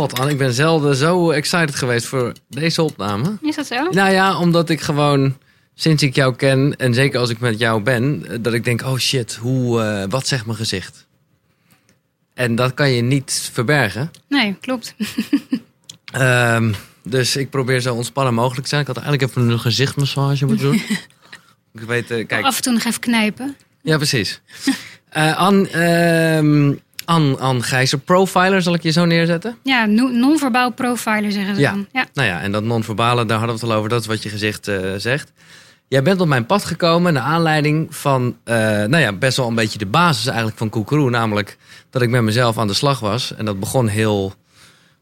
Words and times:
god, 0.00 0.18
Anne, 0.18 0.32
ik 0.32 0.38
ben 0.38 0.52
zelden 0.52 0.96
zo 0.96 1.30
excited 1.30 1.74
geweest 1.74 2.06
voor 2.06 2.32
deze 2.48 2.82
opname. 2.82 3.36
Is 3.42 3.56
dat 3.56 3.66
zo? 3.66 3.90
Nou 3.90 4.10
ja, 4.12 4.38
omdat 4.38 4.70
ik 4.70 4.80
gewoon 4.80 5.36
sinds 5.74 6.02
ik 6.02 6.14
jou 6.14 6.36
ken 6.36 6.76
en 6.76 6.94
zeker 6.94 7.20
als 7.20 7.30
ik 7.30 7.40
met 7.40 7.58
jou 7.58 7.82
ben, 7.82 8.24
dat 8.42 8.52
ik 8.52 8.64
denk, 8.64 8.82
oh 8.82 8.96
shit, 8.96 9.34
hoe, 9.34 9.82
eh, 9.82 10.04
wat 10.08 10.26
zegt 10.26 10.46
mijn 10.46 10.58
gezicht? 10.58 11.06
En 12.34 12.54
dat 12.54 12.74
kan 12.74 12.90
je 12.90 13.02
niet 13.02 13.50
verbergen. 13.52 14.10
Nee, 14.28 14.56
klopt. 14.60 14.94
Ehm, 16.12 16.72
dus 17.02 17.36
ik 17.36 17.50
probeer 17.50 17.80
zo 17.80 17.94
ontspannen 17.94 18.34
mogelijk 18.34 18.62
te 18.62 18.68
zijn. 18.68 18.80
Ik 18.80 18.86
had 18.86 18.96
eigenlijk 18.96 19.30
even 19.30 19.48
een 19.48 19.60
gezichtmassage 19.60 20.46
moeten 20.46 20.64
doen. 20.64 20.82
ik 21.80 21.80
weet, 21.86 22.10
eh, 22.10 22.26
kijk. 22.26 22.44
Af 22.44 22.56
en 22.56 22.62
toe 22.62 22.72
nog 22.72 22.84
even 22.84 23.00
knijpen. 23.00 23.56
Ja, 23.82 23.96
precies. 23.96 24.40
Anne, 25.12 25.68
ehm, 25.68 26.72
Anne, 27.10 27.36
Anne 27.38 27.62
Gijzer, 27.62 27.98
profiler 27.98 28.62
zal 28.62 28.74
ik 28.74 28.82
je 28.82 28.90
zo 28.90 29.04
neerzetten. 29.04 29.56
Ja, 29.62 29.84
no- 29.86 30.08
non-verbaal 30.08 30.70
profiler 30.72 31.32
zeggen 31.32 31.54
ze 31.54 31.60
Ja. 31.60 31.70
dan. 31.70 31.86
Ja. 31.92 32.06
Nou 32.14 32.28
ja, 32.28 32.40
en 32.40 32.52
dat 32.52 32.62
non-verbale, 32.62 33.26
daar 33.26 33.38
hadden 33.38 33.56
we 33.56 33.62
het 33.62 33.70
al 33.70 33.76
over. 33.78 33.88
Dat 33.90 34.00
is 34.00 34.06
wat 34.06 34.22
je 34.22 34.28
gezicht 34.28 34.68
eh, 34.68 34.78
zegt. 34.96 35.32
Jij 35.88 36.02
bent 36.02 36.20
op 36.20 36.28
mijn 36.28 36.46
pad 36.46 36.64
gekomen 36.64 37.12
naar 37.12 37.22
aanleiding 37.22 37.96
van, 37.96 38.36
eh, 38.44 38.54
nou 38.56 38.96
ja, 38.96 39.12
best 39.12 39.36
wel 39.36 39.48
een 39.48 39.54
beetje 39.54 39.78
de 39.78 39.86
basis 39.86 40.26
eigenlijk 40.26 40.58
van 40.58 40.68
Koekeroe. 40.68 41.10
Namelijk 41.10 41.56
dat 41.90 42.02
ik 42.02 42.08
met 42.10 42.22
mezelf 42.22 42.58
aan 42.58 42.66
de 42.66 42.74
slag 42.74 43.00
was. 43.00 43.34
En 43.34 43.44
dat 43.44 43.60
begon 43.60 43.86
heel 43.88 44.34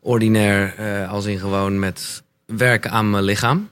ordinair, 0.01 0.75
eh, 0.77 1.11
als 1.13 1.25
in 1.25 1.39
gewoon 1.39 1.79
met 1.79 2.23
werken 2.47 2.91
aan 2.91 3.11
mijn 3.11 3.25
lichaam. 3.25 3.71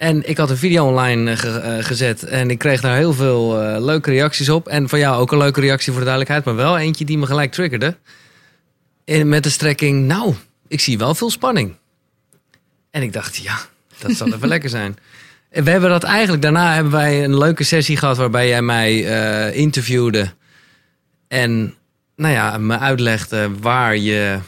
En 0.00 0.28
ik 0.28 0.36
had 0.36 0.50
een 0.50 0.56
video 0.56 0.86
online 0.86 1.30
eh, 1.30 1.78
eh, 1.78 1.84
gezet 1.84 2.22
en 2.22 2.50
ik 2.50 2.58
kreeg 2.58 2.80
daar 2.80 2.96
heel 2.96 3.12
veel 3.12 3.62
eh, 3.62 3.80
leuke 3.84 4.10
reacties 4.10 4.48
op. 4.48 4.68
En 4.68 4.88
van 4.88 4.98
jou 4.98 5.20
ook 5.20 5.32
een 5.32 5.38
leuke 5.38 5.60
reactie 5.60 5.92
voor 5.92 6.00
de 6.00 6.06
duidelijkheid, 6.06 6.44
maar 6.44 6.64
wel 6.64 6.78
eentje 6.78 7.04
die 7.04 7.18
me 7.18 7.26
gelijk 7.26 7.52
triggerde. 7.52 7.96
En 9.04 9.28
met 9.28 9.42
de 9.42 9.50
strekking, 9.50 10.06
nou, 10.06 10.34
ik 10.68 10.80
zie 10.80 10.98
wel 10.98 11.14
veel 11.14 11.30
spanning. 11.30 11.74
En 12.90 13.02
ik 13.02 13.12
dacht, 13.12 13.36
ja, 13.36 13.58
dat 13.98 14.12
zal 14.12 14.26
even 14.26 14.48
lekker 14.54 14.70
zijn. 14.70 14.96
En 15.50 15.64
we 15.64 15.70
hebben 15.70 15.90
dat 15.90 16.02
eigenlijk, 16.02 16.42
daarna 16.42 16.74
hebben 16.74 16.92
wij 16.92 17.24
een 17.24 17.38
leuke 17.38 17.64
sessie 17.64 17.96
gehad 17.96 18.16
waarbij 18.16 18.48
jij 18.48 18.62
mij 18.62 19.02
interviewde. 19.52 20.32
En 21.28 21.74
nou 22.16 22.34
ja, 22.34 22.58
me 22.58 22.78
uitlegde 22.78 23.50
waar 23.60 23.96
je, 23.96 24.38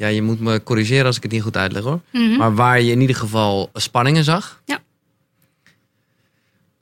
ja, 0.00 0.06
je 0.06 0.22
moet 0.22 0.40
me 0.40 0.62
corrigeren 0.62 1.06
als 1.06 1.16
ik 1.16 1.22
het 1.22 1.32
niet 1.32 1.42
goed 1.42 1.56
uitleg 1.56 1.82
hoor. 1.82 2.00
Mhm. 2.12 2.36
Maar 2.36 2.54
waar 2.54 2.80
je 2.80 2.90
in 2.90 3.00
ieder 3.00 3.16
geval 3.16 3.70
spanningen 3.74 4.24
zag. 4.24 4.60
Ja. 4.64 4.78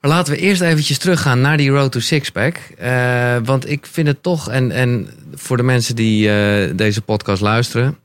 Maar 0.01 0.11
laten 0.11 0.33
we 0.33 0.39
eerst 0.39 0.61
eventjes 0.61 0.99
teruggaan 0.99 1.41
naar 1.41 1.57
die 1.57 1.71
Road 1.71 1.93
to 1.93 2.01
Sixpack. 2.01 2.57
Eh 2.57 3.37
want 3.45 3.71
ik 3.71 3.87
vind 3.87 4.07
het 4.07 4.23
toch, 4.23 4.51
en, 4.51 4.71
en 4.71 5.09
voor 5.35 5.57
de 5.57 5.63
mensen 5.63 5.97
die 5.97 6.31
eh, 6.31 6.77
deze 6.77 7.03
podcast 7.03 7.43
luisteren... 7.43 7.99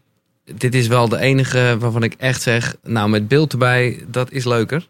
dit 0.55 0.75
is 0.75 0.87
wel 0.87 1.09
de 1.09 1.19
enige 1.19 1.75
waarvan 1.79 2.03
ik 2.03 2.13
echt 2.17 2.41
zeg... 2.41 2.75
nou, 2.83 3.09
met 3.09 3.27
beeld 3.27 3.51
erbij, 3.51 4.03
dat 4.07 4.31
is 4.31 4.45
leuker. 4.45 4.87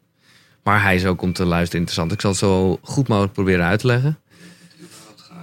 Maar 0.63 0.83
hij 0.83 0.95
is 0.95 1.05
ook 1.05 1.21
om 1.21 1.33
te 1.33 1.45
luisteren 1.45 1.79
interessant. 1.79 2.11
Ik 2.11 2.21
zal 2.21 2.29
het 2.29 2.39
zo 2.39 2.79
goed 2.81 3.07
mogelijk 3.07 3.33
proberen 3.33 3.65
uit 3.65 3.79
te 3.79 3.87
leggen. 3.87 4.19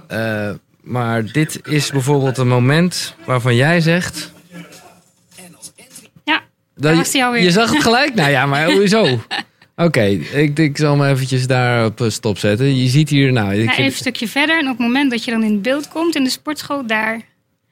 Eh, 0.07 0.49
maar 0.81 1.31
dit 1.31 1.59
is 1.67 1.91
bijvoorbeeld 1.91 2.37
een 2.37 2.47
moment 2.47 3.15
waarvan 3.25 3.55
jij 3.55 3.81
zegt... 3.81 4.31
Dat. 6.81 7.11
Je 7.11 7.51
zag 7.51 7.71
het 7.71 7.81
gelijk? 7.81 8.15
nou 8.15 8.29
ja, 8.29 8.45
maar 8.45 8.71
hoezo? 8.71 9.07
Oké, 9.75 10.03
ik, 10.33 10.59
ik 10.59 10.77
zal 10.77 10.95
me 10.95 11.09
eventjes 11.09 11.47
daar 11.47 11.85
op 11.85 12.01
eh, 12.01 12.09
stop 12.09 12.37
zetten. 12.37 12.77
Je 12.77 12.89
ziet 12.89 13.09
hier, 13.09 13.31
nou... 13.31 13.53
Ik 13.53 13.65
Ja, 13.65 13.71
even 13.71 13.85
een 13.85 13.91
stukje 13.91 14.27
verder. 14.27 14.59
En 14.59 14.63
op 14.65 14.77
het 14.77 14.87
moment 14.87 15.11
dat 15.11 15.23
je 15.23 15.31
dan 15.31 15.43
in 15.43 15.61
beeld 15.61 15.87
komt 15.87 16.15
in 16.15 16.23
de 16.23 16.29
sportschool, 16.29 16.87
daar 16.87 17.21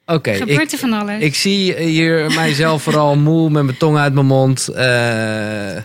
Oké, 0.05 0.33
gebeurt 0.33 0.61
ik, 0.61 0.71
er 0.71 0.77
van 0.77 0.93
alles. 0.93 1.21
ik 1.21 1.35
zie 1.35 1.75
hier 1.75 2.31
mijzelf 2.31 2.83
vooral 2.83 3.15
moe 3.15 3.49
met 3.49 3.63
mijn 3.63 3.77
tong 3.77 3.97
uit 3.97 4.13
mijn 4.13 4.25
mond. 4.25 4.67
Eh, 4.67 5.77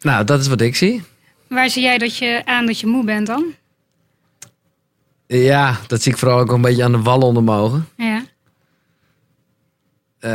nou, 0.00 0.24
dat 0.24 0.40
is 0.40 0.46
wat 0.48 0.60
ik 0.60 0.76
zie. 0.76 1.02
Waar 1.48 1.70
zie 1.70 1.82
jij 1.82 1.98
dat 1.98 2.16
je 2.16 2.42
aan 2.44 2.66
dat 2.66 2.80
je 2.80 2.86
moe 2.86 3.04
bent 3.04 3.26
dan? 3.26 3.44
Ja, 5.26 5.78
dat 5.86 6.02
zie 6.02 6.12
ik 6.12 6.18
vooral 6.18 6.38
ook 6.38 6.52
een 6.52 6.60
beetje 6.60 6.84
aan 6.84 6.92
de 6.92 7.02
wallen 7.02 7.26
onder 7.26 7.42
mijn 7.42 7.58
ogen. 7.58 7.88
Ja. 7.96 8.24
Eh, 10.20 10.30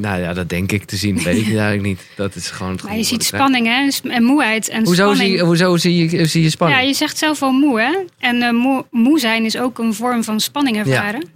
nou 0.00 0.20
ja, 0.20 0.32
dat 0.32 0.48
denk 0.48 0.72
ik 0.72 0.84
te 0.84 0.96
zien. 0.96 1.22
Weet 1.22 1.36
ik 1.36 1.46
eigenlijk 1.56 1.82
niet. 1.82 2.00
Dat 2.16 2.34
is 2.34 2.50
gewoon 2.50 2.72
het 2.72 2.82
Maar 2.82 2.96
je 2.96 3.02
ziet 3.02 3.24
spanning 3.24 3.66
hè? 3.66 3.88
en 4.10 4.22
moeheid. 4.22 4.68
En 4.68 4.84
Hoezo, 4.84 5.02
spanning. 5.14 5.30
zie, 5.36 5.40
hoezo 5.46 5.76
zie, 5.76 6.10
je, 6.10 6.26
zie 6.26 6.42
je 6.42 6.50
spanning? 6.50 6.80
Ja, 6.80 6.86
je 6.86 6.94
zegt 6.94 7.18
zelf 7.18 7.42
al 7.42 7.52
moe, 7.52 7.80
hè? 7.80 7.92
En 8.18 8.42
eh, 8.42 8.50
moe, 8.52 8.84
moe 8.90 9.18
zijn 9.20 9.44
is 9.44 9.56
ook 9.58 9.78
een 9.78 9.94
vorm 9.94 10.24
van 10.24 10.40
spanning 10.40 10.76
ervaren. 10.76 11.28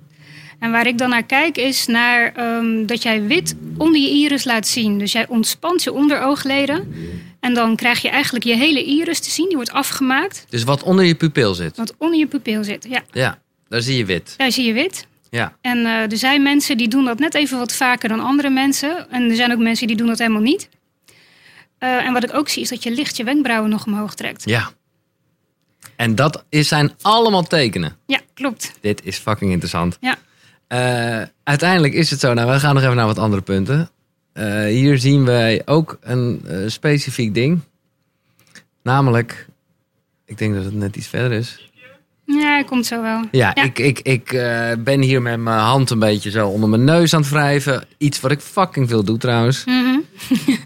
En 0.59 0.71
waar 0.71 0.87
ik 0.87 0.99
dan 0.99 1.11
naar 1.11 1.23
kijk 1.23 1.57
is 1.57 1.87
naar 1.87 2.33
ehm, 2.35 2.87
dat 2.87 3.03
jij 3.03 3.23
wit 3.23 3.55
onder 3.77 4.01
je 4.01 4.09
iris 4.09 4.45
laat 4.45 4.67
zien. 4.67 4.99
Dus 4.99 5.13
jij 5.13 5.27
ontspant 5.29 5.83
je 5.83 5.93
onderoogleden. 5.93 6.95
En 7.41 7.55
dan 7.55 7.77
krijg 7.77 8.03
je 8.03 8.09
eigenlijk 8.09 8.45
je 8.45 8.57
hele 8.57 8.85
iris 8.85 9.21
te 9.21 9.31
zien. 9.31 9.47
Die 9.47 9.57
wordt 9.57 9.73
afgemaakt. 9.73 10.47
Dus 10.49 10.65
wat 10.65 10.83
onder 10.83 11.05
je 11.05 11.15
pupil 11.15 11.55
zit. 11.55 11.77
Wat 11.77 11.95
onder 11.99 12.19
je 12.19 12.27
pupil 12.27 12.65
zit. 12.65 12.87
Ja, 12.91 13.03
Ja, 13.13 13.39
daar 13.69 13.83
zie 13.83 13.97
je 13.97 14.05
wit. 14.05 14.35
daar 14.37 14.53
zie 14.53 14.65
je 14.67 14.73
wit. 14.73 15.07
Ja. 15.37 15.57
En 15.61 15.87
eh, 15.87 16.11
er 16.11 16.17
zijn 16.17 16.43
mensen 16.43 16.77
die 16.77 16.89
doen 16.89 17.05
dat 17.05 17.19
net 17.19 17.35
even 17.35 17.59
wat 17.59 17.75
vaker 17.75 18.09
dan 18.09 18.21
andere 18.21 18.51
mensen. 18.51 19.11
En 19.11 19.31
er 19.31 19.37
zijn 19.37 19.53
ook 19.53 19.59
mensen 19.59 19.87
die 19.87 19.97
doen 19.97 20.07
dat 20.07 20.19
helemaal 20.19 20.43
niet. 20.43 20.69
Eh, 21.79 22.07
en 22.07 22.13
wat 22.13 22.25
ik 22.25 22.35
ook 22.35 22.49
zie 22.49 22.63
is 22.63 22.69
dat 22.69 22.83
je 22.83 22.91
licht 22.91 23.17
je 23.17 23.25
wenkbrauwen 23.25 23.71
nog 23.71 23.87
omhoog 23.87 24.15
trekt. 24.15 24.45
Ja. 24.45 24.71
En 25.97 26.15
dat 26.15 26.45
is, 26.49 26.69
zijn 26.69 26.93
allemaal 27.03 27.43
tekenen. 27.43 27.97
Ja, 28.07 28.21
klopt. 28.35 28.73
Dit 28.81 29.05
is 29.05 29.19
fucking 29.19 29.51
interessant. 29.51 29.99
Ja. 30.01 30.17
Eh, 30.67 31.29
uiteindelijk 31.43 31.95
is 31.95 32.11
het 32.11 32.21
zo. 32.21 32.35
Nou, 32.35 32.51
we 32.51 32.61
gaan 32.61 32.75
nog 32.75 32.83
even 32.83 32.97
naar 32.97 33.07
wat 33.07 33.19
andere 33.19 33.43
punten. 33.43 33.91
Hier 34.69 34.99
zien 34.99 35.25
wij 35.25 35.63
ook 35.65 35.99
een 36.01 36.45
specifiek 36.67 37.35
ding. 37.35 37.61
Namelijk, 38.83 39.47
ik 40.25 40.39
denk 40.39 40.55
dat 40.55 40.65
het 40.65 40.75
net 40.75 40.97
iets 40.97 41.07
verder 41.07 41.33
is. 41.33 41.71
Ja, 42.27 42.63
komt 42.63 42.87
zo 42.87 43.03
wel. 43.03 43.21
Ja, 43.31 43.51
Ja. 43.55 43.63
ik, 43.63 43.79
ik, 43.79 44.01
ik 44.01 44.33
eh, 44.33 44.71
ben 44.79 45.01
hier 45.01 45.23
met 45.23 45.39
mijn 45.41 45.59
hand 45.59 45.91
een 45.91 45.99
beetje 45.99 46.31
zo 46.31 46.49
onder 46.49 46.69
mijn 46.69 46.85
neus 46.85 47.15
aan 47.15 47.21
het 47.21 47.31
wrijven. 47.31 47.85
Iets 47.99 48.21
wat 48.21 48.31
ik 48.31 48.41
fucking 48.41 48.89
veel 48.89 49.05
doe 49.05 49.19
trouwens. 49.19 49.65
Mhm. 49.65 49.99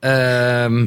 Ehm, 0.00 0.86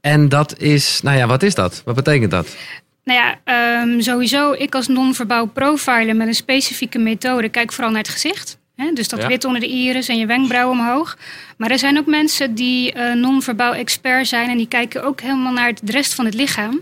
en 0.00 0.28
dat 0.28 0.58
is, 0.58 1.00
nou 1.02 1.16
ja, 1.16 1.26
wat 1.26 1.42
is 1.42 1.54
dat? 1.54 1.82
Wat 1.84 1.94
betekent 1.94 2.30
dat? 2.30 2.56
Nou 3.04 3.18
ja, 3.20 3.38
ehm, 3.44 4.00
sowieso, 4.00 4.52
ik 4.52 4.74
als 4.74 4.86
non-verbaal 4.88 5.46
profiler 5.46 6.16
met 6.16 6.26
een 6.26 6.34
specifieke 6.34 6.98
methode 6.98 7.48
kijk 7.48 7.72
vooral 7.72 7.90
naar 7.92 8.02
het 8.02 8.10
gezicht. 8.10 8.58
Hè? 8.76 8.92
Dus 8.92 9.08
dat 9.08 9.20
Ja. 9.22 9.28
wit 9.28 9.44
onder 9.44 9.60
de 9.60 9.66
iris 9.68 10.08
en 10.08 10.18
je 10.18 10.26
wenkbrauw 10.26 10.70
omhoog. 10.70 11.16
Maar 11.56 11.70
er 11.70 11.78
zijn 11.78 11.98
ook 11.98 12.06
mensen 12.06 12.54
die 12.54 12.92
eh, 12.92 13.14
non-verbaal 13.14 13.74
expert 13.74 14.26
zijn 14.26 14.50
en 14.50 14.56
die 14.56 14.68
kijken 14.68 15.04
ook 15.04 15.20
helemaal 15.20 15.52
naar 15.52 15.66
het- 15.68 15.80
de 15.82 15.92
rest 15.92 16.14
van 16.14 16.24
het 16.24 16.34
lichaam. 16.34 16.80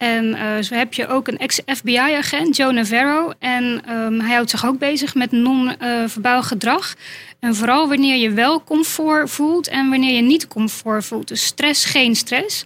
En 0.00 0.34
eh, 0.34 0.62
zo 0.62 0.74
heb 0.74 0.94
je 0.94 1.06
ook 1.08 1.28
een 1.28 1.38
ex-FBI-agent, 1.38 2.56
Joe 2.56 2.72
Navarro. 2.72 3.32
En 3.38 3.82
ehm, 3.86 4.18
hij 4.20 4.34
houdt 4.34 4.50
zich 4.50 4.66
ook 4.66 4.78
bezig 4.78 5.14
met 5.14 5.32
non-verbaal 5.32 6.42
gedrag. 6.42 6.94
En 7.40 7.54
vooral 7.54 7.88
wanneer 7.88 8.16
je 8.16 8.30
wel 8.30 8.64
comfort 8.64 9.30
voelt 9.30 9.68
en 9.68 9.88
wanneer 9.90 10.14
je 10.14 10.22
niet 10.22 10.48
comfort 10.48 11.04
voelt. 11.04 11.28
Dus 11.28 11.44
stress, 11.44 11.84
geen 11.84 12.16
stress. 12.16 12.64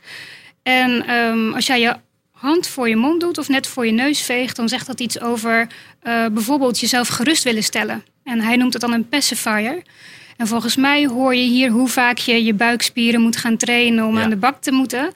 En 0.63 1.07
ehm, 1.07 1.53
als 1.53 1.67
jij 1.67 1.81
je 1.81 1.97
hand 2.31 2.67
voor 2.67 2.89
je 2.89 2.97
mond 2.97 3.21
doet 3.21 3.39
of 3.39 3.49
net 3.49 3.67
voor 3.67 3.87
je 3.87 3.93
neus 3.93 4.21
veegt, 4.23 4.57
dan 4.57 4.69
zegt 4.69 4.87
dat 4.87 5.01
iets 5.01 5.21
over 5.21 5.67
eh, 6.03 6.27
bijvoorbeeld 6.33 6.81
jezelf 6.81 7.09
gerust 7.09 7.45
willen 7.45 7.63
stellen. 7.63 8.05
En 8.25 8.41
hij 8.41 8.57
noemt 8.57 8.73
het 8.73 8.83
dan 8.83 8.93
een 8.93 9.09
pacifier. 9.09 9.83
En 10.37 10.47
volgens 10.47 10.77
mij 10.77 11.07
hoor 11.07 11.35
je 11.35 11.49
hier 11.49 11.71
hoe 11.71 11.89
vaak 11.89 12.19
je 12.19 12.45
je 12.45 12.55
buikspieren 12.55 13.21
moet 13.21 13.37
gaan 13.37 13.57
trainen 13.57 14.07
om 14.07 14.17
Ja. 14.17 14.23
aan 14.23 14.31
de 14.31 14.37
bak 14.37 14.63
te 14.63 14.73
moeten. 14.73 15.13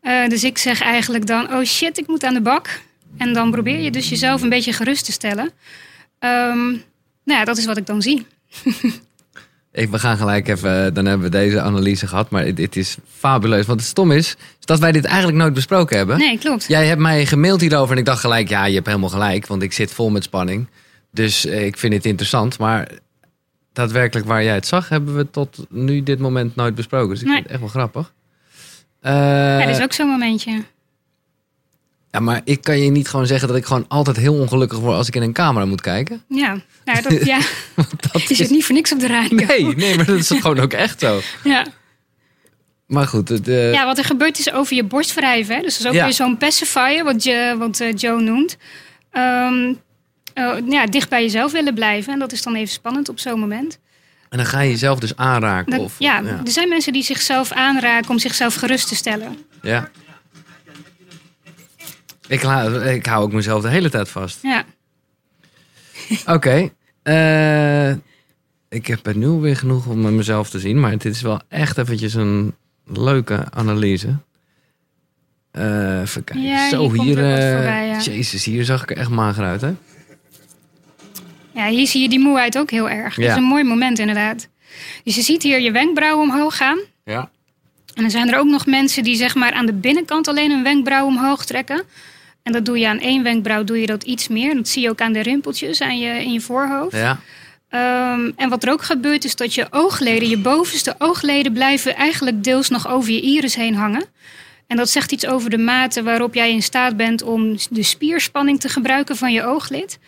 Eh, 0.00 0.28
dus 0.28 0.44
ik 0.44 0.58
zeg 0.58 0.80
eigenlijk 0.82 1.26
dan, 1.26 1.52
oh 1.54 1.64
shit, 1.64 1.98
ik 1.98 2.06
moet 2.06 2.24
aan 2.24 2.34
de 2.34 2.40
bak. 2.40 2.80
En 3.16 3.32
dan 3.32 3.50
probeer 3.50 3.78
je 3.80 3.90
dus 3.90 4.08
jezelf 4.08 4.42
een 4.42 4.48
beetje 4.48 4.72
gerust 4.72 5.04
te 5.04 5.12
stellen. 5.12 5.50
Ehm, 6.18 6.68
nou 7.24 7.38
ja, 7.38 7.44
dat 7.44 7.56
is 7.56 7.64
wat 7.66 7.76
ik 7.76 7.86
dan 7.86 8.02
zie. 8.02 8.26
Ik, 9.72 9.90
we 9.90 9.98
gaan 9.98 10.16
gelijk 10.16 10.48
even, 10.48 10.94
dan 10.94 11.04
hebben 11.06 11.30
we 11.30 11.36
deze 11.36 11.60
analyse 11.60 12.06
gehad. 12.06 12.30
Maar 12.30 12.54
dit 12.54 12.76
is 12.76 12.96
fabuleus. 13.18 13.66
Want 13.66 13.80
het 13.80 13.88
stom 13.88 14.10
is, 14.12 14.28
is 14.58 14.64
dat 14.66 14.78
wij 14.78 14.92
dit 14.92 15.04
eigenlijk 15.04 15.38
nooit 15.38 15.54
besproken 15.54 15.96
hebben. 15.96 16.18
Nee, 16.18 16.38
klopt. 16.38 16.64
Jij 16.68 16.86
hebt 16.86 17.00
mij 17.00 17.26
gemaild 17.26 17.60
hierover 17.60 17.92
en 17.92 17.98
ik 17.98 18.04
dacht 18.04 18.20
gelijk, 18.20 18.48
ja, 18.48 18.64
je 18.64 18.74
hebt 18.74 18.86
helemaal 18.86 19.08
gelijk. 19.08 19.46
Want 19.46 19.62
ik 19.62 19.72
zit 19.72 19.92
vol 19.92 20.10
met 20.10 20.22
spanning. 20.24 20.66
Dus 21.12 21.46
eh, 21.46 21.66
ik 21.66 21.76
vind 21.78 21.94
het 21.94 22.04
interessant. 22.04 22.58
Maar 22.58 22.88
daadwerkelijk 23.72 24.26
waar 24.26 24.44
jij 24.44 24.54
het 24.54 24.66
zag, 24.66 24.88
hebben 24.88 25.16
we 25.16 25.30
tot 25.30 25.66
nu 25.68 26.02
dit 26.02 26.18
moment 26.18 26.56
nooit 26.56 26.74
besproken. 26.74 27.08
Dus 27.08 27.20
ik 27.20 27.24
Nee. 27.26 27.34
vind 27.34 27.44
het 27.46 27.52
echt 27.52 27.60
wel 27.60 27.70
grappig. 27.82 28.12
Ja, 29.02 29.66
dat 29.66 29.76
is 29.76 29.82
ook 29.82 29.92
zo'n 29.92 30.08
momentje. 30.08 30.62
ja, 32.10 32.20
maar 32.20 32.40
ik 32.44 32.62
kan 32.62 32.78
je 32.78 32.90
niet 32.90 33.08
gewoon 33.08 33.26
zeggen 33.26 33.48
dat 33.48 33.56
ik 33.56 33.64
gewoon 33.64 33.84
altijd 33.88 34.16
heel 34.16 34.34
ongelukkig 34.34 34.78
word 34.78 34.96
als 34.96 35.08
ik 35.08 35.14
in 35.14 35.22
een 35.22 35.32
camera 35.32 35.64
moet 35.64 35.80
kijken. 35.80 36.22
Ja, 36.28 36.60
nou, 36.84 37.02
dat, 37.02 37.24
ja. 37.24 37.38
Dat 38.12 38.22
je 38.28 38.34
zit 38.34 38.50
niet 38.50 38.64
voor 38.64 38.74
niks 38.74 38.92
op 38.92 39.00
de 39.00 39.06
radio. 39.06 39.46
Nee, 39.46 39.74
nee, 39.74 39.96
maar 39.96 40.06
dat 40.06 40.18
is 40.18 40.28
gewoon 40.28 40.58
ook 40.58 40.72
echt 40.72 41.00
zo. 41.00 41.20
Ja. 41.44 41.66
Maar 42.86 43.06
goed, 43.06 43.28
het, 43.28 43.48
eh, 43.48 43.72
Ja, 43.72 43.84
wat 43.84 43.98
er 43.98 44.04
gebeurt 44.04 44.38
is 44.38 44.52
over 44.52 44.76
je 44.76 44.84
borst 44.84 45.14
wrijven. 45.14 45.54
Hè? 45.56 45.62
Dus 45.62 45.72
dat 45.72 45.80
is 45.80 45.86
ook 45.88 45.94
Ja. 45.96 46.04
weer 46.04 46.12
zo'n 46.12 46.36
pacifier, 46.36 47.04
wat, 47.04 47.22
je, 47.22 47.54
wat 47.58 47.80
eh, 47.80 47.92
Joe 47.96 48.20
noemt. 48.20 48.56
Ehm, 49.10 49.72
eh, 50.34 50.56
ja, 50.68 50.86
dicht 50.86 51.08
bij 51.08 51.22
jezelf 51.22 51.52
willen 51.52 51.74
blijven. 51.74 52.12
En 52.12 52.18
dat 52.18 52.32
is 52.32 52.42
dan 52.42 52.54
even 52.54 52.68
spannend 52.72 53.08
op 53.08 53.18
zo'n 53.18 53.40
moment. 53.40 53.78
En 54.30 54.36
dan 54.38 54.46
ga 54.46 54.60
je 54.60 54.70
jezelf 54.70 54.98
dus 54.98 55.16
aanraken. 55.16 55.70
Dat- 55.72 55.80
of, 55.80 55.94
ja, 55.98 56.24
er 56.24 56.40
zijn 56.50 56.68
mensen 56.68 56.92
die 56.92 57.02
zichzelf 57.02 57.52
aanraken 57.52 58.10
om 58.10 58.18
zichzelf 58.18 58.54
gerust 58.54 58.88
te 58.88 58.94
stellen. 58.94 59.36
Ja. 59.62 59.90
Ik, 62.28 62.42
ik 62.94 63.06
hou 63.06 63.22
ook 63.22 63.32
mezelf 63.32 63.62
de 63.62 63.68
hele 63.68 63.90
tijd 63.90 64.08
vast. 64.08 64.38
Ja, 64.42 64.64
Oké. 66.34 66.70
eh, 67.02 67.90
ik 68.68 68.86
heb 68.86 69.04
het 69.04 69.16
nu 69.16 69.26
weer 69.28 69.56
genoeg 69.56 69.86
om 69.86 70.00
met 70.00 70.12
mezelf 70.12 70.50
te 70.50 70.58
zien. 70.60 70.80
Maar 70.80 70.90
dit 70.90 71.04
is 71.14 71.22
wel 71.22 71.40
echt 71.48 71.78
eventjes 71.78 72.14
een 72.14 72.54
leuke 72.86 73.44
analyse. 73.50 74.16
Eh 75.50 76.00
even 76.00 76.24
kijken. 76.24 76.44
Ja, 76.46 76.68
Zo, 76.68 76.92
hier 76.92 77.02
hier... 77.02 77.18
er 77.18 77.38
eh, 77.48 77.54
voorbij, 77.56 77.86
ja. 77.86 77.98
Jezus, 78.00 78.44
hier 78.44 78.64
zag 78.64 78.82
ik 78.82 78.90
er 78.90 78.96
echt 78.96 79.10
mager 79.10 79.44
uit, 79.44 79.60
hè? 79.60 79.72
Ja, 81.60 81.68
hier 81.68 81.86
zie 81.86 82.02
je 82.02 82.08
die 82.08 82.18
moeheid 82.18 82.58
ook 82.58 82.70
heel 82.70 82.90
erg. 82.90 83.14
Dat 83.14 83.24
is 83.24 83.36
een 83.36 83.42
mooi 83.42 83.64
moment 83.64 83.98
inderdaad. 83.98 84.48
Dus 85.04 85.14
je 85.14 85.22
ziet 85.22 85.42
hier 85.42 85.60
je 85.60 85.70
wenkbrauwen 85.70 86.30
omhoog 86.30 86.56
gaan. 86.56 86.78
Ja. 87.04 87.30
En 87.94 88.02
dan 88.02 88.10
zijn 88.10 88.32
er 88.32 88.38
ook 88.38 88.46
nog 88.46 88.66
mensen 88.66 89.02
die 89.02 89.16
zeg 89.16 89.34
maar 89.34 89.52
aan 89.52 89.66
de 89.66 89.72
binnenkant 89.72 90.28
alleen 90.28 90.50
een 90.50 90.62
wenkbrauw 90.62 91.06
omhoog 91.06 91.44
trekken. 91.44 91.82
En 92.42 92.52
dat 92.52 92.64
doe 92.64 92.78
je 92.78 92.88
aan 92.88 93.00
één 93.00 93.22
wenkbrauw 93.22 93.64
doe 93.64 93.80
je 93.80 93.86
dat 93.86 94.02
iets 94.02 94.28
meer. 94.28 94.54
Dat 94.54 94.68
zie 94.68 94.82
je 94.82 94.90
ook 94.90 95.00
aan 95.00 95.12
de 95.12 95.22
rimpeltjes 95.22 95.80
aan 95.80 95.98
je, 95.98 96.24
in 96.24 96.32
je 96.32 96.40
voorhoofd. 96.40 96.96
Ja. 96.96 97.20
Ehm, 97.68 98.30
en 98.36 98.48
wat 98.48 98.64
er 98.64 98.72
ook 98.72 98.82
gebeurt 98.82 99.24
is 99.24 99.36
dat 99.36 99.54
je 99.54 99.66
oogleden, 99.70 100.28
je 100.28 100.38
bovenste 100.38 100.94
oogleden 100.98 101.52
blijven 101.52 101.96
eigenlijk 101.96 102.44
deels 102.44 102.68
nog 102.68 102.88
over 102.88 103.12
je 103.12 103.20
iris 103.20 103.54
heen 103.54 103.74
hangen. 103.74 104.04
En 104.66 104.76
dat 104.76 104.90
zegt 104.90 105.12
iets 105.12 105.26
over 105.26 105.50
de 105.50 105.58
mate 105.58 106.02
waarop 106.02 106.34
jij 106.34 106.50
in 106.50 106.62
staat 106.62 106.96
bent 106.96 107.22
om 107.22 107.56
de 107.70 107.82
spierspanning 107.82 108.60
te 108.60 108.68
gebruiken 108.68 109.16
van 109.16 109.32
je 109.32 109.44
ooglid. 109.44 109.98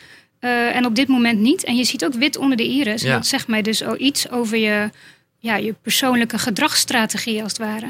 Eh, 0.43 0.77
en 0.77 0.87
op 0.87 0.95
dit 0.95 1.09
moment 1.09 1.39
niet. 1.39 1.65
En 1.65 1.77
je 1.77 1.85
ziet 1.85 2.05
ook 2.05 2.15
wit 2.15 2.37
onder 2.37 2.57
de 2.57 2.67
iris. 2.67 3.03
Ja. 3.03 3.09
En 3.09 3.15
dat 3.15 3.27
zegt 3.27 3.49
mij 3.49 3.63
dus 3.63 3.85
ook 3.85 3.97
iets 3.97 4.31
over 4.31 4.57
je, 4.57 4.91
ja, 5.39 5.57
je 5.57 5.75
persoonlijke 5.83 6.39
gedragsstrategie 6.39 7.43
als 7.43 7.53
het 7.53 7.61
ware. 7.61 7.89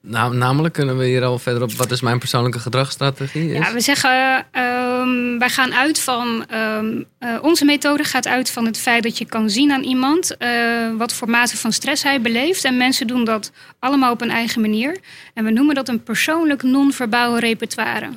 Nou, 0.00 0.36
namelijk 0.36 0.74
kunnen 0.74 0.98
we 0.98 1.06
hier 1.06 1.24
al 1.24 1.38
verder 1.38 1.62
op. 1.62 1.72
Wat 1.72 1.90
is 1.90 2.00
mijn 2.00 2.18
persoonlijke 2.18 2.58
gedragsstrategie? 2.58 3.52
Is? 3.52 3.66
Ja, 3.66 3.72
we 3.72 3.80
zeggen, 3.80 4.46
ehm, 4.50 5.38
wij 5.38 5.48
gaan 5.48 5.74
uit 5.74 6.00
van, 6.00 6.44
ehm, 6.48 7.02
eh, 7.18 7.34
onze 7.42 7.64
methode 7.64 8.04
gaat 8.04 8.26
uit 8.26 8.50
van 8.50 8.66
het 8.66 8.78
feit 8.78 9.02
dat 9.02 9.18
je 9.18 9.24
kan 9.24 9.50
zien 9.50 9.72
aan 9.72 9.82
iemand 9.82 10.36
eh, 10.36 10.50
wat 10.96 11.12
voor 11.12 11.30
mate 11.30 11.56
van 11.56 11.72
stress 11.72 12.02
hij 12.02 12.20
beleeft. 12.20 12.64
En 12.64 12.76
mensen 12.76 13.06
doen 13.06 13.24
dat 13.24 13.52
allemaal 13.78 14.12
op 14.12 14.20
een 14.20 14.30
eigen 14.30 14.60
manier. 14.60 14.98
En 15.34 15.44
we 15.44 15.50
noemen 15.50 15.74
dat 15.74 15.88
een 15.88 16.02
persoonlijk 16.02 16.62
non-verbaal 16.62 17.38
repertoire. 17.38 18.08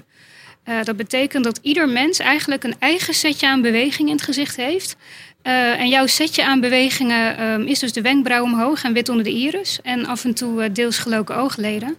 Eh, 0.70 0.84
dat 0.84 0.96
betekent 0.96 1.44
dat 1.44 1.60
ieder 1.62 1.90
mens 1.90 2.20
eigenlijk 2.20 2.64
een 2.64 2.76
eigen 2.80 3.14
setje 3.14 3.48
aan 3.48 3.62
beweging 3.62 4.08
in 4.08 4.16
het 4.16 4.24
gezicht 4.24 4.56
heeft. 4.56 4.96
Eh, 5.42 5.80
en 5.80 5.90
jouw 5.90 6.08
setje 6.08 6.46
aan 6.46 6.60
bewegingen 6.60 7.38
ehm, 7.38 7.62
is 7.62 7.80
dus 7.80 7.94
de 7.94 8.02
wenkbrauw 8.02 8.44
omhoog 8.44 8.84
en 8.84 8.94
wit 8.94 9.10
onder 9.10 9.24
de 9.24 9.32
iris. 9.32 9.80
En 9.84 10.06
af 10.06 10.26
en 10.26 10.34
toe 10.34 10.64
eh, 10.64 10.70
deels 10.74 10.98
geloken 10.98 11.36
oogleden. 11.36 11.96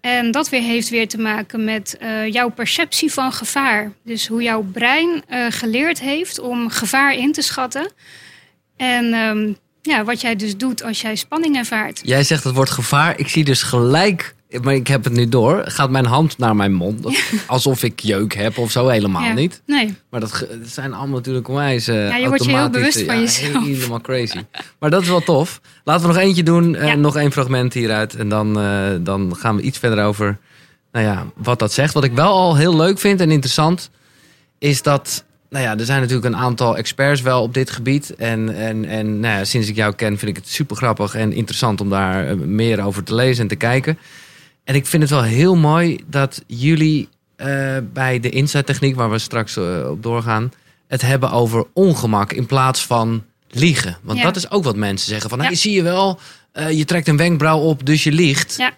En 0.00 0.30
dat 0.30 0.48
weer 0.48 0.62
heeft 0.62 0.88
weer 0.88 1.08
te 1.08 1.18
maken 1.18 1.64
met 1.64 1.98
jouw 2.30 2.48
perceptie 2.48 3.12
van 3.12 3.32
gevaar. 3.32 3.92
Dus 4.04 4.26
hoe 4.26 4.42
jouw 4.42 4.62
brein 4.62 5.22
geleerd 5.48 6.00
heeft 6.00 6.38
om 6.38 6.70
gevaar 6.70 7.14
in 7.14 7.32
te 7.32 7.42
schatten. 7.42 7.92
En 8.76 9.12
ehm, 9.12 9.52
ja, 9.82 10.04
wat 10.04 10.20
jij 10.20 10.36
dus 10.36 10.56
doet 10.56 10.82
als 10.82 11.00
jij 11.00 11.16
spanning 11.16 11.56
ervaart. 11.56 12.00
Jij 12.04 12.22
zegt 12.22 12.44
het 12.44 12.54
woord 12.54 12.70
gevaar. 12.70 13.18
Ik 13.18 13.28
zie 13.28 13.44
dus 13.44 13.62
gelijk, 13.62 14.34
maar 14.62 14.74
ik 14.74 14.86
heb 14.86 15.04
het 15.04 15.12
nu 15.12 15.28
door. 15.28 15.62
Gaat 15.64 15.90
mijn 15.90 16.06
hand 16.06 16.38
naar 16.38 16.56
mijn 16.56 16.72
mond. 16.72 17.06
Alsof 17.46 17.82
ik 17.82 18.00
jeuk 18.00 18.34
heb 18.34 18.58
of 18.58 18.70
zo. 18.70 18.88
Helemaal 18.88 19.22
Ja. 19.22 19.32
niet. 19.32 19.62
Nee, 19.66 19.94
Maar 20.10 20.20
dat, 20.20 20.46
zijn 20.64 20.92
allemaal 20.94 21.16
natuurlijk 21.16 21.48
onwijs 21.48 21.88
eh 21.88 22.08
Ja, 22.08 22.16
je 22.16 22.28
wordt 22.28 22.44
je 22.44 22.56
heel 22.56 22.70
bewust 22.70 23.02
van 23.02 23.14
ja, 23.14 23.20
jezelf. 23.20 23.64
Helemaal 23.66 24.00
crazy. 24.00 24.44
Maar 24.78 24.90
dat 24.90 25.02
is 25.02 25.08
wel 25.08 25.20
tof. 25.20 25.60
Laten 25.84 26.06
we 26.06 26.12
nog 26.12 26.22
eentje 26.22 26.42
doen. 26.42 26.72
Ja. 26.72 26.94
nog 26.94 27.16
één 27.16 27.32
fragment 27.32 27.72
hieruit. 27.72 28.14
En 28.14 28.28
dan, 28.28 28.60
eh, 28.60 28.88
dan 29.00 29.36
gaan 29.36 29.56
we 29.56 29.62
iets 29.62 29.78
verder 29.78 30.04
over 30.04 30.38
nou 30.92 31.04
ja, 31.06 31.26
wat 31.36 31.58
dat 31.58 31.72
zegt. 31.72 31.94
Wat 31.94 32.04
ik 32.04 32.12
wel 32.12 32.32
al 32.32 32.56
heel 32.56 32.76
leuk 32.76 32.98
vind 32.98 33.20
en 33.20 33.30
interessant... 33.30 33.90
is 34.58 34.82
dat... 34.82 35.24
Nou 35.50 35.64
ja, 35.64 35.78
er 35.78 35.84
zijn 35.84 36.00
natuurlijk 36.00 36.34
een 36.34 36.40
aantal 36.40 36.76
experts 36.76 37.20
wel 37.20 37.42
op 37.42 37.54
dit 37.54 37.70
gebied. 37.70 38.14
En, 38.14 38.54
en, 38.54 38.84
en 38.84 39.20
nou 39.20 39.38
ja, 39.38 39.44
sinds 39.44 39.68
ik 39.68 39.76
jou 39.76 39.94
ken 39.94 40.18
vind 40.18 40.30
ik 40.30 40.36
het 40.36 40.48
super 40.48 40.76
grappig 40.76 41.14
en 41.14 41.32
interessant... 41.32 41.80
om 41.80 41.88
daar 41.90 42.28
eh, 42.28 42.34
meer 42.34 42.84
over 42.84 43.02
te 43.02 43.14
lezen 43.14 43.42
en 43.42 43.48
te 43.48 43.56
kijken. 43.56 43.98
En 44.64 44.74
ik 44.74 44.86
vind 44.86 45.02
het 45.02 45.10
wel 45.12 45.22
heel 45.22 45.56
mooi 45.56 46.00
dat 46.06 46.42
jullie 46.46 47.08
eh, 47.36 47.76
bij 47.92 48.20
de 48.20 48.28
Insight 48.30 48.66
techniek... 48.66 48.94
waar 48.96 49.10
we 49.10 49.18
straks 49.18 49.56
eh, 49.56 49.90
op 49.90 50.02
doorgaan... 50.02 50.52
het 50.88 51.02
hebben 51.02 51.30
over 51.30 51.66
ongemak 51.72 52.32
in 52.32 52.46
plaats 52.46 52.86
van 52.86 53.24
liegen. 53.50 53.96
Want 54.02 54.18
Ja. 54.18 54.24
dat 54.24 54.36
is 54.36 54.50
ook 54.50 54.64
wat 54.64 54.76
mensen 54.76 55.08
zeggen. 55.08 55.30
Van, 55.30 55.38
Ja. 55.38 55.44
hey, 55.44 55.54
zie 55.54 55.72
je 55.72 55.82
wel, 55.82 56.18
eh, 56.52 56.70
je 56.70 56.84
trekt 56.84 57.08
een 57.08 57.16
wenkbrauw 57.16 57.58
op, 57.60 57.86
dus 57.86 58.04
je 58.04 58.12
liegt. 58.12 58.54
ja. 58.58 58.72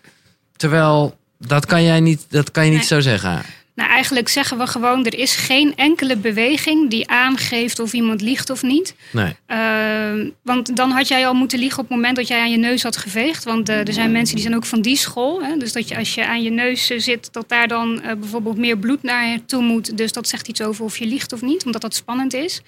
Terwijl, 0.57 1.17
dat 1.39 1.67
kan, 1.67 1.83
jij 1.85 2.01
niet, 2.01 2.27
dat 2.29 2.51
kan 2.51 2.65
je 2.65 2.71
niet 2.71 2.79
Nee. 2.79 2.89
zo 2.89 3.01
zeggen. 3.01 3.43
Nou, 3.75 3.91
eigenlijk 3.91 4.29
zeggen 4.29 4.59
we 4.59 4.67
gewoon: 4.67 5.07
er 5.07 5.19
is 5.19 5.37
geen 5.37 5.77
enkele 5.77 6.17
beweging 6.17 6.91
die 6.91 7.09
aangeeft 7.09 7.79
of 7.79 7.93
iemand 7.93 8.21
liegt 8.21 8.51
of 8.51 8.63
niet. 8.63 8.95
Nee. 9.11 9.37
Ehm, 9.47 10.29
want 10.43 10.77
dan 10.77 10.91
had 10.91 11.09
jij 11.09 11.27
al 11.27 11.35
moeten 11.35 11.59
liegen 11.59 11.79
op 11.79 11.89
het 11.89 11.97
moment 11.97 12.17
dat 12.17 12.29
jij 12.29 12.41
aan 12.41 12.51
je 12.51 12.57
neus 12.57 12.83
had 12.83 12.97
geveegd. 12.97 13.45
Want 13.45 13.69
eh, 13.69 13.87
er 13.87 13.93
zijn 13.93 14.13
mensen 14.13 14.35
die 14.35 14.45
zijn 14.45 14.57
ook 14.57 14.65
van 14.65 14.83
die 14.83 14.97
school. 14.97 15.43
Hè? 15.43 15.57
Dus 15.57 15.73
dat 15.73 15.89
je 15.89 15.97
als 15.97 16.15
je 16.15 16.27
aan 16.27 16.43
je 16.43 16.51
neus 16.51 16.91
eh, 16.91 16.99
zit, 16.99 17.33
dat 17.33 17.49
daar 17.49 17.69
dan 17.69 18.03
eh, 18.03 18.15
bijvoorbeeld 18.17 18.57
meer 18.57 18.79
bloed 18.79 19.03
naar 19.03 19.27
je 19.27 19.45
toe 19.45 19.63
moet. 19.63 19.97
Dus 19.97 20.13
dat 20.13 20.29
zegt 20.29 20.49
iets 20.49 20.63
over 20.63 20.85
of 20.85 20.97
je 20.97 21.07
liegt 21.07 21.33
of 21.33 21.43
niet, 21.43 21.65
omdat 21.65 21.81
dat 21.81 21.95
spannend 21.95 22.35
is. 22.35 22.63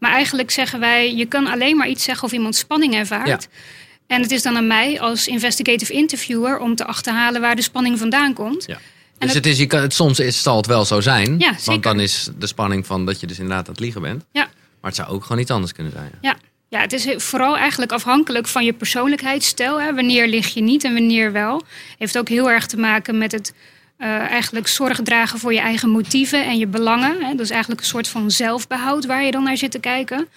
Maar 0.00 0.10
eigenlijk 0.10 0.50
zeggen 0.50 0.80
wij: 0.80 1.14
je 1.14 1.26
kan 1.26 1.46
alleen 1.46 1.76
maar 1.76 1.88
iets 1.88 2.04
zeggen 2.04 2.24
of 2.24 2.32
iemand 2.32 2.56
spanning 2.56 2.94
ervaart. 2.94 3.48
En 4.06 4.22
het 4.22 4.30
is 4.30 4.42
dan 4.42 4.56
aan 4.56 4.66
mij 4.66 5.00
als 5.00 5.26
investigative 5.26 5.92
interviewer 5.92 6.58
om 6.58 6.74
te 6.74 6.84
achterhalen 6.84 7.40
waar 7.40 7.56
de 7.56 7.62
spanning 7.62 7.98
vandaan 7.98 8.32
komt. 8.32 8.64
Ja. 8.66 8.78
Dus 9.18 9.34
het- 9.34 9.46
is, 9.46 9.58
je 9.58 9.66
kan, 9.66 9.80
het, 9.80 9.94
soms 9.94 10.18
is, 10.20 10.42
zal 10.42 10.56
het 10.56 10.66
wel 10.66 10.84
zo 10.84 11.00
zijn. 11.00 11.38
Ja, 11.38 11.52
Want 11.64 11.82
dan 11.82 12.00
is 12.00 12.28
de 12.38 12.46
spanning 12.46 12.86
van 12.86 13.06
dat 13.06 13.20
je 13.20 13.26
dus 13.26 13.38
inderdaad 13.38 13.66
aan 13.66 13.72
het 13.72 13.80
liegen 13.80 14.02
bent. 14.02 14.24
Ja. 14.32 14.42
Maar 14.80 14.90
het 14.90 14.94
zou 14.94 15.08
ook 15.08 15.22
gewoon 15.24 15.42
iets 15.42 15.50
anders 15.50 15.72
kunnen 15.72 15.92
zijn. 15.92 16.10
Ja. 16.20 16.36
Ja, 16.70 16.80
het 16.80 16.92
is 16.92 17.06
vooral 17.16 17.56
eigenlijk 17.56 17.92
afhankelijk 17.92 18.46
van 18.46 18.64
je 18.64 18.72
persoonlijkheidsstijl. 18.72 19.80
Hè. 19.80 19.94
Wanneer 19.94 20.26
lig 20.28 20.54
je 20.54 20.60
niet 20.62 20.84
en 20.84 20.92
wanneer 20.92 21.32
wel. 21.32 21.62
Heeft 21.98 22.18
ook 22.18 22.28
heel 22.28 22.50
erg 22.50 22.66
te 22.66 22.76
maken 22.76 23.18
met 23.18 23.32
het 23.32 23.54
eh, 23.96 24.08
eigenlijk 24.08 24.66
zorg 24.68 25.00
dragen 25.02 25.38
voor 25.38 25.52
je 25.52 25.60
eigen 25.60 25.88
motieven 25.90 26.44
en 26.46 26.58
je 26.58 26.66
belangen. 26.66 27.16
Hè. 27.24 27.34
Dus 27.34 27.50
eigenlijk 27.50 27.80
een 27.80 27.86
soort 27.86 28.08
van 28.08 28.30
zelfbehoud 28.30 29.06
waar 29.06 29.24
je 29.24 29.30
dan 29.30 29.42
naar 29.42 29.56
zit 29.56 29.70
te 29.70 29.78
kijken. 29.78 30.28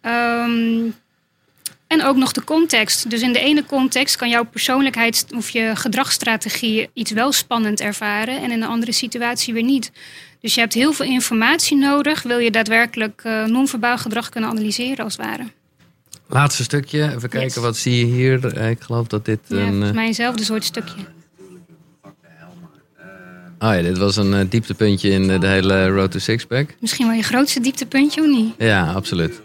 Ehm, 0.00 0.80
en 1.88 2.04
ook 2.04 2.16
nog 2.16 2.32
de 2.32 2.44
context. 2.44 3.10
Dus 3.10 3.22
in 3.22 3.32
de 3.32 3.38
ene 3.40 3.64
context 3.64 4.16
kan 4.16 4.28
jouw 4.28 4.44
persoonlijkheid 4.44 5.26
of 5.34 5.50
je 5.50 5.70
gedragsstrategie 5.74 6.88
iets 6.92 7.10
wel 7.10 7.32
spannend 7.32 7.80
ervaren 7.80 8.36
en 8.42 8.50
in 8.50 8.62
een 8.62 8.68
andere 8.68 8.92
situatie 8.92 9.54
weer 9.54 9.62
niet. 9.62 9.92
Dus 10.40 10.54
je 10.54 10.60
hebt 10.60 10.74
heel 10.74 10.92
veel 10.92 11.06
informatie 11.06 11.76
nodig. 11.76 12.22
Wil 12.22 12.38
je 12.38 12.50
daadwerkelijk 12.50 13.20
eh 13.24 13.44
non-verbaal 13.44 13.98
gedrag 13.98 14.28
kunnen 14.28 14.50
analyseren 14.50 15.04
als 15.04 15.16
het 15.16 15.26
ware. 15.26 15.42
Laatste 16.28 16.62
stukje. 16.62 17.02
Even 17.02 17.20
kijken, 17.28 17.40
Yes. 17.40 17.56
wat 17.56 17.76
zie 17.76 17.98
je 17.98 18.04
hier? 18.14 18.46
Eh, 18.56 18.70
Ik 18.70 18.80
geloof 18.80 19.06
dat 19.06 19.24
dit 19.24 19.38
Ja, 19.46 19.56
een... 19.56 19.66
volgens 19.68 19.88
eh, 19.88 19.94
mij 19.94 20.06
eenzelfde 20.06 20.44
soort 20.44 20.64
stukje. 20.64 20.94
Oh 23.60 23.74
ja, 23.74 23.82
dit 23.82 23.98
was 23.98 24.16
een 24.16 24.48
dieptepuntje 24.48 25.10
in 25.10 25.40
de 25.40 25.46
hele 25.46 25.88
Road 25.88 26.10
to 26.10 26.18
Sixpack. 26.18 26.74
Misschien 26.80 27.06
wel 27.06 27.16
je 27.16 27.22
grootste 27.22 27.60
dieptepuntje, 27.60 28.20
of 28.20 28.26
niet? 28.26 28.54
Ja, 28.58 28.92
absoluut. 28.92 29.40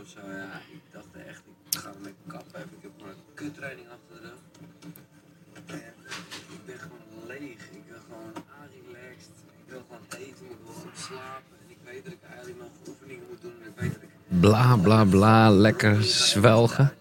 Bla 14.44 14.76
bla 14.76 15.04
bla, 15.04 15.50
lekker 15.50 16.04
zwelgen. 16.04 16.94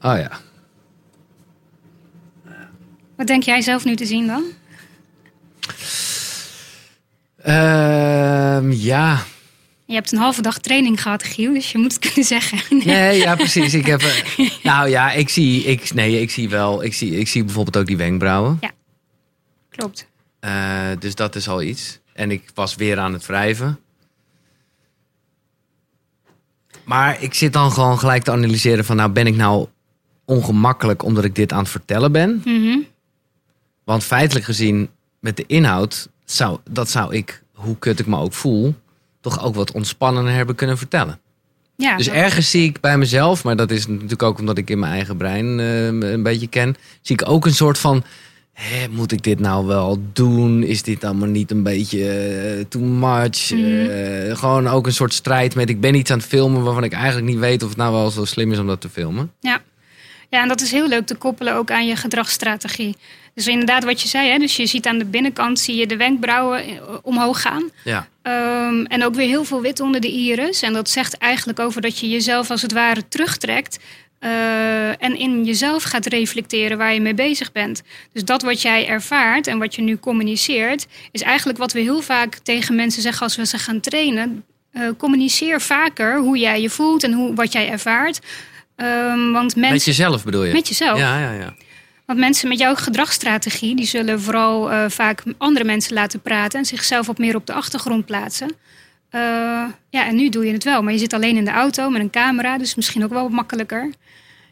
Oh 0.00 0.16
ja. 0.16 0.30
Wat 3.16 3.26
denk 3.26 3.42
jij 3.42 3.60
zelf 3.60 3.84
nu 3.84 3.96
te 3.96 4.06
zien 4.06 4.26
dan? 4.26 4.44
Ehm, 7.36 8.70
ja. 8.70 9.22
Je 9.84 9.94
hebt 9.94 10.12
een 10.12 10.18
halve 10.18 10.42
dag 10.42 10.58
training 10.58 11.02
gehad, 11.02 11.22
Giel, 11.22 11.52
dus 11.52 11.72
je 11.72 11.78
moet 11.78 11.92
het 11.92 12.00
kunnen 12.00 12.24
zeggen. 12.24 12.58
Nee. 12.84 12.96
Nee, 12.96 13.18
ja, 13.18 13.34
precies. 13.34 13.74
Ik 13.74 13.86
heb, 13.86 14.00
eh, 14.02 14.50
nou 14.62 14.88
ja, 14.88 15.12
ik 15.12 15.28
zie, 15.28 15.64
ik, 15.64 15.94
nee, 15.94 16.20
ik 16.20 16.30
zie 16.30 16.48
wel, 16.48 16.82
ik 16.82 16.94
zie, 16.94 17.18
ik 17.18 17.28
zie 17.28 17.44
bijvoorbeeld 17.44 17.76
ook 17.76 17.86
die 17.86 17.96
wenkbrauwen. 17.96 18.58
Klopt. 19.70 20.08
Eh, 20.40 20.88
dus 20.98 21.14
dat 21.14 21.36
is 21.36 21.48
al 21.48 21.62
iets. 21.62 21.98
En 22.12 22.30
ik 22.30 22.50
was 22.54 22.74
weer 22.74 22.98
aan 22.98 23.12
het 23.12 23.26
wrijven. 23.26 23.78
Maar 26.84 27.22
ik 27.22 27.34
zit 27.34 27.52
dan 27.52 27.72
gewoon 27.72 27.98
gelijk 27.98 28.22
te 28.22 28.30
analyseren 28.30 28.84
van, 28.84 28.96
nou 28.96 29.10
ben 29.10 29.26
ik 29.26 29.36
nou 29.36 29.66
ongemakkelijk 30.24 31.02
omdat 31.02 31.24
ik 31.24 31.34
dit 31.34 31.52
aan 31.52 31.58
het 31.58 31.68
vertellen 31.68 32.12
ben? 32.12 32.42
Mhm. 32.44 32.78
Want 33.84 34.04
feitelijk 34.04 34.44
gezien, 34.44 34.88
met 35.20 35.36
de 35.36 35.44
inhoud, 35.46 36.08
zou, 36.24 36.58
dat 36.70 36.90
zou 36.90 37.14
ik, 37.14 37.42
hoe 37.52 37.78
kut 37.78 38.00
ik 38.00 38.06
me 38.06 38.16
ook 38.18 38.32
voel, 38.32 38.74
toch 39.20 39.44
ook 39.44 39.54
wat 39.54 39.72
ontspannender 39.72 40.34
hebben 40.34 40.54
kunnen 40.54 40.78
vertellen. 40.78 41.18
Ja, 41.76 41.96
Dus 41.96 42.08
ergens 42.08 42.50
zie 42.50 42.68
ik 42.68 42.80
bij 42.80 42.98
mezelf, 42.98 43.44
maar 43.44 43.56
dat 43.56 43.70
is 43.70 43.86
natuurlijk 43.86 44.22
ook 44.22 44.38
omdat 44.38 44.58
ik 44.58 44.70
in 44.70 44.78
mijn 44.78 44.92
eigen 44.92 45.16
brein 45.16 45.60
eh, 45.60 45.86
een 45.86 46.22
beetje 46.22 46.46
ken, 46.46 46.76
zie 47.00 47.20
ik 47.20 47.28
ook 47.28 47.46
een 47.46 47.54
soort 47.54 47.78
van. 47.78 48.04
Hé, 48.54 48.88
moet 48.90 49.12
ik 49.12 49.22
dit 49.22 49.40
nou 49.40 49.66
wel 49.66 49.98
doen? 50.12 50.62
Is 50.62 50.82
dit 50.82 51.04
allemaal 51.04 51.28
niet 51.28 51.50
een 51.50 51.62
beetje 51.62 52.08
eh, 52.08 52.64
too 52.68 52.82
much? 52.82 53.50
Mhm. 53.50 53.90
Eh, 53.90 54.36
gewoon 54.36 54.68
ook 54.68 54.86
een 54.86 54.92
soort 54.92 55.14
strijd 55.14 55.54
met 55.54 55.68
ik 55.68 55.80
ben 55.80 55.94
iets 55.94 56.10
aan 56.10 56.18
het 56.18 56.26
filmen 56.26 56.62
waarvan 56.62 56.84
ik 56.84 56.92
eigenlijk 56.92 57.26
niet 57.26 57.38
weet 57.38 57.62
of 57.62 57.68
het 57.68 57.78
nou 57.78 57.92
wel 57.92 58.10
zo 58.10 58.24
slim 58.24 58.52
is 58.52 58.58
om 58.58 58.66
dat 58.66 58.80
te 58.80 58.88
filmen. 58.88 59.32
Ja, 59.40 60.42
en 60.42 60.48
dat 60.48 60.60
is 60.60 60.70
heel 60.70 60.88
leuk 60.88 61.06
te 61.06 61.14
koppelen 61.14 61.54
ook 61.54 61.70
aan 61.70 61.86
je 61.86 61.96
gedragsstrategie. 61.96 62.96
Dus 63.34 63.46
inderdaad 63.46 63.84
wat 63.84 64.00
je 64.00 64.08
zei, 64.08 64.30
hè, 64.30 64.38
dus 64.38 64.56
je 64.56 64.66
ziet 64.66 64.86
aan 64.86 64.98
de 64.98 65.04
binnenkant 65.04 65.58
zie 65.58 65.76
je 65.76 65.86
de 65.86 65.96
wenkbrauwen 65.96 66.64
eh, 66.64 66.76
omhoog 67.02 67.40
gaan. 67.40 67.70
Ja, 67.84 68.08
Ehm, 68.24 68.84
en 68.84 69.04
ook 69.04 69.14
weer 69.14 69.26
heel 69.26 69.44
veel 69.44 69.60
wit 69.60 69.80
onder 69.80 70.00
de 70.00 70.10
iris. 70.10 70.62
En 70.62 70.72
dat 70.72 70.88
zegt 70.88 71.18
eigenlijk 71.18 71.58
over 71.58 71.80
dat 71.80 71.98
je 71.98 72.08
jezelf 72.08 72.50
als 72.50 72.62
het 72.62 72.72
ware 72.72 73.08
terugtrekt. 73.08 73.78
Eh, 74.18 75.02
en 75.02 75.18
in 75.18 75.44
jezelf 75.44 75.82
gaat 75.82 76.06
reflecteren 76.06 76.78
waar 76.78 76.94
je 76.94 77.00
mee 77.00 77.14
bezig 77.14 77.52
bent. 77.52 77.82
Dus 78.12 78.24
dat 78.24 78.42
wat 78.42 78.62
jij 78.62 78.88
ervaart 78.88 79.46
en 79.46 79.58
wat 79.58 79.74
je 79.74 79.82
nu 79.82 79.96
communiceert, 79.96 80.86
is 81.12 81.22
eigenlijk 81.22 81.58
wat 81.58 81.72
we 81.72 81.80
heel 81.80 82.00
vaak 82.00 82.34
tegen 82.34 82.74
mensen 82.74 83.02
zeggen 83.02 83.22
als 83.22 83.36
we 83.36 83.46
ze 83.46 83.58
gaan 83.58 83.80
trainen. 83.80 84.44
Eh, 84.72 84.88
communiceer 84.98 85.60
vaker 85.60 86.18
hoe 86.18 86.38
jij 86.38 86.60
je 86.60 86.70
voelt 86.70 87.04
en 87.04 87.12
hoe, 87.12 87.34
wat 87.34 87.52
jij 87.52 87.70
ervaart. 87.70 88.20
Ehm, 88.76 89.30
want 89.32 89.56
mensen, 89.56 89.72
met 89.72 89.84
jezelf 89.84 90.24
bedoel 90.24 90.44
je? 90.44 90.52
met 90.52 90.68
jezelf. 90.68 90.98
Ja, 90.98 91.18
ja, 91.18 91.32
ja. 91.32 91.54
Want 92.06 92.18
mensen 92.18 92.48
met 92.48 92.58
jouw 92.58 92.74
gedragsstrategie, 92.74 93.76
die 93.76 93.86
zullen 93.86 94.20
vooral 94.20 94.70
eh, 94.70 94.84
vaak 94.88 95.22
andere 95.38 95.64
mensen 95.64 95.94
laten 95.94 96.20
praten 96.20 96.58
en 96.58 96.64
zichzelf 96.64 97.06
wat 97.06 97.18
meer 97.18 97.34
op 97.34 97.46
de 97.46 97.52
achtergrond 97.52 98.06
plaatsen. 98.06 98.50
Eh, 99.14 99.20
ja, 99.90 100.06
en 100.06 100.16
nu 100.16 100.28
doe 100.28 100.46
je 100.46 100.52
het 100.52 100.64
wel, 100.64 100.82
maar 100.82 100.92
je 100.92 100.98
zit 100.98 101.12
alleen 101.12 101.36
in 101.36 101.44
de 101.44 101.50
auto 101.50 101.90
met 101.90 102.00
een 102.00 102.10
camera, 102.10 102.58
dus 102.58 102.74
misschien 102.74 103.04
ook 103.04 103.10
wel 103.12 103.22
wat 103.22 103.30
makkelijker. 103.32 103.92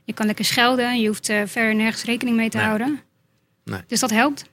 Je 0.04 0.12
kan 0.12 0.26
lekker 0.26 0.44
schelden, 0.44 1.00
je 1.00 1.06
hoeft 1.06 1.28
eh, 1.28 1.40
verder 1.46 1.74
nergens 1.74 2.04
rekening 2.04 2.36
mee 2.36 2.48
te 2.48 2.56
Nee. 2.56 2.66
houden. 2.66 3.00
Nee. 3.64 3.80
Dus 3.86 4.00
dat 4.00 4.10
helpt. 4.10 4.44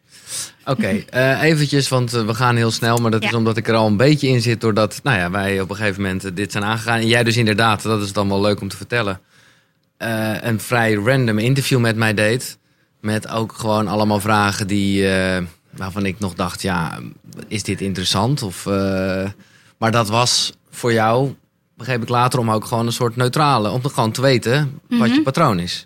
Oké, 0.65 0.87
eh, 1.09 1.41
eventjes, 1.43 1.89
want 1.89 2.11
we 2.11 2.33
gaan 2.33 2.55
heel 2.55 2.71
snel. 2.71 2.97
Maar 2.97 3.11
dat 3.11 3.21
Ja. 3.23 3.29
is 3.29 3.35
omdat 3.35 3.57
ik 3.57 3.67
er 3.67 3.75
al 3.75 3.87
een 3.87 3.97
beetje 3.97 4.27
in 4.27 4.41
zit. 4.41 4.61
Doordat 4.61 4.99
nou 5.03 5.17
ja, 5.17 5.31
wij 5.31 5.61
op 5.61 5.69
een 5.69 5.75
gegeven 5.75 6.01
moment 6.01 6.35
dit 6.35 6.51
zijn 6.51 6.63
aangegaan. 6.63 6.99
En 6.99 7.07
jij 7.07 7.23
dus 7.23 7.37
inderdaad, 7.37 7.81
dat 7.83 8.01
is 8.01 8.13
dan 8.13 8.27
wel 8.29 8.41
leuk 8.41 8.61
om 8.61 8.67
te 8.67 8.77
vertellen. 8.77 9.19
een 10.41 10.59
vrij 10.59 10.93
random 10.93 11.37
interview 11.37 11.79
met 11.79 11.95
mij 11.95 12.13
deed. 12.13 12.57
Met 13.01 13.27
ook 13.27 13.53
gewoon 13.53 13.87
allemaal 13.87 14.19
vragen 14.19 14.67
die, 14.67 15.07
waarvan 15.69 16.05
ik 16.05 16.19
nog 16.19 16.33
dacht, 16.33 16.61
ja, 16.61 16.99
is 17.47 17.63
dit 17.63 17.81
interessant? 17.81 18.41
Of, 18.41 18.67
maar 19.79 19.91
dat 19.91 20.09
was 20.09 20.53
voor 20.69 20.93
jou, 20.93 21.33
begreep 21.77 22.01
ik 22.01 22.09
later, 22.09 22.39
om 22.39 22.51
ook 22.51 22.65
gewoon 22.65 22.85
een 22.85 22.91
soort 22.93 23.15
neutrale, 23.15 23.69
om 23.71 23.81
gewoon 23.89 24.11
te 24.11 24.21
weten 24.21 24.79
wat 24.87 25.07
je 25.07 25.13
Mhm. 25.13 25.23
patroon 25.23 25.59
is. 25.59 25.83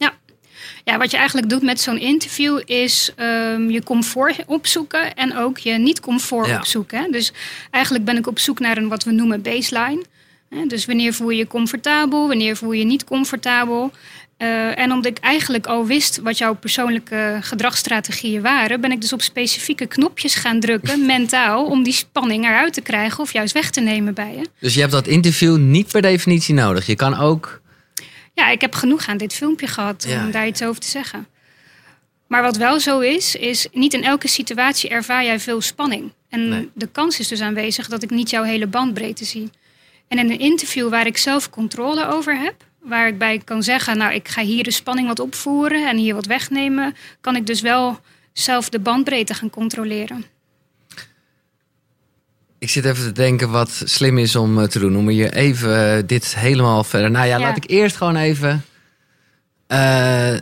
Ja, 0.86 0.98
wat 0.98 1.12
je 1.12 1.18
eigenlijk 1.18 1.50
doet 1.50 1.62
met 1.62 1.82
zo'n 1.82 1.98
interview 2.00 2.60
is 2.66 3.12
ehm, 3.16 3.70
je 3.70 3.84
comfort 3.84 4.44
opzoeken 4.46 5.14
en 5.16 5.38
ook 5.38 5.58
je 5.58 5.72
niet-comfort 5.74 6.48
Ja. 6.48 6.58
opzoeken. 6.58 7.00
hè. 7.04 7.10
Dus 7.10 7.32
eigenlijk 7.72 8.06
ben 8.06 8.18
ik 8.18 8.28
op 8.28 8.40
zoek 8.40 8.60
naar 8.60 8.78
een 8.78 8.88
wat 8.88 9.04
we 9.04 9.12
noemen 9.12 9.42
baseline. 9.42 10.04
Hè, 10.50 10.66
Dus 10.66 10.86
wanneer 10.86 11.14
voel 11.14 11.30
je 11.30 11.38
je 11.38 11.48
comfortabel, 11.48 12.28
wanneer 12.28 12.56
voel 12.58 12.72
je 12.72 12.80
je 12.80 12.86
niet 12.86 13.04
comfortabel. 13.04 13.92
Eh, 14.44 14.78
en 14.80 14.92
omdat 14.92 15.12
ik 15.18 15.24
eigenlijk 15.24 15.66
al 15.68 15.86
wist 15.86 16.18
wat 16.18 16.38
jouw 16.38 16.54
persoonlijke 16.56 17.38
gedragsstrategieën 17.42 18.42
waren, 18.42 18.82
ben 18.82 18.92
ik 18.92 19.02
dus 19.02 19.14
op 19.14 19.22
specifieke 19.22 19.86
knopjes 19.86 20.36
gaan 20.36 20.60
drukken, 20.60 21.06
mentaal, 21.16 21.66
om 21.66 21.84
die 21.84 21.94
spanning 21.94 22.46
eruit 22.46 22.74
te 22.74 22.82
krijgen 22.82 23.20
of 23.20 23.34
juist 23.34 23.54
weg 23.54 23.70
te 23.72 23.82
nemen 23.82 24.14
bij 24.14 24.36
je. 24.36 24.46
Dus 24.60 24.74
je 24.74 24.80
hebt 24.80 24.92
dat 24.92 25.08
interview 25.08 25.58
niet 25.58 25.92
per 25.92 26.02
definitie 26.02 26.54
nodig. 26.54 26.86
Je 26.86 26.96
kan 26.96 27.18
ook 27.20 27.62
Ja, 28.34 28.50
ik 28.50 28.62
heb 28.62 28.76
genoeg 28.76 29.08
aan 29.08 29.18
dit 29.18 29.34
filmpje 29.34 29.68
gehad 29.68 30.06
Ja, 30.08 30.26
om 30.26 30.32
daar 30.32 30.42
ja. 30.42 30.48
iets 30.48 30.64
over 30.64 30.82
te 30.82 30.88
zeggen. 30.88 31.28
Maar 32.28 32.42
wat 32.42 32.58
wel 32.58 32.80
zo 32.80 33.00
is, 33.00 33.36
is 33.36 33.68
niet 33.72 33.94
in 33.94 34.04
elke 34.04 34.28
situatie 34.28 34.90
ervaar 34.90 35.24
jij 35.24 35.40
veel 35.40 35.62
spanning. 35.62 36.12
En 36.30 36.50
Nee. 36.50 36.70
de 36.74 36.88
kans 36.92 37.20
is 37.20 37.28
dus 37.28 37.42
aanwezig 37.42 37.88
dat 37.88 38.04
ik 38.04 38.10
niet 38.10 38.30
jouw 38.30 38.44
hele 38.44 38.68
bandbreedte 38.68 39.26
zie. 39.26 39.50
En 40.08 40.18
in 40.20 40.32
een 40.32 40.40
interview 40.40 40.90
waar 40.90 41.06
ik 41.08 41.18
zelf 41.18 41.50
controle 41.50 42.08
over 42.08 42.38
heb, 42.40 42.56
waar 42.84 43.08
ik 43.08 43.18
bij 43.18 43.38
kan 43.38 43.64
zeggen, 43.64 43.98
nou 43.98 44.14
ik 44.14 44.28
ga 44.28 44.42
hier 44.42 44.64
de 44.64 44.72
spanning 44.72 45.08
wat 45.08 45.20
opvoeren 45.20 45.90
en 45.90 45.98
hier 45.98 46.14
wat 46.16 46.26
wegnemen, 46.26 46.96
kan 47.22 47.36
ik 47.36 47.46
dus 47.48 47.62
wel 47.62 48.00
zelf 48.34 48.70
de 48.70 48.80
bandbreedte 48.80 49.34
gaan 49.34 49.50
controleren. 49.50 50.26
Ik 52.60 52.70
zit 52.70 52.86
even 52.86 53.04
te 53.04 53.12
denken 53.12 53.50
wat 53.52 53.82
slim 53.86 54.18
is 54.18 54.36
om 54.36 54.60
eh, 54.60 54.68
te 54.68 54.80
doen. 54.80 54.98
Om 54.98 55.10
je 55.10 55.36
even 55.36 55.98
eh, 55.98 56.04
dit 56.06 56.36
helemaal 56.36 56.84
verder. 56.84 57.12
Nou 57.12 57.28
ja, 57.28 57.38
Ja. 57.38 57.46
laat 57.46 57.58
ik 57.58 57.70
eerst 57.70 57.96
gewoon 57.96 58.16
even 58.16 58.66
eh, 59.68 60.38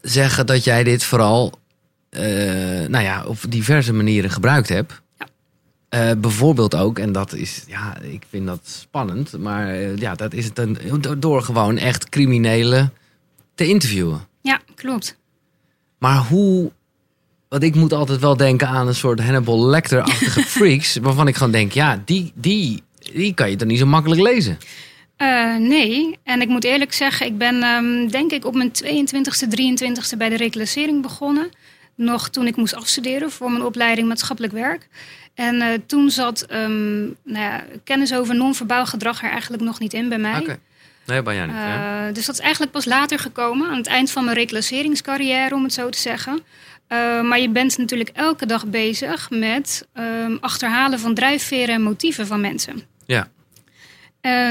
zeggen 0.00 0.46
dat 0.46 0.64
jij 0.64 0.84
dit 0.84 1.04
vooral 1.04 1.62
nou 2.88 3.04
ja, 3.04 3.24
op 3.24 3.38
diverse 3.48 3.92
manieren 3.92 4.30
gebruikt 4.30 4.68
hebt. 4.68 5.02
Eh, 5.94 6.10
bijvoorbeeld 6.18 6.74
ook, 6.74 6.98
en 6.98 7.12
dat 7.12 7.34
is, 7.34 7.64
ja, 7.66 7.98
ik 8.00 8.22
vind 8.28 8.46
dat 8.46 8.60
spannend, 8.62 9.38
maar 9.38 9.68
eh, 9.68 9.96
ja, 9.96 10.14
dat 10.14 10.32
is 10.32 10.44
het 10.44 10.58
een, 10.58 10.78
door 11.18 11.42
gewoon 11.42 11.78
echt 11.78 12.08
criminelen 12.08 12.92
te 13.54 13.66
interviewen. 13.66 14.26
Ja, 14.42 14.60
klopt. 14.74 15.16
Maar 15.98 16.16
hoe. 16.16 16.72
Want 17.48 17.62
ik 17.62 17.74
moet 17.74 17.92
altijd 17.92 18.20
wel 18.20 18.36
denken 18.36 18.68
aan 18.68 18.86
een 18.86 18.94
soort 18.94 19.20
Hannibal 19.20 19.66
Lecter-achtige 19.66 20.42
freaks. 20.56 20.96
Waarvan 20.96 21.28
ik 21.28 21.36
gewoon 21.36 21.52
denk, 21.52 21.72
ja, 21.72 22.02
die, 22.04 22.32
die, 22.34 22.82
die 23.12 23.34
kan 23.34 23.50
je 23.50 23.56
dan 23.56 23.68
niet 23.68 23.78
zo 23.78 23.86
makkelijk 23.86 24.20
lezen. 24.20 24.58
Eh, 25.16 25.56
nee, 25.56 26.18
en 26.24 26.40
ik 26.40 26.48
moet 26.48 26.64
eerlijk 26.64 26.92
zeggen, 26.92 27.26
ik 27.26 27.38
ben 27.38 27.62
ehm, 27.62 28.08
denk 28.08 28.32
ik 28.32 28.44
op 28.44 28.54
mijn 28.54 28.70
22e, 28.70 29.48
23e 29.48 30.16
bij 30.18 30.28
de 30.28 30.36
reclassering 30.36 31.02
begonnen. 31.02 31.48
Nog 31.96 32.28
toen 32.28 32.46
ik 32.46 32.56
moest 32.56 32.74
afstuderen 32.74 33.30
voor 33.30 33.50
mijn 33.50 33.64
opleiding 33.64 34.08
maatschappelijk 34.08 34.52
werk. 34.52 34.88
En 35.34 35.60
eh, 35.60 35.68
toen 35.86 36.10
zat 36.10 36.42
ehm, 36.42 37.02
nou 37.02 37.14
ja, 37.44 37.64
kennis 37.84 38.14
over 38.14 38.34
non-verbaal 38.34 38.86
gedrag 38.86 39.22
er 39.22 39.30
eigenlijk 39.30 39.62
nog 39.62 39.78
niet 39.78 39.92
in 39.92 40.08
bij 40.08 40.18
mij. 40.18 40.40
Oké. 40.40 40.58
Nee, 41.06 41.22
bij 41.22 41.34
jou 41.34 41.46
niet. 41.46 41.56
Eh, 41.56 42.14
dus 42.14 42.26
dat 42.26 42.34
is 42.34 42.40
eigenlijk 42.40 42.72
pas 42.72 42.84
later 42.84 43.18
gekomen, 43.18 43.68
aan 43.68 43.76
het 43.76 43.86
eind 43.86 44.10
van 44.10 44.24
mijn 44.24 44.36
reclasseringscarrière, 44.36 45.54
om 45.54 45.62
het 45.62 45.72
zo 45.72 45.88
te 45.88 45.98
zeggen. 45.98 46.40
Eh, 46.86 47.22
maar 47.22 47.40
je 47.40 47.48
bent 47.48 47.78
natuurlijk 47.78 48.10
elke 48.12 48.46
dag 48.46 48.66
bezig 48.66 49.30
met 49.30 49.86
ehm, 49.92 50.36
achterhalen 50.40 50.98
van 50.98 51.14
drijfveren 51.14 51.74
en 51.74 51.82
motieven 51.82 52.26
van 52.26 52.40
mensen. 52.40 52.82
Ja. 53.06 53.28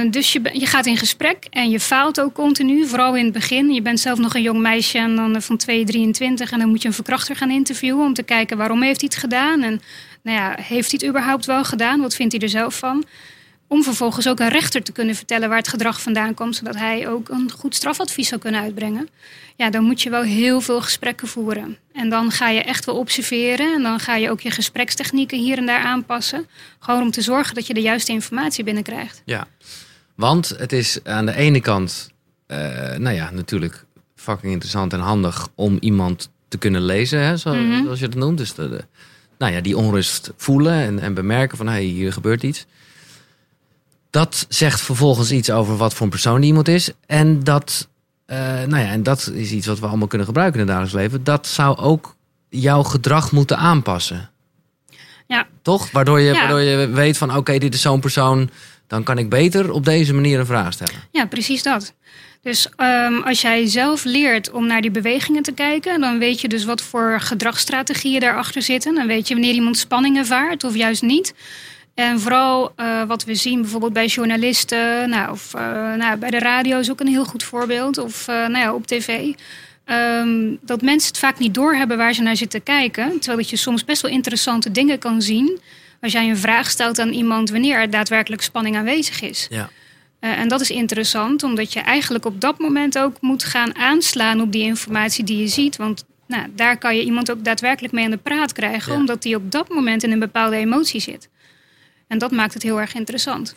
Dus 0.09 0.33
je, 0.33 0.49
je 0.53 0.65
gaat 0.65 0.85
in 0.85 0.97
gesprek 0.97 1.47
en 1.49 1.69
je 1.69 1.79
faalt 1.79 2.21
ook 2.21 2.33
continu, 2.33 2.87
vooral 2.87 3.15
in 3.15 3.23
het 3.23 3.33
begin. 3.33 3.73
Je 3.73 3.81
bent 3.81 3.99
zelf 3.99 4.19
nog 4.19 4.35
een 4.35 4.41
jong 4.41 4.59
meisje 4.59 4.97
en 4.97 5.15
dan 5.15 5.41
van 5.41 5.57
2, 5.57 5.85
23 5.85 6.51
en 6.51 6.59
dan 6.59 6.69
moet 6.69 6.81
je 6.81 6.87
een 6.87 6.93
verkrachter 6.93 7.35
gaan 7.35 7.51
interviewen 7.51 8.05
om 8.05 8.13
te 8.13 8.23
kijken 8.23 8.57
waarom 8.57 8.81
heeft 8.81 9.01
hij 9.01 9.09
het 9.13 9.19
gedaan 9.23 9.61
en 9.61 9.81
nou 10.24 10.38
ja, 10.38 10.56
heeft 10.62 10.92
hij 10.92 11.00
het 11.01 11.10
überhaupt 11.10 11.46
wel 11.46 11.63
gedaan? 11.63 12.00
Wat 12.01 12.15
vindt 12.15 12.34
hij 12.34 12.42
er 12.42 12.50
zelf 12.50 12.77
van? 12.77 13.03
Om 13.68 13.84
vervolgens 13.84 14.27
ook 14.27 14.39
een 14.39 14.50
rechter 14.50 14.84
te 14.84 14.92
kunnen 14.92 15.15
vertellen 15.15 15.50
waar 15.50 15.58
het 15.58 15.68
gedrag 15.68 16.01
vandaan 16.01 16.34
komt, 16.34 16.56
zodat 16.56 16.75
hij 16.75 17.08
ook 17.10 17.30
een 17.30 17.51
goed 17.51 17.75
strafadvies 17.75 18.27
zou 18.27 18.42
kunnen 18.42 18.62
uitbrengen. 18.62 19.10
Ja, 19.56 19.70
dan 19.70 19.84
moet 19.84 20.01
je 20.01 20.10
wel 20.10 20.22
heel 20.22 20.62
veel 20.62 20.82
gesprekken 20.82 21.27
voeren. 21.27 21.77
En 21.94 22.10
dan 22.10 22.32
ga 22.32 22.50
je 22.50 22.62
echt 22.62 22.86
wel 22.86 22.96
observeren 22.96 23.74
en 23.75 23.82
dan 23.84 24.00
ga 24.00 24.15
je 24.15 24.30
ook 24.30 24.42
je 24.42 24.51
gesprekstechnieken 24.51 25.38
hier 25.39 25.58
en 25.58 25.65
daar 25.65 25.84
aanpassen. 25.84 26.46
Gewoon 26.80 27.01
om 27.01 27.12
te 27.12 27.22
zorgen 27.22 27.56
dat 27.56 27.68
je 27.68 27.74
de 27.74 27.82
juiste 27.82 28.12
informatie 28.12 28.63
binnenkrijgt. 28.63 29.22
Ja. 29.25 29.48
Want 30.15 30.50
het 30.58 30.72
is 30.72 31.00
aan 31.03 31.25
de 31.25 31.36
ene 31.36 31.62
kant, 31.62 32.10
eh, 32.48 32.58
nou 32.98 33.15
ja, 33.15 33.32
natuurlijk 33.32 33.86
fucking 34.15 34.51
interessant 34.51 34.94
en 34.94 35.00
handig 35.00 35.48
om 35.56 35.77
iemand 35.80 36.30
te 36.48 36.58
kunnen 36.58 36.82
lezen, 36.86 37.20
hè, 37.20 37.32
Mhm. 37.32 37.84
zoals 37.84 38.00
je 38.00 38.06
het 38.06 38.15
noemt. 38.15 38.38
Dus 38.38 38.53
de, 38.53 38.70
de- 38.70 38.86
nou 39.43 39.55
ja, 39.55 39.62
die 39.62 39.77
onrust 39.77 40.31
voelen 40.38 40.73
en, 40.73 41.00
en 41.00 41.13
bemerken 41.13 41.57
van, 41.57 41.65
hé, 41.65 41.73
hey, 41.73 41.83
hier 41.83 42.13
gebeurt 42.13 42.43
iets. 42.43 42.65
Dat 44.09 44.45
zegt 44.50 44.81
vervolgens 44.81 45.31
iets 45.31 45.51
over 45.51 45.77
wat 45.77 45.93
voor 45.93 46.05
een 46.05 46.12
persoon 46.12 46.39
die 46.39 46.50
iemand 46.50 46.67
is. 46.67 46.91
En 47.05 47.43
dat, 47.43 47.88
eh, 48.25 48.38
nou 48.38 48.77
ja, 48.77 48.89
en 48.89 49.03
dat 49.03 49.31
is 49.33 49.51
iets 49.51 49.67
wat 49.67 49.79
we 49.79 49.88
allemaal 49.88 50.07
kunnen 50.07 50.27
gebruiken 50.27 50.59
in 50.59 50.67
het 50.67 50.75
dagelijks 50.75 51.01
leven. 51.03 51.23
Dat 51.23 51.47
zou 51.47 51.77
ook 51.77 52.15
jouw 52.50 52.83
gedrag 52.83 53.31
moeten 53.31 53.57
aanpassen. 53.57 54.29
Ja. 55.27 55.47
Toch? 55.62 55.91
Waardoor 55.91 56.19
je, 56.19 56.33
Ja. 56.33 56.39
waardoor 56.39 56.62
je 56.62 56.88
weet 56.88 57.17
van, 57.17 57.35
oké, 57.35 57.57
dit 57.57 57.73
is 57.73 57.81
zo'n 57.81 58.00
persoon 58.00 58.50
dan 58.88 59.03
kan 59.03 59.17
ik 59.17 59.29
beter 59.29 59.71
op 59.71 59.85
deze 59.85 60.13
manier 60.13 60.39
een 60.39 60.45
vraag 60.45 60.73
stellen. 60.73 61.01
Ja, 61.12 61.25
precies 61.25 61.63
dat. 61.63 61.93
Dus 62.43 62.69
ehm, 62.75 63.17
als 63.21 63.41
jij 63.41 63.67
zelf 63.67 64.03
leert 64.03 64.51
om 64.51 64.67
naar 64.67 64.81
die 64.81 64.91
bewegingen 64.91 65.43
te 65.43 65.51
kijken, 65.51 66.01
dan 66.01 66.19
weet 66.19 66.41
je 66.41 66.47
dus 66.47 66.63
wat 66.63 66.81
voor 66.81 67.19
gedragsstrategieën 67.19 68.19
daarachter 68.19 68.62
zitten. 68.62 68.95
Dan 68.95 69.07
weet 69.07 69.27
je 69.27 69.33
wanneer 69.33 69.53
iemand 69.53 69.77
spanning 69.77 70.17
ervaart 70.17 70.63
of 70.63 70.75
juist 70.75 71.01
niet. 71.01 71.33
En 71.93 72.19
vooral 72.19 72.73
eh, 72.75 73.03
wat 73.03 73.23
we 73.23 73.35
zien 73.35 73.62
bijvoorbeeld 73.62 73.93
bij 73.93 74.05
journalisten, 74.05 75.09
nou, 75.09 75.31
of 75.31 75.53
eh, 75.53 75.93
nou, 75.93 76.17
bij 76.17 76.29
de 76.29 76.39
radio 76.39 76.79
is 76.79 76.91
ook 76.91 77.00
een 77.00 77.07
heel 77.07 77.25
goed 77.25 77.43
voorbeeld, 77.43 77.97
of 77.97 78.27
eh, 78.27 78.35
nou 78.35 78.57
ja, 78.57 78.73
op 78.73 78.88
tv. 78.88 79.33
Ehm, 79.85 80.55
dat 80.62 80.81
mensen 80.81 81.09
het 81.09 81.19
vaak 81.19 81.39
niet 81.39 81.53
doorhebben 81.53 81.97
waar 81.97 82.13
ze 82.13 82.21
naar 82.21 82.38
zitten 82.38 82.63
kijken. 82.63 83.09
Terwijl 83.09 83.38
dat 83.38 83.50
je 83.50 83.57
soms 83.57 83.85
best 83.85 84.01
wel 84.01 84.12
interessante 84.12 84.71
dingen 84.71 85.00
kan 85.00 85.21
zien. 85.21 85.59
als 86.01 86.12
jij 86.12 86.29
een 86.29 86.38
vraag 86.38 86.69
stelt 86.69 87.00
aan 87.00 87.09
iemand 87.09 87.50
wanneer 87.50 87.77
er 87.77 87.89
daadwerkelijk 87.89 88.41
spanning 88.41 88.77
aanwezig 88.77 89.21
is. 89.21 89.47
Ja. 89.50 89.69
Eh, 90.24 90.39
en 90.39 90.48
dat 90.48 90.62
is 90.62 90.72
interessant, 90.72 91.44
omdat 91.44 91.74
je 91.74 91.80
eigenlijk 91.80 92.25
op 92.25 92.42
dat 92.42 92.60
moment 92.60 92.98
ook 93.00 93.22
moet 93.22 93.44
gaan 93.44 93.75
aanslaan 93.75 94.42
op 94.42 94.51
die 94.51 94.63
informatie 94.63 95.24
die 95.24 95.38
je 95.38 95.48
ziet. 95.48 95.75
Want 95.75 96.06
nou, 96.27 96.48
daar 96.56 96.77
kan 96.77 96.96
je 96.96 97.03
iemand 97.03 97.32
ook 97.32 97.44
daadwerkelijk 97.44 97.94
mee 97.94 98.06
aan 98.06 98.12
de 98.12 98.18
praat 98.18 98.53
krijgen, 98.53 98.94
Ja. 98.94 99.00
omdat 99.00 99.22
die 99.22 99.36
op 99.36 99.51
dat 99.51 99.70
moment 99.70 100.03
in 100.03 100.12
een 100.12 100.20
bepaalde 100.20 100.56
emotie 100.56 101.00
zit. 101.00 101.30
En 102.08 102.18
dat 102.18 102.32
maakt 102.32 102.53
het 102.53 102.63
heel 102.63 102.80
erg 102.80 102.94
interessant. 102.94 103.56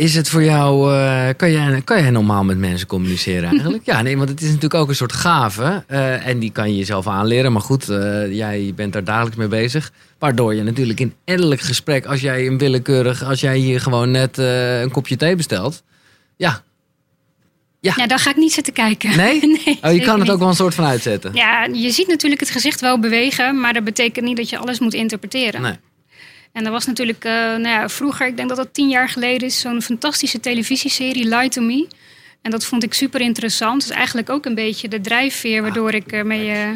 Is 0.00 0.14
het 0.14 0.28
voor 0.28 0.44
jou, 0.44 0.94
eh, 0.94 1.28
kan, 1.36 1.52
jij, 1.52 1.80
kan 1.84 2.00
jij 2.00 2.10
normaal 2.10 2.44
met 2.44 2.58
mensen 2.58 2.86
communiceren 2.86 3.48
eigenlijk? 3.54 3.84
ja, 3.86 4.02
nee, 4.02 4.16
want 4.16 4.28
het 4.28 4.40
is 4.40 4.46
natuurlijk 4.46 4.74
ook 4.74 4.88
een 4.88 4.94
soort 4.94 5.12
gave. 5.12 5.84
eh, 5.86 6.26
en 6.26 6.38
die 6.38 6.52
kan 6.52 6.70
je 6.70 6.76
jezelf 6.76 7.06
aanleren. 7.06 7.52
Maar 7.52 7.62
goed, 7.62 7.88
eh, 7.88 8.32
jij 8.36 8.72
bent 8.76 8.92
daar 8.92 9.04
dagelijks 9.04 9.36
mee 9.36 9.48
bezig. 9.48 9.92
Waardoor 10.18 10.54
je 10.54 10.62
natuurlijk 10.62 11.00
in 11.00 11.14
elk 11.24 11.60
gesprek, 11.60 12.06
als 12.06 12.20
jij 12.20 12.46
een 12.46 12.58
willekeurig, 12.58 13.24
als 13.24 13.40
jij 13.40 13.56
hier 13.56 13.80
gewoon 13.80 14.10
net 14.10 14.38
een 14.38 14.90
kopje 14.90 15.16
thee 15.16 15.36
bestelt. 15.36 15.82
Ja. 16.36 16.62
Ja, 17.80 18.06
dan 18.06 18.18
ga 18.18 18.30
ik 18.30 18.36
niet 18.36 18.52
zitten 18.52 18.72
kijken. 18.72 19.16
Nee? 19.16 19.40
nee 19.64 19.78
Oh, 19.82 19.92
je 19.92 20.00
kan 20.00 20.14
het 20.14 20.22
niet. 20.22 20.30
ook 20.30 20.38
wel 20.38 20.48
een 20.48 20.54
soort 20.54 20.74
van 20.74 20.84
uitzetten. 20.84 21.34
Ja, 21.34 21.64
je 21.72 21.90
ziet 21.90 22.08
natuurlijk 22.08 22.40
het 22.40 22.50
gezicht 22.50 22.80
wel 22.80 22.98
bewegen, 23.00 23.60
maar 23.60 23.72
dat 23.72 23.84
betekent 23.84 24.24
niet 24.24 24.36
dat 24.36 24.48
je 24.48 24.58
alles 24.58 24.78
moet 24.78 24.94
interpreteren. 24.94 25.62
Nee. 25.62 25.74
En 26.52 26.64
er 26.64 26.70
was 26.70 26.86
natuurlijk 26.86 27.24
eh, 27.24 27.32
nou 27.32 27.68
ja, 27.68 27.88
vroeger, 27.88 28.26
ik 28.26 28.36
denk 28.36 28.48
dat 28.48 28.58
dat 28.58 28.74
tien 28.74 28.88
jaar 28.88 29.08
geleden 29.08 29.48
is, 29.48 29.60
zo'n 29.60 29.82
fantastische 29.82 30.40
televisieserie, 30.40 31.28
Lie 31.28 31.48
to 31.48 31.62
Me. 31.62 31.86
En 32.42 32.50
dat 32.50 32.64
vond 32.64 32.82
ik 32.84 32.94
super 32.94 33.20
interessant. 33.20 33.82
Is 33.82 33.90
eigenlijk 33.90 34.30
ook 34.30 34.44
een 34.44 34.54
beetje 34.54 34.88
de 34.88 35.00
drijfveer 35.00 35.62
waardoor 35.62 35.92
ik 35.92 36.12
ermee 36.12 36.50
eh, 36.50 36.68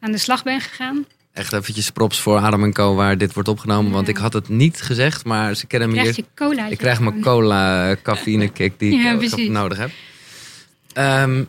aan 0.00 0.12
de 0.12 0.18
slag 0.18 0.42
ben 0.42 0.60
gegaan. 0.60 1.06
Echt 1.32 1.52
eventjes 1.52 1.90
props 1.90 2.20
voor 2.20 2.38
Adam 2.38 2.64
en 2.64 2.72
Co. 2.72 2.94
waar 2.94 3.18
dit 3.18 3.34
wordt 3.34 3.48
opgenomen. 3.48 3.92
Want 3.92 4.08
ik 4.08 4.16
had 4.16 4.32
het 4.32 4.48
niet 4.48 4.80
gezegd, 4.82 5.24
maar 5.24 5.54
ze 5.54 5.66
kennen 5.66 5.88
me 5.88 5.94
Krijg 5.94 6.16
hier. 6.16 6.24
je 6.24 6.44
cola. 6.44 6.66
Ik 6.66 6.78
krijg 6.78 7.00
mijn 7.00 7.20
cola 7.20 7.96
cafeïne 8.02 8.48
kick 8.48 8.78
die 8.78 8.96
Ja, 9.02 9.20
ik 9.20 9.48
nodig 9.48 9.78
heb. 9.78 9.90
Ehm, 10.92 11.44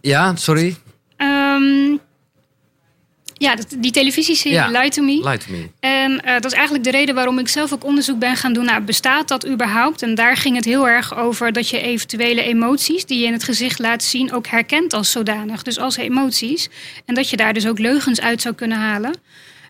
ja, 0.00 0.36
sorry. 0.36 0.76
Ehm, 1.16 1.96
ja, 3.38 3.56
die 3.78 3.90
televisieserie 3.90 4.56
Ja. 4.56 4.80
Lie 4.80 4.90
to 4.90 5.02
Me. 5.02 5.20
En 5.80 6.24
eh, 6.24 6.32
dat 6.32 6.44
is 6.44 6.52
eigenlijk 6.52 6.84
de 6.84 6.90
reden 6.90 7.14
waarom 7.14 7.38
ik 7.38 7.48
zelf 7.48 7.72
ook 7.72 7.84
onderzoek 7.84 8.18
ben 8.18 8.36
gaan 8.36 8.52
doen. 8.52 8.64
Nou, 8.64 8.80
bestaat 8.80 9.28
dat 9.28 9.46
überhaupt? 9.48 10.02
En 10.02 10.14
daar 10.14 10.36
ging 10.36 10.56
het 10.56 10.64
heel 10.64 10.88
erg 10.88 11.16
over 11.16 11.52
dat 11.52 11.68
je 11.68 11.80
eventuele 11.80 12.42
emoties 12.42 13.04
die 13.04 13.18
je 13.18 13.26
in 13.26 13.32
het 13.32 13.44
gezicht 13.44 13.78
laat 13.78 14.02
zien 14.02 14.32
ook 14.32 14.46
herkent 14.46 14.92
als 14.92 15.10
zodanig. 15.10 15.62
Dus 15.62 15.78
als 15.78 15.96
emoties. 15.96 16.68
En 17.04 17.14
dat 17.14 17.30
je 17.30 17.36
daar 17.36 17.52
dus 17.52 17.66
ook 17.66 17.78
leugens 17.78 18.20
uit 18.20 18.42
zou 18.42 18.54
kunnen 18.54 18.78
halen. 18.78 19.14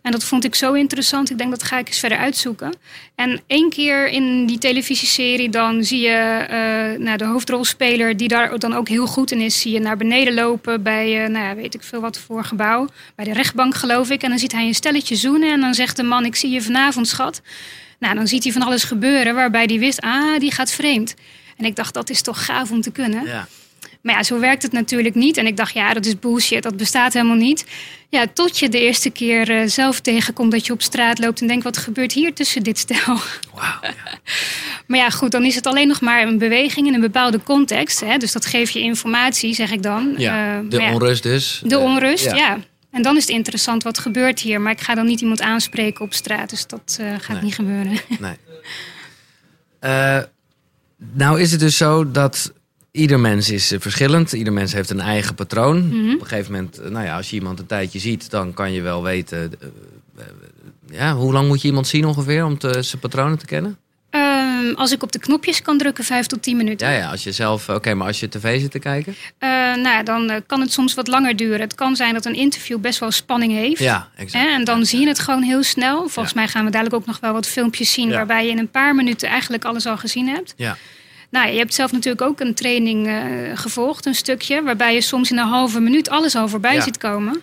En 0.02 0.12
dat 0.12 0.24
vond 0.24 0.44
ik 0.44 0.54
zo 0.54 0.72
interessant. 0.72 1.30
Ik 1.30 1.38
denk 1.38 1.50
dat 1.50 1.62
ga 1.62 1.78
ik 1.78 1.88
eens 1.88 1.98
verder 1.98 2.18
uitzoeken. 2.18 2.74
En 3.14 3.40
één 3.46 3.70
keer 3.70 4.08
in 4.08 4.46
die 4.46 4.58
televisieserie 4.58 5.48
dan 5.48 5.84
zie 5.84 6.00
je 6.00 6.44
eh, 6.48 7.00
nou, 7.00 7.16
de 7.16 7.24
hoofdrolspeler 7.24 8.16
die 8.16 8.28
daar 8.28 8.58
dan 8.58 8.74
ook 8.74 8.88
heel 8.88 9.06
goed 9.06 9.30
in 9.30 9.40
is, 9.40 9.60
zie 9.60 9.72
je 9.72 9.80
naar 9.80 9.96
beneden 9.96 10.34
lopen 10.34 10.82
bij, 10.82 11.24
eh, 11.24 11.30
nou 11.30 11.44
ja, 11.44 11.54
weet 11.54 11.74
ik 11.74 11.82
veel 11.82 12.00
wat 12.00 12.18
voor 12.18 12.44
gebouw, 12.44 12.88
bij 13.14 13.24
de 13.24 13.32
rechtbank 13.32 13.74
geloof 13.74 14.10
ik. 14.10 14.22
En 14.22 14.28
dan 14.28 14.38
ziet 14.38 14.52
hij 14.52 14.66
een 14.66 14.74
stelletje 14.74 15.16
zoenen 15.16 15.52
en 15.52 15.60
dan 15.60 15.74
zegt 15.74 15.96
de 15.96 16.02
man, 16.02 16.24
ik 16.24 16.36
zie 16.36 16.50
je 16.50 16.62
vanavond 16.62 17.08
schat. 17.08 17.42
Nou, 17.98 18.14
dan 18.14 18.26
ziet 18.26 18.44
hij 18.44 18.52
van 18.52 18.62
alles 18.62 18.84
gebeuren 18.84 19.34
waarbij 19.34 19.64
hij 19.64 19.78
wist, 19.78 20.00
ah, 20.00 20.38
die 20.38 20.52
gaat 20.52 20.70
vreemd. 20.70 21.14
En 21.56 21.64
ik 21.64 21.76
dacht, 21.76 21.94
dat 21.94 22.10
is 22.10 22.22
toch 22.22 22.44
gaaf 22.44 22.70
om 22.70 22.80
te 22.80 22.90
kunnen. 22.90 23.24
Ja. 23.24 23.48
Maar 24.02 24.14
ja, 24.14 24.22
zo 24.22 24.38
werkt 24.40 24.62
het 24.62 24.72
natuurlijk 24.72 25.14
niet. 25.14 25.36
En 25.36 25.46
ik 25.46 25.56
dacht, 25.56 25.74
ja, 25.74 25.92
dat 25.92 26.06
is 26.06 26.18
bullshit, 26.18 26.62
dat 26.62 26.76
bestaat 26.76 27.12
helemaal 27.12 27.36
niet. 27.36 27.64
Ja, 28.08 28.26
tot 28.34 28.58
je 28.58 28.68
de 28.68 28.80
eerste 28.80 29.10
keer 29.10 29.50
eh, 29.50 29.66
zelf 29.68 30.00
tegenkomt 30.00 30.52
dat 30.52 30.66
je 30.66 30.72
op 30.72 30.82
straat 30.82 31.18
loopt 31.18 31.40
en 31.40 31.46
denkt, 31.46 31.64
wat 31.64 31.76
gebeurt 31.76 32.12
hier 32.12 32.34
tussen 32.34 32.62
dit 32.62 32.78
stel? 32.78 32.98
Wauw. 33.54 33.78
Ja. 33.82 33.92
Maar 34.86 34.98
ja, 34.98 35.10
goed, 35.10 35.30
dan 35.30 35.44
is 35.44 35.54
het 35.54 35.66
alleen 35.66 35.88
nog 35.88 36.00
maar 36.00 36.22
een 36.26 36.38
beweging 36.38 36.86
in 36.86 36.94
een 36.94 37.00
bepaalde 37.00 37.42
context. 37.42 38.00
Hè? 38.00 38.16
Dus 38.16 38.32
dat 38.32 38.46
geeft 38.46 38.72
je 38.72 38.80
informatie, 38.80 39.54
zeg 39.54 39.70
ik 39.70 39.82
dan. 39.82 40.14
Ja, 40.16 40.56
Eh, 40.58 40.68
de 40.68 40.80
ja, 40.80 40.92
onrust 40.92 41.22
dus. 41.22 41.60
de 41.64 41.74
Eh, 41.76 41.82
onrust, 41.82 42.24
ja. 42.34 42.58
En 42.90 43.02
dan 43.02 43.16
is 43.16 43.22
het 43.22 43.30
interessant, 43.30 43.82
wat 43.82 43.98
gebeurt 43.98 44.40
hier? 44.40 44.60
Maar 44.60 44.72
ik 44.72 44.80
ga 44.80 44.94
dan 44.94 45.06
niet 45.06 45.20
iemand 45.20 45.40
aanspreken 45.40 46.04
op 46.04 46.14
straat, 46.14 46.50
dus 46.50 46.66
dat 46.66 46.98
gaat 47.18 47.34
Nee. 47.36 47.42
niet 47.42 47.54
gebeuren. 47.54 47.92
Nee. 48.18 48.36
Nou 51.14 51.40
is 51.40 51.50
het 51.50 51.60
dus 51.60 51.76
zo 51.76 52.10
dat 52.10 52.52
ieder 52.98 53.20
mens 53.20 53.50
is 53.50 53.72
eh, 53.72 53.80
verschillend. 53.80 54.32
Ieder 54.32 54.52
mens 54.52 54.72
heeft 54.72 54.90
een 54.90 55.00
eigen 55.00 55.34
patroon. 55.34 55.88
Mhm. 55.88 56.14
Op 56.14 56.20
een 56.20 56.26
gegeven 56.26 56.52
moment, 56.52 56.78
eh, 56.78 56.90
nou 56.90 57.04
ja, 57.04 57.16
als 57.16 57.30
je 57.30 57.36
iemand 57.36 57.58
een 57.58 57.66
tijdje 57.66 57.98
ziet, 57.98 58.30
dan 58.30 58.54
kan 58.54 58.72
je 58.72 58.82
wel 58.82 59.02
weten. 59.02 59.52
eh, 60.18 60.24
ja, 60.90 61.14
hoe 61.14 61.32
lang 61.32 61.48
moet 61.48 61.60
je 61.62 61.68
iemand 61.68 61.86
zien 61.86 62.04
ongeveer 62.04 62.44
om 62.44 62.58
te, 62.58 62.82
zijn 62.82 63.00
patronen 63.00 63.38
te 63.38 63.46
kennen? 63.46 63.78
Ehm, 64.10 64.74
als 64.74 64.92
ik 64.92 65.02
op 65.02 65.12
de 65.12 65.18
knopjes 65.18 65.62
kan 65.62 65.78
drukken, 65.78 66.04
vijf 66.04 66.26
tot 66.26 66.42
tien 66.42 66.56
minuten. 66.56 66.88
Ja, 66.90 66.94
ja, 66.98 67.10
als 67.10 67.24
je 67.24 67.32
zelf. 67.32 67.68
Oké, 67.68 67.94
maar 67.94 68.06
als 68.06 68.20
je 68.20 68.28
tv 68.28 68.60
zit 68.60 68.70
te 68.70 68.78
kijken. 68.78 69.14
Eh, 69.38 69.48
nou, 69.50 69.82
ja, 69.88 70.02
dan 70.02 70.42
kan 70.46 70.60
het 70.60 70.72
soms 70.72 70.94
wat 70.94 71.06
langer 71.08 71.36
duren. 71.36 71.60
Het 71.60 71.74
kan 71.74 71.96
zijn 71.96 72.14
dat 72.14 72.24
een 72.24 72.34
interview 72.34 72.78
best 72.78 72.98
wel 72.98 73.10
spanning 73.10 73.52
heeft. 73.52 73.78
Ja, 73.78 74.08
exact. 74.16 74.44
Hè, 74.44 74.50
en 74.50 74.64
dan 74.64 74.86
zie 74.86 75.00
je 75.00 75.06
het 75.06 75.18
gewoon 75.18 75.42
heel 75.42 75.62
snel. 75.62 75.96
Volgens 76.08 76.34
Ja. 76.34 76.40
mij 76.40 76.48
gaan 76.48 76.64
we 76.64 76.70
dadelijk 76.70 76.94
ook 76.96 77.06
nog 77.06 77.20
wel 77.20 77.32
wat 77.32 77.46
filmpjes 77.46 77.92
zien... 77.92 78.08
Ja. 78.08 78.14
waarbij 78.14 78.44
je 78.44 78.50
in 78.50 78.58
een 78.58 78.70
paar 78.70 78.94
minuten 78.94 79.28
eigenlijk 79.28 79.64
alles 79.64 79.86
al 79.86 79.96
gezien 79.96 80.28
hebt. 80.28 80.54
Ja. 80.56 80.76
Nou, 81.30 81.50
je 81.50 81.58
hebt 81.58 81.74
zelf 81.74 81.92
natuurlijk 81.92 82.22
ook 82.22 82.40
een 82.40 82.54
training 82.54 83.06
eh, 83.06 83.14
gevolgd, 83.54 84.06
een 84.06 84.14
stukje... 84.14 84.62
waarbij 84.62 84.94
je 84.94 85.00
soms 85.00 85.30
in 85.30 85.38
een 85.38 85.46
halve 85.48 85.80
minuut 85.80 86.08
alles 86.08 86.34
al 86.34 86.48
voorbij 86.48 86.74
Ja. 86.74 86.80
ziet 86.82 86.98
komen. 86.98 87.42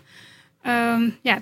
Ehm, 0.62 1.10
ja, 1.21 1.41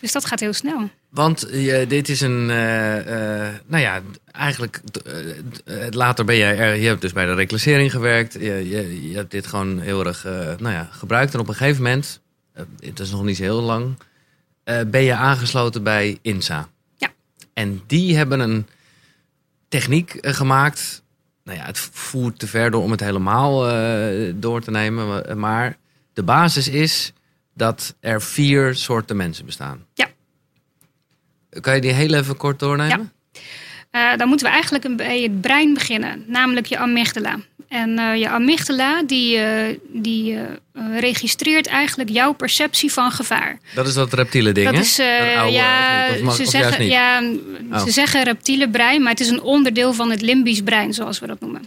dus 0.00 0.12
dat 0.12 0.24
gaat 0.24 0.40
heel 0.40 0.52
snel. 0.52 0.90
Want 1.10 1.46
je, 1.52 1.84
dit 1.88 2.08
is 2.08 2.20
een, 2.20 2.50
eh, 2.50 3.46
eh, 3.46 3.54
nou 3.66 3.82
ja, 3.82 4.00
eigenlijk 4.32 4.80
eh, 5.04 5.30
eh, 5.84 5.90
later 5.90 6.24
ben 6.24 6.34
je 6.36 6.44
er, 6.44 6.74
je 6.76 6.86
hebt 6.88 7.00
dus 7.00 7.12
bij 7.12 7.26
de 7.26 7.34
reclassering 7.34 7.90
gewerkt. 7.90 8.32
Je, 8.32 8.68
je, 8.68 9.08
je 9.10 9.16
hebt 9.16 9.30
dit 9.30 9.46
gewoon 9.46 9.80
heel 9.80 10.06
erg, 10.06 10.24
eh, 10.24 10.32
nou 10.58 10.74
ja, 10.74 10.88
gebruikt. 10.90 11.34
En 11.34 11.40
op 11.40 11.48
een 11.48 11.54
gegeven 11.54 11.82
moment, 11.82 12.20
eh, 12.52 12.64
het 12.80 13.00
is 13.00 13.10
nog 13.10 13.22
niet 13.24 13.36
zo 13.36 13.42
heel 13.42 13.60
lang, 13.60 13.94
eh, 14.64 14.80
ben 14.86 15.02
je 15.02 15.14
aangesloten 15.14 15.82
bij 15.82 16.18
INSA. 16.22 16.68
Ja. 16.96 17.08
En 17.54 17.82
die 17.86 18.16
hebben 18.16 18.40
een 18.40 18.66
techniek 19.68 20.14
eh, 20.14 20.34
gemaakt. 20.34 20.99
Nou 21.50 21.62
ja, 21.62 21.68
het 21.68 21.78
voert 21.78 22.38
te 22.38 22.46
ver 22.46 22.70
door 22.70 22.82
om 22.82 22.90
het 22.90 23.00
helemaal 23.00 23.68
eh, 23.68 24.32
door 24.34 24.60
te 24.60 24.70
nemen. 24.70 25.38
maar- 25.38 25.76
de 26.12 26.22
basis 26.22 26.68
is 26.68 27.12
dat 27.54 27.94
er 28.00 28.22
vier 28.22 28.74
soorten 28.74 29.16
mensen 29.16 29.46
bestaan. 29.46 29.86
Ja. 29.94 30.08
Kan 31.60 31.74
je 31.74 31.80
die 31.80 31.92
heel 31.92 32.14
even 32.14 32.36
kort 32.36 32.58
doornemen? 32.58 33.12
Eh, 33.90 34.16
dan 34.16 34.28
moeten 34.28 34.46
we 34.46 34.52
eigenlijk 34.52 34.96
bij 34.96 35.22
het 35.22 35.40
brein 35.40 35.74
beginnen, 35.74 36.24
namelijk 36.26 36.66
je 36.66 36.78
amygdala. 36.78 37.38
En 37.70 37.98
eh, 37.98 38.16
je 38.16 38.28
amygdala 38.28 39.02
die, 39.02 39.38
eh, 39.38 39.76
die 39.92 40.36
eh, 40.36 40.42
registreert 40.98 41.66
eigenlijk 41.66 42.10
jouw 42.10 42.32
perceptie 42.32 42.92
van 42.92 43.10
gevaar. 43.10 43.58
Dat 43.74 43.86
is 43.86 43.94
dat 43.94 44.12
reptiele 44.12 44.52
ding, 44.52 44.66
Dat 44.66 44.74
hè? 44.74 44.80
is, 44.80 45.00
oude, 45.36 45.52
ja, 45.52 46.02
of 46.04 46.10
niet? 46.10 46.18
Of 46.18 46.24
mag- 46.24 46.34
ze, 46.34 46.46
zeggen, 46.46 46.86
ja 46.86 47.22
Oh. 47.72 47.82
ze 47.84 47.90
zeggen 47.90 48.22
reptiele 48.22 48.68
brein, 48.68 49.02
maar 49.02 49.10
het 49.10 49.20
is 49.20 49.28
een 49.28 49.42
onderdeel 49.42 49.92
van 49.92 50.10
het 50.10 50.20
limbisch 50.22 50.62
brein, 50.62 50.94
zoals 50.94 51.18
we 51.18 51.26
dat 51.26 51.40
noemen. 51.40 51.62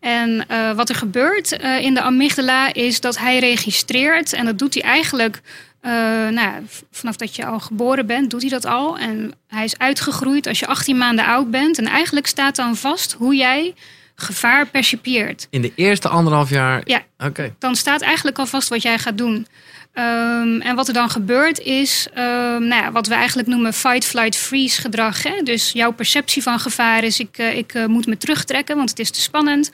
En 0.00 0.46
wat 0.76 0.88
er 0.88 0.94
gebeurt 0.94 1.52
in 1.80 1.94
de 1.94 2.00
amygdala 2.00 2.72
is 2.74 3.00
dat 3.00 3.18
hij 3.18 3.38
registreert, 3.38 4.32
en 4.32 4.44
dat 4.44 4.58
doet 4.58 4.74
hij 4.74 4.82
eigenlijk 4.82 5.40
eh, 5.82 5.92
nou, 6.28 6.66
vanaf 6.90 7.16
dat 7.16 7.36
je 7.36 7.46
al 7.46 7.60
geboren 7.60 8.06
bent, 8.06 8.30
doet 8.30 8.40
hij 8.40 8.50
dat 8.50 8.64
al. 8.64 8.98
En 8.98 9.32
hij 9.48 9.64
is 9.64 9.78
uitgegroeid 9.78 10.46
als 10.46 10.58
je 10.58 10.66
18 10.66 10.96
maanden 10.96 11.24
oud 11.26 11.50
bent. 11.50 11.78
En 11.78 11.86
eigenlijk 11.86 12.26
staat 12.26 12.56
dan 12.56 12.76
vast 12.76 13.12
hoe 13.12 13.34
jij 13.36 13.74
gevaar 14.22 14.66
percipieert. 14.66 15.46
In 15.50 15.62
de 15.62 15.72
eerste 15.74 16.08
anderhalf 16.08 16.50
jaar? 16.50 16.82
Ja. 16.84 17.02
Oké. 17.18 17.54
Dan 17.58 17.76
staat 17.76 18.00
eigenlijk 18.00 18.38
al 18.38 18.46
vast 18.46 18.68
wat 18.68 18.82
jij 18.82 18.98
gaat 18.98 19.18
doen. 19.18 19.46
Ehm, 19.92 20.60
en 20.60 20.76
wat 20.76 20.88
er 20.88 20.94
dan 20.94 21.10
gebeurt 21.10 21.60
is, 21.60 22.08
ehm, 22.14 22.66
nou 22.66 22.82
ja, 22.82 22.92
wat 22.92 23.06
we 23.06 23.14
eigenlijk 23.14 23.48
noemen 23.48 23.72
fight, 23.72 24.04
flight, 24.04 24.36
freeze 24.36 24.80
gedrag. 24.80 25.22
Hè? 25.22 25.42
Dus 25.42 25.72
jouw 25.72 25.92
perceptie 25.92 26.42
van 26.42 26.58
gevaar 26.58 27.04
is, 27.04 27.20
ik, 27.20 27.38
eh, 27.38 27.56
ik 27.56 27.74
eh, 27.74 27.86
moet 27.86 28.06
me 28.06 28.16
terugtrekken, 28.16 28.76
want 28.76 28.90
het 28.90 28.98
is 28.98 29.10
te 29.10 29.20
spannend. 29.20 29.70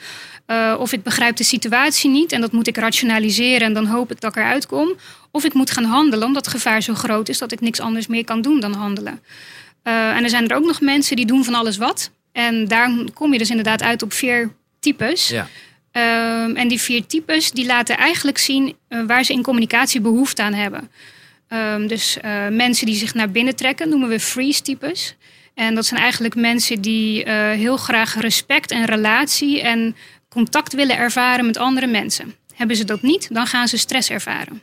Eh, 0.46 0.74
of 0.78 0.92
ik 0.92 1.02
begrijp 1.02 1.36
de 1.36 1.44
situatie 1.44 2.10
niet 2.10 2.32
en 2.32 2.40
dat 2.40 2.52
moet 2.52 2.66
ik 2.66 2.76
rationaliseren 2.76 3.66
en 3.66 3.72
dan 3.72 3.86
hoop 3.86 4.10
ik 4.10 4.20
dat 4.20 4.36
ik 4.36 4.42
eruit 4.42 4.66
kom. 4.66 4.94
Of 5.30 5.44
ik 5.44 5.54
moet 5.54 5.70
gaan 5.70 5.84
handelen 5.84 6.26
omdat 6.26 6.44
het 6.44 6.54
gevaar 6.54 6.82
zo 6.82 6.94
groot 6.94 7.28
is 7.28 7.38
dat 7.38 7.52
ik 7.52 7.60
niks 7.60 7.80
anders 7.80 8.06
meer 8.06 8.24
kan 8.24 8.42
doen 8.42 8.60
dan 8.60 8.72
handelen. 8.72 9.20
En 9.82 10.22
er 10.24 10.30
zijn 10.30 10.48
er 10.48 10.56
ook 10.56 10.64
nog 10.64 10.80
mensen 10.80 11.16
die 11.16 11.26
doen 11.26 11.44
van 11.44 11.54
alles 11.54 11.76
wat. 11.76 12.10
En 12.38 12.68
daar 12.68 12.90
kom 13.14 13.32
je 13.32 13.38
dus 13.38 13.50
inderdaad 13.50 13.82
uit 13.82 14.02
op 14.02 14.12
vier 14.12 14.52
types. 14.80 15.28
Ja. 15.28 15.48
Ehm, 15.92 16.56
en 16.56 16.68
die 16.68 16.80
vier 16.80 17.06
types 17.06 17.50
die 17.50 17.66
laten 17.66 17.96
eigenlijk 17.96 18.38
zien 18.38 18.76
eh, 18.88 19.02
waar 19.06 19.24
ze 19.24 19.32
in 19.32 19.42
communicatie 19.42 20.00
behoefte 20.00 20.42
aan 20.42 20.54
hebben. 20.54 20.90
Ehm, 21.48 21.86
dus 21.86 22.20
eh, 22.20 22.48
mensen 22.48 22.86
die 22.86 22.94
zich 22.94 23.14
naar 23.14 23.30
binnen 23.30 23.56
trekken 23.56 23.88
noemen 23.88 24.08
we 24.08 24.20
freeze-types. 24.20 25.16
En 25.54 25.74
dat 25.74 25.86
zijn 25.86 26.00
eigenlijk 26.00 26.34
mensen 26.34 26.80
die 26.80 27.24
eh, 27.24 27.50
heel 27.50 27.76
graag 27.76 28.14
respect 28.14 28.70
en 28.70 28.84
relatie 28.84 29.62
en 29.62 29.96
contact 30.28 30.72
willen 30.72 30.96
ervaren 30.96 31.46
met 31.46 31.56
andere 31.56 31.86
mensen. 31.86 32.34
Hebben 32.54 32.76
ze 32.76 32.84
dat 32.84 33.02
niet, 33.02 33.34
dan 33.34 33.46
gaan 33.46 33.68
ze 33.68 33.76
stress 33.76 34.10
ervaren. 34.10 34.62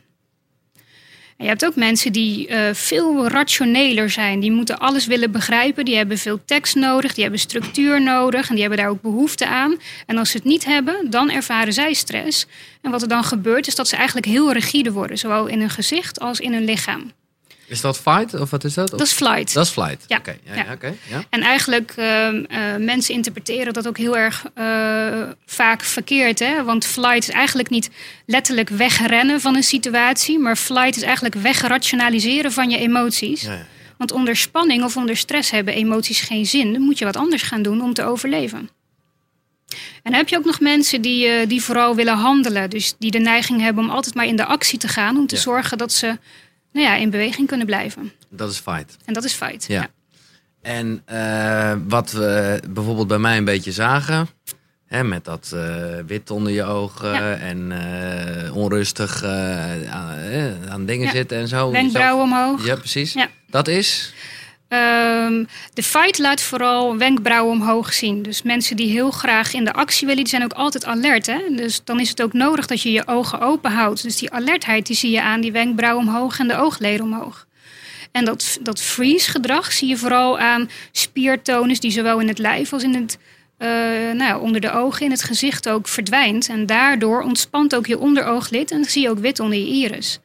Je 1.38 1.46
hebt 1.46 1.64
ook 1.64 1.76
mensen 1.76 2.12
die 2.12 2.48
eh, 2.48 2.74
veel 2.74 3.28
rationeler 3.28 4.10
zijn. 4.10 4.40
Die 4.40 4.52
moeten 4.52 4.78
alles 4.78 5.06
willen 5.06 5.30
begrijpen. 5.30 5.84
Die 5.84 5.96
hebben 5.96 6.18
veel 6.18 6.40
tekst 6.44 6.74
nodig. 6.74 7.14
Die 7.14 7.22
hebben 7.22 7.40
structuur 7.40 8.02
nodig. 8.02 8.48
En 8.48 8.52
die 8.52 8.60
hebben 8.60 8.78
daar 8.78 8.90
ook 8.90 9.02
behoefte 9.02 9.46
aan. 9.46 9.76
En 10.06 10.18
als 10.18 10.30
ze 10.30 10.36
het 10.36 10.46
niet 10.46 10.64
hebben, 10.64 11.10
dan 11.10 11.30
ervaren 11.30 11.72
zij 11.72 11.92
stress. 11.92 12.46
En 12.82 12.90
wat 12.90 13.02
er 13.02 13.08
dan 13.08 13.24
gebeurt, 13.24 13.66
is 13.66 13.74
dat 13.74 13.88
ze 13.88 13.96
eigenlijk 13.96 14.26
heel 14.26 14.52
rigide 14.52 14.92
worden. 14.92 15.18
Zowel 15.18 15.46
in 15.46 15.60
hun 15.60 15.70
gezicht 15.70 16.20
als 16.20 16.40
in 16.40 16.52
hun 16.52 16.64
lichaam. 16.64 17.12
Is 17.66 17.80
dat 17.80 17.98
fight 17.98 18.34
of 18.34 18.50
wat 18.50 18.64
is 18.64 18.74
dat? 18.74 18.90
Dat 18.90 19.00
is 19.00 19.12
flight. 19.12 19.52
Dat 19.54 19.64
is 19.64 19.70
flight. 19.70 20.04
Ja. 20.06 20.16
Oké, 20.16 20.36
ja, 20.44 20.54
Ja. 20.54 20.64
ja, 20.64 20.72
oké, 20.72 20.94
ja. 21.08 21.24
En 21.30 21.40
eigenlijk, 21.42 21.90
eh, 21.96 22.28
mensen 22.78 23.14
interpreteren 23.14 23.72
dat 23.72 23.88
ook 23.88 23.98
heel 23.98 24.16
erg 24.16 24.44
eh, 24.54 25.22
vaak 25.46 25.82
verkeerd. 25.82 26.38
Hè? 26.38 26.64
Want 26.64 26.84
flight 26.86 27.28
is 27.28 27.34
eigenlijk 27.34 27.70
niet 27.70 27.90
letterlijk 28.26 28.68
wegrennen 28.68 29.40
van 29.40 29.56
een 29.56 29.62
situatie. 29.62 30.38
Maar 30.38 30.56
flight 30.56 30.96
is 30.96 31.02
eigenlijk 31.02 31.34
wegrationaliseren 31.34 32.52
van 32.52 32.70
je 32.70 32.78
emoties. 32.78 33.42
Ja. 33.42 33.66
Want 33.96 34.12
onder 34.12 34.36
spanning 34.36 34.84
of 34.84 34.96
onder 34.96 35.16
stress 35.16 35.50
hebben 35.50 35.74
emoties 35.74 36.20
geen 36.20 36.46
zin. 36.46 36.72
Dan 36.72 36.82
moet 36.82 36.98
je 36.98 37.04
wat 37.04 37.16
anders 37.16 37.42
gaan 37.42 37.62
doen 37.62 37.82
om 37.82 37.94
te 37.94 38.04
overleven. 38.04 38.70
En 40.02 40.12
dan 40.12 40.14
heb 40.14 40.28
je 40.28 40.36
ook 40.36 40.44
nog 40.44 40.60
mensen 40.60 41.00
die, 41.00 41.26
eh, 41.26 41.48
die 41.48 41.62
vooral 41.62 41.94
willen 41.94 42.16
handelen. 42.16 42.70
Dus 42.70 42.94
die 42.98 43.10
de 43.10 43.18
neiging 43.18 43.60
hebben 43.60 43.84
om 43.84 43.90
altijd 43.90 44.14
maar 44.14 44.26
in 44.26 44.36
de 44.36 44.44
actie 44.44 44.78
te 44.78 44.88
gaan. 44.88 45.16
Om 45.16 45.26
te 45.26 45.36
zorgen 45.36 45.78
dat 45.78 45.92
ze 45.92 46.18
nou 46.76 46.88
ja, 46.88 46.96
in 46.96 47.10
beweging 47.10 47.46
kunnen 47.48 47.66
blijven. 47.66 48.12
Dat 48.28 48.50
is 48.50 48.58
fight. 48.58 48.96
En 49.04 49.12
dat 49.14 49.24
is 49.24 49.32
fight. 49.32 49.64
Ja. 49.68 49.88
En 50.62 51.02
eh, 51.04 51.72
wat 51.88 52.12
we 52.12 52.60
bijvoorbeeld 52.70 53.08
bij 53.08 53.18
mij 53.18 53.36
een 53.36 53.44
beetje 53.44 53.72
zagen, 53.72 54.28
hè, 54.86 55.04
met 55.04 55.24
dat 55.24 55.52
eh, 55.54 55.64
wit 56.06 56.30
onder 56.30 56.52
je 56.52 56.64
ogen 56.64 57.12
Ja. 57.12 57.34
en 57.34 57.72
eh, 57.72 58.56
onrustig 58.56 59.24
aan, 59.24 60.18
aan 60.68 60.86
dingen 60.86 61.10
zitten 61.10 61.38
en 61.38 61.48
zo. 61.48 61.70
Wenkbrauwen 61.70 62.24
omhoog. 62.24 62.66
Ja, 62.66 62.74
precies. 62.76 63.12
Ja. 63.12 63.28
Dat 63.50 63.68
is. 63.68 64.12
Ehm, 64.68 65.44
de 65.74 65.82
fight 65.82 66.18
laat 66.18 66.42
vooral 66.42 66.96
wenkbrauwen 66.96 67.52
omhoog 67.52 67.92
zien. 67.92 68.22
Dus 68.22 68.42
mensen 68.42 68.76
die 68.76 68.90
heel 68.90 69.10
graag 69.10 69.54
in 69.54 69.64
de 69.64 69.72
actie 69.72 70.06
willen, 70.06 70.22
die 70.22 70.32
zijn 70.32 70.44
ook 70.44 70.52
altijd 70.52 70.84
alert. 70.84 71.26
Hè? 71.26 71.38
Dus 71.50 71.80
dan 71.84 72.00
is 72.00 72.08
het 72.08 72.22
ook 72.22 72.32
nodig 72.32 72.66
dat 72.66 72.82
je 72.82 72.92
je 72.92 73.06
ogen 73.06 73.40
open 73.40 73.70
houdt. 73.70 74.02
Dus 74.02 74.16
die 74.16 74.30
alertheid 74.30 74.86
die 74.86 74.96
zie 74.96 75.10
je 75.10 75.22
aan 75.22 75.40
die 75.40 75.52
wenkbrauwen 75.52 76.06
omhoog 76.06 76.38
en 76.38 76.48
de 76.48 76.56
oogleden 76.56 77.04
omhoog. 77.04 77.46
En 78.12 78.24
dat, 78.24 78.58
dat 78.62 78.82
freeze-gedrag 78.82 79.72
zie 79.72 79.88
je 79.88 79.96
vooral 79.96 80.38
aan 80.38 80.70
spiertonus 80.92 81.80
die 81.80 81.90
zowel 81.90 82.20
in 82.20 82.28
het 82.28 82.38
lijf 82.38 82.72
als 82.72 82.82
in 82.82 82.94
het, 82.94 83.18
eh, 83.58 83.68
nou 84.14 84.40
onder 84.40 84.60
de 84.60 84.72
ogen, 84.72 85.04
in 85.04 85.10
het 85.10 85.22
gezicht 85.22 85.68
ook 85.68 85.88
verdwijnt. 85.88 86.48
En 86.48 86.66
daardoor 86.66 87.22
ontspant 87.22 87.74
ook 87.74 87.86
je 87.86 87.98
onderooglid 87.98 88.70
en 88.70 88.84
zie 88.84 89.02
je 89.02 89.10
ook 89.10 89.18
wit 89.18 89.40
onder 89.40 89.58
je 89.58 89.66
iris. 89.66 90.20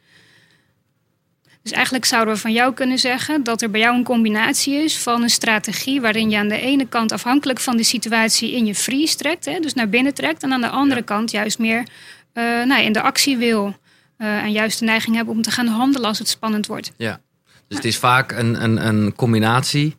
Dus 1.64 1.72
eigenlijk 1.72 2.06
zouden 2.06 2.34
we 2.34 2.40
van 2.40 2.52
jou 2.54 2.74
kunnen 2.74 3.00
zeggen 3.00 3.44
dat 3.44 3.62
er 3.62 3.70
bij 3.72 3.80
jou 3.82 3.96
een 3.98 4.04
combinatie 4.04 4.74
is 4.84 4.98
van 4.98 5.22
een 5.24 5.30
strategie 5.30 6.02
waarin 6.02 6.30
je 6.30 6.38
aan 6.38 6.48
de 6.48 6.60
ene 6.60 6.86
kant 6.88 7.12
afhankelijk 7.12 7.60
van 7.60 7.78
de 7.78 7.84
situatie 7.84 8.52
in 8.52 8.66
je 8.66 8.76
freeze 8.76 9.16
trekt, 9.16 9.46
hè, 9.46 9.60
dus 9.60 9.74
naar 9.74 9.90
binnen 9.90 10.14
trekt, 10.14 10.44
en 10.44 10.54
aan 10.54 10.62
de 10.62 10.70
andere 10.70 11.00
Ja. 11.00 11.06
kant 11.06 11.32
juist 11.32 11.60
meer 11.60 11.88
eh, 12.34 12.44
nou, 12.44 12.82
in 12.84 12.94
de 12.94 13.02
actie 13.02 13.38
wil. 13.38 13.80
eh, 14.18 14.44
en 14.44 14.52
juist 14.52 14.80
de 14.80 14.86
neiging 14.86 15.16
hebben 15.16 15.34
om 15.34 15.42
te 15.42 15.52
gaan 15.52 15.68
handelen 15.68 16.08
als 16.08 16.20
het 16.20 16.28
spannend 16.30 16.68
wordt. 16.68 16.92
Ja. 16.98 17.20
Dus 17.68 17.78
het 17.78 17.86
is 17.86 17.98
vaak 17.98 18.32
een, 18.32 18.64
een, 18.64 18.88
een 18.88 19.14
combinatie 19.16 19.96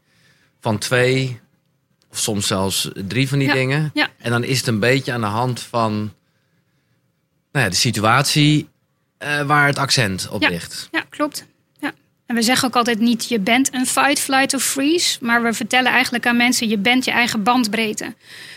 van 0.60 0.78
twee 0.78 1.40
of 2.10 2.18
soms 2.18 2.46
zelfs 2.46 2.88
drie 2.94 3.28
van 3.28 3.38
die 3.38 3.48
Ja, 3.48 3.54
dingen. 3.54 3.90
ja. 3.94 4.08
En 4.18 4.30
dan 4.30 4.44
is 4.44 4.58
het 4.58 4.66
een 4.66 4.78
beetje 4.78 5.12
aan 5.12 5.20
de 5.20 5.26
hand 5.26 5.60
van 5.60 5.92
nou 7.52 7.64
ja, 7.64 7.68
de 7.68 7.74
situatie 7.76 8.68
eh, 9.18 9.42
waar 9.42 9.66
het 9.66 9.78
accent 9.78 10.28
op 10.28 10.42
ligt. 10.48 10.88
Ja, 10.90 11.04
klopt. 11.08 11.46
En 12.32 12.38
we 12.38 12.44
zeggen 12.44 12.68
ook 12.68 12.76
altijd 12.76 12.98
niet 12.98 13.28
je 13.28 13.40
bent 13.40 13.74
een 13.74 13.86
fight, 13.86 14.18
flight 14.18 14.54
of 14.54 14.62
freeze. 14.62 15.18
Maar 15.20 15.42
we 15.42 15.52
vertellen 15.52 15.92
eigenlijk 15.92 16.26
aan 16.26 16.36
mensen 16.36 16.68
je 16.68 16.78
bent 16.78 17.04
je 17.04 17.10
eigen 17.10 17.42
bandbreedte. 17.42 18.14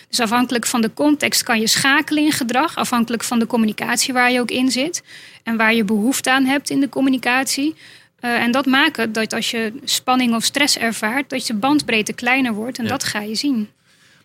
Dus 0.09 0.19
afhankelijk 0.19 0.65
van 0.65 0.81
de 0.81 0.93
context 0.93 1.43
kan 1.43 1.59
je 1.59 1.67
schakelen 1.67 2.23
in 2.23 2.31
gedrag. 2.31 2.75
Afhankelijk 2.75 3.23
van 3.23 3.39
de 3.39 3.47
communicatie 3.47 4.13
waar 4.13 4.31
je 4.31 4.39
ook 4.39 4.51
in 4.51 4.71
zit. 4.71 5.03
En 5.43 5.57
waar 5.57 5.73
je 5.73 5.83
behoefte 5.83 6.31
aan 6.31 6.45
hebt 6.45 6.69
in 6.69 6.79
de 6.79 6.89
communicatie. 6.89 7.75
Eh, 8.19 8.31
en 8.31 8.51
dat 8.51 8.65
maakt 8.65 9.13
dat 9.13 9.33
als 9.33 9.51
je 9.51 9.73
spanning 9.83 10.35
of 10.35 10.43
stress 10.43 10.77
ervaart, 10.77 11.29
dat 11.29 11.47
je 11.47 11.53
bandbreedte 11.53 12.13
kleiner 12.13 12.53
wordt. 12.53 12.77
En 12.77 12.83
Ja. 12.83 12.89
dat 12.89 13.03
ga 13.03 13.21
je 13.21 13.35
zien. 13.35 13.69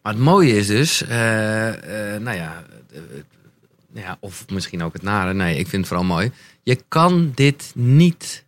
Maar 0.02 0.12
het 0.12 0.22
mooie 0.22 0.56
is 0.56 0.66
dus, 0.66 1.06
eh, 1.06 2.14
eh, 2.14 2.20
nou 2.20 2.36
ja, 2.36 2.64
ja, 3.94 4.16
of 4.20 4.44
misschien 4.52 4.82
ook 4.82 4.92
het 4.92 5.02
nare. 5.02 5.34
Nee, 5.34 5.52
ik 5.58 5.66
vind 5.68 5.72
het 5.76 5.86
vooral 5.86 6.06
mooi. 6.06 6.30
Je 6.62 6.82
kan 6.88 7.32
dit 7.34 7.72
niet 7.74 8.44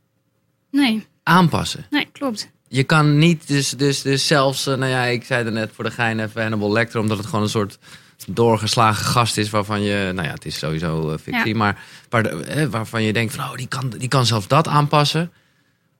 Nee, 0.73 1.07
aanpassen. 1.23 1.87
nee, 1.91 2.09
klopt. 2.13 2.51
Je 2.69 2.85
kan 2.85 3.19
niet, 3.19 3.47
dus, 3.49 3.71
dus, 3.71 4.03
dus 4.03 4.27
zelfs, 4.27 4.67
eh, 4.67 4.77
nou 4.77 4.91
ja, 4.91 5.05
ik 5.05 5.25
zei 5.25 5.45
er 5.45 5.53
net 5.53 5.71
voor 5.75 5.85
de 5.85 5.91
gein 5.91 6.21
even 6.21 6.41
Hannibal 6.43 6.73
Lecter, 6.73 7.01
omdat 7.01 7.17
het 7.19 7.27
gewoon 7.27 7.43
een 7.43 7.49
soort 7.51 7.79
doorgeslagen 8.27 9.05
gast 9.05 9.37
is 9.39 9.51
waarvan 9.51 9.83
je, 9.83 10.11
nou 10.15 10.27
ja, 10.27 10.33
het 10.35 10.45
is 10.45 10.59
sowieso 10.59 11.11
eh, 11.11 11.19
fictie, 11.19 11.53
Ja. 11.53 11.57
maar 11.57 11.79
waar, 12.09 12.25
eh, 12.25 12.67
waarvan 12.67 13.03
je 13.03 13.13
denkt 13.13 13.35
van, 13.35 13.45
oh, 13.45 13.55
die 13.57 13.67
kan, 13.67 13.91
die 13.99 14.09
kan 14.09 14.27
zelfs 14.27 14.49
dat 14.49 14.69
aanpassen. 14.69 15.33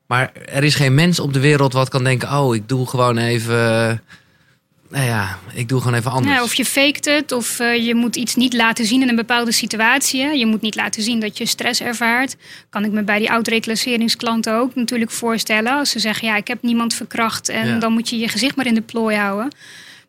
Maar 0.07 0.31
er 0.33 0.63
is 0.63 0.75
geen 0.75 0.93
mens 0.95 1.19
op 1.19 1.33
de 1.33 1.39
wereld 1.39 1.73
wat 1.73 1.89
kan 1.89 2.03
denken, 2.03 2.37
oh, 2.39 2.55
ik 2.55 2.67
doe 2.69 2.87
gewoon 2.87 3.17
even, 3.17 4.01
nou 4.93 5.05
ja, 5.05 5.39
ik 5.53 5.67
doe 5.69 5.79
gewoon 5.81 5.97
even 5.97 6.11
anders. 6.11 6.35
Ja, 6.35 6.43
of 6.43 6.53
je 6.53 6.65
faked 6.65 7.05
het, 7.05 7.31
of 7.31 7.59
eh, 7.59 7.85
je 7.85 7.95
moet 7.95 8.15
iets 8.15 8.35
niet 8.35 8.53
laten 8.53 8.85
zien 8.85 9.01
in 9.01 9.09
een 9.09 9.15
bepaalde 9.15 9.51
situatie. 9.51 10.37
Je 10.37 10.45
moet 10.45 10.61
niet 10.61 10.75
laten 10.75 11.03
zien 11.03 11.19
dat 11.19 11.37
je 11.37 11.45
stress 11.45 11.81
ervaart. 11.81 12.35
Kan 12.69 12.85
ik 12.85 12.91
me 12.91 13.03
bij 13.03 13.19
die 13.19 13.31
oud-reclasseringsklanten 13.31 14.53
ook 14.55 14.75
natuurlijk 14.75 15.11
voorstellen. 15.11 15.73
Als 15.73 15.89
ze 15.89 15.99
zeggen, 15.99 16.27
ja, 16.27 16.35
ik 16.35 16.47
heb 16.47 16.61
niemand 16.61 16.93
verkracht 16.93 17.49
en 17.49 17.67
Ja. 17.67 17.79
dan 17.79 17.93
moet 17.93 18.09
je 18.09 18.17
je 18.17 18.27
gezicht 18.27 18.55
maar 18.55 18.65
in 18.65 18.73
de 18.73 18.81
plooi 18.81 19.15
houden. 19.17 19.55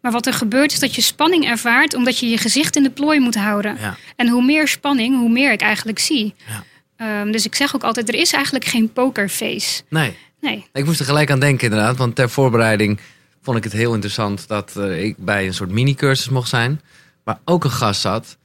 Maar 0.01 0.13
wat 0.13 0.27
er 0.27 0.33
gebeurt 0.33 0.73
is 0.73 0.79
dat 0.79 0.95
je 0.95 1.03
spanning 1.03 1.45
ervaart 1.47 1.95
omdat 1.95 2.19
je 2.19 2.29
je 2.29 2.39
gezicht 2.39 2.77
in 2.77 2.83
de 2.83 2.91
plooi 2.91 3.21
moet 3.21 3.35
houden. 3.35 3.77
Ja. 3.81 3.97
En 4.17 4.29
hoe 4.29 4.45
meer 4.45 4.69
spanning, 4.69 5.17
hoe 5.19 5.31
meer 5.31 5.53
ik 5.53 5.61
eigenlijk 5.61 5.99
zie. 5.99 6.35
Ja. 6.49 6.65
Ehm, 6.97 7.31
dus 7.33 7.45
ik 7.45 7.55
zeg 7.55 7.75
ook 7.75 7.83
altijd, 7.83 8.09
er 8.09 8.15
is 8.15 8.33
eigenlijk 8.33 8.65
geen 8.65 8.93
pokerface. 8.93 9.83
Nee. 9.89 10.17
Nee. 10.41 10.67
Ik 10.73 10.85
moest 10.85 11.01
er 11.01 11.07
gelijk 11.07 11.31
aan 11.31 11.41
denken 11.41 11.65
inderdaad, 11.71 11.97
want 11.97 12.15
ter 12.15 12.31
voorbereiding 12.31 12.99
vond 13.45 13.57
ik 13.57 13.65
het 13.65 13.73
heel 13.73 13.95
interessant 13.95 14.49
dat 14.49 14.77
eh, 14.77 15.05
ik 15.05 15.17
bij 15.17 15.47
een 15.47 15.55
soort 15.55 15.71
mini-cursus 15.71 16.29
mocht 16.29 16.49
zijn. 16.49 16.81
Waar 17.25 17.39
ook 17.45 17.65
een 17.65 17.71
gast 17.71 18.01
zat 18.01 18.37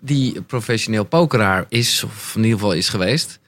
die 0.00 0.42
professioneel 0.42 1.04
pokeraar 1.04 1.64
is, 1.68 2.04
of 2.04 2.32
in 2.36 2.42
ieder 2.42 2.58
geval 2.58 2.74
is 2.74 2.88
geweest. 2.88 3.38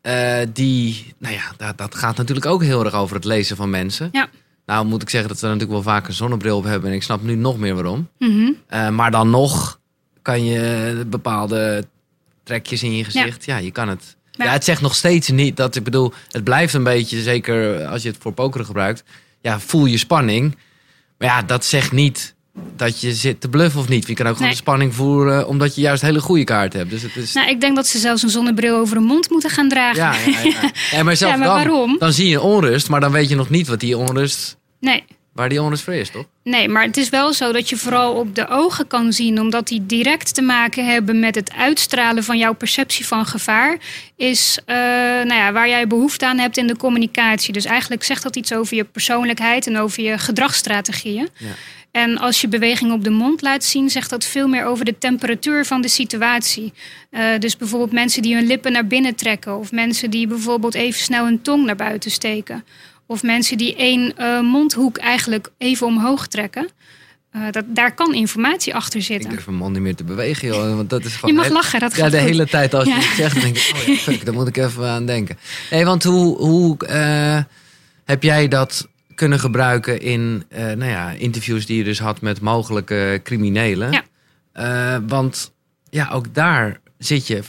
Eh, 0.00 0.38
die, 0.52 1.14
nou 1.18 1.34
ja, 1.34 1.52
dat, 1.56 1.78
dat 1.78 1.94
gaat 1.94 2.16
natuurlijk 2.16 2.46
ook 2.46 2.62
heel 2.62 2.84
erg 2.84 2.94
over 2.94 3.16
het 3.16 3.24
lezen 3.24 3.56
van 3.56 3.70
mensen. 3.70 4.08
Ja. 4.12 4.28
Nou 4.66 4.86
moet 4.86 5.02
ik 5.02 5.10
zeggen 5.10 5.28
dat 5.28 5.40
we 5.40 5.46
er 5.46 5.52
natuurlijk 5.52 5.84
wel 5.84 5.94
vaak 5.94 6.08
een 6.08 6.14
zonnebril 6.14 6.56
op 6.56 6.64
hebben 6.64 6.90
en 6.90 6.96
ik 6.96 7.02
snap 7.02 7.22
nu 7.22 7.34
nog 7.34 7.58
meer 7.58 7.74
waarom. 7.74 8.08
Mhm. 8.18 8.50
Eh, 8.66 8.88
maar 8.88 9.10
dan 9.10 9.30
nog 9.30 9.80
kan 10.22 10.44
je 10.44 11.04
bepaalde 11.06 11.84
trekjes 12.42 12.82
in 12.82 12.96
je 12.96 13.04
gezicht. 13.04 13.44
Ja, 13.44 13.56
je 13.56 13.70
kan 13.70 13.88
het. 13.88 14.16
Ja. 14.32 14.44
Ja. 14.44 14.50
het 14.52 14.64
zegt 14.64 14.80
nog 14.80 14.94
steeds 14.94 15.28
niet 15.28 15.56
dat 15.56 15.76
ik 15.76 15.84
bedoel, 15.84 16.12
het 16.30 16.44
blijft 16.44 16.74
een 16.74 16.82
beetje, 16.82 17.22
zeker 17.22 17.86
als 17.86 18.02
je 18.02 18.08
het 18.08 18.18
voor 18.20 18.32
pokeren 18.32 18.66
gebruikt. 18.66 19.04
Ja, 19.40 19.60
voel 19.60 19.86
je 19.86 19.98
spanning. 19.98 20.56
Maar 21.18 21.28
ja, 21.28 21.42
dat 21.42 21.64
zegt 21.64 21.92
niet 21.92 22.34
dat 22.76 23.00
je 23.00 23.14
zit 23.14 23.40
te 23.40 23.48
bluffen 23.48 23.80
of 23.80 23.88
niet. 23.88 24.06
Je 24.06 24.14
kan 24.14 24.26
ook 24.26 24.32
gewoon 24.32 24.48
Nee. 24.48 24.56
de 24.56 24.62
spanning 24.62 24.94
voeren 24.94 25.48
omdat 25.48 25.74
je 25.74 25.80
juist 25.80 26.02
hele 26.02 26.20
goede 26.20 26.44
kaart 26.44 26.72
hebt. 26.72 26.90
Dus 26.90 27.02
het 27.02 27.16
is. 27.16 27.32
Nou, 27.32 27.48
ik 27.48 27.60
denk 27.60 27.76
dat 27.76 27.86
ze 27.86 27.98
zelfs 27.98 28.22
een 28.22 28.28
zonnebril 28.30 28.76
over 28.76 28.96
hun 28.96 29.04
mond 29.04 29.30
moeten 29.30 29.50
gaan 29.50 29.68
dragen. 29.68 30.02
ja, 30.02 30.14
ja, 30.32 30.42
ja. 30.42 30.70
Ja, 30.96 31.02
maar 31.02 31.16
zelfs 31.16 31.36
maar 31.38 31.46
dan, 31.46 31.56
waarom? 31.56 31.96
dan 31.98 32.12
zie 32.12 32.28
je 32.28 32.40
onrust, 32.40 32.88
maar 32.88 33.00
dan 33.00 33.12
weet 33.12 33.28
je 33.28 33.34
nog 33.36 33.50
niet 33.50 33.68
wat 33.68 33.80
die 33.80 33.96
onrust, 33.96 34.56
Nee. 34.80 35.04
waar 35.32 35.48
die 35.48 35.62
onrust 35.62 35.82
voor 35.82 35.94
is, 35.94 36.10
toch? 36.10 36.24
Nee, 36.48 36.68
maar 36.68 36.82
het 36.82 36.96
is 36.96 37.08
wel 37.08 37.32
zo 37.32 37.52
dat 37.52 37.68
je 37.68 37.76
vooral 37.76 38.14
op 38.14 38.34
de 38.34 38.48
ogen 38.48 38.86
kan 38.86 39.12
zien, 39.12 39.40
omdat 39.40 39.68
die 39.68 39.86
direct 39.86 40.34
te 40.34 40.42
maken 40.42 40.86
hebben 40.86 41.18
met 41.18 41.34
het 41.34 41.52
uitstralen 41.52 42.24
van 42.24 42.38
jouw 42.38 42.54
perceptie 42.54 43.06
van 43.06 43.26
gevaar, 43.26 43.78
is 44.16 44.58
eh, 44.64 44.76
nou 44.76 45.34
ja, 45.34 45.52
waar 45.52 45.68
jij 45.68 45.86
behoefte 45.86 46.26
aan 46.26 46.38
hebt 46.38 46.56
in 46.56 46.66
de 46.66 46.76
communicatie. 46.76 47.52
Dus 47.52 47.64
eigenlijk 47.64 48.04
zegt 48.04 48.22
dat 48.22 48.36
iets 48.36 48.52
over 48.52 48.76
je 48.76 48.84
persoonlijkheid 48.84 49.66
en 49.66 49.78
over 49.78 50.02
je 50.02 50.18
gedragsstrategieën. 50.18 51.28
Ja. 51.36 51.46
En 51.90 52.18
als 52.18 52.40
je 52.40 52.48
beweging 52.48 52.92
op 52.92 53.04
de 53.04 53.10
mond 53.10 53.42
laat 53.42 53.64
zien, 53.64 53.90
zegt 53.90 54.10
dat 54.10 54.24
veel 54.24 54.48
meer 54.48 54.64
over 54.64 54.84
de 54.84 54.98
temperatuur 54.98 55.64
van 55.64 55.80
de 55.80 55.88
situatie. 55.88 56.72
Eh, 57.10 57.38
dus 57.38 57.56
bijvoorbeeld 57.56 57.92
mensen 57.92 58.22
die 58.22 58.34
hun 58.34 58.46
lippen 58.46 58.72
naar 58.72 58.86
binnen 58.86 59.14
trekken, 59.14 59.58
of 59.58 59.72
mensen 59.72 60.10
die 60.10 60.26
bijvoorbeeld 60.26 60.74
even 60.74 61.00
snel 61.00 61.24
hun 61.24 61.42
tong 61.42 61.64
naar 61.64 61.76
buiten 61.76 62.10
steken. 62.10 62.64
Of 63.10 63.22
mensen 63.22 63.58
die 63.58 63.76
één 63.76 64.16
eh, 64.16 64.40
mondhoek 64.40 64.96
eigenlijk 64.98 65.50
even 65.58 65.86
omhoog 65.86 66.26
trekken. 66.26 66.68
Eh, 67.30 67.42
dat, 67.50 67.64
daar 67.68 67.94
kan 67.94 68.14
informatie 68.14 68.74
achter 68.74 68.98
Ik 69.00 69.06
zitten. 69.06 69.30
durf 69.30 69.46
mijn 69.46 69.58
mond 69.58 69.72
niet 69.72 69.82
meer 69.82 69.94
te 69.94 70.04
bewegen, 70.04 70.48
joh. 70.48 70.76
Want 70.76 70.90
dat 70.90 71.04
is 71.04 71.14
gewoon 71.14 71.30
Je 71.30 71.36
mag 71.36 71.44
echt- 71.44 71.54
lachen, 71.54 71.80
dat 71.80 71.96
Ja, 71.96 72.08
de 72.08 72.18
goed. 72.18 72.28
hele 72.28 72.46
tijd 72.46 72.74
als 72.74 72.84
je 72.84 72.90
Ja. 72.90 72.96
het 72.96 73.16
zegt, 73.16 73.32
dan 73.34 73.42
denk 73.42 73.56
ik, 73.56 73.72
oh 73.74 73.82
ja, 73.86 73.94
fuck, 74.12 74.24
daar 74.24 74.34
moet 74.34 74.48
ik 74.48 74.56
even 74.56 74.88
aan 74.88 75.06
denken. 75.06 75.38
Nee, 75.70 75.84
want 75.84 76.04
hoe, 76.04 76.36
hoe 76.36 76.86
eh, 76.86 77.42
heb 78.04 78.22
jij 78.22 78.48
dat 78.48 78.88
kunnen 79.14 79.40
gebruiken 79.40 80.00
in 80.00 80.44
nou 80.50 80.84
ja, 80.84 81.10
interviews 81.10 81.66
die 81.66 81.76
je 81.76 81.84
dus 81.84 81.98
had 81.98 82.20
met 82.20 82.40
mogelijke 82.40 83.20
criminelen? 83.24 83.90
Ja. 84.52 85.00
Want 85.06 85.52
ja, 85.90 86.08
ook 86.12 86.34
daar 86.34 86.80
zit 86.98 87.26
je 87.26 87.42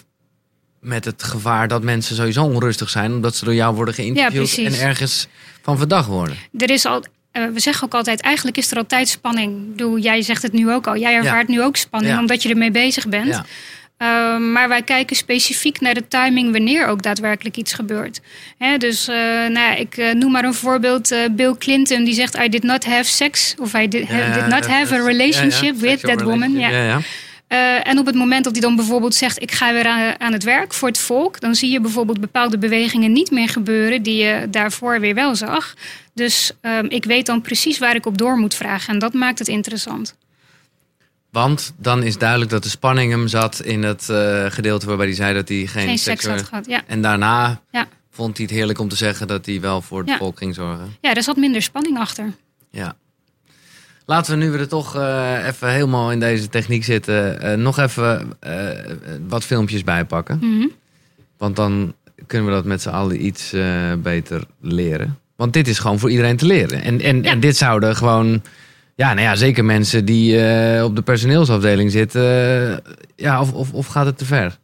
met 0.82 1.06
het 1.06 1.24
gevaar 1.24 1.68
dat 1.68 1.84
mensen 1.84 2.16
sowieso 2.16 2.44
onrustig 2.44 2.90
zijn, 2.90 3.14
omdat 3.14 3.36
ze 3.36 3.46
door 3.46 3.54
jou 3.54 3.76
worden 3.76 3.94
geïnterviewd 3.94 4.58
en 4.58 4.80
ergens 4.80 5.28
van 5.62 5.78
verdacht 5.78 6.08
worden. 6.08 6.38
Er 6.58 6.70
is 6.70 6.86
al, 6.86 7.04
eh, 7.32 7.44
we 7.54 7.60
zeggen 7.60 7.86
ook 7.86 7.94
altijd, 7.94 8.22
eigenlijk 8.22 8.58
is 8.58 8.72
er 8.72 8.78
altijd 8.78 9.10
spanning. 9.10 9.70
Bedoel, 9.72 9.98
jij 9.98 10.22
zegt 10.22 10.42
het 10.42 10.54
nu 10.54 10.72
ook 10.72 10.88
al. 10.88 10.98
Jij 10.98 11.14
ervaart 11.16 11.48
nu 11.48 11.64
ook 11.64 11.76
spanning, 11.76 12.14
Ja. 12.14 12.20
omdat 12.20 12.44
je 12.44 12.50
ermee 12.50 12.72
bezig 12.72 13.08
bent. 13.08 13.28
Ja. 13.28 13.46
Ehm, 13.98 14.52
maar 14.52 14.68
wij 14.68 14.82
kijken 14.82 15.16
specifiek 15.16 15.80
naar 15.80 15.94
de 15.94 16.08
timing 16.08 16.52
wanneer 16.52 16.88
ook 16.88 17.02
daadwerkelijk 17.02 17.58
iets 17.58 17.74
gebeurt. 17.74 18.22
Hè, 18.58 18.78
dus 18.78 19.08
eh, 19.08 19.16
nou 19.16 19.54
ja, 19.54 19.76
ik 19.76 19.98
eh, 19.98 20.14
noem 20.14 20.32
maar 20.32 20.44
een 20.44 20.54
voorbeeld. 20.54 21.16
Bill 21.32 21.56
Clinton 21.58 22.04
die 22.04 22.14
zegt: 22.14 22.38
I 22.38 22.50
did 22.50 22.64
not 22.64 22.86
have 22.86 23.04
sex. 23.10 23.56
Of 23.60 23.74
I 23.74 23.88
did, 23.88 24.08
Ja, 24.08 24.34
did 24.34 24.48
not 24.48 24.68
have 24.68 24.96
a 24.96 25.06
relationship 25.06 25.76
ja, 25.76 25.82
with 25.82 26.02
that 26.02 26.22
woman. 26.22 26.52
Ja. 26.52 27.00
Eh, 27.50 27.88
en 27.88 27.98
op 28.00 28.06
het 28.06 28.16
moment 28.16 28.44
dat 28.44 28.54
hij 28.54 28.62
dan 28.62 28.76
bijvoorbeeld 28.76 29.16
zegt: 29.16 29.42
Ik 29.42 29.52
ga 29.52 29.74
weer 29.74 29.86
aan, 29.88 30.20
aan 30.20 30.34
het 30.34 30.44
werk 30.44 30.74
voor 30.74 30.88
het 30.88 30.98
volk. 31.00 31.40
dan 31.40 31.56
zie 31.56 31.72
je 31.72 31.82
bijvoorbeeld 31.82 32.20
bepaalde 32.20 32.58
bewegingen 32.58 33.12
niet 33.12 33.32
meer 33.32 33.50
gebeuren. 33.50 34.04
die 34.04 34.24
je 34.24 34.48
daarvoor 34.50 35.00
weer 35.00 35.14
wel 35.16 35.36
zag. 35.36 35.74
Dus 36.14 36.52
ehm, 36.62 36.86
ik 36.86 37.06
weet 37.06 37.26
dan 37.26 37.42
precies 37.42 37.78
waar 37.78 37.96
ik 37.96 38.06
op 38.06 38.18
door 38.18 38.38
moet 38.38 38.54
vragen. 38.56 38.94
En 38.94 39.00
dat 39.00 39.14
maakt 39.14 39.40
het 39.40 39.48
interessant. 39.48 40.16
Want 41.32 41.74
dan 41.78 42.04
is 42.04 42.18
duidelijk 42.18 42.52
dat 42.52 42.64
de 42.64 42.70
spanning 42.70 43.12
hem 43.12 43.28
zat 43.28 43.60
in 43.60 43.84
het 43.84 44.10
eh, 44.10 44.46
gedeelte 44.50 44.86
waarbij 44.88 45.06
hij 45.06 45.16
zei 45.16 45.34
dat 45.34 45.48
hij 45.48 45.66
geen, 45.66 45.88
Geen 45.88 45.98
seks 45.98 46.26
had 46.26 46.44
gehad. 46.44 46.66
Ja. 46.66 46.82
En 46.88 47.02
daarna 47.02 47.62
Ja. 47.72 47.88
vond 48.12 48.38
hij 48.38 48.46
het 48.46 48.56
heerlijk 48.56 48.80
om 48.80 48.90
te 48.90 48.96
zeggen 48.96 49.28
dat 49.28 49.46
hij 49.46 49.62
wel 49.62 49.82
voor 49.82 50.00
het 50.00 50.10
Ja. 50.10 50.18
volk 50.18 50.38
ging 50.38 50.56
zorgen. 50.56 50.96
ja, 51.02 51.14
er 51.14 51.24
zat 51.24 51.36
minder 51.36 51.62
spanning 51.62 51.98
achter. 52.00 52.34
Ja. 52.72 52.96
Laten 54.10 54.32
we 54.38 54.46
nu 54.46 54.52
we 54.52 54.58
er 54.58 54.68
toch 54.68 54.96
eh, 54.96 55.48
even 55.48 55.70
helemaal 55.72 56.12
in 56.12 56.20
deze 56.20 56.50
techniek 56.50 56.84
zitten, 56.84 57.42
eh, 57.42 57.58
nog 57.58 57.78
even 57.80 58.34
eh, 58.40 58.54
wat 59.28 59.44
filmpjes 59.44 59.84
bijpakken. 59.84 60.38
Mhm. 60.42 60.68
Want 61.38 61.56
dan 61.56 61.94
kunnen 62.28 62.48
we 62.48 62.54
dat 62.54 62.66
met 62.66 62.82
z'n 62.82 62.90
allen 62.90 63.26
iets 63.26 63.54
beter 63.98 64.44
leren. 64.62 65.18
Want 65.36 65.54
dit 65.54 65.68
is 65.68 65.80
gewoon 65.80 66.00
voor 66.00 66.10
iedereen 66.10 66.38
te 66.38 66.46
leren. 66.46 66.84
En, 66.84 67.02
en, 67.02 67.24
Ja. 67.24 67.30
en 67.30 67.40
dit 67.40 67.58
zouden 67.58 67.96
gewoon, 67.96 68.42
ja, 68.96 69.14
nou 69.14 69.22
ja, 69.22 69.36
zeker 69.36 69.66
mensen 69.66 70.06
die 70.06 70.34
op 70.84 70.96
de 70.96 71.02
personeelsafdeling 71.02 71.92
zitten. 71.92 72.22
ja, 73.16 73.42
of, 73.42 73.54
of, 73.54 73.74
of 73.74 73.88
gaat 73.88 74.06
het 74.06 74.18
te 74.18 74.26
ver? 74.26 74.58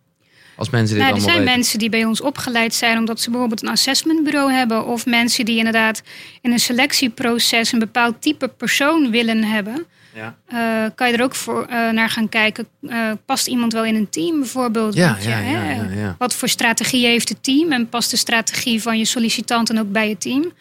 Als 0.56 0.70
mensen 0.70 0.96
dit 0.96 1.04
Nou, 1.04 1.16
er 1.16 1.22
zijn 1.22 1.38
weten. 1.38 1.52
mensen 1.54 1.80
die 1.80 1.90
bij 1.90 2.06
ons 2.06 2.22
opgeleid 2.22 2.74
zijn 2.74 2.98
omdat 2.98 3.20
ze 3.22 3.30
bijvoorbeeld 3.30 3.62
een 3.64 3.70
assessmentbureau 3.70 4.52
hebben. 4.52 4.86
Of 4.86 5.06
mensen 5.06 5.46
die 5.46 5.58
inderdaad 5.58 6.02
in 6.42 6.52
een 6.52 6.60
selectieproces 6.60 7.72
een 7.72 7.80
bepaald 7.80 8.22
type 8.22 8.48
persoon 8.48 9.12
willen 9.12 9.44
hebben. 9.44 9.86
Ja. 10.14 10.36
Eh, 10.48 10.92
kan 10.96 11.12
je 11.12 11.18
er 11.18 11.24
ook 11.24 11.36
voor, 11.36 11.66
eh, 11.66 11.90
naar 11.90 12.10
gaan 12.10 12.30
kijken. 12.30 12.68
eh, 12.90 13.12
past 13.26 13.48
iemand 13.48 13.74
wel 13.74 13.86
in 13.86 13.96
een 13.96 14.10
team 14.10 14.40
bijvoorbeeld? 14.40 14.94
Ja, 14.94 15.10
Moet 15.14 15.24
je, 15.24 15.30
ja, 15.30 15.36
hè, 15.36 15.52
ja, 15.52 15.84
ja, 15.84 15.90
ja. 15.96 16.16
Wat 16.18 16.34
voor 16.36 16.48
strategie 16.48 17.06
heeft 17.06 17.30
het 17.30 17.44
team? 17.44 17.72
En 17.72 17.90
past 17.90 18.12
de 18.12 18.18
strategie 18.18 18.82
van 18.82 18.98
je 18.98 19.06
sollicitant 19.06 19.68
dan 19.68 19.80
ook 19.80 19.92
bij 19.92 20.10
het 20.10 20.22
team? 20.22 20.52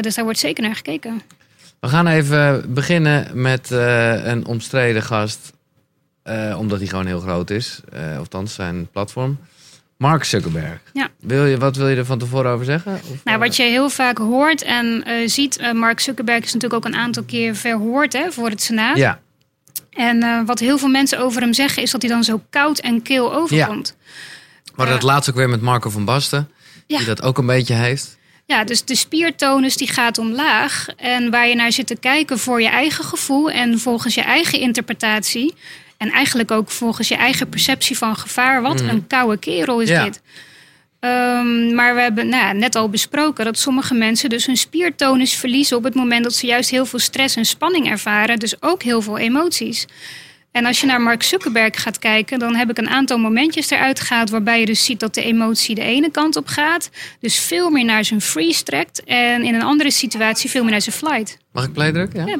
Dus 0.00 0.14
daar 0.14 0.24
wordt 0.24 0.38
zeker 0.38 0.62
naar 0.62 0.74
gekeken. 0.76 1.22
We 1.80 1.88
gaan 1.88 2.06
even 2.06 2.74
beginnen 2.74 3.42
met 3.42 3.70
een 4.24 4.46
omstreden 4.46 5.02
gast. 5.02 5.52
Eh, 6.30 6.58
omdat 6.58 6.78
hij 6.78 6.86
gewoon 6.88 7.06
heel 7.06 7.20
groot 7.20 7.50
is. 7.50 7.80
eh 7.92 8.18
althans, 8.18 8.54
zijn 8.54 8.88
platform. 8.92 9.38
Mark 9.96 10.24
Zuckerberg. 10.24 10.80
Ja. 10.92 11.08
Wil 11.20 11.44
je, 11.44 11.58
wat 11.58 11.76
wil 11.76 11.88
je 11.88 11.96
er 11.96 12.04
van 12.04 12.18
tevoren 12.18 12.50
over 12.50 12.64
zeggen? 12.64 12.94
Of, 12.94 13.24
Nou, 13.24 13.36
eh, 13.36 13.46
wat 13.46 13.56
je 13.56 13.62
heel 13.62 13.90
vaak 13.90 14.18
hoort 14.18 14.62
en 14.62 15.04
ziet, 15.26 15.72
Mark 15.72 16.00
Zuckerberg 16.00 16.44
is 16.44 16.52
natuurlijk 16.52 16.86
ook 16.86 16.92
een 16.92 16.98
aantal 17.00 17.22
keer 17.22 17.56
verhoord 17.56 18.12
hè, 18.12 18.32
voor 18.32 18.48
het 18.48 18.62
Senaat. 18.62 18.96
Ja, 18.96 19.20
En 19.90 20.44
wat 20.46 20.58
heel 20.58 20.78
veel 20.78 20.88
mensen 20.88 21.18
over 21.18 21.40
hem 21.40 21.52
zeggen, 21.52 21.82
is 21.82 21.90
dat 21.90 22.02
hij 22.02 22.10
dan 22.10 22.24
zo 22.24 22.42
koud 22.50 22.78
en 22.78 23.02
kil 23.02 23.34
overkomt. 23.34 23.96
we 24.64 24.72
hadden 24.74 24.94
het 24.94 25.04
laatst 25.04 25.30
ook 25.30 25.36
weer 25.36 25.48
met 25.48 25.60
Marco 25.60 25.90
van 25.90 26.04
Basten. 26.04 26.48
Ja. 26.86 26.96
Die 26.96 27.06
dat 27.06 27.22
ook 27.22 27.38
een 27.38 27.46
beetje 27.46 27.74
heeft. 27.74 28.18
Ja, 28.50 28.64
dus 28.64 28.84
de 28.84 28.94
spiertonus 28.94 29.76
die 29.76 29.88
gaat 29.88 30.18
omlaag. 30.18 30.86
En 30.96 31.30
waar 31.30 31.48
je 31.48 31.54
naar 31.54 31.72
zit 31.72 31.86
te 31.86 31.96
kijken 31.96 32.38
voor 32.38 32.62
je 32.62 32.68
eigen 32.68 33.04
gevoel 33.04 33.50
en 33.50 33.78
volgens 33.78 34.14
je 34.14 34.20
eigen 34.22 34.60
interpretatie. 34.60 35.54
En 36.00 36.10
eigenlijk 36.10 36.50
ook 36.50 36.70
volgens 36.70 37.08
je 37.08 37.14
eigen 37.14 37.48
perceptie 37.48 37.98
van 37.98 38.16
gevaar. 38.16 38.62
Wat 38.62 38.80
een 38.80 39.06
koude 39.06 39.36
kerel 39.38 39.80
is 39.80 39.88
Ja. 39.88 40.04
dit. 40.04 40.20
Ehm, 41.00 41.74
maar 41.74 41.94
we 41.94 42.00
hebben 42.00 42.28
nou, 42.28 42.44
ja, 42.44 42.52
net 42.52 42.74
al 42.74 42.88
besproken 42.88 43.44
dat 43.44 43.58
sommige 43.58 43.94
mensen 43.94 44.28
dus 44.28 44.46
hun 44.46 44.56
spiertonus 44.56 45.34
verliezen 45.34 45.76
op 45.76 45.84
het 45.84 45.94
moment 45.94 46.22
dat 46.24 46.34
ze 46.34 46.46
juist 46.46 46.70
heel 46.70 46.86
veel 46.86 46.98
stress 46.98 47.36
en 47.36 47.44
spanning 47.44 47.90
ervaren. 47.90 48.38
Dus 48.38 48.62
ook 48.62 48.82
heel 48.82 49.02
veel 49.02 49.18
emoties. 49.18 49.86
En 50.52 50.66
als 50.66 50.80
je 50.80 50.86
naar 50.86 51.00
Mark 51.00 51.22
Zuckerberg 51.22 51.82
gaat 51.82 51.98
kijken, 51.98 52.38
dan 52.38 52.54
heb 52.54 52.70
ik 52.70 52.78
een 52.78 52.88
aantal 52.88 53.18
momentjes 53.18 53.70
eruit 53.70 54.00
gehaald 54.00 54.30
waarbij 54.30 54.60
je 54.60 54.66
dus 54.66 54.84
ziet 54.84 55.00
dat 55.00 55.14
de 55.14 55.22
emotie 55.22 55.74
de 55.74 55.82
ene 55.82 56.10
kant 56.10 56.36
op 56.36 56.46
gaat. 56.46 56.90
Dus 57.20 57.38
veel 57.40 57.70
meer 57.70 57.84
naar 57.84 58.04
zijn 58.04 58.20
freeze 58.20 58.62
trekt. 58.62 59.04
En 59.04 59.42
in 59.44 59.54
een 59.54 59.62
andere 59.62 59.90
situatie 59.90 60.50
veel 60.50 60.62
meer 60.62 60.70
naar 60.70 60.80
zijn 60.80 60.96
flight. 60.96 61.38
Mag 61.52 61.64
ik 61.64 61.72
play 61.72 61.92
drukken? 61.92 62.26
Ja? 62.26 62.26
Ja, 62.32 62.38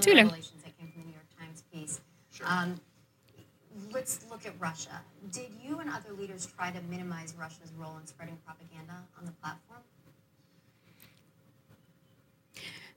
Russia. 4.61 5.03
Did 5.31 5.49
you 5.63 5.81
and 5.81 5.89
other 5.97 6.13
leaders 6.19 6.47
try 6.57 6.71
to 6.73 6.81
minimize 6.89 7.33
Russia's 7.39 7.71
role 7.79 7.97
in 8.01 8.07
spreading 8.09 8.39
propaganda 8.45 8.97
on 9.19 9.25
the 9.25 9.33
platform? 9.41 9.83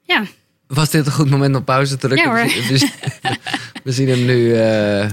Ja, 0.01 0.23
Was 0.67 0.89
dit 0.89 1.05
een 1.05 1.11
goed 1.11 1.29
moment 1.29 1.55
om 1.55 1.63
pauze 1.63 1.97
te 1.97 2.07
drukken? 2.07 2.29
Ja, 2.31 2.35
hoor. 2.35 2.45
We 2.69 2.77
zien- 2.77 2.91
we 3.83 3.91
zien 3.91 4.09
hem 4.09 4.25
nu. 4.25 4.53
eh, 4.55 5.09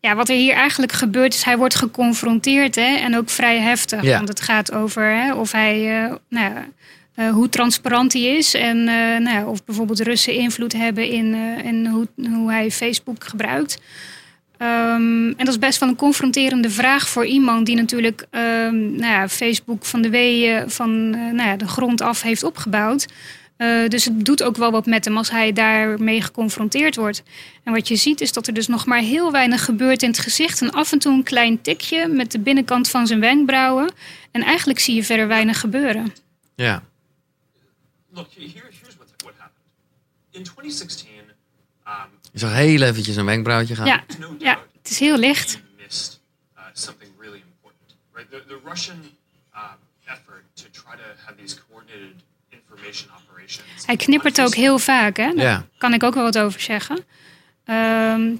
Ja, 0.00 0.14
wat 0.14 0.28
er 0.28 0.36
hier 0.36 0.54
eigenlijk 0.54 0.92
gebeurt 0.92 1.34
is, 1.34 1.42
hij 1.44 1.56
wordt 1.56 1.74
geconfronteerd 1.74 2.74
hè, 2.74 2.96
en 2.96 3.16
ook 3.16 3.30
vrij 3.30 3.58
heftig. 3.60 4.02
Ja. 4.02 4.16
Want 4.16 4.28
het 4.28 4.40
gaat 4.40 4.72
over 4.72 5.02
hè, 5.02 5.34
of 5.34 5.52
hij, 5.52 6.04
eh, 6.04 6.14
nou, 6.28 6.54
ja, 6.54 6.66
eh, 7.14 7.30
hoe 7.30 7.48
transparant 7.48 8.12
hij 8.12 8.22
is 8.22 8.54
en 8.54 8.78
eh, 8.78 8.94
nou, 8.94 9.28
ja, 9.28 9.44
of 9.46 9.64
bijvoorbeeld 9.64 10.00
Russen 10.00 10.34
invloed 10.34 10.72
hebben 10.72 11.08
in, 11.08 11.34
eh, 11.34 11.64
in 11.64 11.86
hoe, 11.86 12.08
hoe 12.16 12.50
hij 12.50 12.70
Facebook 12.70 13.24
gebruikt. 13.24 13.78
Ehm, 14.62 15.26
en 15.26 15.36
dat 15.36 15.48
is 15.48 15.58
best 15.58 15.80
wel 15.80 15.88
een 15.88 15.96
confronterende 15.96 16.70
vraag 16.70 17.08
voor 17.08 17.26
iemand 17.26 17.66
die 17.66 17.76
natuurlijk 17.76 18.26
ehm, 18.30 18.90
nou 18.90 19.12
ja, 19.12 19.28
Facebook 19.28 19.84
van 19.84 20.02
de 20.02 20.10
weeën 20.10 20.70
van 20.70 21.14
eh, 21.14 21.20
nou 21.20 21.48
ja, 21.48 21.56
de 21.56 21.68
grond 21.68 22.00
af 22.00 22.22
heeft 22.22 22.42
opgebouwd. 22.42 23.06
Eh, 23.56 23.88
dus 23.88 24.04
het 24.04 24.24
doet 24.24 24.42
ook 24.42 24.56
wel 24.56 24.70
wat 24.70 24.86
met 24.86 25.04
hem 25.04 25.16
als 25.16 25.30
hij 25.30 25.52
daarmee 25.52 26.22
geconfronteerd 26.22 26.96
wordt. 26.96 27.22
En 27.62 27.72
wat 27.72 27.88
je 27.88 27.96
ziet 27.96 28.20
is 28.20 28.32
dat 28.32 28.46
er 28.46 28.54
dus 28.54 28.66
nog 28.66 28.86
maar 28.86 28.98
heel 28.98 29.32
weinig 29.32 29.64
gebeurt 29.64 30.02
in 30.02 30.08
het 30.08 30.18
gezicht. 30.18 30.60
En 30.60 30.70
af 30.70 30.92
en 30.92 30.98
toe 30.98 31.12
een 31.12 31.22
klein 31.22 31.60
tikje 31.60 32.08
met 32.08 32.32
de 32.32 32.38
binnenkant 32.38 32.88
van 32.88 33.06
zijn 33.06 33.20
wenkbrauwen. 33.20 33.92
En 34.30 34.42
eigenlijk 34.42 34.78
zie 34.78 34.94
je 34.94 35.04
verder 35.04 35.28
weinig 35.28 35.60
gebeuren. 35.60 36.12
ja. 36.54 36.82
Look, 38.14 38.26
here, 38.34 38.48
here's 38.50 38.96
what, 38.96 39.08
what 39.22 39.34
happened. 39.38 39.64
In 40.30 40.42
2016, 40.42 41.08
um, 41.08 41.11
Je 42.32 42.38
zag 42.38 42.52
heel 42.52 42.82
eventjes 42.82 43.16
een 43.16 43.24
wenkbrauwtje 43.24 43.74
gaan. 43.74 43.86
Ja, 43.86 44.04
ja, 44.38 44.58
het 44.82 44.90
is 44.90 44.98
heel 44.98 45.16
licht. 45.18 45.52
he 45.52 45.82
missed 45.84 46.20
something 46.72 47.10
really 47.20 47.42
important, 47.54 47.96
right? 48.14 48.30
The, 48.30 48.42
the 48.48 48.58
Russian 48.64 48.96
effort 50.04 50.42
to 50.54 50.64
try 50.70 50.96
to 50.96 51.02
have 51.24 51.34
these 51.42 51.56
coordinated 51.70 52.14
information 52.48 53.10
operations. 53.20 53.86
Hij 53.86 53.96
knippert 53.96 54.40
ook 54.40 54.54
heel 54.54 54.78
vaak, 54.78 55.16
hè? 55.16 55.34
Daar 55.34 55.44
Ja. 55.44 55.66
kan 55.78 55.94
ik 55.94 56.02
ook 56.02 56.14
wel 56.14 56.22
wat 56.22 56.38
over 56.38 56.60
zeggen. 56.60 57.04
Ehm, 57.64 58.34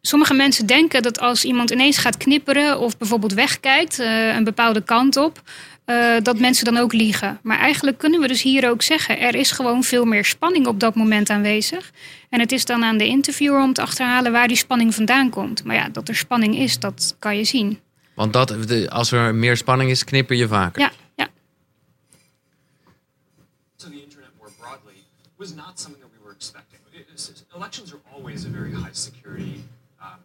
sommige 0.00 0.34
mensen 0.34 0.66
denken 0.66 1.02
dat 1.02 1.18
als 1.20 1.44
iemand 1.44 1.70
ineens 1.70 1.98
gaat 1.98 2.16
knipperen 2.16 2.78
of 2.78 2.96
bijvoorbeeld 2.98 3.32
wegkijkt, 3.32 3.98
eh, 3.98 4.34
een 4.34 4.44
bepaalde 4.44 4.82
kant 4.82 5.16
op, 5.16 5.42
eh, 5.84 6.14
dat 6.22 6.38
mensen 6.38 6.64
dan 6.64 6.76
ook 6.76 6.92
liegen. 6.92 7.38
Maar 7.42 7.58
eigenlijk 7.58 7.98
kunnen 7.98 8.20
we 8.20 8.28
dus 8.28 8.42
hier 8.42 8.68
ook 8.70 8.82
zeggen, 8.82 9.20
er 9.20 9.34
is 9.34 9.50
gewoon 9.50 9.82
veel 9.84 10.04
meer 10.04 10.24
spanning 10.24 10.66
op 10.66 10.80
dat 10.80 10.94
moment 10.94 11.30
aanwezig. 11.30 11.90
En 12.32 12.40
het 12.40 12.52
is 12.52 12.64
dan 12.64 12.84
aan 12.84 12.96
de 12.96 13.06
interviewer 13.06 13.62
om 13.62 13.72
te 13.72 13.80
achterhalen 13.82 14.32
waar 14.32 14.48
die 14.48 14.56
spanning 14.56 14.94
vandaan 14.94 15.30
komt. 15.30 15.64
Maar 15.64 15.76
ja, 15.76 15.88
dat 15.88 16.08
er 16.08 16.16
spanning 16.16 16.56
is, 16.56 16.78
dat 16.78 17.16
kan 17.18 17.36
je 17.36 17.44
zien. 17.44 17.80
Want 18.14 18.32
dat, 18.32 18.88
als 18.90 19.12
er 19.12 19.34
meer 19.34 19.56
spanning 19.56 19.90
is, 19.90 20.04
knipper 20.04 20.36
je 20.36 20.48
vaker. 20.48 20.80
Ja, 20.80 20.90
ja. 21.14 21.28
to 23.76 23.88
the 23.88 24.02
internet 24.02 24.30
more 24.38 24.50
broadly 24.60 25.04
was 25.36 25.54
not 25.54 25.78
something 25.78 26.00
that 26.02 26.10
we 26.18 26.24
were 26.24 26.32
expecting. 26.32 26.78
Elections 27.54 27.92
are 27.92 28.00
always 28.14 28.46
a 28.46 28.48
very 28.48 28.72
high 28.72 28.94
security 28.94 29.60
um, 30.00 30.22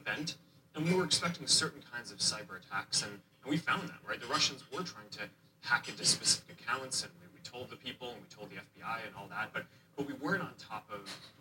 event, 0.00 0.36
and 0.74 0.88
we 0.88 0.94
were 0.94 1.04
expecting 1.04 1.48
certain 1.48 1.82
kinds 1.92 2.12
of 2.12 2.18
cyber 2.18 2.54
attacks, 2.60 3.02
and, 3.02 3.12
and 3.42 3.50
we 3.50 3.56
found 3.56 3.88
that, 3.88 4.00
right? 4.08 4.20
The 4.20 4.32
Russians 4.36 4.62
were 4.72 4.84
trying 4.84 5.10
to 5.18 5.22
hack 5.60 5.88
into 5.88 6.04
specific 6.04 6.56
accounts, 6.60 7.02
and 7.02 7.10
we, 7.20 7.26
we 7.34 7.40
told 7.42 7.70
the 7.70 7.76
people, 7.76 8.08
and 8.12 8.18
we 8.20 8.28
told 8.38 8.48
the 8.50 8.56
FBI, 8.56 8.98
and 9.06 9.12
all 9.18 9.28
that, 9.30 9.50
but, 9.52 9.64
but 10.06 10.16
we 10.20 10.26
weren't 10.26 10.42
on 10.42 10.48
top 10.68 10.82
of 10.90 11.00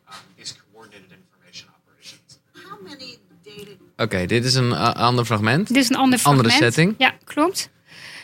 um, 0.09 0.15
these 0.37 0.53
coordinated 0.73 1.11
information 1.19 1.69
operations. 1.77 2.39
How 2.69 2.81
many 2.83 3.17
data 3.43 3.71
Oké, 3.97 4.25
dit 4.25 4.45
is 4.45 4.53
een 4.53 4.73
ander 4.73 5.25
fragment. 5.25 5.67
Dit 5.67 5.77
is 5.77 5.89
een 5.89 5.95
ander 5.95 6.19
Andere 6.23 6.49
fragment. 6.49 6.73
setting. 6.73 6.95
Ja, 6.97 7.13
klopt. 7.23 7.69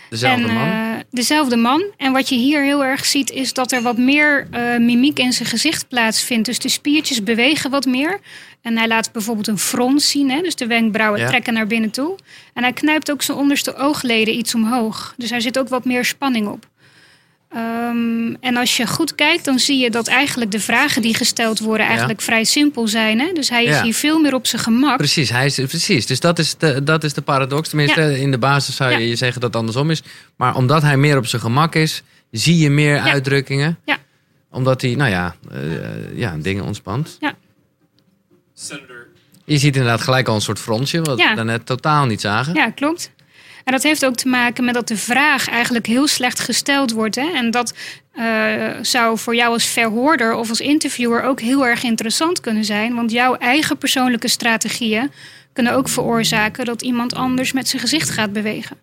Dezelfde 0.09 0.47
en, 0.47 0.53
man? 0.53 0.67
eh, 0.67 1.03
dezelfde 1.11 1.55
man. 1.55 1.83
En 1.97 2.11
wat 2.11 2.29
je 2.29 2.35
hier 2.35 2.61
heel 2.63 2.83
erg 2.83 3.05
ziet, 3.05 3.29
is 3.29 3.53
dat 3.53 3.71
er 3.71 3.81
wat 3.81 3.97
meer 3.97 4.47
eh, 4.51 4.77
mimiek 4.77 5.19
in 5.19 5.33
zijn 5.33 5.49
gezicht 5.49 5.87
plaatsvindt. 5.87 6.45
Dus 6.45 6.59
de 6.59 6.69
spiertjes 6.69 7.23
bewegen 7.23 7.69
wat 7.69 7.85
meer. 7.85 8.19
En 8.61 8.77
hij 8.77 8.87
laat 8.87 9.11
bijvoorbeeld 9.11 9.47
een 9.47 9.57
frons 9.57 10.09
zien, 10.09 10.31
hè? 10.31 10.41
dus 10.41 10.55
de 10.55 10.67
wenkbrauwen 10.67 11.19
Ja. 11.21 11.27
trekken 11.27 11.53
naar 11.53 11.67
binnen 11.67 11.89
toe. 11.91 12.17
En 12.53 12.63
hij 12.63 12.73
knijpt 12.73 13.11
ook 13.11 13.21
zijn 13.21 13.37
onderste 13.37 13.75
oogleden 13.75 14.33
iets 14.37 14.55
omhoog. 14.55 15.13
Dus 15.17 15.29
daar 15.29 15.41
zit 15.41 15.59
ook 15.59 15.69
wat 15.69 15.85
meer 15.85 16.05
spanning 16.05 16.47
op. 16.47 16.67
Ehm, 17.49 18.33
en 18.39 18.55
als 18.57 18.77
je 18.77 18.87
goed 18.87 19.15
kijkt, 19.15 19.45
dan 19.45 19.59
zie 19.59 19.77
je 19.77 19.89
dat 19.91 20.07
eigenlijk 20.07 20.51
de 20.51 20.59
vragen 20.59 21.01
die 21.01 21.15
gesteld 21.15 21.59
worden 21.59 21.85
eigenlijk 21.87 22.21
vrij 22.21 22.43
simpel 22.43 22.87
zijn. 22.87 23.19
Hè? 23.19 23.31
Dus 23.33 23.49
hij 23.49 23.63
is 23.63 23.75
Ja. 23.75 23.83
hier 23.83 23.93
veel 23.93 24.19
meer 24.19 24.33
op 24.33 24.47
zijn 24.47 24.61
gemak. 24.61 24.97
Precies, 24.97 25.29
hij 25.29 25.45
is, 25.45 25.55
precies. 25.55 26.05
Dus 26.05 26.19
dat 26.19 26.39
is, 26.39 26.57
de, 26.57 26.83
dat 26.83 27.03
is 27.03 27.13
de 27.13 27.21
paradox. 27.21 27.69
Tenminste, 27.69 28.19
in 28.19 28.31
de 28.31 28.37
basis 28.37 28.75
zou 28.75 28.91
je 28.91 28.97
Ja. 28.99 29.05
je 29.05 29.15
zeggen 29.15 29.41
dat 29.41 29.49
het 29.49 29.59
andersom 29.59 29.91
is. 29.91 30.01
Maar 30.35 30.55
omdat 30.55 30.81
hij 30.81 30.97
meer 30.97 31.17
op 31.17 31.25
zijn 31.25 31.41
gemak 31.41 31.75
is, 31.75 32.03
zie 32.31 32.57
je 32.57 32.69
meer 32.69 32.99
uitdrukkingen. 32.99 33.77
Ja. 33.85 33.97
Omdat 34.51 34.81
hij, 34.81 34.95
nou 34.95 35.09
ja, 35.09 35.35
eh, 35.51 35.59
ja, 36.17 36.35
dingen 36.39 36.63
ontspant. 36.63 37.17
Senator, 38.53 39.07
Je 39.45 39.57
ziet 39.57 39.75
inderdaad 39.75 40.01
gelijk 40.01 40.27
al 40.27 40.35
een 40.35 40.41
soort 40.41 40.59
fronsje, 40.59 41.01
wat 41.01 41.17
Ja. 41.17 41.29
we 41.29 41.35
daarnet 41.35 41.65
totaal 41.65 42.05
niet 42.05 42.21
zagen. 42.21 42.53
Ja, 42.53 42.69
klopt. 42.69 43.11
En 43.67 43.73
dat 43.73 43.83
heeft 43.83 44.05
ook 44.05 44.15
te 44.15 44.27
maken 44.27 44.65
met 44.65 44.73
dat 44.73 44.87
de 44.87 44.97
vraag 44.97 45.49
eigenlijk 45.49 45.85
heel 45.85 46.07
slecht 46.07 46.39
gesteld 46.39 46.91
wordt. 46.91 47.15
Hè? 47.15 47.31
En 47.33 47.51
dat 47.51 47.73
eh, 48.11 48.23
zou 48.81 49.17
voor 49.17 49.35
jou 49.35 49.53
als 49.53 49.65
verhoorder 49.65 50.33
of 50.33 50.49
als 50.49 50.61
interviewer 50.61 51.23
ook 51.23 51.41
heel 51.41 51.65
erg 51.65 51.83
interessant 51.83 52.39
kunnen 52.39 52.65
zijn. 52.65 52.95
Want 52.95 53.11
jouw 53.11 53.35
eigen 53.35 53.77
persoonlijke 53.77 54.27
strategieën 54.27 55.11
kunnen 55.53 55.73
ook 55.73 55.89
veroorzaken 55.89 56.65
dat 56.65 56.81
iemand 56.81 57.15
anders 57.15 57.51
met 57.51 57.67
zijn 57.67 57.81
gezicht 57.81 58.09
gaat 58.09 58.33
bewegen. 58.33 58.77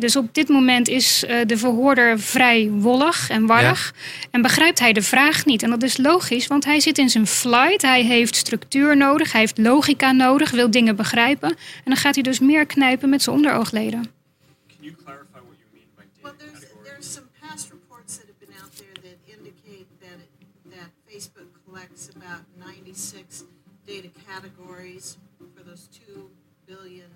Dus 0.00 0.16
op 0.16 0.34
dit 0.34 0.48
moment 0.48 0.88
is 0.88 1.24
eh, 1.24 1.46
de 1.46 1.56
verhoorder 1.56 2.20
vrij 2.20 2.70
wollig 2.70 3.28
en 3.30 3.46
warrig. 3.46 3.94
En 4.30 4.42
begrijpt 4.42 4.78
hij 4.78 4.92
de 4.92 5.02
vraag 5.02 5.44
niet. 5.44 5.62
En 5.62 5.70
dat 5.70 5.82
is 5.82 5.96
logisch, 5.96 6.46
want 6.46 6.64
hij 6.64 6.80
zit 6.80 6.98
in 6.98 7.08
zijn 7.10 7.26
flight. 7.26 7.82
Hij 7.82 8.02
heeft 8.02 8.36
structuur 8.36 8.96
nodig, 8.96 9.32
hij 9.32 9.40
heeft 9.40 9.58
logica 9.58 10.12
nodig, 10.12 10.50
wil 10.50 10.70
dingen 10.70 10.96
begrijpen. 10.96 11.48
En 11.48 11.56
dan 11.84 11.96
gaat 11.96 12.14
hij 12.14 12.22
dus 12.22 12.38
meer 12.38 12.66
knijpen 12.66 13.08
met 13.08 13.22
zijn 13.22 13.36
onderoogleden. 13.36 14.02
can 14.02 14.76
you 14.80 14.94
clarify 15.04 15.40
what 15.48 15.56
you 15.62 15.68
mean 15.72 15.88
by 15.96 16.02
data 16.02 16.22
Well, 16.22 16.34
there's, 16.38 16.64
there's 16.84 17.12
some 17.12 17.26
past 17.40 17.70
reports 17.70 18.16
that 18.16 18.26
have 18.30 18.38
been 18.46 18.56
out 18.62 18.72
there 18.76 18.94
that 19.06 19.18
indicate 19.36 19.86
that, 20.00 20.18
it- 20.24 20.72
that 20.76 20.88
Facebook 21.08 21.50
collects 21.66 22.08
about 22.16 22.42
96 22.58 23.42
data 23.86 24.08
categories 24.30 25.16
for 25.54 25.62
those 25.68 25.84
2 26.06 26.30
billion 26.66 27.10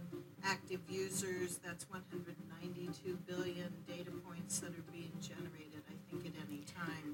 active 0.55 0.81
users. 0.91 1.51
That's 1.65 1.85
192 1.89 3.17
billion 3.27 3.71
data 3.87 4.11
points 4.27 4.55
that 4.61 4.69
are 4.79 4.87
being 4.93 5.13
generated, 5.31 5.83
I 5.93 5.97
think, 6.09 6.21
at 6.31 6.35
any 6.49 6.63
time 6.79 7.09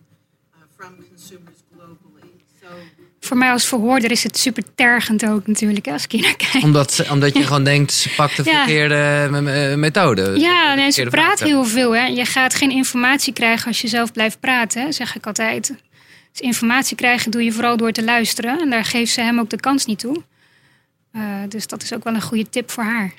uh, 0.55 0.61
from 0.77 0.91
consumers 1.09 1.59
globally. 1.75 2.33
So 2.63 2.67
Voor 3.21 3.37
mij 3.37 3.51
als 3.51 3.67
verhoorder 3.69 4.11
is 4.11 4.23
het 4.23 4.39
super 4.39 4.63
tergend 4.75 5.27
ook 5.29 5.47
natuurlijk, 5.47 5.87
hè, 5.87 5.93
als 5.93 6.05
ik 6.05 6.13
hier 6.13 6.23
naar 6.23 6.37
kijk. 6.37 6.65
Omdat, 6.65 6.93
ze- 6.93 7.07
omdat 7.11 7.37
je 7.37 7.43
gewoon 7.47 7.65
denkt, 7.65 7.93
ze 7.93 8.09
pakt 8.17 8.37
de 8.37 8.43
Ja. 8.45 8.57
verkeerde 8.57 9.29
me- 9.31 9.77
methode. 9.77 10.39
Ja, 10.39 10.75
De 10.75 10.81
nee, 10.81 10.91
ze 10.91 11.05
praat 11.07 11.41
heel 11.41 11.65
veel. 11.65 11.95
Hè. 11.97 12.07
Je 12.07 12.25
gaat 12.25 12.55
geen 12.55 12.71
informatie 12.71 13.33
krijgen 13.33 13.67
als 13.67 13.81
je 13.81 13.89
zelf 13.89 14.13
blijft 14.13 14.41
praten, 14.41 14.83
hè, 14.83 14.93
zeg 14.93 15.17
ik 15.17 15.27
altijd. 15.27 15.67
Dus 16.33 16.41
informatie 16.41 16.97
krijgen 16.97 17.31
doe 17.31 17.45
je 17.45 17.53
vooral 17.53 17.77
door 17.77 17.93
te 17.93 18.05
luisteren. 18.05 18.61
En 18.61 18.71
daar 18.71 18.85
geeft 18.85 19.13
ze 19.13 19.21
hem 19.21 19.39
ook 19.39 19.51
de 19.51 19.61
kans 19.61 19.85
niet 19.87 19.99
toe. 19.99 20.23
Eh, 21.13 21.23
dus 21.49 21.67
dat 21.67 21.83
is 21.83 21.95
ook 21.95 22.05
wel 22.05 22.15
een 22.15 22.23
goede 22.23 22.49
tip 22.51 22.71
voor 22.71 22.85
haar. 22.85 23.13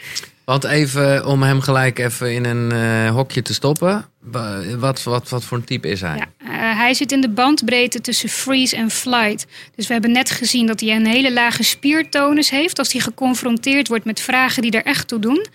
Want 0.45 0.63
even 0.63 1.25
om 1.25 1.43
hem 1.43 1.61
gelijk 1.61 1.99
even 1.99 2.33
in 2.33 2.45
een 2.45 2.71
eh, 2.71 3.11
hokje 3.11 3.41
te 3.41 3.53
stoppen. 3.53 4.05
Wa- 4.19 4.75
Wat, 4.77 5.03
wat, 5.03 5.29
wat 5.29 5.43
voor 5.43 5.57
een 5.57 5.63
type 5.63 5.87
is 5.87 6.01
hij? 6.01 6.17
Ja, 6.17 6.25
eh, 6.37 6.77
hij 6.77 6.93
zit 6.93 7.11
in 7.11 7.21
de 7.21 7.29
bandbreedte 7.29 8.01
tussen 8.01 8.29
freeze 8.29 8.75
en 8.75 8.89
flight. 8.91 9.45
Dus 9.75 9.87
we 9.87 9.93
hebben 9.93 10.11
net 10.11 10.29
gezien 10.31 10.65
dat 10.65 10.79
hij 10.79 10.95
een 10.95 11.05
hele 11.07 11.33
lage 11.33 11.63
spiertonus 11.63 12.49
heeft 12.49 12.79
als 12.79 12.91
hij 12.91 13.01
geconfronteerd 13.01 13.87
wordt 13.87 14.05
met 14.05 14.19
vragen 14.21 14.61
die 14.61 14.71
er 14.71 14.85
echt 14.85 15.07
toe 15.07 15.19
doen. 15.19 15.45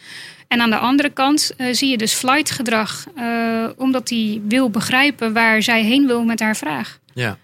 En 0.49 0.61
aan 0.61 0.70
de 0.70 0.77
andere 0.79 1.11
kant 1.11 1.53
zie 1.70 1.88
je 1.90 1.97
dus 1.97 2.12
flight 2.12 2.51
gedrag, 2.51 3.05
omdat 3.77 4.09
hij 4.09 4.40
wil 4.49 4.70
begrijpen 4.70 5.33
waar 5.33 5.62
zij 5.62 5.83
heen 5.83 6.07
wil 6.07 6.25
met 6.25 6.40
haar 6.40 6.57
vraag. 6.57 6.99
Ja. 7.14 7.38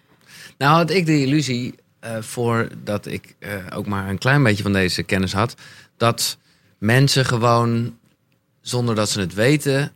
Nou 0.58 0.76
had 0.76 0.90
ik 0.90 1.06
de 1.06 1.20
illusie, 1.20 1.74
eh 2.00 2.16
voordat 2.20 3.06
ik 3.06 3.34
eh, 3.38 3.54
ook 3.74 3.86
maar 3.86 4.08
een 4.08 4.18
klein 4.18 4.42
beetje 4.42 4.62
van 4.62 4.72
deze 4.72 5.02
kennis 5.02 5.32
had, 5.32 5.54
dat 5.96 6.38
mensen 6.78 7.24
gewoon, 7.24 7.98
zonder 8.60 8.94
dat 8.94 9.10
ze 9.10 9.20
het 9.20 9.34
weten, 9.34 9.92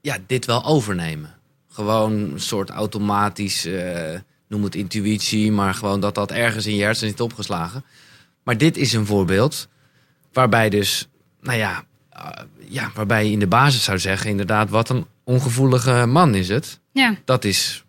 ja, 0.00 0.16
dit 0.26 0.46
wel 0.46 0.64
overnemen. 0.64 1.34
Gewoon 1.68 2.12
een 2.12 2.40
soort 2.40 2.70
automatisch, 2.70 3.64
eh, 3.64 4.18
noem 4.48 4.64
het 4.64 4.74
intuïtie, 4.74 5.52
maar 5.52 5.74
gewoon 5.74 6.00
dat 6.00 6.14
dat 6.14 6.30
ergens 6.30 6.66
in 6.66 6.76
je 6.76 6.82
hersenen 6.82 7.10
zit 7.10 7.20
opgeslagen. 7.20 7.84
Maar 8.42 8.58
dit 8.58 8.76
is 8.76 8.92
een 8.92 9.06
voorbeeld 9.06 9.68
waarbij 10.32 10.68
dus, 10.68 11.08
nou 11.40 11.58
ja, 11.58 11.84
ja, 12.58 12.90
waarbij 12.94 13.24
je 13.24 13.30
in 13.30 13.38
de 13.38 13.46
basis 13.46 13.84
zou 13.84 13.98
zeggen, 13.98 14.30
inderdaad, 14.30 14.70
wat 14.70 14.88
een 14.88 15.06
ongevoelige 15.24 16.06
man 16.06 16.34
is 16.34 16.48
het 16.48 16.80
Ja, 16.92 17.14
dat 17.24 17.44
is 17.44 17.84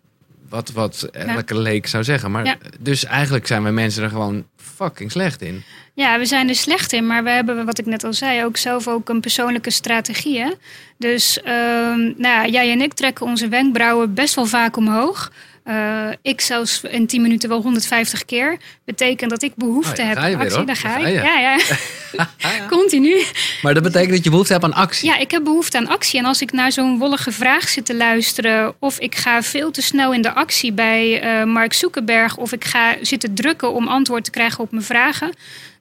wat, 0.52 0.72
wat 0.72 1.02
elke 1.12 1.58
leek 1.58 1.86
zou 1.86 2.04
zeggen. 2.04 2.30
Maar 2.30 2.44
Ja. 2.44 2.56
dus 2.80 3.04
eigenlijk 3.04 3.46
zijn 3.46 3.62
we 3.64 3.70
mensen 3.70 4.02
er 4.02 4.08
gewoon 4.08 4.44
fucking 4.56 5.10
slecht 5.10 5.42
in. 5.42 5.62
Ja, 5.94 6.18
we 6.18 6.24
zijn 6.26 6.48
er 6.48 6.54
slecht 6.54 6.92
in, 6.92 7.06
maar 7.06 7.24
we 7.24 7.30
hebben, 7.30 7.64
wat 7.66 7.78
ik 7.78 7.86
net 7.86 8.04
al 8.04 8.12
zei, 8.12 8.44
ook 8.44 8.56
zelf 8.56 8.88
ook 8.88 9.08
een 9.08 9.20
persoonlijke 9.20 9.70
strategie. 9.70 10.38
Hè? 10.40 10.50
Dus 10.98 11.40
ehm, 11.42 11.98
nou 11.98 12.16
ja, 12.22 12.46
jij 12.46 12.70
en 12.72 12.80
ik 12.80 12.92
trekken 12.92 13.26
onze 13.26 13.48
wenkbrauwen 13.48 14.14
best 14.14 14.34
wel 14.34 14.46
vaak 14.46 14.76
omhoog. 14.76 15.32
Eh, 15.64 16.08
ik 16.22 16.40
zelfs 16.40 16.80
in 16.82 17.06
10 17.06 17.22
minuten 17.22 17.48
wel 17.48 17.62
150 17.62 18.24
keer. 18.24 18.56
Betekent 18.84 19.30
dat 19.30 19.42
ik 19.42 19.52
behoefte 19.54 20.02
Oh, 20.02 20.08
heb 20.08 20.16
aan 20.16 20.28
weer, 20.28 20.38
actie. 20.38 20.56
hoor. 20.56 20.66
Daar 20.66 20.76
ga 20.76 20.96
ik. 20.96 21.22
Ja, 21.22 21.38
ja. 21.38 21.58
Continu. 22.76 23.22
Maar 23.62 23.74
dat 23.74 23.82
betekent 23.82 24.10
dat 24.10 24.24
je 24.24 24.30
behoefte 24.30 24.52
hebt 24.52 24.64
aan 24.64 24.74
actie. 24.74 25.08
Ja, 25.08 25.16
ik 25.16 25.30
heb 25.30 25.44
behoefte 25.44 25.78
aan 25.78 25.88
actie. 25.88 26.18
En 26.18 26.24
als 26.24 26.42
ik 26.42 26.52
naar 26.52 26.72
zo'n 26.72 26.98
wollige 26.98 27.32
vraag 27.32 27.68
zit 27.68 27.84
te 27.84 27.94
luisteren... 27.94 28.74
of 28.78 28.98
ik 28.98 29.14
ga 29.14 29.42
veel 29.42 29.70
te 29.70 29.82
snel 29.82 30.12
in 30.12 30.22
de 30.22 30.32
actie 30.32 30.72
bij 30.72 31.20
eh, 31.20 31.44
Mark 31.44 31.72
Zuckerberg... 31.72 32.36
of 32.36 32.52
ik 32.52 32.64
ga 32.64 32.96
zitten 33.00 33.34
drukken 33.34 33.72
om 33.72 33.88
antwoord 33.88 34.24
te 34.24 34.30
krijgen 34.30 34.60
op 34.64 34.70
mijn 34.70 34.84
vragen... 34.84 35.32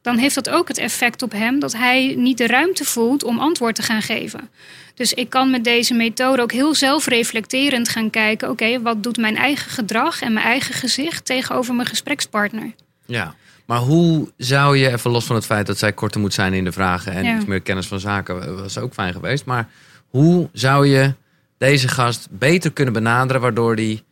dan 0.02 0.18
heeft 0.18 0.36
dat 0.36 0.50
ook 0.50 0.68
het 0.68 0.78
effect 0.78 1.22
op 1.22 1.32
hem 1.32 1.60
dat 1.60 1.74
hij 1.74 2.14
niet 2.18 2.38
de 2.38 2.48
ruimte 2.48 2.86
voelt 2.86 3.24
om 3.24 3.40
antwoord 3.40 3.76
te 3.76 3.82
gaan 3.82 4.02
geven. 4.02 4.50
Dus 4.96 5.14
ik 5.14 5.30
kan 5.30 5.52
met 5.52 5.64
deze 5.64 5.94
methode 5.94 6.42
ook 6.42 6.52
heel 6.52 6.76
zelfreflecterend 6.76 7.90
gaan 7.90 8.10
kijken... 8.10 8.50
oké, 8.50 8.82
wat 8.82 9.04
doet 9.04 9.18
mijn 9.18 9.38
eigen 9.38 9.72
gedrag 9.72 10.22
en 10.22 10.34
mijn 10.34 10.46
eigen 10.46 10.74
gezicht 10.74 11.26
tegenover 11.26 11.74
mijn 11.76 11.88
gesprekspartner? 11.88 12.72
Ja. 13.06 13.36
Maar 13.66 13.80
hoe 13.80 14.32
zou 14.38 14.78
je, 14.78 14.92
even 14.92 15.12
los 15.12 15.26
van 15.26 15.36
het 15.36 15.46
feit 15.46 15.68
dat 15.68 15.78
zij 15.78 15.94
korter 15.94 16.22
moet 16.22 16.34
zijn 16.34 16.54
in 16.54 16.64
de 16.64 16.72
vragen 16.72 17.12
en 17.14 17.24
Ja. 17.24 17.36
iets 17.36 17.46
meer 17.46 17.62
kennis 17.62 17.88
van 17.88 18.00
zaken, 18.00 18.56
was 18.62 18.78
ook 18.78 18.94
fijn 18.94 19.14
geweest. 19.14 19.46
Maar 19.46 19.68
hoe 20.10 20.50
zou 20.54 20.88
je 20.88 21.14
deze 21.58 21.88
gast 21.88 22.28
beter 22.32 22.72
kunnen 22.72 22.94
benaderen, 22.94 23.42
waardoor 23.42 23.76
die, 23.76 24.04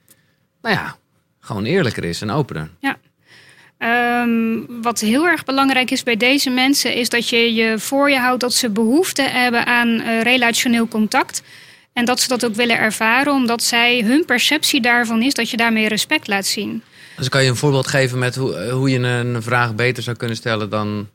nou 0.62 0.76
ja, 0.76 0.96
gewoon 1.40 1.66
eerlijker 1.66 2.04
is 2.04 2.22
en 2.22 2.30
opener? 2.30 2.70
Ehm, 3.80 4.58
wat 4.82 5.00
heel 5.00 5.28
erg 5.28 5.44
belangrijk 5.44 5.92
is 5.92 6.04
bij 6.04 6.18
deze 6.18 6.50
mensen, 6.50 6.94
is 6.94 7.10
dat 7.10 7.30
je 7.30 7.54
je 7.54 7.80
voor 7.80 8.10
je 8.10 8.18
houdt 8.18 8.40
dat 8.42 8.54
ze 8.54 8.70
behoefte 8.70 9.22
hebben 9.22 9.66
aan 9.66 10.02
eh, 10.02 10.22
relationeel 10.22 10.88
contact. 10.88 11.42
En 11.94 12.06
dat 12.06 12.20
ze 12.20 12.28
dat 12.28 12.46
ook 12.46 12.56
willen 12.56 12.78
ervaren, 12.78 13.34
omdat 13.34 13.64
zij 13.64 14.02
hun 14.02 14.26
perceptie 14.26 14.82
daarvan 14.82 15.22
is 15.22 15.34
dat 15.34 15.50
je 15.50 15.58
daarmee 15.58 15.88
respect 15.88 16.28
laat 16.28 16.46
zien. 16.46 16.82
Dus 17.18 17.30
kan 17.30 17.44
je 17.44 17.50
een 17.50 17.56
voorbeeld 17.56 17.88
geven 17.88 18.20
met 18.20 18.36
hoe, 18.36 18.56
eh, 18.56 18.72
hoe 18.72 18.90
je 18.90 19.00
een 19.00 19.42
vraag 19.42 19.76
beter 19.76 20.04
zou 20.04 20.18
kunnen 20.18 20.36
stellen 20.38 20.70
dan. 20.70 21.08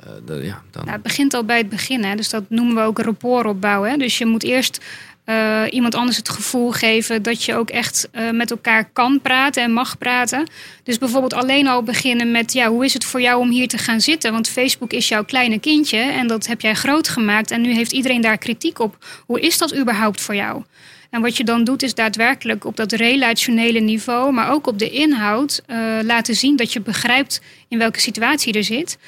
eh, 0.00 0.06
de- 0.26 0.34
ja, 0.44 0.62
dan. 0.70 0.82
Nou, 0.82 0.92
het 0.94 1.02
begint 1.02 1.34
al 1.34 1.44
bij 1.44 1.58
het 1.58 1.68
begin, 1.68 2.04
hè? 2.04 2.14
dus 2.14 2.28
dat 2.30 2.42
noemen 2.48 2.74
we 2.74 2.80
ook 2.80 2.98
een 2.98 3.04
rapport 3.04 3.46
opbouwen. 3.46 3.90
Hè? 3.90 3.96
Dus 3.96 4.18
je 4.18 4.26
moet 4.26 4.42
eerst 4.42 4.84
eh, 5.30 5.62
iemand 5.70 5.94
anders 5.94 6.16
het 6.16 6.28
gevoel 6.28 6.70
geven 6.70 7.22
dat 7.22 7.44
je 7.44 7.54
ook 7.54 7.70
echt 7.70 8.08
eh, 8.12 8.30
met 8.30 8.50
elkaar 8.50 8.90
kan 8.92 9.20
praten 9.20 9.62
en 9.62 9.72
mag 9.72 9.98
praten. 9.98 10.50
Dus 10.82 10.98
bijvoorbeeld 10.98 11.34
alleen 11.34 11.66
al 11.66 11.82
beginnen 11.82 12.30
met, 12.30 12.52
ja, 12.52 12.68
hoe 12.68 12.84
is 12.84 12.94
het 12.94 13.04
voor 13.04 13.20
jou 13.20 13.40
om 13.40 13.50
hier 13.50 13.68
te 13.68 13.78
gaan 13.78 14.00
zitten? 14.00 14.32
Want 14.32 14.48
Facebook 14.48 14.92
is 14.92 15.08
jouw 15.08 15.24
kleine 15.24 15.58
kindje 15.58 15.98
en 15.98 16.26
dat 16.26 16.46
heb 16.46 16.60
jij 16.60 16.74
groot 16.74 17.08
gemaakt 17.08 17.50
en 17.50 17.60
nu 17.60 17.72
heeft 17.74 17.92
iedereen 17.92 18.20
daar 18.20 18.38
kritiek 18.38 18.78
op. 18.78 19.06
Hoe 19.26 19.40
is 19.40 19.58
dat 19.58 19.76
überhaupt 19.76 20.20
voor 20.20 20.34
jou? 20.34 20.62
En 21.10 21.20
wat 21.20 21.36
je 21.36 21.44
dan 21.44 21.64
doet 21.64 21.82
is 21.82 21.94
daadwerkelijk 21.94 22.64
op 22.64 22.76
dat 22.76 22.92
relationele 22.92 23.80
niveau, 23.80 24.32
maar 24.32 24.52
ook 24.52 24.66
op 24.66 24.78
de 24.78 24.90
inhoud, 24.90 25.62
eh, 25.66 25.78
laten 26.02 26.34
zien 26.34 26.56
dat 26.56 26.72
je 26.72 26.80
begrijpt 26.80 27.40
in 27.68 27.78
welke 27.78 28.00
situatie 28.00 28.52
er 28.52 28.64
zit. 28.64 28.98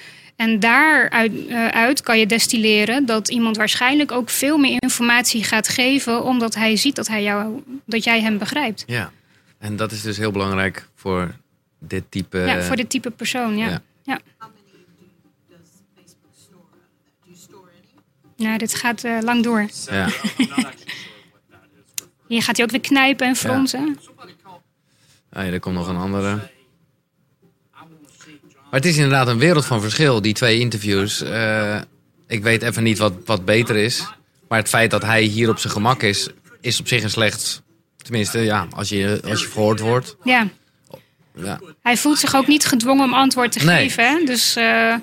En 0.42 0.60
daaruit 0.60 1.46
eh, 1.48 1.68
uit 1.68 2.00
kan 2.00 2.18
je 2.18 2.26
destilleren 2.26 3.06
dat 3.06 3.28
iemand 3.28 3.56
waarschijnlijk 3.56 4.12
ook 4.12 4.30
veel 4.30 4.58
meer 4.58 4.76
informatie 4.78 5.44
gaat 5.44 5.68
geven, 5.68 6.24
omdat 6.24 6.54
hij 6.54 6.76
ziet 6.76 6.96
dat, 6.96 7.08
hij 7.08 7.22
jou, 7.22 7.62
dat 7.86 8.04
jij 8.04 8.20
hem 8.20 8.38
begrijpt. 8.38 8.84
Ja. 8.86 9.12
En 9.58 9.76
dat 9.76 9.92
is 9.92 10.02
dus 10.02 10.16
heel 10.16 10.30
belangrijk 10.30 10.88
voor 10.94 11.34
dit 11.78 12.04
type. 12.08 12.38
ja, 12.38 12.62
voor 12.62 12.76
dit 12.76 12.90
type 12.90 13.10
persoon, 13.10 13.56
ja. 13.56 13.82
ja. 14.02 14.20
Nou, 18.36 18.58
dit 18.58 18.74
gaat 18.74 19.04
eh, 19.04 19.18
lang 19.20 19.42
door. 19.42 19.66
Ja. 19.90 20.08
Hier 22.28 22.42
gaat 22.42 22.56
hij 22.56 22.64
ook 22.64 22.70
weer 22.70 22.80
knijpen 22.80 23.26
en 23.26 23.36
fronsen. 23.36 23.98
Ah, 25.32 25.44
ja, 25.44 25.52
er 25.52 25.60
komt 25.60 25.74
nog 25.74 25.88
een 25.88 25.96
andere. 25.96 26.50
Maar 28.72 28.80
het 28.80 28.90
is 28.90 28.96
inderdaad 28.96 29.26
een 29.26 29.38
wereld 29.38 29.64
van 29.66 29.80
verschil, 29.80 30.22
die 30.22 30.34
twee 30.34 30.58
interviews. 30.58 31.22
Eh, 31.22 31.80
ik 32.26 32.42
weet 32.42 32.62
even 32.62 32.82
niet 32.82 32.98
wat, 32.98 33.12
wat 33.24 33.44
beter 33.44 33.76
is. 33.76 34.06
Maar 34.48 34.58
het 34.58 34.68
feit 34.68 34.90
dat 34.90 35.02
hij 35.02 35.22
hier 35.22 35.48
op 35.50 35.58
zijn 35.58 35.72
gemak 35.72 36.02
is, 36.02 36.28
is 36.60 36.80
op 36.80 36.88
zich 36.88 37.02
een 37.02 37.10
slecht. 37.10 37.62
Tenminste, 37.96 38.38
ja, 38.38 38.66
als 38.70 38.88
je, 38.88 39.20
als 39.24 39.40
je 39.42 39.48
verhoord 39.48 39.80
wordt. 39.80 40.16
Ja. 40.24 40.48
Ja. 41.34 41.60
Hij 41.82 41.96
voelt 41.96 42.18
zich 42.18 42.34
ook 42.34 42.46
niet 42.46 42.66
gedwongen 42.66 43.04
om 43.04 43.14
antwoord 43.14 43.52
te 43.52 43.64
Nee. 43.64 43.88
geven. 43.88 44.04
Hè? 44.18 44.24
Dus 44.24 44.56
eh, 44.56 44.92
eh, 44.92 44.98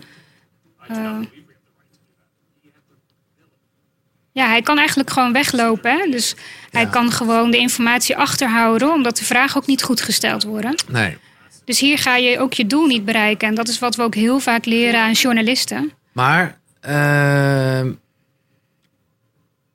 ja, 4.31 4.47
hij 4.47 4.61
kan 4.61 4.77
eigenlijk 4.77 5.09
gewoon 5.09 5.33
weglopen. 5.33 5.91
Hè? 5.99 6.11
Dus 6.11 6.35
hij 6.71 6.87
kan 6.87 7.11
gewoon 7.11 7.51
de 7.51 7.57
informatie 7.57 8.17
achterhouden, 8.17 8.91
omdat 8.91 9.17
de 9.17 9.25
vragen 9.25 9.61
ook 9.61 9.67
niet 9.67 9.83
goed 9.83 10.01
gesteld 10.01 10.43
worden. 10.43 10.75
Nee. 10.87 11.17
Dus 11.69 11.79
hier 11.79 11.97
ga 11.97 12.15
je 12.15 12.39
ook 12.39 12.53
je 12.53 12.65
doel 12.67 12.85
niet 12.87 13.05
bereiken. 13.05 13.47
En 13.47 13.55
dat 13.55 13.67
is 13.67 13.79
wat 13.79 13.95
we 13.95 14.01
ook 14.03 14.15
heel 14.15 14.39
vaak 14.39 14.65
leren 14.65 14.99
aan 14.99 15.11
journalisten. 15.11 15.91
Maar, 16.11 16.57
ehm, 16.79 17.91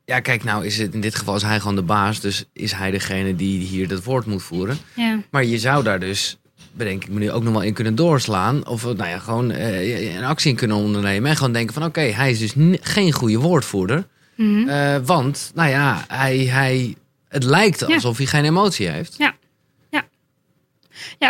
ja, 0.04 0.20
kijk, 0.20 0.44
nou 0.44 0.64
is 0.66 0.78
het 0.78 0.94
in 0.94 1.00
dit 1.00 1.14
geval 1.14 1.36
is 1.36 1.42
hij 1.42 1.60
gewoon 1.60 1.74
de 1.74 1.82
baas, 1.82 2.20
dus 2.20 2.44
is 2.52 2.72
hij 2.72 2.90
degene 2.90 3.36
die 3.36 3.58
hier 3.60 3.88
dat 3.88 4.04
woord 4.04 4.26
moet 4.26 4.42
voeren. 4.42 4.78
Ja, 4.94 5.18
Maar 5.30 5.44
je 5.44 5.58
zou 5.58 5.82
daar 5.82 6.00
dus, 6.00 6.36
bedenk 6.72 7.04
ik 7.04 7.10
me 7.10 7.18
nu, 7.18 7.30
ook 7.30 7.42
nog 7.42 7.52
wel 7.52 7.62
in 7.62 7.72
kunnen 7.74 7.94
doorslaan. 7.94 8.66
Of 8.66 8.84
nou 8.84 9.08
ja, 9.08 9.18
gewoon 9.18 9.50
eh, 9.50 10.16
een 10.16 10.24
actie 10.24 10.50
in 10.50 10.56
kunnen 10.56 10.76
ondernemen. 10.76 11.30
En 11.30 11.36
gewoon 11.36 11.52
denken 11.52 11.74
van 11.74 11.84
oké, 11.84 12.00
hij 12.00 12.30
is 12.30 12.38
dus 12.38 12.52
geen 12.80 13.12
goede 13.12 13.38
woordvoerder. 13.38 14.06
Mhm. 14.34 14.68
Eh, 14.68 14.96
want, 15.04 15.50
nou 15.54 15.68
ja, 15.70 16.04
hij, 16.08 16.38
hij, 16.38 16.94
het 17.28 17.44
lijkt 17.44 17.80
Ja. 17.86 17.94
alsof 17.94 18.16
hij 18.16 18.26
geen 18.26 18.44
emotie 18.44 18.88
heeft. 18.88 19.14
ja, 19.18 19.34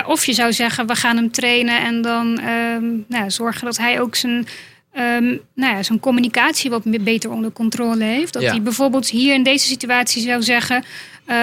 of 0.07 0.25
je 0.25 0.33
zou 0.33 0.53
zeggen, 0.53 0.87
we 0.87 0.95
gaan 0.95 1.17
hem 1.17 1.31
trainen 1.31 1.81
en 1.85 2.03
dan 2.03 2.39
ehm, 2.39 2.85
nou, 3.09 3.31
zorgen 3.31 3.65
dat 3.65 3.77
hij 3.79 4.01
ook 4.01 4.15
zijn, 4.15 4.47
ehm, 4.93 5.25
nou 5.55 5.75
ja, 5.77 5.83
zijn 5.83 6.01
communicatie 6.01 6.71
wat 6.71 6.83
beter 7.05 7.31
onder 7.31 7.53
controle 7.53 8.05
heeft. 8.05 8.33
Dat 8.33 8.43
Ja. 8.43 8.51
hij 8.51 8.63
bijvoorbeeld 8.63 9.09
hier 9.09 9.35
in 9.35 9.43
deze 9.43 9.67
situatie 9.67 10.23
zou 10.23 10.43
zeggen, 10.43 10.85
eh, 11.25 11.37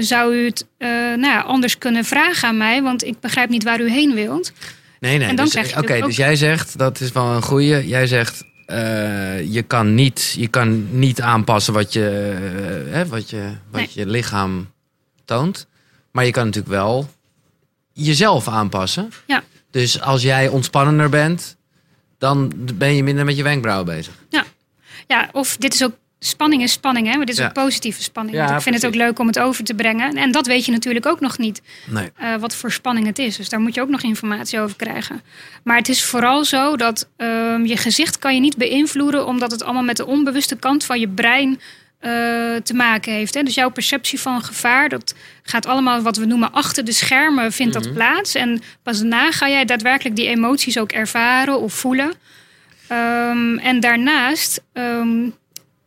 zou 0.00 0.34
u 0.34 0.44
het 0.44 0.66
eh, 0.78 0.88
nou 0.88 1.26
ja, 1.26 1.40
anders 1.40 1.78
kunnen 1.78 2.04
vragen 2.04 2.48
aan 2.48 2.56
mij, 2.56 2.82
want 2.82 3.04
ik 3.04 3.20
begrijp 3.20 3.48
niet 3.48 3.64
waar 3.64 3.80
u 3.80 3.90
heen 3.90 4.14
wilt. 4.14 4.52
Nee, 5.00 5.18
nee. 5.18 5.34
Dus, 5.34 5.50
krijg 5.50 5.70
je 5.70 5.78
Oké, 5.78 6.00
dus 6.00 6.16
jij 6.16 6.36
zegt, 6.36 6.78
dat 6.78 7.00
is 7.00 7.12
wel 7.12 7.26
een 7.26 7.42
goeie. 7.42 7.86
Jij 7.88 8.06
zegt, 8.06 8.44
eh, 8.66 9.52
je, 9.52 9.62
kan 9.62 9.94
niet, 9.94 10.34
je 10.38 10.48
kan 10.48 10.98
niet 10.98 11.20
aanpassen 11.20 11.72
wat 11.72 11.92
je, 11.92 12.34
eh, 12.88 12.94
hè, 12.94 13.06
wat 13.06 13.30
je, 13.30 13.42
wat 13.70 13.80
Nee. 13.80 13.90
je 13.92 14.06
lichaam 14.06 14.70
toont. 15.24 15.66
Maar 16.12 16.24
je 16.24 16.30
kan 16.30 16.44
natuurlijk 16.44 16.74
wel 16.74 17.08
jezelf 17.94 18.48
aanpassen. 18.48 19.12
Ja. 19.26 19.42
Dus 19.70 20.00
als 20.00 20.22
jij 20.22 20.48
ontspannender 20.48 21.08
bent, 21.08 21.56
dan 22.18 22.52
ben 22.74 22.94
je 22.94 23.02
minder 23.02 23.24
met 23.24 23.36
je 23.36 23.42
wenkbrauwen 23.42 23.86
bezig. 23.86 24.14
Ja, 25.06 25.28
of 25.32 25.56
dit 25.56 25.74
is 25.74 25.84
ook. 25.84 25.92
Spanning 26.18 26.62
is 26.62 26.72
spanning, 26.72 27.06
hè? 27.06 27.16
Maar 27.16 27.26
dit 27.26 27.34
is 27.34 27.40
Ja. 27.40 27.46
ook 27.46 27.52
positieve 27.52 28.02
spanning. 28.02 28.36
Ja, 28.36 28.54
ik 28.56 28.60
vind 28.62 28.74
het 28.74 28.86
ook 28.86 28.94
leuk 28.94 29.18
om 29.18 29.26
het 29.26 29.38
over 29.38 29.64
te 29.64 29.74
brengen. 29.74 30.16
En 30.16 30.32
dat 30.32 30.46
weet 30.46 30.64
je 30.64 30.72
natuurlijk 30.72 31.06
ook 31.06 31.20
nog 31.20 31.38
niet. 31.38 31.62
Nee. 31.86 32.10
eh, 32.16 32.34
wat 32.36 32.54
voor 32.54 32.72
spanning 32.72 33.06
het 33.06 33.18
is. 33.18 33.36
Dus 33.36 33.48
daar 33.48 33.60
moet 33.60 33.74
je 33.74 33.80
ook 33.80 33.88
nog 33.88 34.02
informatie 34.02 34.60
over 34.60 34.76
krijgen. 34.76 35.22
Maar 35.64 35.76
het 35.76 35.88
is 35.88 36.04
vooral 36.04 36.44
zo 36.44 36.76
dat 36.76 37.08
ehm, 37.16 37.64
je 37.64 37.76
gezicht 37.76 38.18
kan 38.18 38.34
je 38.34 38.40
niet 38.40 38.56
beïnvloeden, 38.56 39.26
omdat 39.26 39.50
het 39.50 39.62
allemaal 39.62 39.82
met 39.82 39.96
de 39.96 40.06
onbewuste 40.06 40.56
kant 40.56 40.84
van 40.84 41.00
je 41.00 41.08
brein 41.08 41.60
te 42.62 42.74
maken 42.74 43.12
heeft. 43.12 43.34
Hè? 43.34 43.42
Dus 43.42 43.54
jouw 43.54 43.70
perceptie 43.70 44.20
van 44.20 44.42
gevaar, 44.42 44.88
dat 44.88 45.14
gaat 45.42 45.66
allemaal 45.66 46.02
wat 46.02 46.16
we 46.16 46.24
noemen 46.24 46.52
achter 46.52 46.84
de 46.84 46.92
schermen, 46.92 47.52
vindt 47.52 47.74
dat 47.74 47.92
plaats. 47.92 48.34
En 48.34 48.62
pas 48.82 48.98
daarna 48.98 49.30
ga 49.30 49.48
jij 49.48 49.64
daadwerkelijk 49.64 50.16
die 50.16 50.28
emoties 50.28 50.78
ook 50.78 50.92
ervaren 50.92 51.60
of 51.60 51.72
voelen. 51.72 52.12
Ehm, 52.88 53.58
en 53.58 53.80
daarnaast, 53.80 54.62
ehm, 54.72 55.28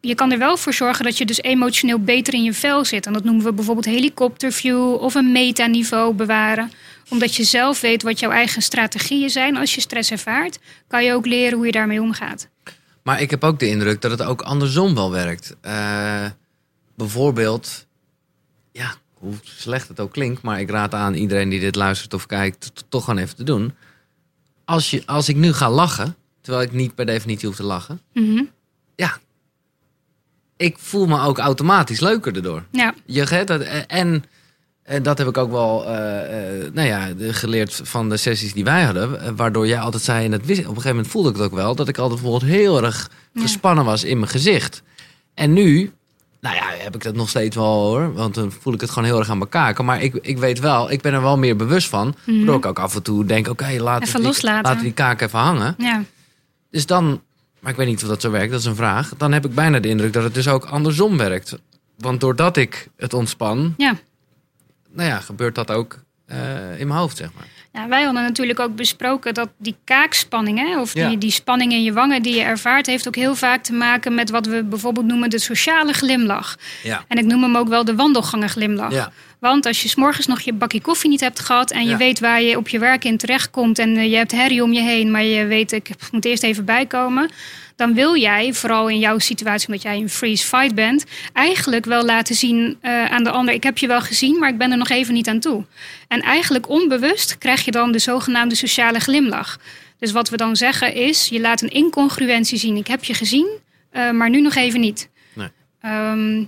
je 0.01 0.15
kan 0.15 0.31
er 0.31 0.37
wel 0.37 0.57
voor 0.57 0.73
zorgen 0.73 1.05
dat 1.05 1.17
je 1.17 1.25
dus 1.25 1.41
emotioneel 1.41 1.99
beter 1.99 2.33
in 2.33 2.43
je 2.43 2.53
vel 2.53 2.85
zit. 2.85 3.05
En 3.05 3.13
dat 3.13 3.23
noemen 3.23 3.45
we 3.45 3.53
bijvoorbeeld 3.53 3.85
helikopterview 3.85 4.93
of 4.93 5.15
een 5.15 5.31
metaniveau 5.31 6.13
bewaren. 6.13 6.71
Omdat 7.09 7.35
je 7.35 7.43
zelf 7.43 7.81
weet 7.81 8.03
wat 8.03 8.19
jouw 8.19 8.31
eigen 8.31 8.61
strategieën 8.61 9.29
zijn. 9.29 9.57
Als 9.57 9.75
je 9.75 9.81
stress 9.81 10.11
ervaart, 10.11 10.59
kan 10.87 11.03
je 11.03 11.13
ook 11.13 11.25
leren 11.25 11.57
hoe 11.57 11.65
je 11.65 11.71
daarmee 11.71 12.01
omgaat. 12.01 12.47
Maar 13.07 13.21
ik 13.21 13.29
heb 13.29 13.43
ook 13.43 13.59
de 13.59 13.67
indruk 13.67 14.01
dat 14.01 14.11
het 14.11 14.21
ook 14.23 14.41
andersom 14.41 14.95
wel 14.95 15.11
werkt. 15.11 15.55
Eh, 15.61 16.25
bijvoorbeeld, 16.95 17.85
ja, 18.71 18.93
hoe 19.13 19.33
slecht 19.43 19.87
het 19.87 19.99
ook 19.99 20.11
klinkt, 20.11 20.41
maar 20.41 20.59
ik 20.59 20.69
raad 20.69 20.93
aan 20.93 21.13
iedereen 21.13 21.49
die 21.49 21.59
dit 21.59 21.75
luistert 21.75 22.13
of 22.13 22.25
kijkt, 22.25 22.71
toch 22.89 23.03
gewoon 23.03 23.19
even 23.19 23.35
te 23.35 23.43
doen. 23.43 23.73
Als, 24.65 24.89
je, 24.89 25.03
als 25.05 25.29
ik 25.29 25.35
nu 25.35 25.53
ga 25.53 25.71
lachen, 25.71 26.15
terwijl 26.41 26.65
ik 26.65 26.71
niet 26.73 26.95
per 26.95 27.05
definitie 27.05 27.47
hoef 27.47 27.57
te 27.57 27.63
lachen, 27.63 28.01
Mhm. 28.13 28.43
ja, 28.95 29.17
ik 30.57 30.77
voel 30.79 31.05
me 31.05 31.21
ook 31.21 31.37
automatisch 31.37 31.99
leuker 31.99 32.35
erdoor. 32.35 32.63
Ja, 32.71 32.93
Je, 33.05 33.43
dat, 33.45 33.61
en, 33.87 34.23
en 34.87 35.03
dat 35.03 35.17
heb 35.17 35.27
ik 35.27 35.37
ook 35.37 35.51
wel 35.51 35.85
eh, 35.85 36.63
eh, 36.63 36.73
nou 36.73 36.87
ja, 36.87 37.07
geleerd 37.19 37.79
van 37.83 38.09
de 38.09 38.17
sessies 38.17 38.53
die 38.53 38.63
wij 38.63 38.83
hadden. 38.83 39.21
eh, 39.21 39.31
Waardoor 39.35 39.67
jij 39.67 39.79
altijd 39.79 40.03
zei, 40.03 40.25
en 40.25 40.31
dat 40.31 40.45
wist, 40.45 40.59
op 40.59 40.65
een 40.65 40.69
gegeven 40.71 40.89
moment 40.95 41.07
voelde 41.07 41.29
ik 41.29 41.35
het 41.35 41.43
ook 41.45 41.53
wel, 41.53 41.75
dat 41.75 41.87
ik 41.87 41.97
altijd 41.97 42.21
bijvoorbeeld 42.21 42.51
heel 42.51 42.83
erg 42.83 43.09
Ja. 43.31 43.41
gespannen 43.41 43.85
was 43.85 44.03
in 44.03 44.17
mijn 44.19 44.31
gezicht. 44.31 44.81
En 45.33 45.53
nu, 45.53 45.91
nou 46.41 46.55
ja, 46.55 46.63
heb 46.77 46.95
ik 46.95 47.03
dat 47.03 47.15
nog 47.15 47.29
steeds 47.29 47.55
wel 47.55 47.65
hoor. 47.87 48.13
Want 48.13 48.33
dan 48.35 48.51
voel 48.51 48.73
ik 48.73 48.81
het 48.81 48.89
gewoon 48.89 49.07
heel 49.09 49.19
erg 49.19 49.29
aan 49.29 49.39
elkaar. 49.39 49.85
Maar 49.85 50.01
ik, 50.01 50.15
ik 50.21 50.37
weet 50.37 50.59
wel, 50.59 50.91
ik 50.91 51.01
ben 51.01 51.13
er 51.13 51.21
wel 51.21 51.37
meer 51.37 51.55
bewust 51.55 51.87
van. 51.89 52.15
Mhm. 52.25 52.37
Waardoor 52.37 52.55
ik 52.55 52.65
ook 52.65 52.79
af 52.79 52.95
en 52.95 53.03
toe 53.03 53.25
denk, 53.25 53.47
oké, 53.47 53.75
laten, 53.79 54.13
die- 54.13 54.21
loslaten. 54.23 54.61
laten 54.63 54.77
we 54.77 54.83
die 54.83 54.93
kaak 54.93 55.21
even 55.21 55.39
hangen. 55.39 55.75
ja. 55.77 56.03
Dus 56.71 56.85
dan, 56.85 57.21
maar 57.59 57.71
ik 57.71 57.77
weet 57.77 57.87
niet 57.87 58.01
of 58.03 58.09
dat 58.09 58.21
zo 58.21 58.31
werkt, 58.31 58.51
dat 58.51 58.59
is 58.59 58.65
een 58.65 58.75
vraag. 58.75 59.11
Dan 59.17 59.31
heb 59.31 59.45
ik 59.45 59.55
bijna 59.55 59.79
de 59.79 59.87
indruk 59.87 60.13
dat 60.13 60.23
het 60.23 60.33
dus 60.33 60.47
ook 60.47 60.65
andersom 60.65 61.17
werkt. 61.17 61.57
Want 61.97 62.19
doordat 62.19 62.57
ik 62.57 62.87
het 62.97 63.13
ontspan, 63.13 63.73
ja. 63.77 63.95
Nou 64.93 65.09
ja, 65.09 65.19
gebeurt 65.19 65.55
dat 65.55 65.71
ook 65.71 65.99
eh, 66.25 66.79
in 66.79 66.87
mijn 66.87 66.99
hoofd, 66.99 67.17
zeg 67.17 67.29
maar. 67.33 67.45
Ja, 67.73 67.87
wij 67.87 68.03
hadden 68.03 68.23
natuurlijk 68.23 68.59
ook 68.59 68.75
besproken 68.75 69.33
dat 69.33 69.49
die 69.57 69.75
kaakspanning, 69.83 70.57
hè, 70.59 70.79
of 70.79 70.93
Ja. 70.93 71.07
die, 71.07 71.17
die 71.17 71.31
spanning 71.31 71.71
in 71.71 71.83
je 71.83 71.93
wangen 71.93 72.21
die 72.21 72.35
je 72.35 72.41
ervaart, 72.41 72.85
heeft 72.85 73.07
ook 73.07 73.15
heel 73.15 73.35
vaak 73.35 73.63
te 73.63 73.73
maken 73.73 74.15
met 74.15 74.29
wat 74.29 74.45
we 74.45 74.63
bijvoorbeeld 74.63 75.05
noemen 75.05 75.29
de 75.29 75.39
sociale 75.39 75.93
glimlach. 75.93 76.57
Ja. 76.83 77.03
En 77.07 77.17
ik 77.17 77.25
noem 77.25 77.41
hem 77.43 77.57
ook 77.57 77.67
wel 77.67 77.85
de 77.85 77.95
wandelgangen 77.95 78.49
Ja. 78.91 79.11
Want 79.39 79.65
als 79.65 79.81
je 79.81 79.87
's 79.87 79.95
morgens 79.95 80.27
nog 80.27 80.39
je 80.39 80.53
bakje 80.53 80.81
koffie 80.81 81.09
niet 81.09 81.19
hebt 81.19 81.39
gehad 81.39 81.71
en 81.71 81.83
je 81.83 81.89
Ja. 81.89 81.97
weet 81.97 82.19
waar 82.19 82.41
je 82.41 82.57
op 82.57 82.67
je 82.67 82.79
werk 82.79 83.03
in 83.05 83.17
terechtkomt 83.17 83.79
en 83.79 83.97
eh, 83.97 84.09
je 84.11 84.15
hebt 84.15 84.31
herrie 84.31 84.63
om 84.63 84.73
je 84.73 84.81
heen, 84.81 85.11
maar 85.11 85.23
je 85.23 85.45
weet 85.45 85.71
ik 85.71 85.89
moet 86.11 86.25
eerst 86.25 86.43
even 86.43 86.65
bijkomen, 86.65 87.29
dan 87.75 87.93
wil 87.93 88.15
jij, 88.15 88.53
vooral 88.53 88.87
in 88.89 88.99
jouw 88.99 89.19
situatie 89.19 89.67
omdat 89.67 89.81
jij 89.81 89.97
in 89.97 90.09
freeze 90.09 90.45
fight 90.45 90.75
bent, 90.75 91.05
eigenlijk 91.33 91.85
wel 91.85 92.05
laten 92.05 92.35
zien 92.35 92.77
eh, 92.81 93.05
aan 93.05 93.23
de 93.23 93.29
ander, 93.31 93.53
ik 93.53 93.63
heb 93.63 93.77
je 93.77 93.87
wel 93.87 94.01
gezien, 94.01 94.39
maar 94.39 94.49
ik 94.49 94.57
ben 94.57 94.71
er 94.71 94.77
nog 94.77 94.89
even 94.89 95.13
niet 95.13 95.27
aan 95.27 95.39
toe. 95.39 95.65
En 96.07 96.21
eigenlijk 96.21 96.69
onbewust 96.69 97.37
krijg 97.37 97.65
je 97.65 97.71
dan 97.71 97.91
de 97.91 97.99
zogenaamde 97.99 98.55
sociale 98.55 98.99
glimlach. 98.99 99.59
Dus 99.99 100.11
wat 100.11 100.29
we 100.29 100.37
dan 100.37 100.55
zeggen 100.55 100.93
is, 100.93 101.27
je 101.29 101.39
laat 101.39 101.61
een 101.61 101.69
incongruentie 101.71 102.57
zien. 102.57 102.75
Ik 102.75 102.87
heb 102.87 103.03
je 103.03 103.13
gezien, 103.13 103.47
eh, 103.91 104.11
maar 104.11 104.29
nu 104.29 104.41
nog 104.41 104.55
even 104.55 104.79
niet. 104.79 105.09
Nee. 105.33 105.47
Ehm, 105.81 106.43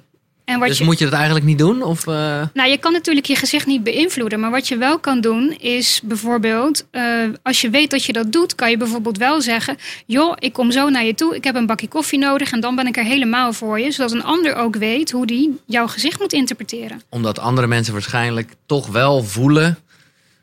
en 0.50 0.60
wat 0.60 0.68
Dus 0.68 0.78
je... 0.78 0.84
moet 0.84 0.97
je 1.00 1.06
dat 1.06 1.14
eigenlijk 1.14 1.45
niet 1.45 1.58
doen? 1.58 1.82
Of, 1.84 2.08
eh, 2.08 2.41
Nou, 2.54 2.70
je 2.70 2.78
kan 2.78 2.91
natuurlijk 2.91 3.26
je 3.26 3.36
gezicht 3.36 3.66
niet 3.66 3.84
beïnvloeden. 3.84 4.39
Maar 4.39 4.52
wat 4.52 4.68
je 4.68 4.78
wel 4.78 5.00
kan 5.00 5.22
doen 5.22 5.52
is 5.60 6.02
bijvoorbeeld... 6.04 6.86
eh, 6.91 7.04
als 7.43 7.62
je 7.62 7.70
weet 7.70 7.91
dat 7.91 8.04
je 8.04 8.14
dat 8.14 8.32
doet, 8.32 8.56
kan 8.56 8.70
je 8.70 8.78
bijvoorbeeld 8.78 9.18
wel 9.18 9.41
zeggen... 9.41 9.78
joh, 10.06 10.34
ik 10.39 10.54
kom 10.54 10.72
zo 10.72 10.89
naar 10.89 11.06
je 11.06 11.16
toe, 11.16 11.36
ik 11.36 11.43
heb 11.43 11.56
een 11.56 11.66
bakje 11.66 11.88
koffie 11.88 12.20
nodig... 12.20 12.52
en 12.52 12.60
dan 12.60 12.76
ben 12.76 12.88
ik 12.88 12.97
er 12.97 13.04
helemaal 13.04 13.54
voor 13.54 13.80
je. 13.80 13.91
Zodat 13.91 14.12
een 14.12 14.24
ander 14.24 14.56
ook 14.56 14.76
weet 14.76 15.12
hoe 15.12 15.26
die 15.26 15.60
jouw 15.66 15.88
gezicht 15.88 16.20
moet 16.20 16.34
interpreteren. 16.34 17.02
omdat 17.10 17.39
andere 17.39 17.68
mensen 17.68 17.93
waarschijnlijk 17.93 18.54
toch 18.66 18.88
wel 18.88 19.24
voelen 19.24 19.78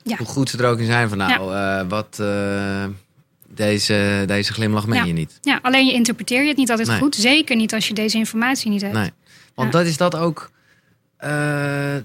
Ja. 0.02 0.16
hoe 0.16 0.26
goed 0.26 0.50
ze 0.50 0.58
er 0.58 0.66
ook 0.66 0.78
in 0.78 0.86
zijn. 0.86 1.08
Van 1.08 1.18
nou, 1.18 1.54
eh, 1.54 1.80
wat, 1.88 2.20
deze, 3.48 4.24
deze 4.26 4.52
glimlach 4.52 4.86
meen 4.86 4.98
Ja. 4.98 5.04
je 5.04 5.12
niet. 5.12 5.38
Ja, 5.40 5.58
alleen 5.62 5.86
je 5.86 5.92
interpreteer 5.92 6.42
je 6.42 6.48
het 6.48 6.56
niet 6.56 6.70
altijd 6.70 6.88
Nee. 6.88 6.98
goed. 6.98 7.14
Zeker 7.14 7.56
niet 7.56 7.74
als 7.74 7.88
je 7.88 7.94
deze 7.94 8.16
informatie 8.16 8.70
niet 8.70 8.80
hebt. 8.82 8.94
Nee. 8.94 9.10
Want 9.56 9.72
Ja. 9.72 9.78
dat 9.78 9.86
is 9.88 9.96
dat 9.96 10.16
ook. 10.16 10.50
eh, 11.16 11.96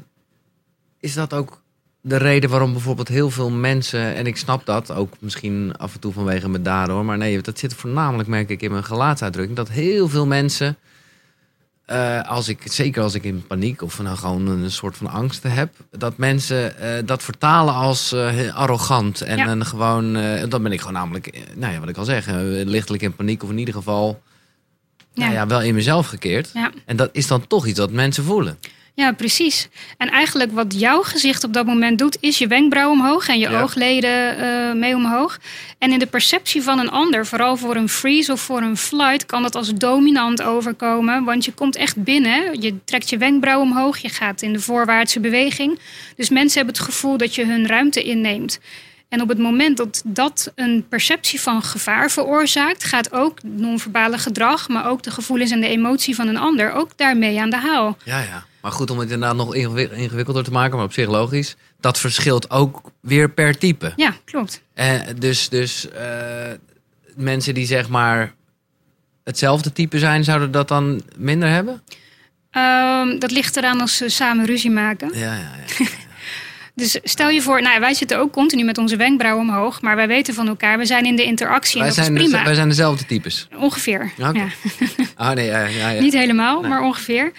is 0.99 1.13
dat 1.13 1.33
ook 1.33 1.61
de 2.01 2.17
reden 2.17 2.49
waarom 2.49 2.71
bijvoorbeeld 2.71 3.07
heel 3.07 3.29
veel 3.29 3.49
mensen. 3.49 4.15
En 4.15 4.27
ik 4.27 4.37
snap 4.37 4.65
dat 4.65 4.91
ook 4.91 5.13
misschien 5.19 5.73
af 5.77 5.93
en 5.93 5.99
toe 5.99 6.13
vanwege 6.13 6.49
mijn 6.49 6.63
daden 6.63 6.95
hoor. 6.95 7.05
Maar 7.05 7.17
nee, 7.17 7.41
dat 7.41 7.59
zit 7.59 7.73
voornamelijk, 7.73 8.29
merk 8.29 8.49
ik, 8.49 8.61
in 8.61 8.71
mijn 8.71 8.83
gelaatsuitdrukking. 8.83 9.57
Dat 9.57 9.69
heel 9.69 10.07
veel 10.09 10.25
mensen. 10.25 10.77
eh, 11.85 12.21
als 12.29 12.47
ik, 12.47 12.61
zeker 12.65 13.03
als 13.03 13.13
ik 13.13 13.23
in 13.23 13.47
paniek 13.47 13.81
of 13.81 14.01
nou 14.01 14.17
gewoon 14.17 14.47
een 14.47 14.71
soort 14.71 14.97
van 14.97 15.07
angst 15.07 15.43
heb, 15.47 15.73
dat 15.91 16.17
mensen 16.17 16.77
eh, 16.77 17.03
dat 17.05 17.23
vertalen 17.23 17.73
als 17.73 18.09
heel 18.11 18.51
arrogant. 18.51 19.21
En 19.21 19.37
Ja. 19.37 19.63
gewoon, 19.63 20.13
dan 20.49 20.63
ben 20.63 20.71
ik 20.71 20.79
gewoon 20.79 20.93
namelijk, 20.93 21.39
nou 21.55 21.73
ja, 21.73 21.79
wat 21.79 21.89
ik 21.89 21.97
al 21.97 22.05
zeg, 22.05 22.27
lichtelijk 22.65 23.03
in 23.03 23.15
paniek 23.15 23.43
of 23.43 23.49
in 23.49 23.57
ieder 23.57 23.73
geval 23.73 24.21
Ja. 25.13 25.23
nou 25.23 25.33
ja, 25.33 25.47
wel 25.47 25.61
in 25.61 25.73
mezelf 25.75 26.07
gekeerd. 26.07 26.49
Ja. 26.53 26.71
En 26.85 26.95
dat 26.95 27.09
is 27.11 27.27
dan 27.27 27.47
toch 27.47 27.65
iets 27.67 27.79
wat 27.79 27.91
mensen 27.91 28.23
voelen. 28.23 28.57
Ja, 28.93 29.11
precies. 29.11 29.67
En 29.97 30.09
eigenlijk 30.09 30.51
wat 30.51 30.79
jouw 30.79 31.01
gezicht 31.01 31.43
op 31.43 31.53
dat 31.53 31.65
moment 31.65 31.97
doet, 31.99 32.17
is 32.19 32.37
je 32.37 32.47
wenkbrauw 32.47 32.91
omhoog 32.91 33.27
en 33.27 33.39
je 33.39 33.49
Ja. 33.49 33.61
oogleden 33.61 34.37
eh, 34.37 34.73
mee 34.79 34.95
omhoog. 34.95 35.37
En 35.77 35.91
in 35.91 35.99
de 35.99 36.05
perceptie 36.05 36.61
van 36.61 36.79
een 36.79 36.89
ander, 36.89 37.25
vooral 37.25 37.57
voor 37.57 37.75
een 37.75 37.89
freeze 37.89 38.31
of 38.31 38.41
voor 38.41 38.61
een 38.61 38.77
flight, 38.77 39.25
kan 39.25 39.41
dat 39.41 39.55
als 39.55 39.73
dominant 39.73 40.41
overkomen. 40.41 41.23
Want 41.23 41.45
je 41.45 41.51
komt 41.53 41.75
echt 41.75 42.03
binnen, 42.03 42.61
je 42.61 42.83
trekt 42.85 43.09
je 43.09 43.17
wenkbrauw 43.17 43.61
omhoog, 43.61 43.97
je 43.97 44.09
gaat 44.09 44.41
in 44.41 44.53
de 44.53 44.59
voorwaartse 44.59 45.19
beweging. 45.19 45.79
Dus 46.15 46.29
mensen 46.29 46.57
hebben 46.57 46.75
het 46.75 46.85
gevoel 46.85 47.17
dat 47.17 47.35
je 47.35 47.45
hun 47.45 47.67
ruimte 47.67 48.03
inneemt. 48.03 48.59
En 49.11 49.21
op 49.21 49.29
het 49.29 49.37
moment 49.37 49.77
dat 49.77 50.01
dat 50.05 50.51
een 50.55 50.85
perceptie 50.89 51.41
van 51.41 51.63
gevaar 51.63 52.09
veroorzaakt, 52.11 52.83
gaat 52.83 53.11
ook 53.13 53.43
non-verbale 53.43 54.17
gedrag, 54.17 54.67
maar 54.69 54.87
ook 54.87 55.03
de 55.03 55.11
gevoelens 55.11 55.51
en 55.51 55.61
de 55.61 55.67
emotie 55.67 56.15
van 56.15 56.27
een 56.27 56.37
ander 56.37 56.71
ook 56.71 56.97
daarmee 56.97 57.41
aan 57.41 57.49
de 57.49 57.57
haal. 57.57 57.97
Ja, 58.03 58.19
ja. 58.19 58.43
Maar 58.61 58.71
goed, 58.71 58.89
om 58.89 58.99
het 58.99 59.11
inderdaad 59.11 59.37
nog 59.37 59.55
ingewi- 59.55 59.89
ingewikkelder 59.93 60.43
te 60.43 60.51
maken, 60.51 60.75
maar 60.75 60.85
op 60.85 60.93
zich 60.93 61.07
logisch. 61.07 61.55
Dat 61.79 61.99
verschilt 61.99 62.49
ook 62.49 62.81
weer 62.99 63.29
per 63.31 63.57
type. 63.57 63.93
Ja, 63.95 64.13
klopt. 64.25 64.61
Eh, 64.73 64.99
dus 65.17 65.49
dus 65.49 65.89
eh, 65.89 66.51
mensen 67.15 67.53
die 67.53 67.65
zeg 67.65 67.89
maar 67.89 68.33
hetzelfde 69.23 69.71
type 69.71 69.99
zijn, 69.99 70.23
zouden 70.23 70.51
dat 70.51 70.67
dan 70.67 71.01
minder 71.17 71.49
hebben? 71.49 71.81
Ehm, 72.51 73.19
dat 73.19 73.31
ligt 73.31 73.55
eraan 73.57 73.81
als 73.81 73.97
ze 73.97 74.09
samen 74.09 74.45
ruzie 74.45 74.71
maken. 74.71 75.11
Ja, 75.13 75.33
ja, 75.33 75.51
ja. 75.77 75.85
Dus 76.75 76.99
stel 77.03 77.29
je 77.29 77.41
voor, 77.41 77.61
nou, 77.61 77.79
wij 77.79 77.93
zitten 77.93 78.17
ook 78.19 78.31
continu 78.31 78.63
met 78.63 78.77
onze 78.77 78.95
wenkbrauwen 78.95 79.47
omhoog, 79.49 79.81
maar 79.81 79.95
wij 79.95 80.07
weten 80.07 80.33
van 80.33 80.47
elkaar, 80.47 80.77
we 80.77 80.85
zijn 80.85 81.05
in 81.05 81.15
de 81.15 81.23
interactie 81.23 81.75
en 81.79 81.85
wij, 81.85 81.95
dat 81.95 82.05
zijn, 82.05 82.17
is 82.17 82.23
prima. 82.23 82.43
wij 82.43 82.53
zijn 82.53 82.67
dezelfde 82.69 83.05
types. 83.05 83.47
Ongeveer. 83.57 84.11
Ja, 84.17 84.29
oké. 84.29 84.39
Ja. 84.39 84.47
Ah, 85.15 85.31
nee, 85.31 85.45
ja, 85.45 85.65
ja, 85.65 85.89
ja. 85.89 86.01
Niet 86.01 86.13
helemaal, 86.13 86.59
Nee. 86.61 86.69
maar 86.69 86.81
ongeveer. 86.81 87.31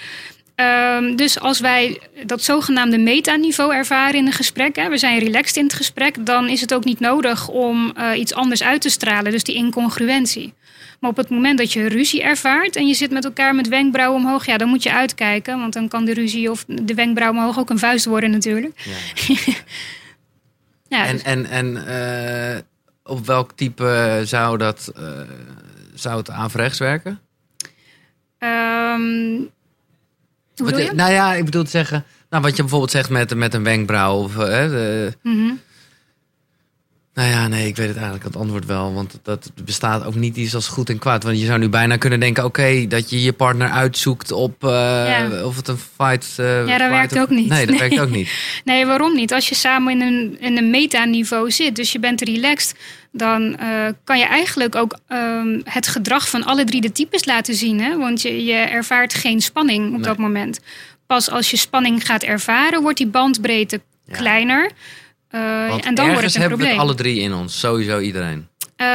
Ehm, 0.55 1.17
dus 1.17 1.41
als 1.41 1.61
wij 1.61 2.01
dat 2.27 2.43
zogenaamde 2.43 2.99
metaniveau 2.99 3.75
ervaren 3.75 4.15
in 4.19 4.27
een 4.27 4.33
gesprek, 4.33 4.77
hè, 4.77 4.89
we 4.89 4.99
zijn 4.99 5.19
relaxed 5.19 5.57
in 5.57 5.65
het 5.65 5.73
gesprek, 5.75 6.27
dan 6.27 6.49
is 6.49 6.61
het 6.61 6.75
ook 6.75 6.85
niet 6.85 7.01
nodig 7.01 7.49
om 7.49 7.93
eh, 7.97 8.19
iets 8.19 8.35
anders 8.35 8.63
uit 8.63 8.81
te 8.81 8.89
stralen, 8.91 9.33
dus 9.33 9.43
die 9.45 9.55
incongruentie. 9.55 10.53
Maar 11.03 11.11
op 11.11 11.17
het 11.17 11.29
moment 11.31 11.59
dat 11.59 11.73
je 11.73 11.87
ruzie 11.89 12.23
ervaart 12.23 12.77
en 12.77 12.87
je 12.87 12.95
zit 12.95 13.11
met 13.11 13.25
elkaar 13.25 13.55
met 13.55 13.69
wenkbrauwen 13.69 14.21
omhoog, 14.21 14.47
ja, 14.47 14.57
dan 14.57 14.69
moet 14.69 14.83
je 14.83 14.93
uitkijken, 14.93 15.59
want 15.59 15.73
dan 15.73 15.89
kan 15.89 16.05
de 16.05 16.15
ruzie 16.15 16.51
of 16.51 16.65
de 16.67 16.95
wenkbrauw 16.95 17.31
omhoog 17.31 17.59
ook 17.59 17.71
een 17.71 17.79
vuist 17.79 18.05
worden 18.05 18.31
natuurlijk. 18.31 18.81
Ja. 18.85 19.35
Ja, 20.89 21.07
En, 21.07 21.13
dus- 21.13 21.23
en, 21.23 21.47
en 21.47 21.87
eh, 21.87 22.61
op 23.05 23.27
welk 23.27 23.53
type 23.53 24.21
zou, 24.25 24.59
dat, 24.59 24.93
eh, 24.97 25.03
zou 25.95 26.17
het 26.19 26.31
averechts 26.31 26.79
werken? 26.79 27.21
Ehm, 28.39 29.41
Wat, 30.57 30.93
nou 30.93 31.13
ja, 31.13 31.35
ik 31.35 31.45
bedoel 31.45 31.65
te 31.65 31.71
zeggen, 31.71 32.05
nou, 32.31 32.43
wat 32.43 32.57
je 32.57 32.63
bijvoorbeeld 32.63 32.91
zegt 32.91 33.11
met, 33.11 33.35
met 33.35 33.55
een 33.55 33.63
wenkbrauw. 33.65 34.23
Of, 34.23 34.39
eh, 34.39 34.69
de- 34.69 35.13
Mhm. 35.23 35.53
Nou 37.15 37.29
ja, 37.31 37.49
nee, 37.49 37.67
ik 37.67 37.77
weet 37.77 37.87
het 37.87 37.97
eigenlijk 37.97 38.25
het 38.25 38.37
antwoord 38.37 38.67
wel. 38.67 38.93
Want 38.95 39.19
dat 39.23 39.51
bestaat 39.65 40.05
ook 40.05 40.15
niet 40.15 40.37
iets 40.37 40.55
als 40.55 40.69
goed 40.69 40.89
en 40.89 40.99
kwaad. 40.99 41.23
Want 41.23 41.41
je 41.41 41.47
zou 41.47 41.59
nu 41.59 41.69
bijna 41.69 41.97
kunnen 41.97 42.21
denken, 42.21 42.45
oké, 42.45 42.87
dat 42.89 43.11
je 43.11 43.23
je 43.23 43.33
partner 43.33 43.69
uitzoekt 43.71 44.33
op 44.33 44.65
eh, 44.65 44.71
Ja. 44.71 45.45
of 45.45 45.57
het 45.57 45.69
een 45.69 45.79
fight... 45.97 46.39
eh, 46.39 46.67
Ja, 46.67 46.79
dat 46.79 46.89
werkt 46.91 47.13
of- 47.13 47.19
ook 47.21 47.29
niet. 47.31 47.49
Nee, 47.49 47.67
dat 47.67 47.79
Nee. 47.79 47.89
werkt 47.89 48.01
ook 48.05 48.11
niet. 48.11 48.31
Nee, 48.65 48.87
waarom 48.87 49.15
niet? 49.15 49.33
Als 49.33 49.49
je 49.49 49.55
samen 49.55 49.93
in 49.93 50.01
een, 50.01 50.37
in 50.41 50.57
een 50.57 50.71
metaniveau 50.71 51.51
zit, 51.51 51.77
dus 51.77 51.93
je 51.93 51.99
bent 51.99 52.21
relaxed, 52.21 52.75
dan 53.13 53.57
eh, 53.59 53.69
kan 54.05 54.19
je 54.19 54.25
eigenlijk 54.25 54.75
ook 54.75 54.99
ehm, 55.09 55.61
het 55.65 55.87
gedrag 55.87 56.29
van 56.29 56.45
alle 56.45 56.65
drie 56.65 56.81
de 56.81 56.93
types 56.93 57.25
laten 57.25 57.55
zien. 57.55 57.81
Hè? 57.81 57.97
Want 57.99 58.23
je, 58.23 58.45
je 58.45 58.53
ervaart 58.55 59.15
geen 59.15 59.41
spanning 59.41 59.87
op 59.87 59.93
Nee. 59.93 60.03
dat 60.03 60.19
moment. 60.19 60.61
Pas 61.07 61.31
als 61.31 61.51
je 61.51 61.57
spanning 61.57 62.07
gaat 62.07 62.23
ervaren, 62.23 62.83
wordt 62.83 62.99
die 62.99 63.07
bandbreedte 63.07 63.81
Ja. 64.07 64.17
kleiner. 64.17 64.71
Eh, 65.33 65.69
Want 65.69 65.85
en 65.85 65.95
dan 65.95 66.07
wordt 66.07 66.23
het 66.23 66.35
een 66.35 66.41
hebben 66.41 66.59
we 66.59 66.65
probleem. 66.65 66.71
het 66.71 66.81
alle 66.81 66.95
drie 66.95 67.21
in 67.21 67.35
ons. 67.35 67.59
Sowieso 67.59 67.99
iedereen. 68.01 68.49
Eh, 68.77 68.87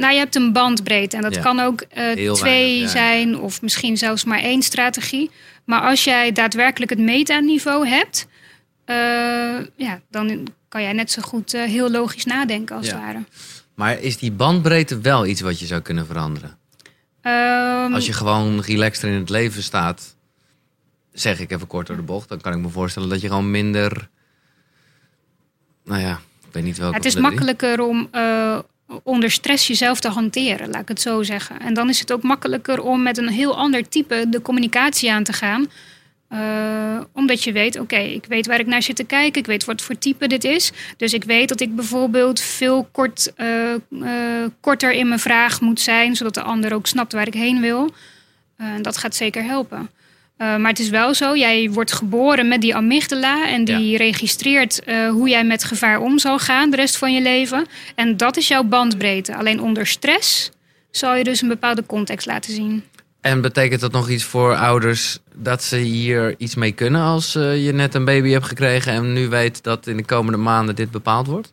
nou, 0.00 0.12
je 0.12 0.18
hebt 0.18 0.34
een 0.36 0.52
bandbreedte 0.52 1.16
en 1.16 1.22
dat 1.22 1.34
Ja. 1.34 1.40
kan 1.40 1.60
ook 1.60 1.80
eh, 1.80 2.10
twee 2.12 2.40
weinig, 2.42 2.80
ja. 2.80 2.88
zijn 2.88 3.38
of 3.38 3.62
misschien 3.62 3.96
zelfs 3.96 4.24
maar 4.24 4.38
één 4.40 4.62
strategie. 4.62 5.30
Maar 5.64 5.80
als 5.80 6.04
jij 6.04 6.32
daadwerkelijk 6.32 6.90
het 6.90 7.00
metaniveau 7.00 7.88
hebt, 7.88 8.26
ja, 9.76 10.00
dan 10.10 10.46
kan 10.68 10.82
jij 10.82 10.92
net 10.92 11.10
zo 11.10 11.22
goed 11.22 11.52
heel 11.52 11.90
logisch 11.90 12.24
nadenken 12.24 12.76
als 12.76 12.86
Ja. 12.86 12.92
het 12.92 13.00
ware. 13.02 13.24
Maar 13.74 14.00
is 14.00 14.16
die 14.18 14.32
bandbreedte 14.32 15.00
wel 15.00 15.26
iets 15.26 15.40
wat 15.40 15.60
je 15.60 15.66
zou 15.66 15.80
kunnen 15.80 16.06
veranderen? 16.06 16.58
Ehm, 17.22 17.94
Als 17.94 18.06
je 18.06 18.12
gewoon 18.12 18.60
relaxter 18.60 19.08
in 19.08 19.18
het 19.18 19.30
leven 19.30 19.62
staat, 19.62 20.16
zeg 21.12 21.40
ik 21.40 21.50
even 21.50 21.66
kort 21.66 21.86
door 21.86 21.96
de 21.96 22.02
bocht, 22.02 22.28
dan 22.28 22.40
kan 22.40 22.52
ik 22.52 22.58
me 22.58 22.68
voorstellen 22.68 23.08
dat 23.08 23.20
je 23.20 23.28
gewoon 23.28 23.50
minder. 23.50 24.08
Nou 25.84 26.00
ja, 26.00 26.20
ik 26.46 26.52
weet 26.52 26.64
niet 26.64 26.78
welke. 26.78 26.96
het 26.96 27.04
is 27.04 27.16
makkelijker 27.16 27.80
om 27.80 28.08
eh, 28.10 28.58
onder 29.02 29.30
stress 29.30 29.66
jezelf 29.66 30.00
te 30.00 30.08
hanteren, 30.08 30.70
laat 30.70 30.82
ik 30.82 30.88
het 30.88 31.00
zo 31.00 31.22
zeggen. 31.22 31.60
En 31.60 31.74
dan 31.74 31.88
is 31.88 32.00
het 32.00 32.12
ook 32.12 32.22
makkelijker 32.22 32.82
om 32.82 33.02
met 33.02 33.18
een 33.18 33.28
heel 33.28 33.56
ander 33.56 33.88
type 33.88 34.26
de 34.28 34.42
communicatie 34.42 35.12
aan 35.12 35.24
te 35.24 35.32
gaan. 35.32 35.66
Eh, 36.28 37.00
omdat 37.12 37.44
je 37.44 37.52
weet, 37.52 37.78
oké, 37.78 37.96
ik 37.96 38.24
weet 38.28 38.46
waar 38.46 38.60
ik 38.60 38.66
naar 38.66 38.82
zit 38.82 38.96
te 38.96 39.04
kijken. 39.04 39.40
Ik 39.40 39.46
weet 39.46 39.64
wat 39.64 39.82
voor 39.82 39.98
type 39.98 40.26
dit 40.26 40.44
is. 40.44 40.72
Dus 40.96 41.12
ik 41.12 41.24
weet 41.24 41.48
dat 41.48 41.60
ik 41.60 41.74
bijvoorbeeld 41.74 42.40
veel 42.40 42.88
kort, 42.92 43.32
eh, 43.34 43.74
korter 44.60 44.92
in 44.92 45.08
mijn 45.08 45.20
vraag 45.20 45.60
moet 45.60 45.80
zijn. 45.80 46.16
Zodat 46.16 46.34
de 46.34 46.42
ander 46.42 46.74
ook 46.74 46.86
snapt 46.86 47.12
waar 47.12 47.26
ik 47.26 47.34
heen 47.34 47.60
wil. 47.60 47.94
En 48.56 48.82
dat 48.82 48.96
gaat 48.96 49.14
zeker 49.14 49.44
helpen. 49.44 49.90
Eh, 50.40 50.56
maar 50.56 50.70
het 50.70 50.78
is 50.78 50.88
wel 50.88 51.14
zo, 51.14 51.36
jij 51.36 51.70
wordt 51.70 51.92
geboren 51.92 52.48
met 52.48 52.60
die 52.60 52.74
amygdala. 52.74 53.48
En 53.48 53.64
die 53.64 53.96
registreert 53.96 54.84
eh, 54.84 55.08
hoe 55.08 55.28
jij 55.28 55.44
met 55.44 55.64
gevaar 55.64 56.00
om 56.00 56.18
zal 56.18 56.38
gaan 56.38 56.70
de 56.70 56.76
rest 56.76 56.96
van 56.96 57.14
je 57.14 57.20
leven. 57.20 57.66
En 57.94 58.16
dat 58.16 58.36
is 58.36 58.48
jouw 58.48 58.62
bandbreedte. 58.62 59.36
Alleen 59.36 59.60
onder 59.60 59.86
stress 59.86 60.50
zal 60.90 61.14
je 61.14 61.24
dus 61.24 61.42
een 61.42 61.48
bepaalde 61.48 61.86
context 61.86 62.26
laten 62.26 62.52
zien. 62.52 62.84
En 63.20 63.40
betekent 63.40 63.80
dat 63.80 63.92
nog 63.92 64.08
iets 64.08 64.24
voor 64.24 64.56
ouders 64.56 65.18
dat 65.34 65.62
ze 65.62 65.76
hier 65.76 66.34
iets 66.38 66.54
mee 66.54 66.72
kunnen 66.72 67.02
als 67.02 67.34
eh, 67.34 67.64
je 67.64 67.72
net 67.72 67.94
een 67.94 68.04
baby 68.04 68.30
hebt 68.30 68.46
gekregen 68.46 68.92
en 68.92 69.12
nu 69.12 69.28
weet 69.28 69.62
dat 69.62 69.86
in 69.86 69.96
de 69.96 70.04
komende 70.04 70.38
maanden 70.38 70.74
dit 70.74 70.90
bepaald 70.90 71.26
wordt? 71.26 71.52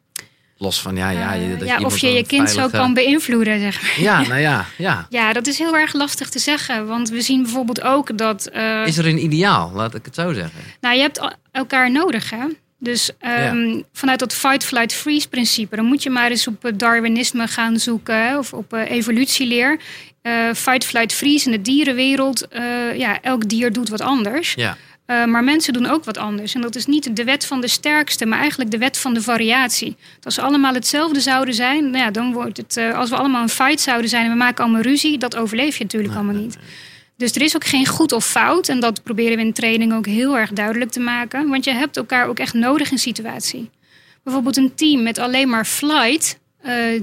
Los 0.59 0.81
van 0.81 0.95
ja, 0.95 1.09
ja, 1.09 1.33
Eh, 1.35 1.59
dat 1.59 1.67
ja, 1.67 1.79
of 1.79 1.97
je 1.97 2.07
je 2.11 2.25
kind 2.25 2.49
zo 2.49 2.67
kan 2.69 2.93
beïnvloeden, 2.93 3.59
zeg 3.59 3.81
maar. 3.81 4.01
Ja, 4.01 4.27
nou 4.27 4.39
ja, 4.41 4.65
ja. 4.77 5.07
Ja, 5.09 5.33
dat 5.33 5.47
is 5.47 5.57
heel 5.57 5.75
erg 5.75 5.93
lastig 5.93 6.29
te 6.29 6.39
zeggen. 6.39 6.87
Want 6.87 7.09
we 7.09 7.21
zien 7.21 7.41
bijvoorbeeld 7.41 7.81
ook 7.81 8.17
dat... 8.17 8.45
eh, 8.47 8.81
Is 8.85 8.97
er 8.97 9.05
een 9.07 9.23
ideaal, 9.23 9.71
laat 9.73 9.95
ik 9.95 10.05
het 10.05 10.15
zo 10.15 10.33
zeggen? 10.33 10.59
Nou, 10.81 10.95
je 10.95 11.01
hebt 11.01 11.17
el- 11.17 11.33
elkaar 11.51 11.91
nodig, 11.91 12.29
hè? 12.29 12.45
Dus 12.79 13.11
ehm, 13.19 13.81
vanuit 13.93 14.19
dat 14.19 14.33
fight-flight-freeze-principe... 14.33 15.75
dan 15.75 15.85
moet 15.85 16.03
je 16.03 16.09
maar 16.09 16.29
eens 16.29 16.47
op 16.47 16.63
het 16.63 16.79
Darwinisme 16.79 17.47
gaan 17.47 17.79
zoeken... 17.79 18.37
Of 18.37 18.53
op 18.53 18.73
eh, 18.73 18.91
evolutieleer. 18.91 19.79
Eh, 20.21 20.33
fight-flight-freeze 20.55 21.45
in 21.45 21.51
de 21.51 21.61
dierenwereld... 21.61 22.47
eh, 22.47 22.63
ja, 22.97 23.21
elk 23.21 23.49
dier 23.49 23.73
doet 23.73 23.89
wat 23.89 24.01
anders. 24.01 24.53
Ja. 24.53 24.77
Eh, 25.07 25.25
maar 25.25 25.43
mensen 25.43 25.73
doen 25.73 25.85
ook 25.85 26.03
wat 26.03 26.17
anders. 26.17 26.53
En 26.53 26.61
dat 26.61 26.75
is 26.75 26.85
niet 26.85 27.15
de 27.15 27.23
wet 27.23 27.45
van 27.45 27.61
de 27.61 27.67
sterkste... 27.67 28.25
maar 28.25 28.39
eigenlijk 28.39 28.71
de 28.71 28.77
wet 28.77 28.97
van 28.97 29.13
de 29.13 29.21
variatie. 29.21 29.95
Als 30.23 30.35
we 30.35 30.41
allemaal 30.41 30.73
hetzelfde 30.73 31.19
zouden 31.19 31.53
zijn... 31.53 31.89
Nou 31.89 32.03
ja, 32.03 32.11
dan 32.11 32.33
wordt 32.33 32.57
het... 32.57 32.77
eh, 32.77 32.93
als 32.97 33.09
we 33.09 33.15
allemaal 33.15 33.41
een 33.41 33.49
fight 33.49 33.79
zouden 33.79 34.09
zijn... 34.09 34.25
en 34.25 34.31
we 34.31 34.37
maken 34.37 34.63
allemaal 34.63 34.81
ruzie... 34.81 35.17
dat 35.17 35.35
overleef 35.35 35.77
je 35.77 35.83
natuurlijk 35.83 36.13
allemaal 36.13 36.41
niet. 36.41 36.57
Dus 37.17 37.31
er 37.31 37.41
is 37.41 37.55
ook 37.55 37.65
geen 37.65 37.85
goed 37.85 38.11
of 38.11 38.25
fout. 38.25 38.69
En 38.69 38.79
dat 38.79 39.03
proberen 39.03 39.37
we 39.37 39.43
in 39.43 39.53
training 39.53 39.93
ook 39.93 40.05
heel 40.05 40.37
erg 40.37 40.51
duidelijk 40.51 40.91
te 40.91 40.99
maken. 40.99 41.49
Want 41.49 41.63
je 41.63 41.71
hebt 41.71 41.97
elkaar 41.97 42.27
ook 42.27 42.39
echt 42.39 42.53
nodig 42.53 42.91
in 42.91 42.99
situatie. 42.99 43.69
Bijvoorbeeld 44.23 44.57
een 44.57 44.75
team 44.75 45.03
met 45.03 45.17
alleen 45.17 45.49
maar 45.49 45.65
flight 45.65 46.39
eh, 46.61 47.01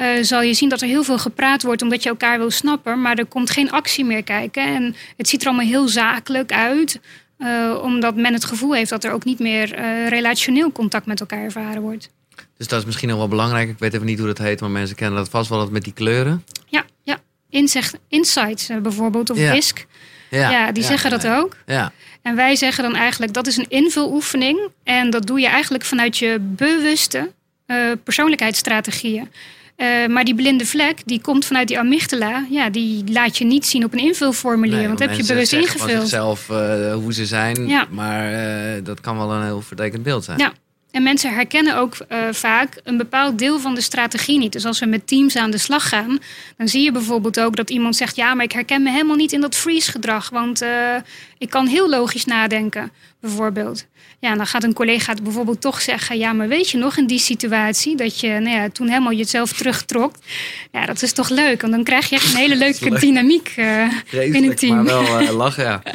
eh, 0.00 0.22
zal 0.22 0.42
je 0.42 0.54
zien 0.54 0.68
dat 0.68 0.80
er 0.80 0.88
heel 0.88 1.04
veel 1.04 1.18
gepraat 1.18 1.62
wordt 1.62 1.82
omdat 1.82 2.02
je 2.02 2.08
elkaar 2.08 2.38
wil 2.38 2.50
snappen. 2.50 3.00
Maar 3.00 3.16
er 3.18 3.26
komt 3.26 3.50
geen 3.50 3.70
actie 3.70 4.04
meer 4.04 4.22
kijken. 4.22 4.62
En 4.64 4.94
het 5.16 5.28
ziet 5.28 5.40
er 5.42 5.46
allemaal 5.48 5.66
heel 5.66 5.88
zakelijk 5.88 6.52
uit. 6.52 7.00
eh, 7.38 7.78
omdat 7.82 8.16
men 8.16 8.32
het 8.32 8.44
gevoel 8.44 8.74
heeft 8.74 8.90
dat 8.90 9.04
er 9.04 9.12
ook 9.12 9.24
niet 9.24 9.38
meer 9.38 9.74
eh, 9.74 10.08
relationeel 10.08 10.72
contact 10.72 11.06
met 11.06 11.20
elkaar 11.20 11.42
ervaren 11.42 11.82
wordt. 11.82 12.10
Dus 12.56 12.68
dat 12.68 12.78
is 12.80 12.84
misschien 12.84 13.08
nog 13.08 13.18
wel 13.18 13.28
belangrijk. 13.28 13.68
Ik 13.68 13.78
weet 13.78 13.94
even 13.94 14.06
niet 14.06 14.18
hoe 14.18 14.26
dat 14.26 14.38
heet, 14.38 14.60
maar 14.60 14.70
mensen 14.70 14.96
kennen 14.96 15.18
dat 15.18 15.28
vast 15.28 15.48
wel 15.48 15.58
dat 15.58 15.70
met 15.70 15.84
die 15.84 15.92
kleuren. 15.92 16.44
Ja, 16.66 16.84
ja. 17.02 17.18
Inzicht, 17.50 17.98
insights 18.08 18.68
bijvoorbeeld 18.82 19.30
of 19.30 19.38
Ja. 19.38 19.52
DISC. 19.52 19.86
Ja, 20.30 20.72
die 20.72 20.82
zeggen 20.84 21.10
dat 21.10 21.22
ja. 21.22 21.38
ook. 21.38 21.56
Ja, 21.66 21.92
En 22.22 22.36
wij 22.36 22.56
zeggen 22.56 22.82
dan 22.82 22.94
eigenlijk 22.96 23.32
dat 23.32 23.46
is 23.46 23.56
een 23.56 23.68
invuloefening. 23.68 24.58
En 24.84 25.10
dat 25.10 25.26
doe 25.26 25.40
je 25.40 25.46
eigenlijk 25.46 25.84
vanuit 25.84 26.18
je 26.18 26.36
bewuste 26.40 27.32
persoonlijkheidsstrategieën. 28.04 29.28
Eh, 29.80 30.06
maar 30.06 30.24
die 30.24 30.34
blinde 30.34 30.66
vlek, 30.66 31.02
die 31.04 31.20
komt 31.20 31.44
vanuit 31.44 31.68
die 31.68 31.78
amygdala. 31.78 32.46
Ja, 32.50 32.70
die 32.70 33.04
laat 33.12 33.38
je 33.38 33.44
niet 33.44 33.66
zien 33.66 33.84
op 33.84 33.92
een 33.92 33.98
invulformulier. 33.98 34.76
Nee, 34.76 34.86
want 34.86 34.98
heb 34.98 35.12
je 35.14 35.24
bewust 35.26 35.50
zeggen 35.50 35.78
van 35.78 35.88
ingevuld. 35.88 36.08
zichzelf 36.08 36.50
eh, 36.50 36.94
hoe 36.94 37.12
ze 37.12 37.26
zijn, 37.26 37.66
Ja. 37.68 37.86
maar 37.90 38.32
eh, 38.32 38.84
dat 38.84 39.00
kan 39.00 39.16
wel 39.16 39.32
een 39.32 39.44
heel 39.44 39.60
vertekend 39.62 40.02
beeld 40.02 40.24
zijn. 40.24 40.38
Ja. 40.38 40.52
En 40.90 41.02
mensen 41.02 41.34
herkennen 41.34 41.76
ook 41.76 41.96
eh, 42.08 42.18
vaak 42.30 42.80
een 42.84 42.96
bepaald 42.96 43.38
deel 43.38 43.58
van 43.60 43.74
de 43.74 43.80
strategie 43.80 44.38
niet. 44.38 44.52
Dus 44.52 44.64
als 44.64 44.78
we 44.78 44.86
met 44.86 45.06
teams 45.06 45.36
aan 45.36 45.50
de 45.50 45.58
slag 45.58 45.88
gaan, 45.88 46.18
dan 46.56 46.68
zie 46.68 46.82
je 46.82 46.92
bijvoorbeeld 46.92 47.40
ook 47.40 47.56
dat 47.56 47.70
iemand 47.70 47.96
zegt: 47.96 48.16
Ja, 48.16 48.34
maar 48.34 48.44
ik 48.44 48.52
herken 48.52 48.82
me 48.82 48.90
helemaal 48.90 49.16
niet 49.16 49.32
in 49.32 49.40
dat 49.40 49.54
freeze-gedrag, 49.54 50.30
want 50.30 50.62
eh, 50.62 50.94
ik 51.38 51.50
kan 51.50 51.66
heel 51.66 51.88
logisch 51.88 52.24
nadenken, 52.24 52.90
bijvoorbeeld. 53.20 53.86
Ja, 54.18 54.34
dan 54.36 54.46
gaat 54.46 54.64
een 54.64 54.72
collega 54.72 55.14
bijvoorbeeld 55.22 55.60
toch 55.60 55.80
zeggen: 55.80 56.18
Ja, 56.18 56.32
maar 56.32 56.48
weet 56.48 56.70
je 56.70 56.78
nog 56.78 56.96
in 56.96 57.06
die 57.06 57.18
situatie 57.18 57.96
dat 57.96 58.20
je 58.20 58.28
nou 58.28 58.56
ja, 58.56 58.68
toen 58.68 58.88
helemaal 58.88 59.12
jezelf 59.12 59.52
terugtrok? 59.52 60.14
Ja, 60.72 60.86
dat 60.86 61.02
is 61.02 61.12
toch 61.12 61.28
leuk, 61.28 61.60
want 61.60 61.72
dan 61.72 61.84
krijg 61.84 62.08
je 62.08 62.16
echt 62.16 62.32
een 62.32 62.38
hele 62.38 62.56
leuke 62.64 62.90
leuk. 62.90 63.00
dynamiek 63.00 63.52
eh, 63.56 63.92
in 64.10 64.48
het 64.48 64.58
team. 64.58 64.84
maar 64.84 65.04
wel 65.04 65.32
lachen, 65.32 65.64
ja. 65.64 65.82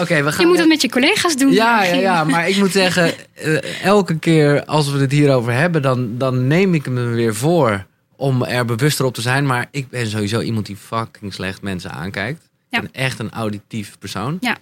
Oké, 0.00 0.22
we 0.22 0.32
gaan... 0.32 0.40
Je 0.40 0.46
moet 0.46 0.58
het 0.58 0.68
met 0.68 0.82
je 0.82 0.88
collega's 0.88 1.36
doen. 1.36 1.52
Ja, 1.52 1.84
ja, 1.84 1.94
ja, 1.94 2.24
maar 2.24 2.48
ik 2.48 2.56
moet 2.56 2.72
zeggen, 2.72 3.12
eh, 3.34 3.84
elke 3.84 4.18
keer 4.18 4.64
als 4.64 4.90
we 4.90 4.98
het 4.98 5.12
hierover 5.12 5.52
hebben, 5.52 5.82
dan, 5.82 6.18
dan 6.18 6.46
neem 6.46 6.74
ik 6.74 6.88
me 6.88 7.04
weer 7.04 7.34
voor 7.34 7.86
om 8.16 8.44
er 8.44 8.64
bewuster 8.64 9.04
op 9.04 9.14
te 9.14 9.20
zijn. 9.20 9.46
Maar 9.46 9.66
ik 9.70 9.88
ben 9.88 10.06
sowieso 10.06 10.40
iemand 10.40 10.66
die 10.66 10.76
fucking 10.76 11.34
slecht 11.34 11.62
mensen 11.62 11.90
aankijkt. 11.90 12.48
Ja. 12.68 12.78
Ik 12.78 12.90
ben 12.92 13.02
echt 13.02 13.18
een 13.18 13.30
auditief 13.30 13.98
persoon. 13.98 14.38
Ja. 14.40 14.56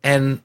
En 0.00 0.42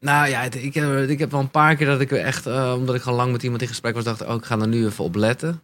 nou 0.00 0.28
ja, 0.28 0.42
ik 0.42 0.74
heb, 0.74 1.08
ik 1.08 1.18
heb 1.18 1.30
wel 1.30 1.40
een 1.40 1.50
paar 1.50 1.76
keer 1.76 1.86
dat 1.86 2.00
ik 2.00 2.12
echt, 2.12 2.46
eh, 2.46 2.74
omdat 2.76 2.94
ik 2.94 3.04
al 3.04 3.14
lang 3.14 3.32
met 3.32 3.42
iemand 3.42 3.62
in 3.62 3.68
gesprek 3.68 3.94
was, 3.94 4.04
dacht 4.04 4.24
oh, 4.24 4.34
ik 4.34 4.44
ga 4.44 4.58
er 4.58 4.68
nu 4.68 4.86
even 4.86 5.04
op 5.04 5.14
letten. 5.14 5.62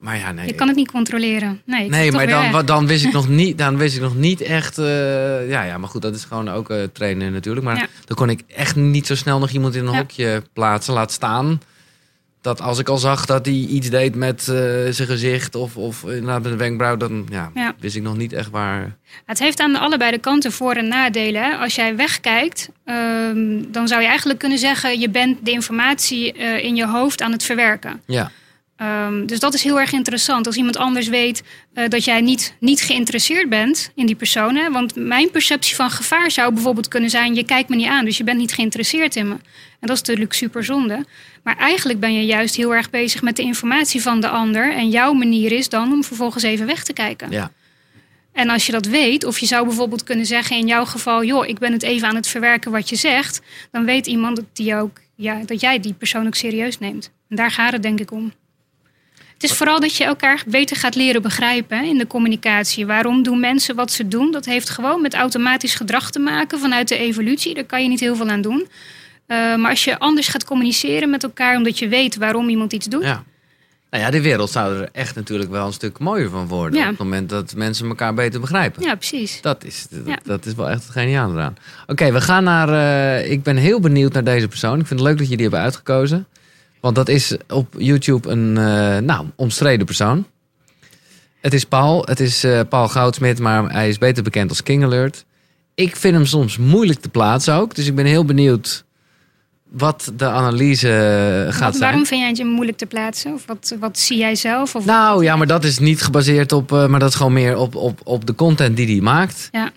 Maar 0.00 0.16
ja, 0.18 0.32
nee. 0.32 0.46
Je 0.46 0.52
kan 0.54 0.66
het 0.66 0.76
niet 0.76 0.90
controleren. 0.90 1.62
Nee, 1.64 1.88
Nee, 1.88 2.12
maar 2.12 2.26
dan, 2.26 2.52
weg. 2.52 2.64
dan, 2.64 2.86
wist 2.86 3.04
ik 3.04 3.12
nog 3.20 3.28
niet, 3.28 3.58
dan 3.58 3.76
wist 3.76 3.96
ik 3.96 4.02
nog 4.02 4.16
niet 4.16 4.40
echt. 4.40 4.78
eh, 4.78 5.48
ja, 5.50 5.62
ja, 5.62 5.78
maar 5.78 5.88
goed, 5.88 6.02
dat 6.02 6.14
is 6.14 6.24
gewoon 6.24 6.48
ook 6.48 6.70
eh, 6.70 6.82
trainen 6.92 7.32
natuurlijk. 7.32 7.66
Maar 7.66 7.76
Ja. 7.76 7.86
dan 8.04 8.16
kon 8.16 8.30
ik 8.30 8.40
echt 8.46 8.76
niet 8.76 9.06
zo 9.06 9.14
snel 9.14 9.38
nog 9.38 9.50
iemand 9.50 9.74
in 9.74 9.86
een 9.86 9.92
Ja. 9.92 9.98
hokje 9.98 10.42
plaatsen, 10.52 10.94
laat 10.94 11.12
staan. 11.12 11.60
Dat 12.40 12.60
als 12.60 12.78
ik 12.78 12.88
al 12.88 12.98
zag 12.98 13.26
dat 13.26 13.46
hij 13.46 13.54
iets 13.54 13.90
deed 13.90 14.14
met 14.14 14.40
eh, 14.40 14.54
zijn 14.90 15.08
gezicht 15.08 15.54
of, 15.54 15.76
of 15.76 16.02
inderdaad 16.04 16.42
met 16.42 16.52
een 16.52 16.58
wenkbrauw, 16.58 16.96
dan 16.96 17.26
ja, 17.30 17.50
Ja. 17.54 17.74
wist 17.80 17.96
ik 17.96 18.02
nog 18.02 18.16
niet 18.16 18.32
echt 18.32 18.50
waar. 18.50 18.96
Het 19.26 19.38
heeft 19.38 19.60
aan 19.60 19.72
de 19.72 19.78
allebei 19.78 20.10
de 20.10 20.18
kanten 20.18 20.52
voor- 20.52 20.74
en 20.74 20.88
nadelen. 20.88 21.42
hè. 21.42 21.56
Als 21.56 21.74
jij 21.74 21.96
wegkijkt, 21.96 22.68
ehm, 22.84 23.62
dan 23.68 23.88
zou 23.88 24.00
je 24.00 24.06
eigenlijk 24.06 24.38
kunnen 24.38 24.58
zeggen... 24.58 25.00
je 25.00 25.10
bent 25.10 25.38
de 25.44 25.50
informatie 25.50 26.32
in 26.62 26.76
je 26.76 26.86
hoofd 26.86 27.22
aan 27.22 27.32
het 27.32 27.42
verwerken. 27.42 28.00
Ja, 28.06 28.30
Ehm, 28.80 29.26
dus 29.26 29.38
dat 29.38 29.54
is 29.54 29.62
heel 29.62 29.80
erg 29.80 29.92
interessant. 29.92 30.46
Als 30.46 30.56
iemand 30.56 30.76
anders 30.76 31.08
weet 31.08 31.42
eh, 31.72 31.88
dat 31.88 32.04
jij 32.04 32.20
niet, 32.20 32.54
niet 32.60 32.80
geïnteresseerd 32.80 33.48
bent 33.48 33.90
in 33.94 34.06
die 34.06 34.14
persoon. 34.14 34.54
Hè? 34.54 34.70
Want 34.70 34.94
mijn 34.94 35.30
perceptie 35.30 35.74
van 35.74 35.90
gevaar 35.90 36.30
zou 36.30 36.52
bijvoorbeeld 36.52 36.88
kunnen 36.88 37.10
zijn... 37.10 37.34
je 37.34 37.44
kijkt 37.44 37.68
me 37.68 37.76
niet 37.76 37.88
aan, 37.88 38.04
dus 38.04 38.16
je 38.16 38.24
bent 38.24 38.38
niet 38.38 38.52
geïnteresseerd 38.52 39.16
in 39.16 39.28
me. 39.28 39.34
En 39.80 39.86
dat 39.86 39.96
is 39.96 40.02
natuurlijk 40.02 40.32
super 40.32 40.64
zonde. 40.64 41.04
Maar 41.42 41.56
eigenlijk 41.56 42.00
ben 42.00 42.14
je 42.14 42.24
juist 42.24 42.56
heel 42.56 42.74
erg 42.74 42.90
bezig 42.90 43.22
met 43.22 43.36
de 43.36 43.42
informatie 43.42 44.02
van 44.02 44.20
de 44.20 44.28
ander. 44.28 44.72
En 44.72 44.88
jouw 44.88 45.12
manier 45.12 45.52
is 45.52 45.68
dan 45.68 45.92
om 45.92 46.04
vervolgens 46.04 46.42
even 46.42 46.66
weg 46.66 46.84
te 46.84 46.92
kijken. 46.92 47.30
ja. 47.30 47.50
En 48.32 48.48
als 48.48 48.66
je 48.66 48.72
dat 48.72 48.86
weet, 48.86 49.24
of 49.24 49.38
je 49.38 49.46
zou 49.46 49.66
bijvoorbeeld 49.66 50.04
kunnen 50.04 50.26
zeggen 50.26 50.56
in 50.56 50.66
jouw 50.66 50.84
geval, 50.84 51.24
joh, 51.24 51.46
ik 51.46 51.58
ben 51.58 51.72
het 51.72 51.82
even 51.82 52.08
aan 52.08 52.14
het 52.14 52.26
verwerken 52.26 52.70
wat 52.70 52.88
je 52.88 52.96
zegt, 52.96 53.40
dan 53.70 53.84
weet 53.84 54.06
iemand 54.06 54.36
dat, 54.36 54.44
die 54.52 54.74
ook, 54.74 55.00
ja, 55.14 55.40
dat 55.46 55.60
jij 55.60 55.80
die 55.80 55.94
persoon 55.94 56.26
ook 56.26 56.34
serieus 56.34 56.78
neemt. 56.78 57.10
En 57.28 57.36
daar 57.36 57.50
gaat 57.50 57.72
het 57.72 57.82
denk 57.82 58.00
ik 58.00 58.10
om. 58.10 58.32
Het 59.40 59.50
is 59.50 59.56
vooral 59.56 59.80
dat 59.80 59.96
je 59.96 60.04
elkaar 60.04 60.42
beter 60.46 60.76
gaat 60.76 60.94
leren 60.94 61.22
begrijpen 61.22 61.84
in 61.84 61.98
de 61.98 62.06
communicatie. 62.06 62.86
Waarom 62.86 63.22
doen 63.22 63.40
mensen 63.40 63.74
wat 63.74 63.92
ze 63.92 64.08
doen? 64.08 64.32
Dat 64.32 64.44
heeft 64.44 64.70
gewoon 64.70 65.02
met 65.02 65.14
automatisch 65.14 65.74
gedrag 65.74 66.10
te 66.10 66.18
maken 66.18 66.58
vanuit 66.58 66.88
de 66.88 66.96
evolutie. 66.98 67.54
Daar 67.54 67.64
kan 67.64 67.82
je 67.82 67.88
niet 67.88 68.00
heel 68.00 68.16
veel 68.16 68.28
aan 68.28 68.40
doen. 68.40 68.68
Eh, 69.26 69.36
maar 69.56 69.70
als 69.70 69.84
je 69.84 69.98
anders 69.98 70.28
gaat 70.28 70.44
communiceren 70.44 71.10
met 71.10 71.22
elkaar, 71.22 71.56
omdat 71.56 71.78
je 71.78 71.88
weet 71.88 72.16
waarom 72.16 72.48
iemand 72.48 72.72
iets 72.72 72.86
doet, 72.86 73.02
ja. 73.02 73.24
Nou 73.90 74.04
ja, 74.04 74.10
de 74.10 74.20
wereld 74.20 74.50
zou 74.50 74.76
er 74.80 74.88
echt 74.92 75.14
natuurlijk 75.14 75.50
wel 75.50 75.66
een 75.66 75.72
stuk 75.72 75.98
mooier 75.98 76.30
van 76.30 76.46
worden. 76.48 76.78
Ja. 76.78 76.84
Op 76.84 76.90
het 76.90 76.98
moment 76.98 77.28
dat 77.28 77.54
mensen 77.56 77.88
elkaar 77.88 78.14
beter 78.14 78.40
begrijpen. 78.40 78.82
ja, 78.82 78.94
precies. 78.94 79.40
Dat 79.40 79.64
is, 79.64 79.86
dat, 79.90 80.06
Ja. 80.06 80.18
dat 80.24 80.46
is 80.46 80.54
wel 80.54 80.70
echt 80.70 80.82
het 80.82 80.92
geniale 80.92 81.34
eraan. 81.34 81.56
Oké, 81.86 82.12
we 82.12 82.20
gaan 82.20 82.44
naar. 82.44 82.68
eh, 82.68 83.30
ik 83.30 83.42
ben 83.42 83.56
heel 83.56 83.80
benieuwd 83.80 84.12
naar 84.12 84.24
deze 84.24 84.48
persoon. 84.48 84.80
Ik 84.80 84.86
vind 84.86 85.00
het 85.00 85.08
leuk 85.08 85.18
dat 85.18 85.26
jullie 85.28 85.42
hebben 85.42 85.60
uitgekozen. 85.60 86.26
Want 86.80 86.94
dat 86.94 87.08
is 87.08 87.36
op 87.48 87.74
YouTube 87.78 88.28
een 88.28 88.56
eh, 88.56 88.98
nou, 88.98 89.26
omstreden 89.36 89.86
persoon. 89.86 90.26
Het 91.40 91.54
is 91.54 91.64
Paul. 91.64 92.02
Het 92.04 92.20
is 92.20 92.44
eh, 92.44 92.60
Paul 92.68 92.88
Goudsmit, 92.88 93.38
maar 93.38 93.72
hij 93.72 93.88
is 93.88 93.98
beter 93.98 94.22
bekend 94.22 94.50
als 94.50 94.62
King 94.62 94.84
Alert. 94.84 95.24
Ik 95.74 95.96
vind 95.96 96.14
hem 96.14 96.26
soms 96.26 96.58
moeilijk 96.58 97.00
te 97.00 97.08
plaatsen 97.08 97.54
ook. 97.54 97.74
Dus 97.74 97.86
ik 97.86 97.94
ben 97.94 98.04
heel 98.06 98.24
benieuwd 98.24 98.84
wat 99.70 100.12
de 100.16 100.26
analyse 100.26 101.46
gaat 101.50 101.60
Wat, 101.60 101.70
zijn. 101.70 101.80
waarom 101.80 102.06
vind 102.06 102.20
jij 102.20 102.30
het 102.30 102.54
moeilijk 102.54 102.78
te 102.78 102.86
plaatsen? 102.86 103.32
Of 103.32 103.46
wat, 103.46 103.74
wat 103.80 103.98
zie 103.98 104.18
jij 104.18 104.34
zelf? 104.34 104.74
Of 104.74 104.84
Nou 104.84 105.24
ja, 105.24 105.36
maar 105.36 105.46
dat 105.46 105.64
is 105.64 105.78
niet 105.78 106.02
gebaseerd 106.02 106.52
op, 106.52 106.72
eh, 106.72 106.86
maar 106.86 107.00
dat 107.00 107.08
is 107.08 107.14
gewoon 107.14 107.32
meer 107.32 107.56
op, 107.56 107.74
op, 107.74 108.00
op 108.04 108.26
de 108.26 108.34
content 108.34 108.76
die 108.76 108.86
hij 108.86 109.00
maakt. 109.00 109.48
Ja. 109.52 109.70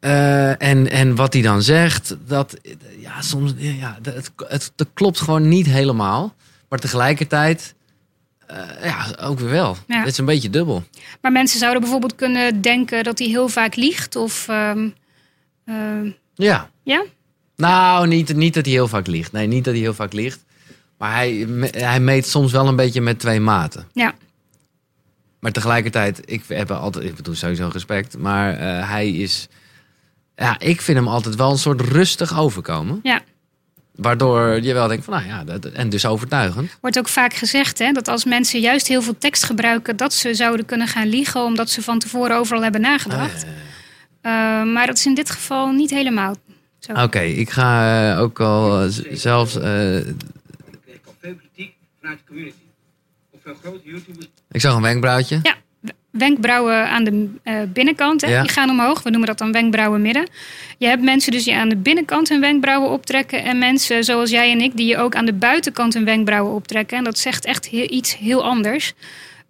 Eh, 0.00 0.62
en, 0.62 0.90
en 0.90 1.14
wat 1.14 1.32
hij 1.32 1.42
dan 1.42 1.62
zegt, 1.62 2.16
dat 2.26 2.56
ja, 2.98 3.20
soms, 3.22 3.52
ja, 3.56 3.98
het, 4.02 4.30
het, 4.48 4.72
dat 4.74 4.88
klopt 4.94 5.20
gewoon 5.20 5.48
niet 5.48 5.66
helemaal. 5.66 6.34
Maar 6.68 6.78
tegelijkertijd, 6.78 7.74
eh, 8.46 8.56
ja, 8.82 9.06
ook 9.20 9.38
weer 9.38 9.50
wel. 9.50 9.76
Ja. 9.86 9.98
Het 9.98 10.08
is 10.08 10.18
een 10.18 10.24
beetje 10.24 10.50
dubbel. 10.50 10.84
Maar 11.20 11.32
mensen 11.32 11.58
zouden 11.58 11.80
bijvoorbeeld 11.80 12.14
kunnen 12.14 12.60
denken 12.60 13.04
dat 13.04 13.18
hij 13.18 13.28
heel 13.28 13.48
vaak 13.48 13.76
liegt. 13.76 14.16
Of 14.16 14.48
ehm, 14.48 14.88
ehm, 15.64 16.10
Ja. 16.34 16.70
ja? 16.82 17.04
Nou, 17.56 18.06
niet, 18.06 18.36
niet 18.36 18.54
dat 18.54 18.64
hij 18.64 18.74
heel 18.74 18.88
vaak 18.88 19.06
liegt. 19.06 19.32
Nee, 19.32 19.46
niet 19.46 19.64
dat 19.64 19.74
hij 19.74 19.82
heel 19.82 19.94
vaak 19.94 20.12
liegt. 20.12 20.44
Maar 20.98 21.14
hij, 21.14 21.46
hij 21.70 22.00
meet 22.00 22.26
soms 22.26 22.52
wel 22.52 22.68
een 22.68 22.76
beetje 22.76 23.00
met 23.00 23.18
twee 23.18 23.40
maten. 23.40 23.88
Ja. 23.92 24.14
Maar 25.40 25.52
tegelijkertijd, 25.52 26.20
ik 26.24 26.42
heb 26.48 26.70
altijd, 26.70 27.04
ik 27.04 27.14
bedoel 27.14 27.34
sowieso 27.34 27.68
respect. 27.72 28.18
Maar 28.18 28.58
eh, 28.58 28.88
hij 28.88 29.10
is, 29.10 29.48
ja, 30.40 30.58
ik 30.58 30.80
vind 30.80 30.98
hem 30.98 31.08
altijd 31.08 31.34
wel 31.34 31.50
een 31.50 31.58
soort 31.58 31.80
rustig 31.80 32.38
overkomen. 32.38 33.00
Ja. 33.02 33.20
Waardoor 33.94 34.62
je 34.62 34.72
wel 34.72 34.88
denkt 34.88 35.04
van, 35.04 35.14
nou 35.14 35.26
ja, 35.26 35.44
dat, 35.44 35.64
en 35.64 35.88
dus 35.88 36.06
overtuigend. 36.06 36.76
Wordt 36.80 36.98
ook 36.98 37.08
vaak 37.08 37.34
gezegd 37.34 37.78
hè, 37.78 37.92
dat 37.92 38.08
als 38.08 38.24
mensen 38.24 38.60
juist 38.60 38.86
heel 38.88 39.02
veel 39.02 39.18
tekst 39.18 39.44
gebruiken, 39.44 39.96
dat 39.96 40.12
ze 40.14 40.34
zouden 40.34 40.66
kunnen 40.66 40.86
gaan 40.88 41.06
liegen 41.08 41.42
omdat 41.44 41.70
ze 41.70 41.82
van 41.82 41.98
tevoren 41.98 42.36
overal 42.36 42.62
hebben 42.62 42.80
nagedacht. 42.80 43.44
Eh, 44.20 44.32
maar 44.64 44.86
dat 44.86 44.96
is 44.98 45.06
in 45.06 45.14
dit 45.14 45.30
geval 45.30 45.70
niet 45.72 45.90
helemaal 45.90 46.34
zo. 46.78 46.92
Oké, 46.92 47.20
ik 47.20 47.50
ga 47.50 48.10
eh, 48.14 48.20
ook 48.20 48.40
al 48.40 48.82
eh, 48.82 48.88
z- 48.88 49.02
zelfs, 49.10 49.56
eh, 49.56 49.96
Ik 49.96 50.04
kreeg 50.84 50.98
al 51.06 51.14
veel 51.20 51.34
kritiek 51.34 51.74
vanuit 52.00 52.18
de 52.18 52.24
community. 52.26 52.56
Of 53.30 53.40
veel 53.42 53.54
grote 53.62 53.88
YouTubers 53.88 54.28
ik 54.50 54.60
zag 54.60 54.74
een 54.74 54.82
wenkbrauwtje. 54.82 55.38
Ja, 55.42 55.54
wenkbrauwen 56.10 56.88
aan 56.88 57.04
de 57.04 57.34
eh, 57.42 57.54
binnenkant, 57.68 58.20
hè, 58.20 58.28
Ja. 58.28 58.40
die 58.42 58.50
gaan 58.50 58.70
omhoog. 58.70 59.02
We 59.02 59.10
noemen 59.10 59.28
dat 59.28 59.38
dan 59.38 59.52
wenkbrauwen 59.52 60.02
midden. 60.02 60.28
Je 60.78 60.86
hebt 60.86 61.02
mensen 61.02 61.32
dus 61.32 61.44
die 61.44 61.54
aan 61.54 61.68
de 61.68 61.76
binnenkant 61.76 62.28
hun 62.28 62.40
wenkbrauwen 62.40 62.90
optrekken. 62.90 63.42
En 63.44 63.58
mensen 63.58 64.04
zoals 64.04 64.30
jij 64.30 64.50
en 64.50 64.60
ik 64.60 64.76
die 64.76 64.96
ook 64.98 65.14
aan 65.14 65.24
de 65.24 65.32
buitenkant 65.32 65.94
hun 65.94 66.04
wenkbrauwen 66.04 66.54
optrekken. 66.54 66.98
En 66.98 67.04
dat 67.04 67.18
zegt 67.18 67.44
echt 67.44 67.66
iets 67.66 68.16
heel 68.16 68.44
anders. 68.44 68.92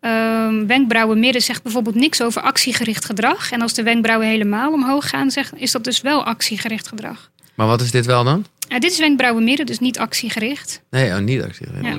Ehm, 0.01 0.67
wenkbrauwen 0.67 1.19
midden 1.21 1.43
zegt 1.43 1.63
bijvoorbeeld 1.63 1.95
niks 1.95 2.23
over 2.23 2.43
actiegericht 2.43 3.05
gedrag. 3.05 3.53
En 3.53 3.63
als 3.63 3.75
de 3.75 3.83
wenkbrauwen 3.83 4.29
helemaal 4.29 4.73
omhoog 4.73 5.09
gaan, 5.09 5.31
zegt, 5.31 5.53
is 5.57 5.73
dat 5.73 5.85
dus 5.85 6.01
wel 6.01 6.25
actiegericht 6.25 6.89
gedrag. 6.89 7.31
Maar 7.55 7.67
wat 7.67 7.81
is 7.81 7.91
dit 7.91 8.07
wel 8.07 8.25
dan? 8.25 8.45
Eh, 8.69 8.79
dit 8.79 8.93
is 8.93 8.99
wenkbrauwen 8.99 9.45
midden, 9.45 9.67
dus 9.67 9.79
niet 9.79 9.99
actiegericht. 9.99 10.83
Nee, 10.91 11.11
oh, 11.11 11.19
niet 11.19 11.43
actie. 11.43 11.67
Ja. 11.67 11.81
naar 11.81 11.93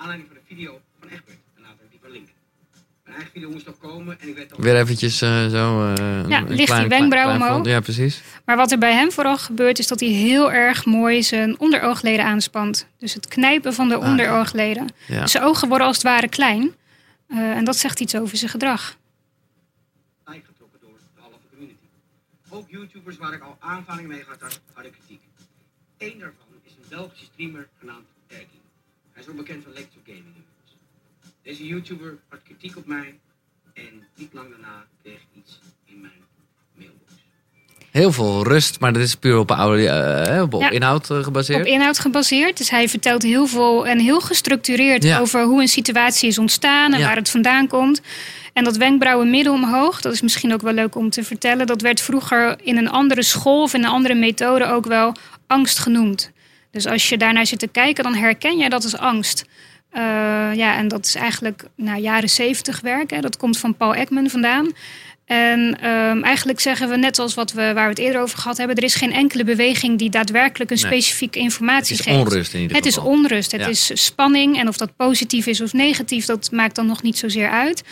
aanleiding 0.00 0.28
Nog 3.40 3.78
komen 3.78 4.20
en 4.20 4.28
ik 4.28 4.34
werd. 4.34 4.56
Weer 4.56 4.76
eventjes 4.76 5.20
eh, 5.22 5.46
zo... 5.48 5.92
eh, 5.94 6.28
Ja, 6.28 6.38
een 6.38 6.54
ligt 6.54 6.76
die 6.76 6.86
wenkbrauw 6.88 7.34
omhoog? 7.34 7.66
Ja, 7.66 7.80
precies. 7.80 8.22
Maar 8.44 8.56
wat 8.56 8.72
er 8.72 8.78
bij 8.78 8.92
hem 8.92 9.12
vooral 9.12 9.36
gebeurt, 9.38 9.78
is 9.78 9.86
dat 9.86 10.00
hij 10.00 10.08
heel 10.08 10.52
erg 10.52 10.84
mooi 10.84 11.22
zijn 11.22 11.58
onderoogleden 11.58 12.24
aanspant. 12.24 12.86
Dus 12.98 13.14
het 13.14 13.28
knijpen 13.28 13.74
van 13.74 13.88
de 13.88 13.94
Ah, 13.94 14.08
onderoogleden. 14.10 14.88
Ja. 15.06 15.20
Dus 15.20 15.30
zijn 15.30 15.44
ogen 15.44 15.68
worden 15.68 15.86
als 15.86 15.96
het 15.96 16.04
ware 16.06 16.28
klein. 16.28 16.74
Eh, 17.26 17.38
en 17.38 17.64
dat 17.64 17.76
zegt 17.76 18.00
iets 18.00 18.14
over 18.16 18.36
zijn 18.36 18.50
gedrag. 18.50 18.96
getrokken 20.24 20.80
door 20.80 20.98
de 21.14 21.20
halve 21.20 21.36
community. 21.50 21.76
Ook 22.48 22.68
YouTubers 22.70 23.16
waar 23.16 23.32
ik 23.32 23.42
al 23.42 23.56
aanvaringen 23.60 24.10
mee 24.10 24.22
gehad 24.22 24.40
had, 24.40 24.60
hadden 24.72 24.92
kritiek. 24.92 25.20
Eén 25.98 26.18
daarvan 26.18 26.46
is 26.64 26.72
een 26.72 26.88
Belgische 26.88 27.24
streamer 27.32 27.68
genaamd 27.78 28.06
Erkin. 28.28 28.60
Hij 29.12 29.22
is 29.22 29.28
ook 29.28 29.36
bekend 29.36 29.62
van 29.64 29.72
Lecture 29.72 30.00
Gaming. 30.06 30.34
Deze 31.42 31.66
YouTuber 31.66 32.18
had 32.28 32.42
kritiek 32.42 32.76
op 32.76 32.86
mij 32.86 33.18
en 33.76 34.06
niet 34.16 34.32
lang 34.32 34.48
daarna 34.50 34.84
kreeg 35.02 35.14
ik 35.14 35.26
iets 35.34 35.58
in 35.84 36.00
mijn 36.00 36.12
mailbox. 36.78 37.12
Heel 37.90 38.12
veel 38.12 38.44
rust, 38.44 38.80
maar 38.80 38.92
dat 38.92 39.02
is 39.02 39.14
puur 39.14 39.38
op, 39.38 39.50
oude, 39.50 39.88
eh, 39.88 40.42
op, 40.42 40.54
op 40.54 40.60
Ja. 40.60 40.70
inhoud 40.70 41.10
eh, 41.10 41.22
gebaseerd. 41.22 41.60
Op 41.60 41.66
inhoud 41.66 41.98
gebaseerd. 41.98 42.56
Dus 42.56 42.70
hij 42.70 42.88
vertelt 42.88 43.22
heel 43.22 43.46
veel 43.46 43.86
en 43.86 43.98
heel 43.98 44.20
gestructureerd 44.20 45.02
Ja. 45.02 45.18
over 45.18 45.42
hoe 45.44 45.60
een 45.60 45.68
situatie 45.68 46.28
is 46.28 46.38
ontstaan 46.38 46.92
en 46.92 46.98
Ja. 46.98 47.06
waar 47.06 47.16
het 47.16 47.30
vandaan 47.30 47.66
komt. 47.68 48.00
En 48.52 48.64
dat 48.64 48.76
wenkbrauwen 48.76 49.30
midden 49.30 49.52
omhoog, 49.52 50.00
dat 50.00 50.12
is 50.12 50.20
misschien 50.22 50.52
ook 50.52 50.62
wel 50.62 50.72
leuk 50.72 50.94
om 50.94 51.10
te 51.10 51.24
vertellen. 51.24 51.66
Dat 51.66 51.80
werd 51.80 52.00
vroeger 52.00 52.56
in 52.62 52.76
een 52.76 52.90
andere 52.90 53.22
school 53.22 53.62
of 53.62 53.74
in 53.74 53.84
een 53.84 53.90
andere 53.90 54.14
methode 54.14 54.66
ook 54.66 54.86
wel 54.86 55.14
angst 55.46 55.78
genoemd. 55.78 56.30
Dus 56.70 56.86
als 56.86 57.08
je 57.08 57.16
daarnaar 57.16 57.46
zit 57.46 57.58
te 57.58 57.68
kijken, 57.68 58.04
dan 58.04 58.14
herken 58.14 58.58
jij 58.58 58.68
dat 58.68 58.82
als 58.84 58.96
angst. 58.96 59.44
Eh, 59.90 60.02
ja, 60.54 60.76
en 60.76 60.88
dat 60.88 61.06
is 61.06 61.14
eigenlijk 61.14 61.64
nou, 61.76 62.00
jaren 62.00 62.28
zeventig 62.28 62.80
werk. 62.80 63.10
Hè. 63.10 63.20
Dat 63.20 63.36
komt 63.36 63.58
van 63.58 63.74
Paul 63.76 63.94
Ekman 63.94 64.30
vandaan. 64.30 64.72
En 65.24 65.78
ehm, 65.80 66.22
eigenlijk 66.22 66.60
zeggen 66.60 66.88
we 66.88 66.96
net 66.96 67.18
als 67.18 67.34
wat 67.34 67.52
we, 67.52 67.60
waar 67.62 67.74
we 67.84 67.88
het 67.90 67.98
eerder 67.98 68.20
over 68.20 68.38
gehad 68.38 68.56
hebben... 68.56 68.76
er 68.76 68.82
is 68.82 68.94
geen 68.94 69.12
enkele 69.12 69.44
beweging 69.44 69.98
die 69.98 70.10
daadwerkelijk 70.10 70.70
een 70.70 70.76
Nee. 70.80 70.86
specifieke 70.86 71.38
Het 71.38 71.48
informatie 71.48 71.94
is 71.94 72.00
geeft. 72.00 72.16
onrust 72.18 72.54
in 72.54 72.60
ieder 72.60 72.76
Het 72.76 72.86
is 72.86 72.94
geval. 72.94 73.10
onrust, 73.10 73.52
het 73.52 73.60
Ja. 73.60 73.66
is 73.66 73.90
spanning. 74.04 74.58
En 74.58 74.68
of 74.68 74.76
dat 74.76 74.96
positief 74.96 75.46
is 75.46 75.60
of 75.60 75.72
negatief, 75.72 76.24
dat 76.26 76.50
maakt 76.52 76.74
dan 76.74 76.86
nog 76.86 77.02
niet 77.02 77.18
zozeer 77.18 77.48
uit. 77.50 77.82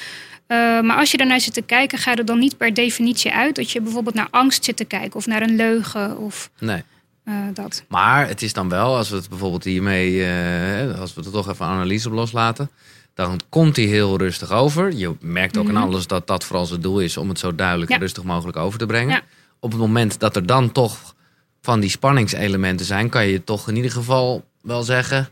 Eh, 0.47 0.57
maar 0.81 0.97
als 0.97 1.11
je 1.11 1.17
daarnaar 1.17 1.41
zit 1.41 1.55
te 1.55 1.63
kijken, 1.63 1.99
gaat 1.99 2.19
het 2.19 2.27
dan 2.27 2.39
niet 2.39 2.57
per 2.57 2.75
definitie 2.75 3.33
uit... 3.33 3.55
dat 3.55 3.71
je 3.71 3.81
bijvoorbeeld 3.81 4.15
naar 4.15 4.29
angst 4.31 4.65
zit 4.65 4.77
te 4.77 4.85
kijken 4.85 5.15
of 5.17 5.27
naar 5.27 5.43
een 5.43 5.57
leugen 5.57 6.19
of 6.19 6.51
Nee. 6.59 6.83
Eh, 7.25 7.35
dat. 7.55 7.85
Maar 7.89 8.29
het 8.29 8.43
is 8.43 8.53
dan 8.53 8.68
wel, 8.68 8.97
als 8.97 9.09
we 9.11 9.16
het 9.16 9.29
bijvoorbeeld 9.29 9.64
hiermee, 9.64 10.25
eh, 10.25 11.01
als 11.01 11.14
we 11.14 11.22
er 11.25 11.31
toch 11.31 11.49
even 11.49 11.66
analyse 11.66 12.09
op 12.09 12.14
loslaten, 12.14 12.70
dan 13.14 13.41
komt 13.49 13.77
hij 13.77 13.85
heel 13.85 14.18
rustig 14.18 14.51
over. 14.51 14.93
Je 14.93 15.14
merkt 15.20 15.57
ook 15.57 15.66
Mhm. 15.66 15.77
aan 15.77 15.83
alles 15.83 16.07
dat 16.07 16.27
dat 16.27 16.45
vooral 16.45 16.66
zijn 16.66 16.81
doel 16.81 17.01
is 17.01 17.16
om 17.16 17.29
het 17.29 17.39
zo 17.39 17.55
duidelijk 17.55 17.91
en 17.91 17.99
rustig 18.01 18.25
mogelijk 18.25 18.57
over 18.57 18.79
te 18.79 18.87
brengen. 18.87 19.14
Ja. 19.14 19.22
Op 19.61 19.70
het 19.70 19.81
moment 19.81 20.18
dat 20.20 20.37
er 20.37 20.47
dan 20.47 20.72
toch 20.72 21.14
van 21.62 21.81
die 21.81 21.91
spanningselementen 21.91 22.87
zijn, 22.87 23.09
kan 23.09 23.27
je 23.27 23.45
toch 23.45 23.68
in 23.68 23.77
ieder 23.77 23.91
geval 23.91 24.45
wel 24.62 24.83
zeggen 24.83 25.29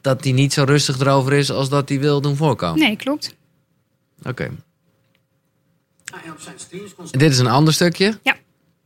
dat 0.00 0.24
hij 0.24 0.32
niet 0.32 0.52
zo 0.52 0.64
rustig 0.64 0.98
erover 0.98 1.32
is 1.32 1.50
als 1.50 1.68
dat 1.68 1.88
hij 1.88 2.00
wil 2.00 2.20
doen 2.20 2.36
voorkomen. 2.36 2.78
Nee, 2.78 2.96
klopt. 2.96 3.34
Oké. 4.22 4.50
Dit 7.10 7.30
is 7.32 7.38
een 7.38 7.46
ander 7.46 7.74
stukje. 7.74 8.18
Ja. 8.22 8.36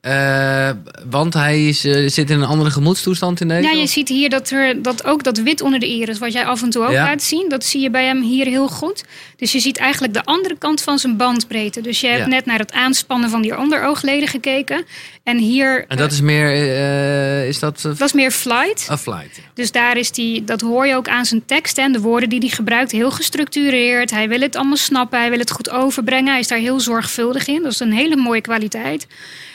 Eh, 0.01 0.70
want 1.11 1.34
hij 1.34 1.68
is, 1.68 1.84
eh, 1.84 2.09
zit 2.09 2.30
in 2.30 2.40
een 2.40 2.46
andere 2.49 2.70
gemoedstoestand 2.70 3.40
in 3.40 3.49
deze? 3.49 3.62
Ja, 3.68 3.80
je 3.80 3.86
ziet 3.86 4.09
hier 4.09 4.30
dat, 4.30 4.51
er, 4.51 4.82
dat 4.82 5.05
ook 5.05 5.22
dat 5.24 5.38
wit 5.38 5.61
onder 5.62 5.80
de 5.80 5.86
iris, 5.86 6.18
wat 6.18 6.32
jij 6.32 6.44
af 6.44 6.62
en 6.62 6.70
toe 6.70 6.84
ook 6.84 6.90
Ja. 6.92 7.05
laat 7.05 7.22
zien, 7.22 7.49
dat 7.49 7.64
zie 7.64 7.80
je 7.80 7.90
bij 7.90 8.05
hem 8.05 8.22
hier 8.22 8.46
heel 8.46 8.68
goed. 8.68 9.05
Dus 9.36 9.53
je 9.53 9.59
ziet 9.61 9.78
eigenlijk 9.78 10.14
de 10.14 10.24
andere 10.24 10.57
kant 10.59 10.82
van 10.82 10.99
zijn 10.99 11.16
bandbreedte. 11.16 11.80
Dus 11.80 12.01
je 12.01 12.07
hebt 12.07 12.18
Ja. 12.20 12.26
net 12.26 12.46
naar 12.46 12.59
het 12.59 12.72
aanspannen 12.72 13.30
van 13.30 13.42
die 13.42 13.59
onderoogleden 13.59 14.28
gekeken. 14.28 14.84
En 15.29 15.39
hier, 15.39 15.85
En 15.89 15.97
dat 15.97 16.12
is 16.12 16.20
meer, 16.20 16.53
eh, 16.53 17.49
is 17.49 17.59
dat 17.59 17.76
eh, 17.76 17.83
dat 17.83 18.01
is 18.01 18.12
meer 18.12 18.31
flight. 18.31 18.89
a 18.91 18.99
flight? 18.99 19.37
ja. 19.37 19.43
Dus 19.55 19.72
daar 19.72 19.97
is 19.97 20.11
die, 20.11 20.45
dat 20.45 20.61
hoor 20.61 20.87
je 20.87 20.95
ook 20.95 21.09
aan 21.09 21.24
zijn 21.24 21.45
tekst 21.45 21.79
en 21.79 21.93
de 21.93 22.01
woorden 22.01 22.29
die 22.29 22.39
hij 22.39 22.49
gebruikt, 22.49 22.93
heel 22.93 23.11
gestructureerd. 23.11 24.11
Hij 24.11 24.29
wil 24.29 24.41
het 24.41 24.57
allemaal 24.57 24.76
snappen, 24.76 25.18
hij 25.18 25.31
wil 25.31 25.39
het 25.39 25.51
goed 25.51 25.70
overbrengen. 25.70 26.31
Hij 26.31 26.41
is 26.41 26.49
daar 26.49 26.59
heel 26.59 26.81
zorgvuldig 26.81 27.47
in. 27.47 27.62
Dat 27.62 27.72
is 27.72 27.81
een 27.81 27.93
hele 27.93 28.16
mooie 28.16 28.41
kwaliteit. 28.41 29.07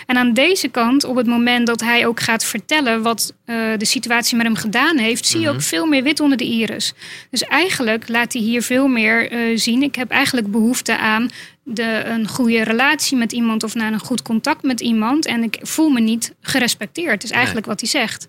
En 0.05 0.17
aan 0.17 0.33
deze 0.33 0.67
kant, 0.67 1.03
op 1.03 1.15
het 1.15 1.27
moment 1.27 1.67
dat 1.67 1.81
hij 1.81 2.05
ook 2.05 2.19
gaat 2.19 2.45
vertellen 2.45 3.01
wat 3.01 3.33
eh, 3.45 3.55
de 3.77 3.85
situatie 3.85 4.37
met 4.37 4.45
hem 4.45 4.55
gedaan 4.55 4.97
heeft, 4.97 5.25
zie 5.25 5.39
je 5.39 5.49
ook 5.49 5.61
veel 5.61 5.85
meer 5.85 6.03
wit 6.03 6.19
onder 6.19 6.37
de 6.37 6.43
iris. 6.43 6.93
Dus 7.29 7.43
eigenlijk 7.43 8.09
laat 8.09 8.33
hij 8.33 8.41
hier 8.41 8.61
veel 8.61 8.87
meer 8.87 9.31
zien. 9.55 9.83
Ik 9.83 9.95
heb 9.95 10.09
eigenlijk 10.09 10.51
behoefte 10.51 10.97
aan 10.97 11.29
de, 11.63 12.03
een 12.05 12.27
goede 12.27 12.63
relatie 12.63 13.17
met 13.17 13.31
iemand 13.31 13.63
of 13.63 13.73
naar 13.75 13.93
een 13.93 13.99
goed 13.99 14.21
contact 14.21 14.63
met 14.63 14.79
iemand. 14.81 15.25
En 15.25 15.43
ik 15.43 15.59
voel 15.61 15.89
me 15.89 15.99
niet 15.99 16.33
gerespecteerd, 16.41 17.23
is 17.23 17.31
eigenlijk 17.31 17.65
wat 17.65 17.79
hij 17.79 17.89
zegt. 17.89 18.27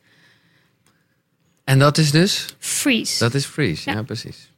En 1.64 1.78
dat 1.78 1.98
is 1.98 2.10
dus? 2.10 2.54
Freeze. 2.58 3.18
Dat 3.18 3.34
is 3.34 3.44
freeze, 3.44 3.90
ja, 3.90 3.96
Ja. 3.96 4.02
precies. 4.02 4.50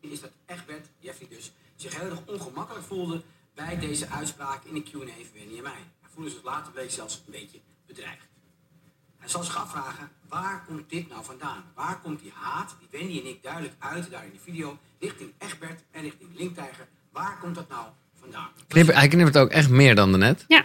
is 0.00 0.20
dat 0.20 0.30
Egbert, 0.46 0.86
Jeffrey 0.98 1.28
dus, 1.30 1.52
zich 1.76 2.00
heel 2.00 2.10
erg 2.10 2.20
ongemakkelijk 2.26 2.86
voelde 2.86 3.22
bij 3.54 3.78
deze 3.78 4.08
uitspraak 4.08 4.64
in 4.64 4.74
de 4.74 4.82
Q&A 4.82 4.90
van 4.90 5.06
Wendy 5.34 5.56
en 5.56 5.62
mij. 5.62 5.72
Hij 6.00 6.10
voelde 6.14 6.30
zich 6.30 6.44
later 6.44 6.72
bleek 6.72 6.90
zelfs 6.90 7.14
een 7.26 7.32
beetje 7.32 7.58
bedreigd. 7.86 8.28
Hij 9.18 9.28
zal 9.28 9.42
zich 9.42 9.56
afvragen, 9.56 10.08
waar 10.28 10.64
komt 10.66 10.90
dit 10.90 11.08
nou 11.08 11.24
vandaan? 11.24 11.64
Waar 11.74 12.00
komt 12.00 12.20
die 12.20 12.32
haat, 12.34 12.76
die 12.78 13.00
Wendy 13.00 13.18
en 13.18 13.26
ik 13.26 13.42
duidelijk 13.42 13.74
uiten 13.78 14.10
daar 14.10 14.24
in 14.24 14.32
de 14.32 14.38
video, 14.50 14.78
richting 14.98 15.32
Egbert 15.38 15.80
en 15.90 16.02
richting 16.02 16.30
Linktijger? 16.36 16.88
Waar 17.12 17.38
komt 17.40 17.54
dat 17.54 17.68
nou? 17.68 17.86
Knipper, 18.68 18.94
hij 18.94 19.08
knippert 19.08 19.38
ook 19.38 19.50
echt 19.50 19.68
meer 19.68 19.94
dan 19.94 20.10
daarnet. 20.10 20.44
Ja. 20.48 20.62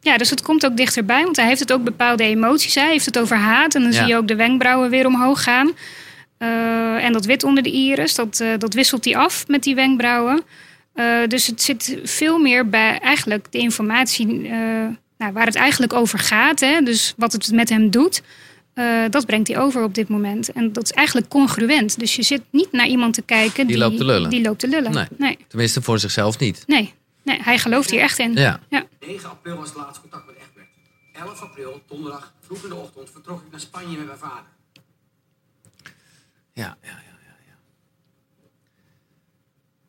ja, 0.00 0.16
dus 0.16 0.30
het 0.30 0.42
komt 0.42 0.64
ook 0.66 0.76
dichterbij, 0.76 1.22
want 1.22 1.36
hij 1.36 1.46
heeft 1.46 1.60
het 1.60 1.72
ook 1.72 1.84
bepaalde 1.84 2.24
emoties. 2.24 2.74
Hij 2.74 2.90
heeft 2.90 3.06
het 3.06 3.18
over 3.18 3.36
haat 3.36 3.74
en 3.74 3.82
dan 3.82 3.92
Ja. 3.92 3.98
zie 3.98 4.06
je 4.06 4.16
ook 4.16 4.28
de 4.28 4.36
wenkbrauwen 4.36 4.90
weer 4.90 5.06
omhoog 5.06 5.42
gaan. 5.42 5.72
Eh, 6.38 7.04
en 7.04 7.12
dat 7.12 7.24
wit 7.24 7.44
onder 7.44 7.62
de 7.62 7.70
iris, 7.70 8.14
dat, 8.14 8.40
eh, 8.40 8.48
dat 8.58 8.74
wisselt 8.74 9.04
hij 9.04 9.16
af 9.16 9.48
met 9.48 9.62
die 9.62 9.74
wenkbrauwen. 9.74 10.42
Eh, 10.94 11.04
dus 11.28 11.46
het 11.46 11.62
zit 11.62 11.98
veel 12.02 12.38
meer 12.38 12.68
bij 12.68 12.98
eigenlijk 12.98 13.46
de 13.50 13.58
informatie 13.58 14.26
nou, 15.18 15.32
waar 15.32 15.46
het 15.46 15.54
eigenlijk 15.54 15.92
over 15.92 16.18
gaat. 16.18 16.60
Hè? 16.60 16.80
Dus 16.82 17.14
wat 17.16 17.32
het 17.32 17.52
met 17.52 17.68
hem 17.68 17.90
doet, 17.90 18.22
eh, 18.76 19.04
dat 19.10 19.26
brengt 19.26 19.48
hij 19.48 19.58
over 19.58 19.82
op 19.82 19.94
dit 19.94 20.08
moment. 20.08 20.52
En 20.52 20.72
dat 20.72 20.84
is 20.84 20.92
eigenlijk 20.92 21.28
congruent. 21.28 21.98
Dus 21.98 22.16
je 22.16 22.22
zit 22.22 22.42
niet 22.50 22.72
naar 22.72 22.86
iemand 22.86 23.14
te 23.14 23.22
kijken 23.22 23.66
Die 23.66 23.78
loopt 23.78 23.96
te 23.96 24.04
lullen. 24.04 24.30
Die 24.30 24.42
loopt 24.42 24.58
te 24.58 24.68
lullen. 24.68 24.92
Nee. 24.92 25.06
Nee. 25.18 25.38
Tenminste, 25.48 25.82
voor 25.82 25.98
zichzelf 25.98 26.38
niet. 26.38 26.64
Nee. 26.66 26.94
nee, 27.22 27.42
hij 27.42 27.58
gelooft 27.58 27.90
hier 27.90 28.00
echt 28.00 28.18
in. 28.18 28.32
Ja. 28.32 28.60
9 29.00 29.30
april 29.30 29.56
was 29.56 29.68
het 29.68 29.76
laatste 29.78 30.00
contact 30.00 30.26
met 30.26 30.34
Egbert. 30.36 30.66
11 31.12 31.42
april, 31.42 31.82
donderdag, 31.88 32.32
vroeg 32.40 32.62
in 32.62 32.68
de 32.68 32.74
ochtend, 32.74 33.10
vertrok 33.12 33.42
ik 33.42 33.50
naar 33.50 33.60
Spanje 33.60 33.96
met 33.96 34.06
mijn 34.06 34.18
vader. 34.18 34.44
Ja, 36.52 36.62
ja, 36.62 36.76
ja, 36.82 36.88
ja. 36.88 36.96
ja. 36.98 37.05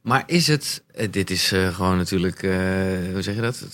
Maar 0.07 0.23
is 0.25 0.47
het, 0.47 0.83
eh, 0.93 1.07
dit 1.11 1.29
is 1.29 1.51
eh, 1.51 1.75
gewoon 1.75 1.97
natuurlijk, 1.97 2.43
eh, 2.43 2.51
hoe 3.11 3.21
zeg 3.21 3.35
je 3.35 3.41
dat? 3.41 3.65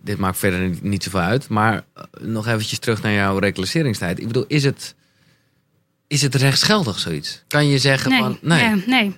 Dit 0.00 0.18
maakt 0.18 0.38
verder 0.38 0.70
niet, 0.82 1.02
zoveel 1.02 1.20
uit. 1.20 1.48
Maar 1.48 1.84
nog 2.20 2.46
eventjes 2.46 2.78
terug 2.78 3.02
naar 3.02 3.12
jouw 3.12 3.38
reclasseringstijd. 3.38 4.20
Ik 4.20 4.26
bedoel, 4.26 4.44
is 4.48 4.64
het, 4.64 4.94
is 6.06 6.22
het 6.22 6.34
rechtsgeldig 6.34 6.98
zoiets? 6.98 7.42
Kan 7.48 7.68
je 7.68 7.78
zeggen 7.78 8.10
Nee, 8.10 8.18
van, 8.18 8.38
nee. 8.40 8.62
ja, 8.62 8.76
nee. 8.86 9.16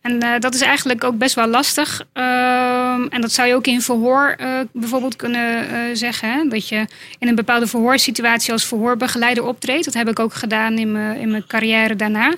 En 0.00 0.40
dat 0.40 0.54
is 0.54 0.60
eigenlijk 0.60 1.04
ook 1.04 1.18
best 1.18 1.34
wel 1.34 1.48
lastig. 1.48 2.02
Ehm, 2.12 3.06
en 3.08 3.20
dat 3.20 3.32
zou 3.32 3.48
je 3.48 3.54
ook 3.54 3.66
in 3.66 3.80
verhoor 3.80 4.36
bijvoorbeeld 4.72 5.16
kunnen 5.16 5.96
zeggen. 5.96 6.32
Hè? 6.32 6.48
Dat 6.48 6.68
je 6.68 6.86
in 7.18 7.28
een 7.28 7.34
bepaalde 7.34 7.66
verhoorsituatie 7.66 8.52
als 8.52 8.64
verhoorbegeleider 8.64 9.44
optreedt. 9.44 9.84
Dat 9.84 9.94
heb 9.94 10.08
ik 10.08 10.18
ook 10.18 10.34
gedaan 10.34 10.78
in 10.78 10.92
mijn, 10.92 11.18
in 11.18 11.30
mijn 11.30 11.46
carrière 11.46 11.96
daarna. 11.96 12.34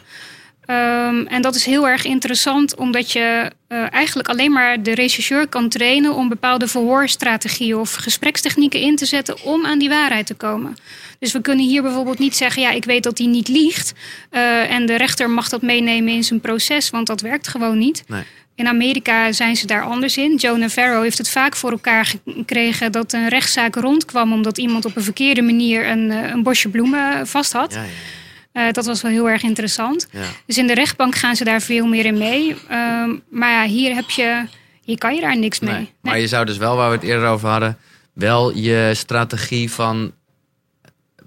Ehm, 0.66 1.26
en 1.26 1.42
dat 1.42 1.54
is 1.54 1.64
heel 1.64 1.88
erg 1.88 2.04
interessant, 2.04 2.76
omdat 2.76 3.12
je 3.12 3.50
eh, 3.68 3.92
eigenlijk 3.92 4.28
alleen 4.28 4.52
maar 4.52 4.82
de 4.82 4.94
rechercheur 4.94 5.48
kan 5.48 5.68
trainen 5.68 6.14
om 6.14 6.28
bepaalde 6.28 6.68
verhoorstrategieën 6.68 7.76
of 7.76 7.94
gesprekstechnieken 7.94 8.80
in 8.80 8.96
te 8.96 9.06
zetten 9.06 9.42
om 9.42 9.66
aan 9.66 9.78
die 9.78 9.88
waarheid 9.88 10.26
te 10.26 10.34
komen. 10.34 10.76
Dus 11.18 11.32
we 11.32 11.40
kunnen 11.40 11.66
hier 11.66 11.82
bijvoorbeeld 11.82 12.18
niet 12.18 12.36
zeggen, 12.36 12.62
ja, 12.62 12.70
ik 12.70 12.84
weet 12.84 13.02
dat 13.02 13.18
hij 13.18 13.26
niet 13.26 13.48
liegt. 13.48 13.92
eh, 14.30 14.70
en 14.70 14.86
de 14.86 14.96
rechter 14.96 15.30
mag 15.30 15.48
dat 15.48 15.62
meenemen 15.62 16.12
in 16.12 16.24
zijn 16.24 16.40
proces, 16.40 16.90
want 16.90 17.06
dat 17.06 17.20
werkt 17.20 17.48
gewoon 17.48 17.78
niet. 17.78 18.04
Nee. 18.06 18.22
In 18.56 18.66
Amerika 18.68 19.32
zijn 19.32 19.56
ze 19.56 19.66
daar 19.66 19.82
anders 19.82 20.16
in. 20.16 20.36
Joe 20.36 20.58
Navarro 20.58 21.02
heeft 21.02 21.18
het 21.18 21.28
vaak 21.28 21.56
voor 21.56 21.70
elkaar 21.70 22.14
gekregen 22.26 22.92
dat 22.92 23.12
een 23.12 23.28
rechtszaak 23.28 23.74
rondkwam 23.74 24.32
omdat 24.32 24.58
iemand 24.58 24.84
op 24.84 24.96
een 24.96 25.02
verkeerde 25.02 25.42
manier 25.42 25.88
een, 25.88 26.10
eh, 26.10 26.30
een 26.30 26.42
bosje 26.42 26.68
bloemen 26.68 27.26
vast 27.26 27.52
had. 27.52 27.72
Ja, 27.72 27.82
ja, 27.82 27.88
Eh, 28.54 28.72
dat 28.72 28.86
was 28.86 29.02
wel 29.02 29.10
heel 29.10 29.28
erg 29.28 29.42
interessant. 29.42 30.08
ja. 30.10 30.20
Dus 30.46 30.58
in 30.58 30.66
de 30.66 30.74
rechtbank 30.74 31.14
gaan 31.14 31.36
ze 31.36 31.44
daar 31.44 31.60
veel 31.60 31.86
meer 31.86 32.04
in 32.04 32.18
mee. 32.18 32.56
Ehm, 32.68 33.10
maar 33.30 33.50
ja, 33.50 33.64
hier 33.64 33.94
heb 33.94 34.10
je, 34.10 34.46
hier 34.84 34.98
kan 34.98 35.14
je 35.14 35.20
daar 35.20 35.38
niks 35.38 35.60
mee. 35.60 35.74
Nee. 35.74 35.92
Maar 36.00 36.18
je 36.18 36.28
zou 36.28 36.44
dus 36.44 36.56
wel, 36.56 36.76
waar 36.76 36.88
we 36.88 36.94
het 36.94 37.04
eerder 37.04 37.28
over 37.28 37.48
hadden, 37.48 37.78
wel 38.12 38.56
je 38.56 38.90
strategie 38.94 39.70
van 39.70 40.12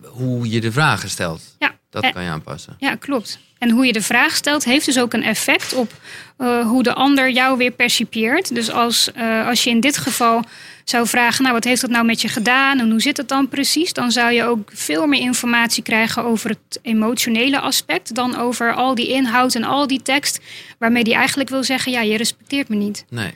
hoe 0.03 0.49
je 0.49 0.61
de 0.61 0.71
vragen 0.71 1.09
stelt. 1.09 1.41
Ja. 1.59 1.75
Dat 1.89 2.09
kan 2.11 2.23
je 2.23 2.29
aanpassen. 2.29 2.75
Ja, 2.79 2.95
klopt. 2.95 3.39
En 3.57 3.69
hoe 3.69 3.85
je 3.85 3.93
de 3.93 4.01
vraag 4.01 4.35
stelt, 4.35 4.63
heeft 4.63 4.85
dus 4.85 4.99
ook 4.99 5.13
een 5.13 5.23
effect 5.23 5.73
op 5.73 5.91
eh, 6.37 6.61
hoe 6.67 6.83
de 6.83 6.93
ander 6.93 7.31
jou 7.31 7.57
weer 7.57 7.71
percipieert. 7.71 8.55
Dus 8.55 8.71
als, 8.71 9.11
eh, 9.11 9.47
als 9.47 9.63
je 9.63 9.69
in 9.69 9.79
dit 9.79 9.97
geval 9.97 10.43
zou 10.89 11.07
vragen, 11.07 11.41
nou, 11.41 11.53
wat 11.53 11.63
heeft 11.63 11.81
dat 11.81 11.89
nou 11.89 12.05
met 12.05 12.21
je 12.21 12.27
gedaan 12.27 12.79
en 12.79 12.89
hoe 12.89 13.01
zit 13.01 13.17
het 13.17 13.27
dan 13.27 13.47
precies? 13.49 13.93
Dan 13.93 14.11
zou 14.11 14.31
je 14.31 14.43
ook 14.43 14.69
veel 14.73 15.07
meer 15.07 15.21
informatie 15.21 15.83
krijgen 15.83 16.23
over 16.23 16.49
het 16.49 16.79
emotionele 16.81 17.59
aspect 17.59 18.15
dan 18.15 18.37
over 18.37 18.73
al 18.73 18.95
die 18.95 19.07
inhoud 19.07 19.55
en 19.55 19.63
al 19.63 19.87
die 19.87 20.01
tekst, 20.01 20.39
waarmee 20.79 21.03
die 21.03 21.13
eigenlijk 21.13 21.49
wil 21.49 21.63
zeggen, 21.63 21.91
ja, 21.91 22.01
je 22.01 22.17
respecteert 22.17 22.69
me 22.69 22.75
niet. 22.75 23.05
Nee. 23.09 23.33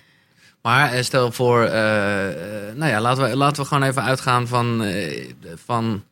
Maar 0.61 0.91
eh, 0.91 1.03
stel 1.03 1.31
voor, 1.31 1.63
eh, 1.63 2.67
eh, 2.69 2.75
nou 2.75 2.91
ja, 2.91 3.01
laten 3.01 3.29
we, 3.29 3.35
laten 3.35 3.61
we 3.61 3.67
gewoon 3.67 3.83
even 3.89 4.03
uitgaan 4.03 4.47
van, 4.47 4.85
van 5.65 6.03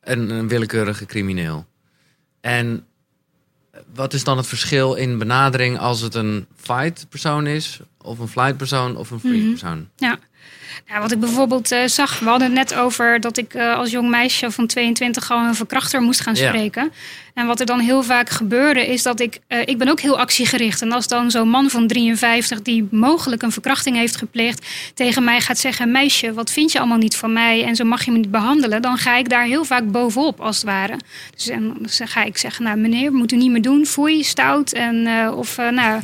een, 0.00 0.30
een 0.30 0.48
willekeurige 0.48 1.06
crimineel. 1.06 1.66
En 2.40 2.86
wat 3.94 4.12
is 4.14 4.24
dan 4.24 4.36
het 4.36 4.46
verschil 4.46 4.94
in 4.94 5.18
benadering 5.18 5.78
als 5.78 6.00
het 6.00 6.14
een 6.14 6.46
fight 6.56 7.06
persoon 7.08 7.46
is, 7.46 7.80
of 8.02 8.18
een 8.18 8.28
flight 8.28 8.56
persoon, 8.56 8.96
of 8.96 9.10
een 9.10 9.20
free 9.20 9.40
Mhm. 9.40 9.48
persoon? 9.50 9.88
Ja. 9.96 10.18
Ja, 10.88 11.00
wat 11.00 11.12
ik 11.12 11.20
bijvoorbeeld 11.20 11.70
eh, 11.72 11.86
zag, 11.86 12.18
we 12.18 12.28
hadden 12.28 12.48
het 12.48 12.56
net 12.70 12.74
over 12.78 13.20
dat 13.20 13.36
ik 13.36 13.54
eh, 13.54 13.76
als 13.76 13.90
jong 13.90 14.08
meisje 14.08 14.50
van 14.50 14.66
22 14.66 15.26
gewoon 15.26 15.46
een 15.46 15.54
verkrachter 15.54 16.02
moest 16.02 16.20
gaan 16.20 16.34
Ja. 16.34 16.48
spreken. 16.48 16.92
En 17.34 17.46
wat 17.46 17.60
er 17.60 17.66
dan 17.66 17.78
heel 17.80 18.02
vaak 18.02 18.30
gebeurde 18.30 18.86
is 18.86 19.02
dat 19.02 19.20
ik, 19.20 19.38
eh, 19.46 19.58
ik 19.64 19.78
ben 19.78 19.88
ook 19.88 20.00
heel 20.00 20.18
actiegericht. 20.18 20.82
En 20.82 20.92
als 20.92 21.08
dan 21.08 21.30
zo'n 21.30 21.48
man 21.48 21.70
van 21.70 21.86
53 21.86 22.62
die 22.62 22.86
mogelijk 22.90 23.42
een 23.42 23.52
verkrachting 23.52 23.96
heeft 23.96 24.16
gepleegd 24.16 24.66
tegen 24.94 25.24
mij 25.24 25.40
gaat 25.40 25.58
zeggen, 25.58 25.90
meisje, 25.90 26.32
wat 26.32 26.50
vind 26.50 26.72
je 26.72 26.78
allemaal 26.78 26.98
niet 26.98 27.16
van 27.16 27.32
mij 27.32 27.64
en 27.64 27.76
zo 27.76 27.84
mag 27.84 28.04
je 28.04 28.10
me 28.10 28.18
niet 28.18 28.30
behandelen, 28.30 28.82
dan 28.82 28.96
ga 28.96 29.16
ik 29.16 29.28
daar 29.28 29.44
heel 29.44 29.64
vaak 29.64 29.90
bovenop 29.90 30.40
als 30.40 30.56
het 30.56 30.64
ware. 30.64 30.96
Dus 31.34 31.48
en 31.48 31.76
dan 31.80 32.08
ga 32.08 32.24
ik 32.24 32.38
zeggen, 32.38 32.64
nou 32.64 32.76
meneer, 32.76 33.12
moet 33.12 33.32
u 33.32 33.36
niet 33.36 33.50
meer 33.50 33.62
doen, 33.62 33.86
foei, 33.86 34.22
stout 34.24 34.72
en 34.72 35.28
of 35.34 35.56
nou, 35.56 36.00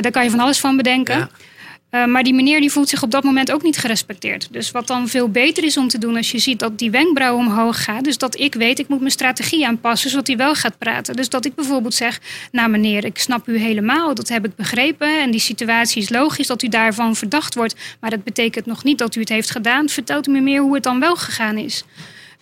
daar 0.00 0.10
kan 0.10 0.24
je 0.24 0.30
van 0.30 0.40
alles 0.40 0.60
van 0.60 0.76
bedenken. 0.76 1.18
Ja. 1.18 1.28
Eh, 1.94 2.04
maar 2.04 2.22
die 2.22 2.34
meneer 2.34 2.60
die 2.60 2.70
voelt 2.70 2.88
zich 2.88 3.02
op 3.02 3.10
dat 3.10 3.24
moment 3.24 3.52
ook 3.52 3.62
niet 3.62 3.78
gerespecteerd. 3.78 4.48
Dus 4.50 4.70
wat 4.70 4.86
dan 4.86 5.08
veel 5.08 5.28
beter 5.28 5.64
is 5.64 5.76
om 5.76 5.88
te 5.88 5.98
doen 5.98 6.16
als 6.16 6.30
je 6.30 6.38
ziet 6.38 6.58
dat 6.58 6.78
die 6.78 6.90
wenkbrauw 6.90 7.36
omhoog 7.36 7.84
gaat. 7.84 8.04
Dus 8.04 8.18
dat 8.18 8.40
ik 8.40 8.54
weet, 8.54 8.78
ik 8.78 8.88
moet 8.88 8.98
mijn 8.98 9.10
strategie 9.10 9.66
aanpassen 9.66 10.10
zodat 10.10 10.26
hij 10.26 10.36
wel 10.36 10.54
gaat 10.54 10.78
praten. 10.78 11.16
Dus 11.16 11.28
dat 11.28 11.44
ik 11.44 11.54
bijvoorbeeld 11.54 11.94
zeg, 11.94 12.20
nou 12.52 12.70
meneer, 12.70 13.04
ik 13.04 13.18
snap 13.18 13.48
u 13.48 13.58
helemaal, 13.58 14.14
dat 14.14 14.28
heb 14.28 14.44
ik 14.44 14.56
begrepen. 14.56 15.20
En 15.20 15.30
die 15.30 15.40
situatie 15.40 16.02
is 16.02 16.08
logisch 16.08 16.46
dat 16.46 16.62
u 16.62 16.68
daarvan 16.68 17.16
verdacht 17.16 17.54
wordt. 17.54 17.74
Maar 18.00 18.10
dat 18.10 18.24
betekent 18.24 18.66
nog 18.66 18.84
niet 18.84 18.98
dat 18.98 19.14
u 19.14 19.20
het 19.20 19.28
heeft 19.28 19.50
gedaan. 19.50 19.88
Vertelt 19.88 20.28
u 20.28 20.30
me 20.30 20.40
meer 20.40 20.60
hoe 20.60 20.74
het 20.74 20.82
dan 20.82 21.00
wel 21.00 21.16
gegaan 21.16 21.58
is. 21.58 21.84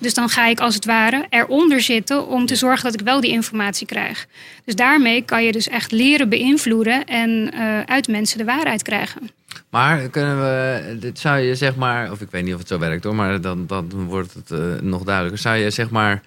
Dus 0.03 0.14
dan 0.14 0.28
ga 0.28 0.46
ik 0.46 0.61
als 0.61 0.74
het 0.74 0.84
ware 0.84 1.26
eronder 1.30 1.80
zitten 1.80 2.26
om 2.26 2.46
te 2.46 2.57
zorgen 2.57 2.84
dat 2.84 3.00
ik 3.00 3.07
wel 3.07 3.20
die 3.20 3.30
informatie 3.30 3.86
krijg. 3.86 4.26
Dus 4.64 4.74
daarmee 4.74 5.22
kan 5.22 5.44
je 5.44 5.53
dus 5.53 5.68
echt 5.68 5.92
leren 5.92 6.28
beïnvloeden 6.28 7.05
en 7.05 7.50
eh, 7.53 7.80
uit 7.80 8.09
mensen 8.09 8.38
de 8.38 8.44
waarheid 8.44 8.82
krijgen. 8.82 9.30
Maar 9.70 10.09
kunnen 10.09 10.40
we, 10.40 10.96
dit 10.98 11.18
zou 11.18 11.38
je 11.38 11.55
zeg 11.55 11.76
maar, 11.76 12.11
of 12.11 12.20
ik 12.20 12.30
weet 12.30 12.44
niet 12.44 12.53
of 12.53 12.59
het 12.59 12.68
zo 12.68 12.78
werkt 12.78 13.05
hoor, 13.05 13.14
maar 13.14 13.40
dan, 13.40 13.66
dan 13.66 14.05
wordt 14.05 14.34
het 14.34 14.50
eh, 14.50 14.59
nog 14.80 15.03
duidelijker. 15.03 15.40
Zou 15.40 15.57
je 15.57 15.70
zeg 15.70 15.90
maar 15.90 16.22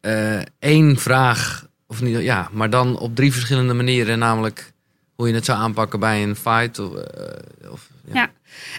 eh, 0.00 0.40
één 0.58 0.96
vraag, 0.96 1.66
of 1.86 2.00
niet, 2.00 2.20
ja, 2.20 2.48
maar 2.52 2.70
dan 2.70 2.98
op 2.98 3.16
drie 3.16 3.32
verschillende 3.32 3.74
manieren, 3.74 4.18
namelijk 4.18 4.72
hoe 5.14 5.28
je 5.28 5.34
het 5.34 5.44
zou 5.44 5.58
aanpakken 5.58 6.00
bij 6.00 6.22
een 6.22 6.36
fight? 6.36 6.78
Of, 6.78 6.90
of, 7.70 7.88
ja. 8.12 8.12
Ja. 8.14 8.30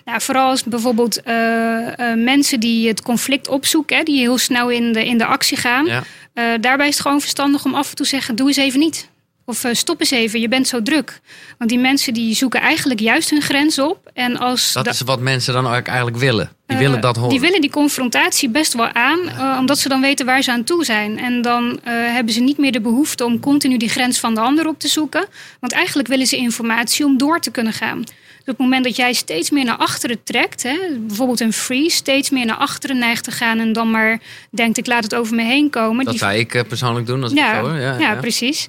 Nou, 0.06 0.22
vooral 0.22 0.50
als 0.50 0.64
bijvoorbeeld 0.64 1.22
eh, 1.22 2.12
eh, 2.12 2.18
mensen 2.18 2.60
die 2.60 2.88
het 2.88 3.02
conflict 3.02 3.48
opzoeken, 3.48 3.98
hè, 3.98 4.04
die 4.04 4.20
heel 4.20 4.38
snel 4.38 4.70
in 4.70 4.92
de, 4.94 5.06
in 5.06 5.18
de 5.18 5.26
actie 5.26 5.58
gaan. 5.58 5.86
Ja. 5.86 6.04
Eh, 6.34 6.46
daarbij 6.62 6.88
is 6.88 6.94
het 6.94 7.02
gewoon 7.02 7.22
verstandig 7.22 7.66
om 7.66 7.76
af 7.76 7.90
en 7.90 7.96
toe 7.96 8.06
te 8.06 8.12
zeggen: 8.12 8.36
doe 8.36 8.48
eens 8.48 8.58
even 8.58 8.80
niet. 8.80 9.10
Of 9.48 9.64
eh, 9.64 9.74
stop 9.74 10.00
eens 10.00 10.12
even, 10.12 10.40
je 10.40 10.48
bent 10.48 10.68
zo 10.68 10.82
druk. 10.82 11.20
Want 11.58 11.70
die 11.70 11.80
mensen 11.80 12.14
die 12.14 12.36
zoeken 12.36 12.62
eigenlijk 12.62 13.00
juist 13.00 13.30
hun 13.30 13.42
grens 13.42 13.80
op. 13.80 14.10
En 14.14 14.38
als 14.38 14.74
Dat 14.74 14.86
da- 14.86 14.92
is 14.92 15.02
wat 15.02 15.20
mensen 15.20 15.54
dan 15.54 15.68
ook 15.68 15.88
eigenlijk 15.88 16.18
willen. 16.18 16.50
Die 16.66 16.78
eh, 16.78 16.84
willen 16.84 17.02
dat 17.02 17.16
horen. 17.16 17.30
Die 17.32 17.40
willen 17.40 17.62
die 17.62 17.70
confrontatie 17.70 18.50
best 18.50 18.74
wel 18.74 18.92
aan, 18.94 19.20
eh, 19.30 19.56
omdat 19.60 19.80
ze 19.80 19.90
dan 19.90 20.02
weten 20.02 20.26
waar 20.26 20.42
ze 20.42 20.52
aan 20.52 20.64
toe 20.64 20.86
zijn. 20.86 21.20
En 21.20 21.42
dan 21.42 21.80
hebben 21.84 22.34
ze 22.34 22.40
niet 22.40 22.58
meer 22.58 22.72
de 22.72 22.82
behoefte 22.82 23.26
om 23.26 23.40
continu 23.40 23.78
die 23.78 23.90
grens 23.90 24.20
van 24.20 24.34
de 24.36 24.42
ander 24.42 24.68
op 24.68 24.80
te 24.80 24.88
zoeken. 24.88 25.26
Want 25.60 25.74
eigenlijk 25.74 26.08
willen 26.08 26.28
ze 26.28 26.38
informatie 26.38 27.06
om 27.06 27.18
door 27.18 27.40
te 27.40 27.52
kunnen 27.52 27.74
gaan. 27.74 28.00
Dus 28.00 28.54
op 28.54 28.60
het 28.60 28.70
moment 28.70 28.84
dat 28.84 28.96
jij 28.96 29.14
steeds 29.14 29.50
meer 29.50 29.64
naar 29.66 29.78
achteren 29.78 30.24
trekt, 30.24 30.64
hè, 30.64 30.78
bijvoorbeeld 31.00 31.40
een 31.40 31.54
freeze, 31.54 31.96
steeds 31.96 32.30
meer 32.30 32.46
naar 32.46 32.56
achteren 32.58 32.98
neigt 32.98 33.24
te 33.24 33.32
gaan 33.32 33.60
en 33.60 33.74
dan 33.74 33.92
maar 33.92 34.20
denkt 34.50 34.78
ik 34.78 34.88
laat 34.88 35.04
het 35.04 35.16
over 35.16 35.36
me 35.36 35.44
heen 35.44 35.70
komen. 35.70 36.04
dat 36.06 36.14
die- 36.14 36.24
zou 36.24 36.34
ik 36.34 36.64
persoonlijk 36.68 37.06
doen 37.06 37.24
als 37.24 37.32
ik 37.32 37.38
ja, 37.38 37.56
zo 37.56 37.62
hoor. 37.70 37.76
Ja, 37.80 37.94
ja, 37.94 38.00
ja. 38.00 38.16
precies. 38.16 38.66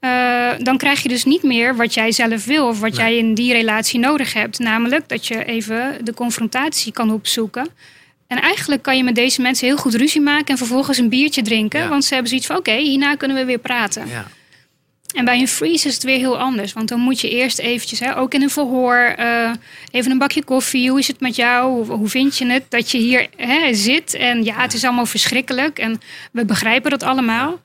Eh, 0.00 0.50
dan 0.58 0.76
krijg 0.76 1.02
je 1.02 1.08
dus 1.08 1.24
niet 1.24 1.42
meer 1.42 1.76
wat 1.76 1.94
jij 1.94 2.12
zelf 2.12 2.44
wil 2.44 2.68
of 2.68 2.80
wat 2.80 2.96
jij 2.96 3.16
in 3.16 3.34
die 3.34 3.52
relatie 3.52 3.98
nodig 3.98 4.32
hebt. 4.32 4.58
Namelijk 4.58 5.08
dat 5.08 5.26
je 5.26 5.44
even 5.44 6.04
de 6.04 6.14
confrontatie 6.14 6.92
kan 6.92 7.12
opzoeken. 7.12 7.68
En 8.26 8.40
eigenlijk 8.40 8.82
kan 8.82 8.96
je 8.96 9.04
met 9.04 9.14
deze 9.14 9.42
mensen 9.42 9.66
heel 9.66 9.76
goed 9.76 9.94
ruzie 9.94 10.20
maken 10.20 10.46
en 10.46 10.56
vervolgens 10.56 10.98
een 10.98 11.08
biertje 11.08 11.42
drinken. 11.42 11.80
Ja. 11.80 11.88
Want 11.88 12.04
ze 12.04 12.12
hebben 12.12 12.28
zoiets 12.28 12.46
van: 12.46 12.56
oké, 12.56 12.72
hierna 12.76 13.14
kunnen 13.14 13.36
we 13.36 13.44
weer 13.44 13.58
praten. 13.58 14.08
Ja. 14.08 14.26
En 15.14 15.24
bij 15.24 15.40
een 15.40 15.48
freeze 15.48 15.88
is 15.88 15.94
het 15.94 16.02
weer 16.02 16.18
heel 16.18 16.38
anders. 16.38 16.72
Want 16.72 16.88
dan 16.88 17.00
moet 17.00 17.20
je 17.20 17.30
eerst 17.30 17.58
eventjes, 17.58 17.98
hè, 17.98 18.16
ook 18.16 18.34
in 18.34 18.42
een 18.42 18.50
verhoor, 18.50 19.14
eh, 19.16 19.50
even 19.90 20.10
een 20.10 20.18
bakje 20.18 20.44
koffie. 20.44 20.90
Hoe 20.90 20.98
is 20.98 21.06
het 21.06 21.20
met 21.20 21.36
jou? 21.36 21.70
Hoe, 21.70 21.96
hoe 21.96 22.08
vind 22.08 22.38
je 22.38 22.46
het 22.46 22.64
dat 22.68 22.90
je 22.90 22.98
hier 22.98 23.26
hè, 23.36 23.74
zit? 23.74 24.14
En 24.14 24.44
ja, 24.44 24.54
het 24.54 24.74
is 24.74 24.84
allemaal 24.84 25.06
verschrikkelijk. 25.06 25.78
En 25.78 26.00
we 26.32 26.44
begrijpen 26.44 26.90
dat 26.90 27.02
allemaal. 27.02 27.60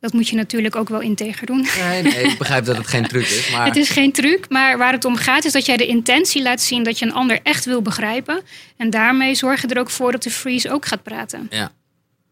Dat 0.00 0.12
moet 0.12 0.28
je 0.28 0.36
natuurlijk 0.36 0.76
ook 0.76 0.88
wel 0.88 1.00
integer 1.00 1.46
doen. 1.46 1.66
Nee, 1.78 2.02
nee, 2.02 2.22
ik 2.22 2.38
begrijp 2.38 2.64
dat 2.64 2.76
het 2.76 2.86
geen 2.86 3.06
truc 3.06 3.26
is. 3.26 3.50
Maar 3.50 3.66
Het 3.68 3.76
is 3.76 3.88
geen 3.90 4.12
truc, 4.12 4.48
maar 4.48 4.78
waar 4.78 4.92
het 4.92 5.04
om 5.04 5.16
gaat 5.16 5.44
is 5.44 5.52
dat 5.52 5.66
jij 5.66 5.76
de 5.76 5.86
intentie 5.86 6.42
laat 6.42 6.60
zien 6.60 6.82
dat 6.82 6.98
je 6.98 7.06
een 7.06 7.12
ander 7.12 7.40
echt 7.42 7.64
wil 7.64 7.82
begrijpen. 7.82 8.42
En 8.76 8.90
daarmee 8.90 9.34
zorg 9.34 9.62
je 9.62 9.68
er 9.68 9.78
ook 9.78 9.90
voor 9.90 10.12
dat 10.12 10.22
de 10.22 10.30
freeze 10.30 10.70
ook 10.70 10.86
gaat 10.86 11.02
praten. 11.02 11.46
Ja. 11.50 11.72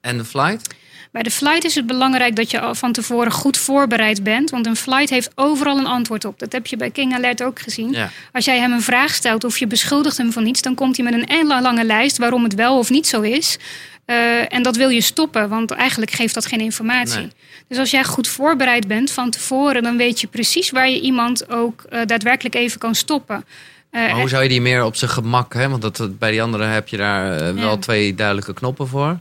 En 0.01 0.17
de 0.17 0.25
flight? 0.25 0.75
Bij 1.15 1.23
de 1.23 1.31
flight 1.31 1.65
is 1.65 1.75
het 1.75 1.87
belangrijk 1.87 2.37
dat 2.37 2.51
je 2.51 2.61
al 2.61 2.75
van 2.75 2.93
tevoren 2.93 3.33
goed 3.33 3.57
voorbereid 3.57 4.23
bent. 4.23 4.51
Want 4.51 4.67
een 4.67 4.77
flight 4.77 5.11
heeft 5.11 5.31
overal 5.35 5.79
een 5.79 5.87
antwoord 5.87 6.25
op. 6.25 6.39
Dat 6.39 6.53
heb 6.53 6.67
je 6.67 6.77
bij 6.77 6.91
King 6.91 7.15
Alert 7.15 7.43
ook 7.43 7.61
gezien. 7.61 7.91
Ja. 7.93 8.11
Als 8.33 8.45
jij 8.45 8.59
hem 8.59 8.73
een 8.73 8.83
vraag 8.83 9.15
stelt 9.15 9.45
of 9.45 9.59
je 9.59 9.67
beschuldigt 9.67 10.17
hem 10.17 10.33
van 10.33 10.47
iets, 10.47 10.62
dan 10.62 10.75
komt 10.75 10.97
hij 10.97 11.05
met 11.05 11.15
een 11.15 11.29
hele 11.29 11.61
lange 11.62 11.85
lijst 11.85 12.19
waarom 12.19 12.43
het 12.45 12.55
wel 12.55 12.79
of 12.79 12.91
niet 12.91 13.07
zo 13.07 13.21
is. 13.21 13.59
Eh, 14.05 14.53
en 14.53 14.62
dat 14.62 14.77
wil 14.77 14.89
je 14.89 15.01
stoppen, 15.01 15.49
want 15.49 15.71
eigenlijk 15.71 16.11
geeft 16.11 16.35
dat 16.35 16.47
geen 16.47 16.61
informatie. 16.61 17.21
Nee. 17.21 17.33
Dus 17.69 17.79
als 17.79 17.91
jij 17.91 18.05
goed 18.05 18.29
voorbereid 18.29 18.87
bent 18.89 19.11
van 19.11 19.31
tevoren, 19.31 19.83
dan 19.83 19.97
weet 19.97 20.21
je 20.21 20.27
precies 20.27 20.71
waar 20.71 20.89
je 20.91 21.01
iemand 21.01 21.51
ook 21.51 21.83
eh, 21.83 22.01
daadwerkelijk 22.07 22.55
even 22.55 22.79
kan 22.79 22.95
stoppen. 22.95 23.45
Eh, 23.91 24.01
Maar 24.01 24.11
hoe 24.21 24.29
zou 24.29 24.43
je 24.43 24.49
die 24.49 24.61
meer 24.61 24.85
op 24.85 24.97
zijn 24.97 25.11
gemak, 25.11 25.55
hè? 25.55 25.69
want 25.69 25.83
dat, 25.83 26.19
bij 26.19 26.31
die 26.31 26.43
andere 26.43 26.65
heb 26.65 26.89
je 26.89 26.97
daar 26.97 27.55
wel 27.55 27.71
Ja. 27.71 27.77
twee 27.77 28.15
duidelijke 28.15 28.55
knoppen 28.55 28.89
voor. 28.89 29.19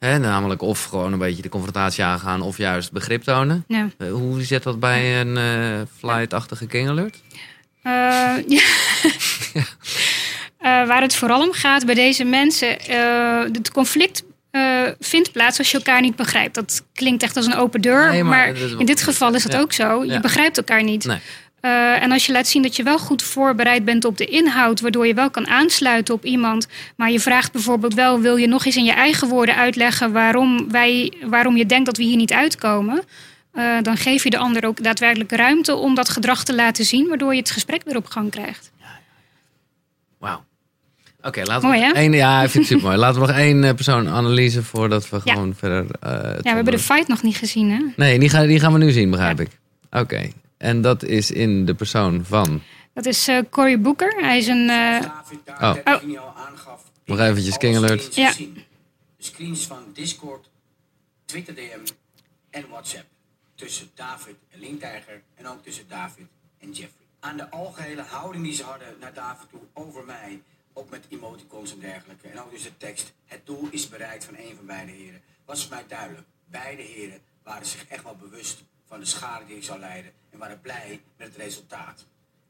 Namelijk 0.00 0.62
of 0.62 0.84
gewoon 0.84 1.12
een 1.12 1.18
beetje 1.18 1.42
de 1.42 1.48
confrontatie 1.48 2.04
aangaan 2.04 2.40
of 2.40 2.56
juist 2.56 2.92
begrip 2.92 3.22
tonen. 3.22 3.64
ja. 3.68 3.88
Eh, 3.98 4.10
hoe 4.10 4.42
zit 4.42 4.62
dat 4.62 4.80
bij 4.80 5.20
een 5.20 5.36
eh, 5.36 5.80
flight-achtige 5.98 6.66
King 6.66 6.88
Alert? 6.88 7.22
Eh, 7.82 8.34
ja. 8.56 8.62
Waar 10.86 11.02
het 11.02 11.14
vooral 11.14 11.40
om 11.42 11.52
gaat 11.52 11.86
bij 11.86 11.94
deze 11.94 12.24
mensen, 12.24 12.68
het 13.52 13.70
conflict 13.72 14.22
vindt 15.00 15.32
plaats 15.32 15.58
als 15.58 15.70
je 15.70 15.76
elkaar 15.76 16.00
niet 16.00 16.16
begrijpt. 16.16 16.54
Dat 16.54 16.84
klinkt 16.92 17.22
echt 17.22 17.36
als 17.36 17.46
een 17.46 17.54
open 17.54 17.80
deur, 17.80 18.10
Nee, 18.10 18.24
maar 18.24 18.54
dat 18.54 18.70
in 18.78 18.86
dit 18.86 19.02
geval 19.02 19.34
is 19.34 19.44
Ja. 19.48 19.58
ook 19.60 19.72
zo. 19.72 20.04
Je 20.04 20.20
begrijpt 20.20 20.56
elkaar 20.56 20.82
niet. 20.82 21.04
Nee. 21.04 21.18
Eh, 21.60 22.02
en 22.02 22.12
als 22.12 22.26
je 22.26 22.32
laat 22.32 22.46
zien 22.46 22.62
dat 22.62 22.76
je 22.76 22.82
wel 22.82 22.98
goed 22.98 23.22
voorbereid 23.22 23.84
bent 23.84 24.04
op 24.04 24.16
de 24.16 24.24
inhoud, 24.24 24.80
waardoor 24.80 25.06
je 25.06 25.14
wel 25.14 25.30
kan 25.30 25.46
aansluiten 25.48 26.14
op 26.14 26.24
iemand, 26.24 26.66
maar 26.96 27.10
je 27.10 27.20
vraagt 27.20 27.52
bijvoorbeeld 27.52 27.94
wel: 27.94 28.20
wil 28.20 28.36
je 28.36 28.46
nog 28.46 28.64
eens 28.64 28.76
in 28.76 28.84
je 28.84 28.92
eigen 28.92 29.28
woorden 29.28 29.56
uitleggen 29.56 30.12
waarom, 30.12 30.70
wij, 30.70 31.12
waarom 31.24 31.56
je 31.56 31.66
denkt 31.66 31.86
dat 31.86 31.96
we 31.96 32.02
hier 32.02 32.16
niet 32.16 32.32
uitkomen? 32.32 33.02
Eh, 33.52 33.64
dan 33.82 33.96
geef 33.96 34.24
je 34.24 34.30
de 34.30 34.38
ander 34.38 34.64
ook 34.64 34.82
daadwerkelijk 34.82 35.32
ruimte 35.32 35.74
om 35.74 35.94
dat 35.94 36.08
gedrag 36.08 36.44
te 36.44 36.54
laten 36.54 36.84
zien, 36.84 37.08
waardoor 37.08 37.32
je 37.34 37.40
het 37.40 37.50
gesprek 37.50 37.82
weer 37.84 37.96
op 37.96 38.06
gang 38.06 38.30
krijgt. 38.30 38.70
Wauw. 40.18 40.44
Oké, 41.22 41.42
laten 41.44 41.68
Mooi, 41.68 41.80
we 41.80 41.86
nog 41.86 41.94
één. 41.96 42.12
Ja, 42.12 42.42
ik 42.42 42.50
vind 42.50 42.64
het 42.64 42.72
super 42.72 42.86
mooi. 42.88 42.98
Laten 42.98 43.20
we 43.20 43.26
nog 43.26 43.36
één 43.36 43.64
eh, 43.64 43.74
persoon 43.74 44.08
analyse 44.08 44.62
voordat 44.62 45.08
we 45.10 45.20
Ja. 45.24 45.32
gewoon 45.32 45.54
verder. 45.54 45.78
het 45.78 45.98
Ja, 46.00 46.40
we 46.42 46.48
hebben 46.48 46.72
de 46.72 46.78
fight 46.78 47.08
nog 47.08 47.22
niet 47.22 47.36
gezien, 47.36 47.70
hè? 47.70 47.78
Nee, 47.96 48.18
die 48.18 48.28
gaan, 48.28 48.46
die 48.46 48.60
gaan 48.60 48.72
we 48.72 48.78
nu 48.78 48.90
zien, 48.90 49.10
begrijp 49.10 49.40
ik. 49.40 49.48
Oké. 49.90 50.30
En 50.58 50.80
dat 50.82 51.02
is 51.02 51.30
in 51.30 51.64
de 51.64 51.74
persoon 51.74 52.24
van. 52.24 52.62
Dat 52.92 53.06
is 53.06 53.28
eh 53.28 53.38
Cory 53.50 53.80
Booker. 53.80 54.14
Hij 54.24 54.38
is 54.38 54.46
een. 54.46 54.68
eh, 54.70 55.00
David 55.02 55.38
daar 55.44 55.62
Oh. 55.86 55.94
Oh. 55.94 56.00
Rini 56.00 56.16
al 56.18 56.34
aangaf. 56.36 56.82
Nog 57.04 57.18
eventjes 57.18 57.56
King 57.56 57.76
Alert. 57.76 58.02
screens 58.02 58.36
Ja. 58.38 58.46
screens 59.18 59.66
van 59.66 59.82
Discord, 59.92 60.48
Twitter 61.24 61.54
DM 61.54 61.86
en 62.50 62.68
WhatsApp. 62.68 63.06
Tussen 63.54 63.90
David 63.94 64.34
en 64.50 64.60
Linktijger 64.60 65.22
en 65.34 65.46
ook 65.46 65.62
tussen 65.62 65.84
David 65.88 66.26
en 66.58 66.68
Jeffrey. 66.68 67.06
Aan 67.20 67.36
de 67.36 67.50
algehele 67.50 68.02
houding 68.02 68.44
die 68.44 68.52
ze 68.54 68.62
hadden 68.64 68.88
naar 69.00 69.12
David 69.14 69.48
toe 69.50 69.60
over 69.72 70.04
mij. 70.04 70.40
Ook 70.72 70.90
met 70.90 71.04
emoticons 71.08 71.72
en 71.72 71.78
dergelijke. 71.78 72.28
En 72.28 72.40
ook 72.40 72.50
dus 72.50 72.62
de 72.62 72.76
tekst. 72.76 73.12
Het 73.26 73.40
doel 73.44 73.68
is 73.70 73.88
bereikt 73.88 74.24
van 74.24 74.34
een 74.36 74.56
van 74.56 74.66
beide 74.66 74.92
heren. 74.92 75.20
Was 75.44 75.60
voor 75.66 75.74
mij 75.74 75.84
duidelijk. 75.88 76.26
Beide 76.50 76.82
heren 76.82 77.18
waren 77.42 77.66
zich 77.66 77.84
echt 77.88 78.02
wel 78.02 78.16
bewust 78.16 78.62
van 78.88 79.00
de 79.00 79.06
schade 79.06 79.44
die 79.46 79.56
ik 79.56 79.62
zou 79.62 79.78
leiden. 79.80 80.12
En 80.30 80.38
waren 80.38 80.60
blij 80.60 81.00
met 81.16 81.26
het 81.26 81.36
resultaat. 81.36 82.04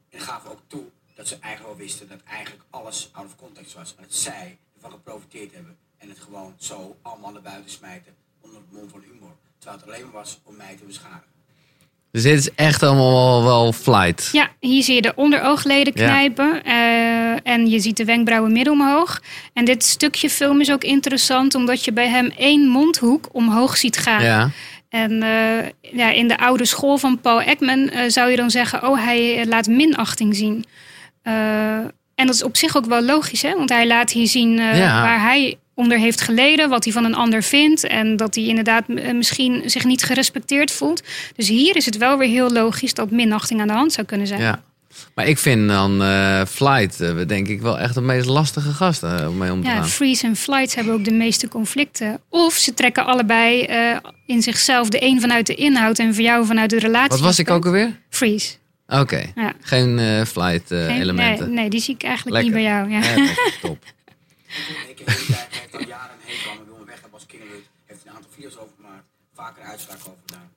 En 0.09 0.19
gaven 0.19 0.51
ook 0.51 0.61
toe 0.67 0.83
dat 1.15 1.27
ze 1.27 1.37
eigenlijk 1.41 1.75
wel 1.75 1.85
wisten 1.85 2.07
dat 2.07 2.19
eigenlijk 2.29 2.63
alles 2.69 3.09
out 3.11 3.25
of 3.25 3.35
context 3.35 3.73
was. 3.73 3.93
En 3.97 4.03
dat 4.03 4.13
zij 4.15 4.57
ervan 4.75 4.91
geprofiteerd 4.91 5.53
hebben. 5.53 5.77
En 5.97 6.09
het 6.09 6.19
gewoon 6.19 6.53
zo 6.57 6.95
allemaal 7.01 7.31
naar 7.31 7.41
buiten 7.41 7.71
smijten 7.71 8.13
onder 8.41 8.57
het 8.61 8.71
mom 8.79 8.89
van 8.89 9.01
humor. 9.11 9.31
Terwijl 9.57 9.79
het 9.81 9.89
alleen 9.89 10.03
maar 10.03 10.13
was 10.21 10.39
om 10.43 10.55
mij 10.55 10.75
te 10.75 10.83
beschadigen. 10.85 11.27
Dus 12.11 12.23
dit 12.23 12.39
is 12.39 12.53
echt 12.55 12.83
allemaal 12.83 13.43
wel, 13.43 13.73
flight. 13.73 14.29
ja, 14.31 14.49
hier 14.59 14.83
zie 14.83 14.95
je 14.95 15.01
de 15.01 15.15
onderoogleden 15.15 15.93
Ja. 15.95 16.05
knijpen. 16.05 16.63
eh, 16.63 17.51
en 17.53 17.67
je 17.69 17.79
ziet 17.79 17.97
de 17.97 18.05
wenkbrauwen 18.05 18.51
midden 18.51 18.73
omhoog. 18.73 19.21
En 19.53 19.65
dit 19.65 19.83
stukje 19.83 20.29
film 20.29 20.61
is 20.61 20.71
ook 20.71 20.83
interessant, 20.83 21.55
omdat 21.55 21.83
je 21.85 21.93
bij 21.93 22.07
hem 22.09 22.29
één 22.37 22.67
mondhoek 22.67 23.29
omhoog 23.31 23.77
ziet 23.77 23.97
gaan. 23.97 24.23
Ja. 24.23 24.49
En 24.89 25.23
eh, 25.23 25.69
ja, 25.97 26.11
in 26.11 26.27
de 26.27 26.37
oude 26.37 26.65
school 26.65 26.97
van 26.97 27.19
Paul 27.21 27.41
Ekman 27.41 27.89
eh, 27.89 28.01
zou 28.09 28.29
je 28.29 28.35
dan 28.35 28.51
zeggen: 28.51 28.87
Oh, 28.87 29.03
hij 29.03 29.45
laat 29.47 29.67
minachting 29.67 30.35
zien. 30.35 30.65
Eh, 31.21 31.77
En 32.15 32.25
dat 32.25 32.35
is 32.35 32.43
op 32.43 32.57
zich 32.57 32.77
ook 32.77 32.85
wel 32.85 33.01
logisch, 33.01 33.41
hè? 33.41 33.55
want 33.55 33.69
hij 33.69 33.87
laat 33.87 34.11
hier 34.11 34.27
zien 34.27 34.59
eh, 34.59 34.77
Ja. 34.77 35.01
waar 35.01 35.21
hij 35.21 35.57
onder 35.73 35.97
heeft 35.97 36.21
geleden, 36.21 36.69
wat 36.69 36.83
hij 36.83 36.93
van 36.93 37.05
een 37.05 37.15
ander 37.15 37.43
vindt 37.43 37.83
en 37.83 38.15
dat 38.17 38.35
hij 38.35 38.43
inderdaad 38.43 38.83
eh, 38.87 39.13
misschien 39.13 39.61
zich 39.65 39.83
niet 39.85 40.03
gerespecteerd 40.03 40.71
voelt. 40.71 41.03
Dus 41.35 41.47
hier 41.47 41.75
is 41.75 41.85
het 41.85 41.97
wel 41.97 42.17
weer 42.17 42.27
heel 42.29 42.49
logisch 42.49 42.93
dat 42.93 43.11
minachting 43.11 43.61
aan 43.61 43.67
de 43.67 43.73
hand 43.73 43.93
zou 43.93 44.07
kunnen 44.07 44.27
zijn. 44.27 44.41
Ja. 44.41 44.61
Maar 45.15 45.27
ik 45.27 45.37
vind 45.37 45.67
dan 45.69 46.01
eh, 46.03 46.45
Flight, 46.45 47.01
eh, 47.01 47.27
denk 47.27 47.47
ik, 47.47 47.61
wel 47.61 47.79
echt 47.79 47.93
de 47.93 48.01
meest 48.01 48.25
lastige 48.25 48.71
gast 48.73 49.03
eh, 49.03 49.25
om 49.29 49.37
mee 49.37 49.51
om 49.51 49.61
te 49.61 49.67
Ja, 49.67 49.75
gaan. 49.75 49.87
freeze 49.87 50.25
en 50.27 50.35
flights 50.35 50.75
hebben 50.75 50.93
ook 50.93 51.05
de 51.05 51.11
meeste 51.13 51.47
conflicten. 51.47 52.21
Of 52.29 52.53
ze 52.53 52.73
trekken 52.73 53.05
allebei 53.05 53.63
eh, 53.63 53.97
in 54.25 54.41
zichzelf 54.41 54.89
de 54.89 55.03
een 55.03 55.21
vanuit 55.21 55.47
de 55.47 55.55
inhoud 55.55 55.99
en 55.99 56.13
voor 56.13 56.23
jou 56.23 56.45
vanuit 56.45 56.69
de 56.69 56.79
relatie. 56.79 57.09
Wat 57.09 57.19
was 57.19 57.39
ik 57.39 57.49
ook 57.49 57.65
alweer? 57.65 57.99
Freeze. 58.09 58.55
Oké, 58.87 59.31
Ja. 59.35 59.53
geen 59.61 59.99
eh, 59.99 60.25
flight 60.25 60.71
eh, 60.71 60.85
Geen- 60.85 61.01
elementen. 61.01 61.45
Nee, 61.45 61.55
nee, 61.55 61.69
die 61.69 61.79
zie 61.79 61.93
ik 61.95 62.03
eigenlijk 62.03 62.35
Lekker. 62.43 62.53
niet 62.59 62.63
bij 62.63 62.71
jou. 62.73 62.89
Ja. 62.91 63.23
Ja, 63.23 63.33
top. 63.61 63.83
Ik 64.89 64.97
heb 64.97 65.07
heeft 65.07 65.73
al 65.73 65.87
jaren 65.87 66.09
een 66.25 66.33
hekel 66.33 66.51
aan 66.51 66.57
me, 66.57 66.63
wil 66.65 66.77
me 66.79 66.85
weg 66.85 66.93
hebben 67.01 67.13
als 67.19 67.25
kinderlid. 67.25 67.63
Heeft 67.85 68.01
een 68.05 68.11
aantal 68.15 68.29
video's 68.33 68.53
over 68.57 68.73
gemaakt, 68.75 69.03
vaker 69.35 69.63
uitspraken 69.63 70.05
over 70.07 70.19
gedaan. 70.25 70.49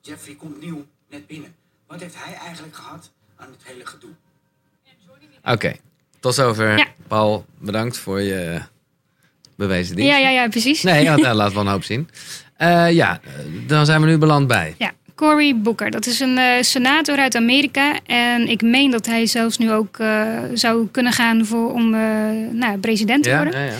Jeffrey 0.00 0.34
komt 0.34 0.60
nieuw, 0.60 0.84
net 1.10 1.26
binnen. 1.26 1.54
Wat 1.86 2.00
heeft 2.00 2.14
hij 2.18 2.34
eigenlijk 2.34 2.76
gehad 2.76 3.10
aan 3.44 3.52
het 3.58 3.62
hele 3.64 3.86
gedoe? 3.86 4.10
Oké, 5.44 5.72
tot 6.20 6.34
zover. 6.34 6.76
Ja. 6.78 6.86
Paul, 7.08 7.44
bedankt 7.58 7.98
voor 7.98 8.20
je 8.20 8.60
bewezen 9.56 9.96
dienst. 9.96 10.10
Ja, 10.12 10.18
ja, 10.18 10.28
ja, 10.30 10.48
precies. 10.48 10.82
Nee, 10.82 11.02
ja, 11.02 11.16
daar 11.16 11.34
laat 11.34 11.52
wel 11.52 11.62
een 11.62 11.68
hoop 11.68 11.84
zien. 11.84 12.08
Eh, 12.56 12.92
ja, 12.92 13.20
eh, 13.24 13.30
dan 13.68 13.86
zijn 13.86 14.00
we 14.00 14.06
nu 14.06 14.18
beland 14.18 14.46
bij. 14.46 14.74
Ja, 14.78 14.92
Cory 15.14 15.56
Booker. 15.60 15.90
Dat 15.90 16.06
is 16.06 16.20
een 16.20 16.38
eh, 16.38 16.62
senator 16.62 17.18
uit 17.18 17.34
Amerika. 17.36 17.98
En 18.06 18.48
ik 18.48 18.62
meen 18.62 18.90
dat 18.90 19.06
hij 19.06 19.26
zelfs 19.26 19.58
nu 19.58 19.72
ook 19.72 19.98
eh, 19.98 20.38
zou 20.54 20.88
kunnen 20.90 21.12
gaan 21.12 21.46
voor, 21.46 21.72
om 21.72 21.94
eh, 21.94 22.00
nou, 22.52 22.78
president 22.78 23.22
te 23.22 23.28
Ja, 23.28 23.42
worden. 23.42 23.60
ja, 23.60 23.66
ja. 23.66 23.78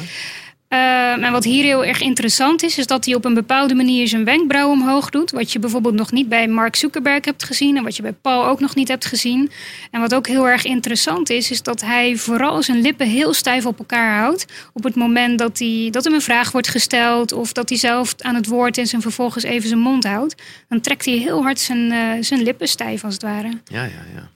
Eh, 0.69 1.25
en 1.25 1.33
wat 1.33 1.45
hier 1.45 1.65
heel 1.65 1.85
erg 1.85 2.01
interessant 2.01 2.63
is, 2.63 2.79
is 2.79 2.87
dat 2.87 3.05
hij 3.05 3.15
op 3.15 3.25
een 3.25 3.35
bepaalde 3.35 3.75
manier 3.75 4.09
zijn 4.09 4.25
wenkbrauw 4.25 4.71
omhoog 4.71 5.11
doet. 5.11 5.31
Wat 5.31 5.53
je 5.53 5.59
bijvoorbeeld 5.59 5.95
nog 5.95 6.13
niet 6.13 6.29
bij 6.29 6.49
Mark 6.49 6.77
Zuckerberg 6.77 7.25
hebt 7.25 7.45
gezien 7.45 7.77
en 7.77 7.83
wat 7.83 7.97
je 7.97 8.03
bij 8.03 8.13
Paul 8.13 8.47
ook 8.47 8.61
nog 8.61 8.75
niet 8.75 8.89
hebt 8.89 9.05
gezien. 9.07 9.51
En 9.91 10.01
wat 10.01 10.15
ook 10.15 10.27
heel 10.27 10.49
erg 10.49 10.65
interessant 10.65 11.31
is, 11.31 11.51
is 11.51 11.63
dat 11.63 11.81
hij 11.81 12.17
vooral 12.17 12.63
zijn 12.63 12.81
lippen 12.81 13.07
heel 13.09 13.33
stijf 13.35 13.67
op 13.67 13.79
elkaar 13.79 14.19
houdt. 14.19 14.47
Op 14.73 14.85
het 14.85 14.95
moment 14.95 15.39
dat, 15.39 15.59
hij, 15.59 15.89
dat 15.91 16.05
hem 16.05 16.13
een 16.15 16.21
vraag 16.21 16.53
wordt 16.53 16.69
gesteld 16.69 17.33
of 17.33 17.53
dat 17.53 17.69
hij 17.69 17.79
zelf 17.79 18.15
aan 18.19 18.35
het 18.35 18.47
woord 18.47 18.79
is 18.79 18.93
en 18.93 19.01
vervolgens 19.01 19.45
even 19.45 19.69
zijn 19.69 19.81
mond 19.81 20.05
houdt. 20.05 20.43
Dan 20.69 20.81
trekt 20.81 21.05
hij 21.05 21.15
heel 21.15 21.43
hard 21.43 21.61
zijn, 21.61 21.93
eh, 21.93 22.11
zijn 22.21 22.43
lippen 22.43 22.69
stijf 22.69 23.05
als 23.05 23.13
het 23.15 23.23
ware. 23.23 23.49
ja, 23.65 23.83
ja, 23.85 24.05
ja. 24.15 24.31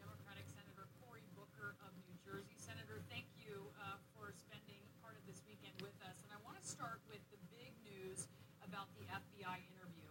Democratic 0.00 0.46
Senator 0.56 0.86
Cory 1.00 1.22
Booker 1.36 1.74
of 1.84 1.92
New 2.06 2.16
Jersey. 2.24 2.56
Senator, 2.56 2.98
thank 3.12 3.26
you 3.42 3.54
uh, 3.80 3.96
for 4.14 4.32
spending 4.32 4.80
part 5.02 5.14
of 5.18 5.22
this 5.26 5.40
weekend 5.50 5.74
with 5.82 5.94
us. 6.08 6.16
And 6.24 6.30
I 6.32 6.38
want 6.46 6.56
to 6.60 6.64
start 6.66 6.98
with 7.12 7.22
the 7.34 7.40
big 7.52 7.72
news 7.86 8.26
about 8.66 8.88
the 8.96 9.04
FBI 9.10 9.56
interview. 9.74 10.10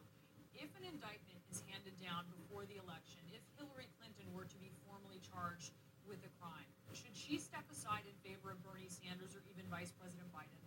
If 0.55 0.70
an 0.80 0.86
indictment 0.86 1.41
is 1.51 1.59
handed 1.72 1.95
down 1.99 2.28
before 2.32 2.63
the 2.70 2.78
election, 2.80 3.22
if 3.34 3.43
Hillary 3.57 3.89
Clinton 3.97 4.28
were 4.36 4.47
to 4.47 4.57
be 4.61 4.70
formally 4.86 5.20
charged 5.24 5.74
with 6.07 6.22
a 6.26 6.32
crime, 6.39 6.70
should 6.93 7.15
she 7.15 7.38
step 7.39 7.65
aside 7.72 8.05
in 8.05 8.15
favor 8.26 8.53
of 8.53 8.59
Bernie 8.65 8.89
Sanders 8.91 9.34
or 9.36 9.41
even 9.49 9.65
Vice 9.67 9.91
President 9.97 10.30
Biden? 10.36 10.57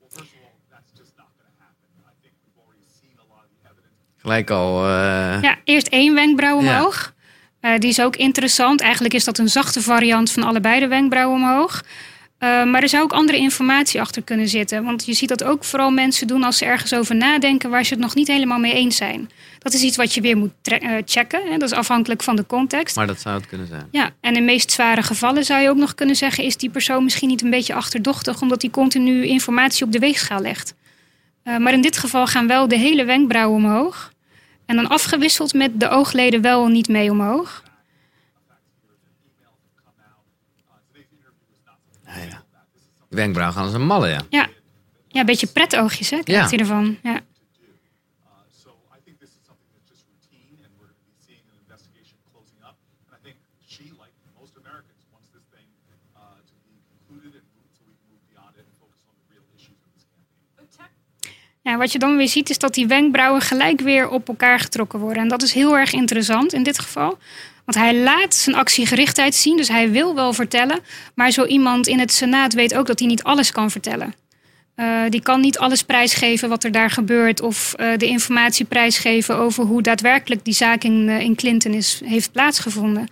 Well, 0.00 0.10
first 0.10 0.32
of 0.34 0.40
all, 0.46 0.56
that's 0.72 0.92
just 0.96 1.12
not 1.20 1.28
going 1.36 1.50
to 1.50 1.56
happen. 1.60 1.86
I 2.08 2.14
think 2.24 2.32
we've 2.44 2.56
already 2.64 2.86
seen 2.88 3.12
a 3.20 3.26
lot 3.28 3.44
of 3.44 3.52
the 3.52 3.60
evidence. 3.68 4.07
Gelijk 4.18 4.50
al. 4.50 4.84
eh, 4.86 5.42
Ja, 5.42 5.56
eerst 5.64 5.86
één 5.88 6.14
wenkbrauw 6.14 6.62
Ja. 6.62 6.76
omhoog. 6.78 7.14
Eh, 7.60 7.72
die 7.78 7.88
is 7.90 8.00
ook 8.00 8.16
interessant. 8.16 8.80
Eigenlijk 8.80 9.14
is 9.14 9.24
dat 9.24 9.38
een 9.38 9.48
zachte 9.48 9.82
variant 9.82 10.30
van 10.30 10.42
allebei 10.42 10.80
de 10.80 10.88
wenkbrauwen 10.88 11.36
omhoog. 11.40 11.84
Eh, 12.38 12.64
maar 12.64 12.82
er 12.82 12.88
zou 12.88 13.02
ook 13.02 13.12
andere 13.12 13.38
informatie 13.38 14.00
achter 14.00 14.22
kunnen 14.22 14.48
zitten. 14.48 14.84
Want 14.84 15.04
je 15.06 15.12
ziet 15.12 15.28
dat 15.28 15.44
ook 15.44 15.64
vooral 15.64 15.90
mensen 15.90 16.26
doen 16.26 16.42
als 16.44 16.56
ze 16.58 16.64
ergens 16.64 16.94
over 16.94 17.14
nadenken 17.16 17.70
waar 17.70 17.84
ze 17.84 17.92
het 17.94 18.02
nog 18.02 18.14
niet 18.14 18.28
helemaal 18.28 18.58
mee 18.58 18.72
eens 18.74 18.96
zijn. 18.96 19.30
Dat 19.58 19.72
is 19.72 19.82
iets 19.82 19.96
wat 19.96 20.14
je 20.14 20.20
weer 20.20 20.36
moet 20.36 20.50
checken. 21.04 21.40
Hè? 21.50 21.56
Dat 21.56 21.70
is 21.70 21.76
afhankelijk 21.76 22.22
van 22.22 22.36
de 22.36 22.46
context. 22.46 22.96
maar 22.96 23.06
dat 23.06 23.20
zou 23.20 23.36
het 23.36 23.46
kunnen 23.46 23.66
zijn. 23.66 23.88
Ja, 23.90 24.10
en 24.20 24.36
in 24.36 24.44
meest 24.44 24.70
zware 24.70 25.02
gevallen 25.02 25.44
zou 25.44 25.60
je 25.62 25.68
ook 25.68 25.76
nog 25.76 25.94
kunnen 25.94 26.16
zeggen: 26.16 26.44
is 26.44 26.56
die 26.56 26.70
persoon 26.70 27.04
misschien 27.04 27.28
niet 27.28 27.42
een 27.42 27.50
beetje 27.50 27.74
achterdochtig 27.74 28.40
omdat 28.40 28.62
hij 28.62 28.70
continu 28.70 29.26
informatie 29.26 29.84
op 29.86 29.92
de 29.92 29.98
weegschaal 29.98 30.40
legt? 30.40 30.74
Eh, 31.48 31.56
maar 31.56 31.72
in 31.72 31.80
dit 31.80 31.98
geval 31.98 32.26
gaan 32.26 32.46
wel 32.46 32.68
de 32.68 32.76
hele 32.78 33.04
wenkbrauwen 33.04 33.56
omhoog. 33.56 34.12
En 34.66 34.76
dan 34.76 34.88
afgewisseld 34.88 35.54
met 35.54 35.80
de 35.80 35.88
oogleden 35.88 36.40
wel 36.42 36.66
niet 36.66 36.88
mee 36.88 37.10
omhoog. 37.10 37.62
Ja, 42.06 42.16
ja. 42.22 42.44
De 43.08 43.16
wenkbrauw 43.16 43.52
gaan 43.52 43.64
als 43.64 43.72
een 43.74 43.86
malle, 43.86 44.08
ja. 44.08 44.20
Ja, 44.28 44.48
ja 45.08 45.20
een 45.20 45.26
beetje 45.26 45.46
pretoogjes, 45.46 46.10
hè? 46.10 46.22
Krijgt 46.22 46.42
Ja. 46.50 46.56
hij 46.56 46.58
ervan. 46.58 46.98
Ja. 47.02 47.14
Uh, 47.14 47.20
so 48.62 48.68
I 48.96 48.98
think 49.04 49.16
this 49.20 49.28
is 49.28 49.42
something 49.48 49.68
that's 49.74 49.88
just 49.92 50.02
routine, 50.12 50.56
and 50.64 50.72
we're 50.78 50.90
going 50.92 51.00
to 51.04 51.08
be 51.12 51.16
seeing 51.26 51.42
an 51.52 51.56
investigation 51.64 52.16
closing 52.32 52.60
up. 52.68 52.76
And 53.08 53.12
I 53.16 53.20
think 53.26 53.36
she, 53.72 53.84
like 54.02 54.14
most 54.40 54.52
Americans, 54.62 55.02
wants 55.14 55.28
this 55.36 55.46
thing 55.54 55.66
uh, 56.16 56.20
to 56.48 56.54
be 56.68 56.74
concluded 56.92 57.32
and 57.40 57.46
move, 57.56 57.70
so 57.76 57.80
we 57.88 57.94
can 58.00 58.06
move 58.12 58.22
beyond 58.32 58.52
it 58.60 58.64
and 58.68 58.74
focus 58.82 59.00
on 59.10 59.14
the 59.20 59.26
real 59.32 59.46
issues 59.56 59.78
of 59.86 59.90
this 59.96 60.04
campaign. 60.12 60.44
But 60.58 60.66
tech 60.78 60.92
Wat 61.76 61.92
je 61.92 61.98
dan 61.98 62.16
weer 62.16 62.28
ziet 62.28 62.50
is 62.50 62.58
dat 62.58 62.74
die 62.74 62.86
wenkbrauwen 62.86 63.40
gelijk 63.40 63.80
weer 63.80 64.08
op 64.08 64.28
elkaar 64.28 64.60
getrokken 64.60 64.98
worden. 64.98 65.22
En 65.22 65.28
dat 65.28 65.42
is 65.42 65.52
heel 65.52 65.76
erg 65.76 65.92
interessant 65.92 66.52
in 66.52 66.62
dit 66.62 66.78
geval. 66.78 67.18
Want 67.64 67.78
hij 67.78 67.94
laat 67.94 68.34
zijn 68.34 68.56
actiegerichtheid 68.56 69.34
zien, 69.34 69.56
dus 69.56 69.68
hij 69.68 69.90
wil 69.90 70.14
wel 70.14 70.32
vertellen. 70.32 70.78
Maar 71.14 71.30
zo 71.30 71.44
iemand 71.44 71.86
in 71.86 71.98
het 71.98 72.12
Senaat 72.12 72.54
weet 72.54 72.74
ook 72.74 72.86
dat 72.86 72.98
hij 72.98 73.08
niet 73.08 73.22
alles 73.22 73.52
kan 73.52 73.70
vertellen. 73.70 74.14
Eh, 74.74 75.02
die 75.08 75.22
kan 75.22 75.40
niet 75.40 75.58
alles 75.58 75.82
prijsgeven 75.82 76.48
wat 76.48 76.64
er 76.64 76.72
daar 76.72 76.90
gebeurt. 76.90 77.40
Of 77.40 77.74
eh, 77.74 77.96
de 77.96 78.06
informatie 78.06 78.64
prijsgeven 78.64 79.36
over 79.36 79.64
hoe 79.64 79.82
daadwerkelijk 79.82 80.44
die 80.44 80.54
zaak 80.54 80.84
in, 80.84 81.08
eh, 81.08 81.20
in 81.20 81.34
Clinton 81.34 81.72
is, 81.72 82.00
heeft 82.04 82.32
plaatsgevonden. 82.32 83.08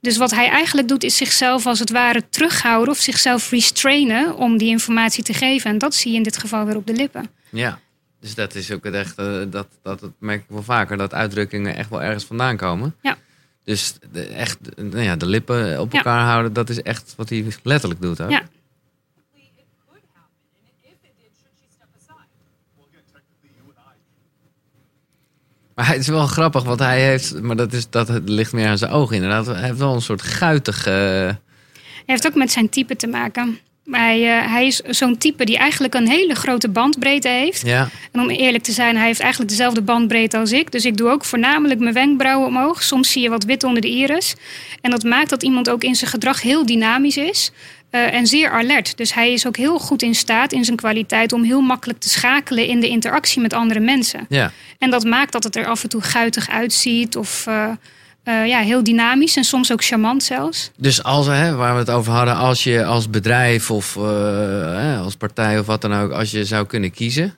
Dus 0.00 0.16
wat 0.16 0.30
hij 0.30 0.48
eigenlijk 0.48 0.88
doet, 0.88 1.04
is 1.04 1.16
zichzelf 1.16 1.66
als 1.66 1.78
het 1.78 1.90
ware 1.90 2.22
terughouden 2.30 2.94
of 2.94 3.00
zichzelf 3.00 3.50
restrainen 3.50 4.36
om 4.36 4.58
die 4.58 4.68
informatie 4.68 5.24
te 5.24 5.34
geven. 5.34 5.70
En 5.70 5.78
dat 5.78 5.94
zie 5.94 6.10
je 6.10 6.16
in 6.16 6.22
dit 6.22 6.38
geval 6.38 6.64
weer 6.64 6.76
op 6.76 6.86
de 6.86 6.92
lippen. 6.92 7.30
Ja. 7.50 7.78
Dus 8.26 8.34
dat 8.34 8.54
is 8.54 8.70
ook 8.72 8.84
het 8.84 8.94
echt, 8.94 9.18
eh, 9.18 9.40
dat, 9.50 9.66
dat, 9.82 10.00
dat 10.00 10.10
merk 10.18 10.40
ik 10.42 10.46
wel 10.48 10.62
vaker, 10.62 10.96
dat 10.96 11.14
uitdrukkingen 11.14 11.76
echt 11.76 11.90
wel 11.90 12.02
ergens 12.02 12.24
vandaan 12.24 12.56
komen. 12.56 12.94
Ja. 13.02 13.16
Dus 13.64 13.94
de, 14.12 14.26
echt, 14.26 14.58
nou 14.76 14.98
ja, 15.00 15.16
de 15.16 15.26
lippen 15.26 15.80
op 15.80 15.92
Ja. 15.92 15.98
elkaar 15.98 16.24
houden, 16.24 16.52
dat 16.52 16.68
is 16.68 16.82
echt 16.82 17.14
wat 17.16 17.28
hij 17.28 17.46
letterlijk 17.62 18.00
doet. 18.00 18.20
Ook. 18.20 18.30
Ja. 18.30 18.42
Maar 25.74 25.86
het 25.88 25.98
is 25.98 26.08
wel 26.08 26.26
grappig, 26.26 26.62
want 26.64 26.78
hij 26.78 27.00
heeft, 27.00 27.40
maar 27.42 27.56
dat, 27.56 27.72
is, 27.72 27.90
dat 27.90 28.08
ligt 28.24 28.52
meer 28.52 28.68
aan 28.68 28.78
zijn 28.78 28.90
ogen 28.90 29.14
inderdaad. 29.16 29.46
Hij 29.46 29.62
heeft 29.62 29.78
wel 29.78 29.94
een 29.94 30.00
soort 30.02 30.22
guitig. 30.22 30.86
eh, 30.86 30.92
Hij 30.94 31.38
heeft 32.04 32.26
ook 32.26 32.34
met 32.34 32.50
zijn 32.50 32.68
type 32.68 32.96
te 32.96 33.06
maken. 33.06 33.58
Hij, 33.90 34.38
eh, 34.38 34.50
hij 34.52 34.66
is 34.66 34.76
zo'n 34.76 35.18
type 35.18 35.44
die 35.44 35.56
eigenlijk 35.58 35.94
een 35.94 36.08
hele 36.08 36.34
grote 36.34 36.68
bandbreedte 36.68 37.28
heeft. 37.28 37.66
ja, 37.66 37.88
En 38.12 38.20
om 38.20 38.30
eerlijk 38.30 38.64
te 38.64 38.72
zijn, 38.72 38.96
hij 38.96 39.06
heeft 39.06 39.20
eigenlijk 39.20 39.50
dezelfde 39.50 39.82
bandbreedte 39.82 40.36
als 40.38 40.52
ik. 40.52 40.72
Dus 40.72 40.84
ik 40.84 40.96
doe 40.96 41.10
ook 41.10 41.24
voornamelijk 41.24 41.80
mijn 41.80 41.94
wenkbrauwen 41.94 42.48
omhoog. 42.48 42.82
Soms 42.82 43.12
zie 43.12 43.22
je 43.22 43.28
wat 43.30 43.44
wit 43.44 43.64
onder 43.64 43.82
de 43.82 43.88
iris. 43.88 44.34
En 44.80 44.90
dat 44.90 45.02
maakt 45.04 45.30
dat 45.30 45.42
iemand 45.42 45.70
ook 45.70 45.82
in 45.84 45.94
zijn 45.94 46.10
gedrag 46.10 46.42
heel 46.42 46.66
dynamisch 46.66 47.16
is. 47.16 47.50
eh, 47.90 48.14
en 48.14 48.26
zeer 48.26 48.50
alert. 48.50 48.96
Dus 48.96 49.14
hij 49.14 49.32
is 49.32 49.46
ook 49.46 49.56
heel 49.56 49.78
goed 49.78 50.02
in 50.02 50.14
staat 50.14 50.52
in 50.52 50.64
zijn 50.64 50.76
kwaliteit 50.76 51.32
om 51.32 51.42
heel 51.42 51.60
makkelijk 51.60 51.98
te 52.00 52.08
schakelen 52.08 52.66
in 52.66 52.80
de 52.80 52.88
interactie 52.88 53.40
met 53.42 53.52
andere 53.52 53.80
mensen. 53.80 54.26
ja. 54.28 54.52
En 54.78 54.90
dat 54.90 55.04
maakt 55.04 55.32
dat 55.32 55.44
het 55.44 55.56
er 55.56 55.66
af 55.66 55.82
en 55.82 55.88
toe 55.88 56.00
guitig 56.02 56.48
uitziet 56.50 57.16
of 57.16 57.46
eh, 57.46 57.70
eh, 58.26 58.46
ja, 58.46 58.60
heel 58.60 58.82
dynamisch 58.84 59.36
en 59.36 59.44
soms 59.44 59.72
ook 59.72 59.84
charmant 59.84 60.22
zelfs. 60.22 60.70
Dus 60.78 61.02
als, 61.02 61.26
hè, 61.26 61.54
waar 61.54 61.72
we 61.72 61.78
het 61.78 61.90
over 61.90 62.12
hadden, 62.12 62.36
als 62.36 62.64
je 62.64 62.84
als 62.84 63.10
bedrijf 63.10 63.70
of 63.70 63.96
eh, 63.96 65.00
als 65.02 65.16
partij 65.16 65.58
of 65.58 65.66
wat 65.66 65.80
dan 65.80 65.94
ook, 65.94 66.12
als 66.12 66.30
je 66.30 66.44
zou 66.44 66.66
kunnen 66.66 66.90
kiezen. 66.90 67.34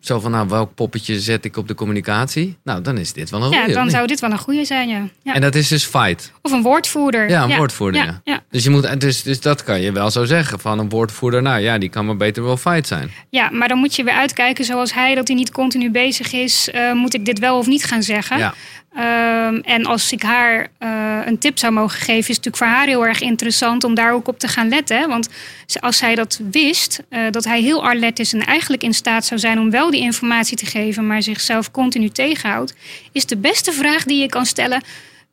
Zo 0.00 0.20
van, 0.20 0.30
nou, 0.30 0.48
welk 0.48 0.74
poppetje 0.74 1.20
zet 1.20 1.44
ik 1.44 1.56
op 1.56 1.68
de 1.68 1.74
communicatie? 1.74 2.56
Nou, 2.64 2.82
dan 2.82 2.98
is 2.98 3.12
dit 3.12 3.30
wel 3.30 3.42
een 3.42 3.50
Ja, 3.50 3.56
goeie, 3.56 3.68
of 3.68 3.74
dan 3.74 3.90
zou 3.90 4.06
dit 4.06 4.20
wel 4.20 4.30
een 4.30 4.38
goede 4.38 4.64
zijn, 4.64 4.88
ja. 4.88 5.08
ja. 5.22 5.34
En 5.34 5.40
dat 5.40 5.54
is 5.54 5.68
dus 5.68 5.84
fight. 5.84 6.32
Of 6.42 6.52
een 6.52 6.62
woordvoerder. 6.62 7.28
Ja, 7.28 7.42
een 7.44 7.56
woordvoerder, 7.56 8.00
Ja, 8.00 8.06
ja. 8.06 8.20
ja. 8.24 8.40
Dus, 8.50 8.64
je 8.64 8.70
moet, 8.70 9.00
dus, 9.00 9.22
dus 9.22 9.40
dat 9.40 9.62
kan 9.62 9.80
je 9.80 9.92
wel 9.92 10.10
zo 10.10 10.24
zeggen. 10.24 10.60
Van 10.60 10.78
een 10.78 10.88
woordvoerder, 10.88 11.42
nou 11.42 11.60
ja, 11.60 11.78
die 11.78 11.88
kan 11.88 12.06
maar 12.06 12.16
beter 12.16 12.44
wel 12.44 12.56
fight 12.56 12.86
zijn. 12.86 13.10
Ja, 13.30 13.50
maar 13.50 13.68
dan 13.68 13.78
moet 13.78 13.96
je 13.96 14.04
weer 14.04 14.14
uitkijken 14.14 14.64
zoals 14.64 14.94
hij, 14.94 15.14
dat 15.14 15.26
hij 15.28 15.36
niet 15.36 15.50
continu 15.50 15.90
bezig 15.90 16.32
is. 16.32 16.70
eh, 16.70 16.92
moet 16.92 17.14
ik 17.14 17.24
dit 17.24 17.38
wel 17.38 17.58
of 17.58 17.66
niet 17.66 17.84
gaan 17.84 18.02
zeggen? 18.02 18.38
Ja. 18.38 18.54
Ehm, 18.96 19.56
en 19.56 19.86
als 19.86 20.12
ik 20.12 20.22
haar 20.22 20.68
eh, 20.78 21.18
een 21.24 21.38
tip 21.38 21.58
zou 21.58 21.72
mogen 21.72 21.98
geven, 21.98 22.30
is 22.30 22.36
het 22.36 22.44
natuurlijk 22.44 22.56
voor 22.56 22.66
haar 22.66 22.86
heel 22.86 23.06
erg 23.06 23.20
interessant 23.20 23.84
om 23.84 23.94
daar 23.94 24.12
ook 24.12 24.28
op 24.28 24.38
te 24.38 24.48
gaan 24.48 24.68
letten. 24.68 25.08
Want 25.08 25.28
als 25.80 25.96
zij 25.96 26.14
dat 26.14 26.40
wist, 26.50 27.02
eh, 27.08 27.20
dat 27.30 27.44
hij 27.44 27.60
heel 27.60 27.88
alert 27.88 28.18
is 28.18 28.32
en 28.32 28.44
eigenlijk 28.44 28.82
in 28.82 28.94
staat 28.94 29.24
zou 29.24 29.40
zijn 29.40 29.58
om 29.58 29.70
wel 29.70 29.90
die 29.90 30.00
informatie 30.00 30.56
te 30.56 30.66
geven, 30.66 31.06
maar 31.06 31.22
zichzelf 31.22 31.70
continu 31.70 32.08
tegenhoudt, 32.08 32.74
is 33.12 33.26
de 33.26 33.36
beste 33.36 33.72
vraag 33.72 34.04
die 34.04 34.20
je 34.20 34.28
kan 34.28 34.46
stellen. 34.46 34.82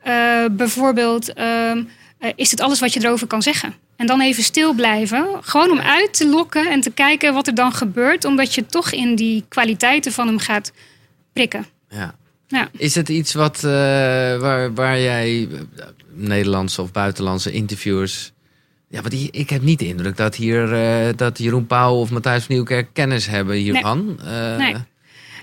eh, 0.03 0.45
bijvoorbeeld, 0.51 1.33
ehm, 1.33 1.83
eh, 2.19 2.31
is 2.35 2.49
dit 2.49 2.61
alles 2.61 2.79
wat 2.79 2.93
je 2.93 2.99
erover 3.03 3.27
kan 3.27 3.41
zeggen? 3.41 3.73
En 3.95 4.05
dan 4.07 4.21
even 4.21 4.43
stil 4.43 4.73
blijven. 4.73 5.27
Gewoon 5.41 5.71
om 5.71 5.79
uit 5.79 6.13
te 6.17 6.27
lokken 6.27 6.67
en 6.69 6.81
te 6.81 6.91
kijken 6.91 7.33
wat 7.33 7.47
er 7.47 7.55
dan 7.55 7.71
gebeurt. 7.73 8.25
Omdat 8.25 8.55
je 8.55 8.65
toch 8.65 8.91
in 8.91 9.15
die 9.15 9.43
kwaliteiten 9.47 10.11
van 10.11 10.27
hem 10.27 10.39
gaat 10.39 10.71
prikken. 11.33 11.65
Ja. 11.89 12.15
Ja. 12.53 12.69
Is 12.77 12.95
het 12.95 13.09
iets 13.09 13.33
wat, 13.33 13.55
eh, 13.63 13.71
waar, 14.37 14.73
waar 14.73 14.99
jij 14.99 15.47
eh, 15.51 15.59
Nederlandse 16.13 16.81
of 16.81 16.91
buitenlandse 16.91 17.51
interviewers... 17.51 18.31
Ja, 18.89 18.99
want 18.99 19.11
die- 19.11 19.31
ik 19.31 19.49
heb 19.49 19.61
niet 19.61 19.79
de 19.79 19.87
indruk 19.87 20.17
dat 20.17 20.35
hier 20.35 20.73
eh, 20.73 21.13
dat 21.15 21.37
Jeroen 21.37 21.67
Pauw 21.67 21.95
of 21.95 22.09
Matthijs 22.09 22.43
van 22.43 22.55
Nieuwkerk 22.55 22.87
kennis 22.93 23.27
hebben 23.27 23.55
hiervan. 23.55 24.19
Eh, 24.25 24.57
Nee. 24.57 24.75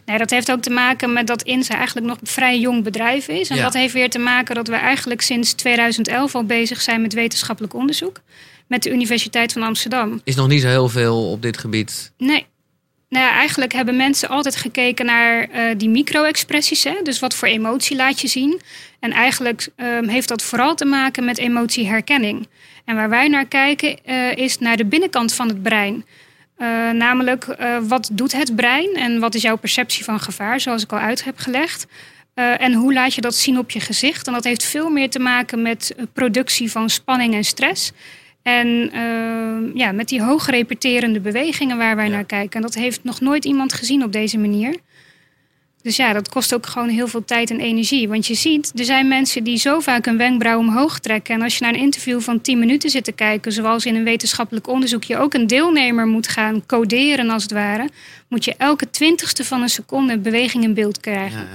Nee, 0.05 0.19
dat 0.19 0.31
heeft 0.31 0.51
ook 0.51 0.61
te 0.63 0.71
maken 0.71 1.13
met 1.13 1.27
dat 1.27 1.43
INSA 1.43 1.75
eigenlijk 1.77 2.07
nog 2.07 2.21
een 2.21 2.27
vrij 2.27 2.59
jong 2.61 2.85
bedrijf 2.85 3.29
is. 3.29 3.49
En 3.49 3.57
Ja. 3.57 3.63
dat 3.63 3.75
heeft 3.75 3.93
weer 3.95 4.11
te 4.11 4.19
maken 4.19 4.55
dat 4.55 4.69
we 4.69 4.75
eigenlijk 4.75 5.21
sinds 5.21 5.53
2011 5.53 6.35
al 6.35 6.45
bezig 6.45 6.81
zijn 6.81 7.03
met 7.03 7.13
wetenschappelijk 7.15 7.75
onderzoek. 7.75 8.21
Met 8.67 8.83
de 8.83 8.91
Universiteit 8.91 9.53
van 9.53 9.63
Amsterdam. 9.63 10.21
Is 10.25 10.35
nog 10.35 10.49
niet 10.49 10.61
zo 10.61 10.69
heel 10.69 10.89
veel 10.89 11.31
op 11.31 11.43
dit 11.43 11.59
gebied. 11.59 12.13
Nee. 12.19 12.47
Nou 13.11 13.25
ja, 13.25 13.31
eigenlijk 13.33 13.73
hebben 13.73 13.97
mensen 13.97 14.29
altijd 14.29 14.57
gekeken 14.57 15.07
naar 15.07 15.49
eh, 15.49 15.63
die 15.77 15.89
micro-expressies. 15.89 16.87
Dus 17.03 17.19
wat 17.19 17.35
voor 17.35 17.49
emotie 17.49 17.97
laat 17.97 18.21
je 18.21 18.29
zien. 18.29 18.61
En 19.01 19.13
eigenlijk 19.13 19.69
ehm, 19.77 20.09
heeft 20.09 20.29
dat 20.29 20.43
vooral 20.43 20.75
te 20.75 20.85
maken 20.85 21.25
met 21.25 21.39
emotieherkenning. 21.39 22.49
En 22.85 22.97
waar 22.97 23.09
wij 23.09 23.29
naar 23.29 23.47
kijken 23.47 24.05
eh, 24.05 24.37
is 24.37 24.59
naar 24.59 24.77
de 24.77 24.85
binnenkant 24.85 25.35
van 25.35 25.49
het 25.49 25.63
brein. 25.63 26.05
Eh, 26.57 26.91
namelijk, 26.91 27.57
wat 27.83 28.11
doet 28.13 28.33
het 28.33 28.57
brein 28.57 28.95
en 28.95 29.21
wat 29.21 29.35
is 29.35 29.43
jouw 29.43 29.57
perceptie 29.57 30.05
van 30.05 30.21
gevaar, 30.21 30.61
zoals 30.61 30.83
ik 30.83 30.93
al 30.93 30.99
uit 30.99 31.25
heb 31.25 31.39
gelegd. 31.39 31.87
En 32.35 32.73
hoe 32.73 32.93
laat 32.93 33.15
je 33.15 33.21
dat 33.21 33.35
zien 33.35 33.59
op 33.59 33.71
je 33.71 33.81
gezicht? 33.81 34.27
En 34.27 34.33
dat 34.33 34.45
heeft 34.45 34.65
veel 34.65 34.91
meer 34.91 35.11
te 35.11 35.19
maken 35.19 35.63
met 35.63 35.95
productie 36.13 36.71
van 36.71 36.91
spanning 36.91 37.35
en 37.35 37.45
stress. 37.45 37.93
En 38.59 38.91
eh, 38.93 39.75
ja, 39.75 39.93
met 39.93 40.09
die 40.09 40.23
hoog 40.23 40.47
repeterende 40.47 41.21
bewegingen 41.21 41.77
waar 41.77 41.97
wij 41.97 42.09
naar 42.09 42.25
kijken. 42.25 42.57
En 42.57 42.63
dat 42.63 42.75
heeft 42.75 43.05
nog 43.05 43.21
nooit 43.21 43.45
iemand 43.45 43.73
gezien 43.73 44.05
op 44.05 44.13
deze 44.13 44.39
manier. 44.39 44.77
Dus 45.83 45.97
ja, 45.97 46.13
dat 46.13 46.29
kost 46.29 46.55
ook 46.55 46.67
gewoon 46.67 46.89
heel 46.89 47.09
veel 47.09 47.25
tijd 47.25 47.51
en 47.51 47.61
energie. 47.61 48.09
Want 48.09 48.27
je 48.27 48.35
ziet, 48.35 48.73
er 48.75 48.85
zijn 48.85 49.09
mensen 49.09 49.45
die 49.45 49.57
zo 49.57 49.81
vaak 49.81 50.07
een 50.07 50.17
wenkbrauw 50.17 50.59
omhoog 50.59 50.99
trekken. 50.99 51.35
En 51.35 51.43
als 51.43 51.59
je 51.59 51.65
naar 51.65 51.75
een 51.75 51.81
interview 51.81 52.21
van 52.21 52.41
10 52.41 52.59
minuten 52.59 52.91
zit 52.91 53.05
te 53.05 53.13
kijken, 53.13 53.53
zoals 53.53 53.87
in 53.87 53.95
een 53.95 54.05
wetenschappelijk 54.05 54.69
onderzoek 54.69 55.05
je 55.05 55.17
ook 55.17 55.35
een 55.35 55.47
deelnemer 55.47 56.07
moet 56.07 56.29
gaan 56.29 56.67
coderen 56.67 57.31
als 57.31 57.43
het 57.43 57.53
ware, 57.53 57.89
moet 58.29 58.45
je 58.45 58.55
elke 58.57 58.91
twintigste 58.91 59.45
van 59.45 59.63
een 59.63 59.69
seconde 59.69 60.19
beweging 60.19 60.65
in 60.65 60.75
beeld 60.75 61.01
krijgen. 61.01 61.49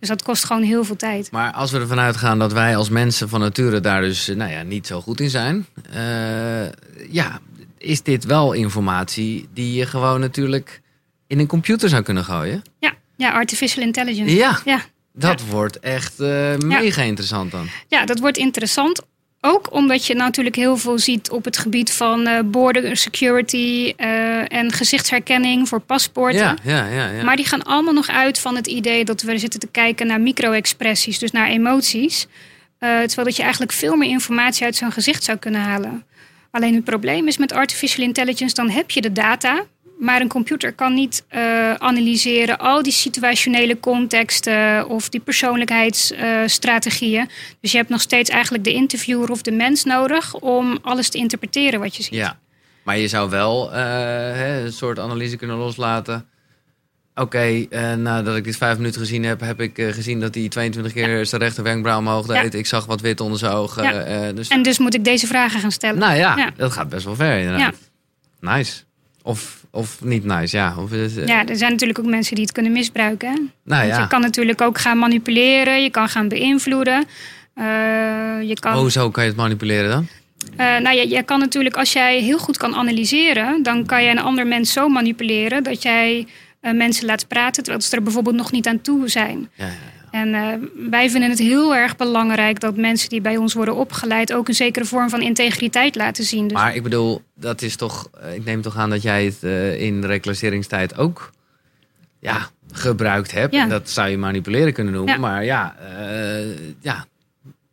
Dus 0.00 0.08
dat 0.08 0.22
kost 0.22 0.44
gewoon 0.44 0.62
heel 0.62 0.84
veel 0.84 0.96
tijd. 0.96 1.30
Maar 1.30 1.52
als 1.52 1.70
we 1.70 1.78
ervan 1.78 1.98
uitgaan 1.98 2.38
dat 2.38 2.52
wij 2.52 2.76
als 2.76 2.88
mensen 2.88 3.28
van 3.28 3.40
nature 3.40 3.80
daar 3.80 4.00
dus 4.00 4.28
eh, 4.28 4.36
nou 4.36 4.50
ja, 4.50 4.62
niet 4.62 4.86
zo 4.86 5.00
goed 5.00 5.20
in 5.20 5.30
zijn. 5.30 5.66
eh, 5.92 6.66
ja, 7.10 7.40
is 7.78 8.02
dit 8.02 8.24
wel 8.24 8.52
informatie 8.52 9.48
die 9.54 9.72
je 9.74 9.86
gewoon 9.86 10.20
natuurlijk 10.20 10.80
in 11.26 11.38
een 11.38 11.46
computer 11.46 11.88
zou 11.88 12.02
kunnen 12.02 12.24
gooien? 12.24 12.62
Ja, 12.78 12.92
ja 13.16 13.30
artificial 13.32 13.84
intelligence. 13.84 14.34
Ja, 14.34 14.60
ja. 14.64 14.80
dat 15.12 15.46
wordt 15.46 15.80
echt 15.80 16.20
eh, 16.20 16.56
mega 16.56 17.02
interessant 17.02 17.50
dan. 17.50 17.68
Ja, 17.88 18.04
dat 18.04 18.18
wordt 18.18 18.36
interessant. 18.36 19.02
Ook 19.40 19.72
omdat 19.72 20.06
je 20.06 20.14
natuurlijk 20.14 20.56
heel 20.56 20.76
veel 20.76 20.98
ziet 20.98 21.30
op 21.30 21.44
het 21.44 21.58
gebied 21.58 21.92
van 21.92 22.26
eh 22.26 22.42
border 22.44 22.96
security 22.96 23.92
eh, 23.96 24.52
en 24.52 24.72
gezichtsherkenning 24.72 25.68
voor 25.68 25.80
paspoorten. 25.80 26.40
Ja, 26.40 26.56
ja, 26.62 26.86
ja. 26.86 27.08
ja. 27.08 27.24
Maar 27.24 27.36
die 27.36 27.46
gaan 27.46 27.62
allemaal 27.62 27.94
nog 27.94 28.08
uit 28.08 28.38
van 28.38 28.56
het 28.56 28.66
idee 28.66 29.04
dat 29.04 29.22
we 29.22 29.38
zitten 29.38 29.60
te 29.60 29.66
kijken 29.66 30.06
naar 30.06 30.20
micro-expressies, 30.20 31.18
dus 31.18 31.30
naar 31.30 31.48
emoties. 31.48 32.26
Eh, 32.78 32.98
terwijl 32.98 33.26
dat 33.26 33.36
je 33.36 33.42
eigenlijk 33.42 33.72
veel 33.72 33.96
meer 33.96 34.10
informatie 34.10 34.64
uit 34.64 34.76
zo'n 34.76 34.92
gezicht 34.92 35.24
zou 35.24 35.38
kunnen 35.38 35.60
halen. 35.60 36.04
Alleen 36.50 36.74
het 36.74 36.84
probleem 36.84 37.26
is 37.26 37.38
met 37.38 37.52
artificial 37.52 38.06
intelligence, 38.06 38.54
dan 38.54 38.70
heb 38.70 38.90
je 38.90 39.00
de 39.00 39.12
data. 39.12 39.64
Maar 40.00 40.20
een 40.20 40.28
computer 40.28 40.72
kan 40.72 40.94
niet 40.94 41.24
eh, 41.28 41.74
analyseren 41.74 42.58
al 42.58 42.82
die 42.82 42.92
situationele 42.92 43.80
contexten 43.80 44.88
of 44.88 45.08
die 45.08 45.20
persoonlijkheidsstrategieën. 45.20 47.28
dus 47.60 47.70
je 47.70 47.76
hebt 47.76 47.88
nog 47.88 48.00
steeds 48.00 48.30
eigenlijk 48.30 48.64
de 48.64 48.72
interviewer 48.72 49.30
of 49.30 49.42
de 49.42 49.50
mens 49.50 49.84
nodig 49.84 50.34
om 50.34 50.78
alles 50.82 51.08
te 51.08 51.18
interpreteren 51.18 51.80
wat 51.80 51.96
je 51.96 52.02
ziet. 52.02 52.14
Ja, 52.14 52.38
maar 52.82 52.98
je 52.98 53.08
zou 53.08 53.30
wel 53.30 53.72
eh, 53.72 54.62
een 54.64 54.72
soort 54.72 54.98
analyse 54.98 55.36
kunnen 55.36 55.56
loslaten. 55.56 56.26
Oké, 57.14 57.66
eh, 57.70 57.94
nadat 57.94 58.36
ik 58.36 58.44
dit 58.44 58.56
vijf 58.56 58.76
minuten 58.76 59.00
gezien 59.00 59.24
heb, 59.24 59.40
heb 59.40 59.60
ik 59.60 59.72
gezien 59.90 60.20
dat 60.20 60.34
hij 60.34 60.48
22 60.48 60.92
keer 60.92 61.26
zijn 61.26 61.40
rechter 61.40 61.62
wenkbrauw 61.62 61.98
omhoog 61.98 62.32
Ja. 62.32 62.42
deed. 62.42 62.54
Ik 62.54 62.66
zag 62.66 62.86
wat 62.86 63.00
wit 63.00 63.20
onder 63.20 63.38
zijn 63.38 63.52
ogen. 63.52 63.82
Ja. 63.82 64.32
dus, 64.32 64.48
En 64.48 64.62
dus 64.62 64.78
moet 64.78 64.94
ik 64.94 65.04
deze 65.04 65.26
vragen 65.26 65.60
gaan 65.60 65.72
stellen. 65.72 65.98
nou 65.98 66.14
ja, 66.14 66.36
ja. 66.36 66.50
dat 66.56 66.72
gaat 66.72 66.88
best 66.88 67.04
wel 67.04 67.14
ver 67.14 67.38
inderdaad. 67.38 67.76
Nice. 68.40 68.82
Of, 69.22 69.59
of 69.70 70.04
niet 70.04 70.24
nice, 70.24 70.56
ja. 70.56 70.74
Of, 70.78 70.92
is, 70.92 71.16
eh, 71.16 71.26
Ja, 71.26 71.46
er 71.46 71.56
zijn 71.56 71.70
natuurlijk 71.70 71.98
ook 71.98 72.06
mensen 72.06 72.34
die 72.34 72.44
het 72.44 72.52
kunnen 72.52 72.72
misbruiken. 72.72 73.52
nou 73.64 73.86
ja, 73.86 74.00
je 74.00 74.06
kan 74.06 74.20
natuurlijk 74.20 74.60
ook 74.60 74.78
gaan 74.78 74.98
manipuleren, 74.98 75.82
je 75.82 75.90
kan 75.90 76.08
gaan 76.08 76.28
beïnvloeden. 76.28 77.04
Eh, 77.54 77.64
je 78.42 78.56
kan, 78.60 78.76
hoezo 78.76 79.10
kan 79.10 79.22
je 79.22 79.28
het 79.28 79.38
manipuleren 79.38 79.90
dan? 79.90 80.06
Eh, 80.56 80.78
nou, 80.78 80.96
je, 80.96 81.08
je 81.08 81.22
kan 81.22 81.38
natuurlijk, 81.38 81.76
als 81.76 81.92
jij 81.92 82.20
heel 82.20 82.38
goed 82.38 82.56
kan 82.56 82.74
analyseren, 82.74 83.62
dan 83.62 83.86
kan 83.86 84.02
je 84.02 84.10
een 84.10 84.20
ander 84.20 84.46
mens 84.46 84.72
zo 84.72 84.88
manipuleren 84.88 85.62
dat 85.62 85.82
jij 85.82 86.26
mensen 86.60 87.06
laat 87.06 87.28
praten 87.28 87.62
terwijl 87.62 87.84
ze 87.84 87.96
er 87.96 88.02
bijvoorbeeld 88.02 88.36
nog 88.36 88.52
niet 88.52 88.66
aan 88.66 88.80
toe 88.80 89.08
zijn. 89.08 89.50
Ja, 89.54 89.66
ja, 89.66 89.72
En 90.10 90.34
eh, 90.34 90.48
wij 90.90 91.10
vinden 91.10 91.30
het 91.30 91.38
heel 91.38 91.74
erg 91.74 91.96
belangrijk 91.96 92.60
dat 92.60 92.76
mensen 92.76 93.08
die 93.08 93.20
bij 93.20 93.36
ons 93.36 93.54
worden 93.54 93.76
opgeleid 93.76 94.32
ook 94.32 94.48
een 94.48 94.54
zekere 94.54 94.84
vorm 94.84 95.08
van 95.10 95.20
integriteit 95.22 95.94
laten 95.96 96.24
zien. 96.24 96.48
Dus 96.48 96.56
Maar 96.56 96.74
ik 96.74 96.82
bedoel, 96.82 97.22
dat 97.34 97.62
is 97.62 97.76
toch. 97.76 98.08
eh, 98.20 98.34
Ik 98.34 98.44
neem 98.44 98.62
toch 98.62 98.76
aan 98.76 98.90
dat 98.90 99.02
jij 99.02 99.24
het 99.24 99.42
eh, 99.42 99.80
in 99.80 100.04
reclasseringstijd 100.04 100.98
ook 100.98 101.30
ja, 102.18 102.48
gebruikt 102.72 103.32
hebt. 103.32 103.54
Ja. 103.54 103.62
En 103.62 103.68
Dat 103.68 103.90
zou 103.90 104.08
je 104.08 104.18
manipuleren 104.18 104.72
kunnen 104.72 104.92
noemen. 104.92 105.14
Ja. 105.14 105.20
Maar 105.20 105.44
ja, 105.44 105.74
ja, 106.80 107.06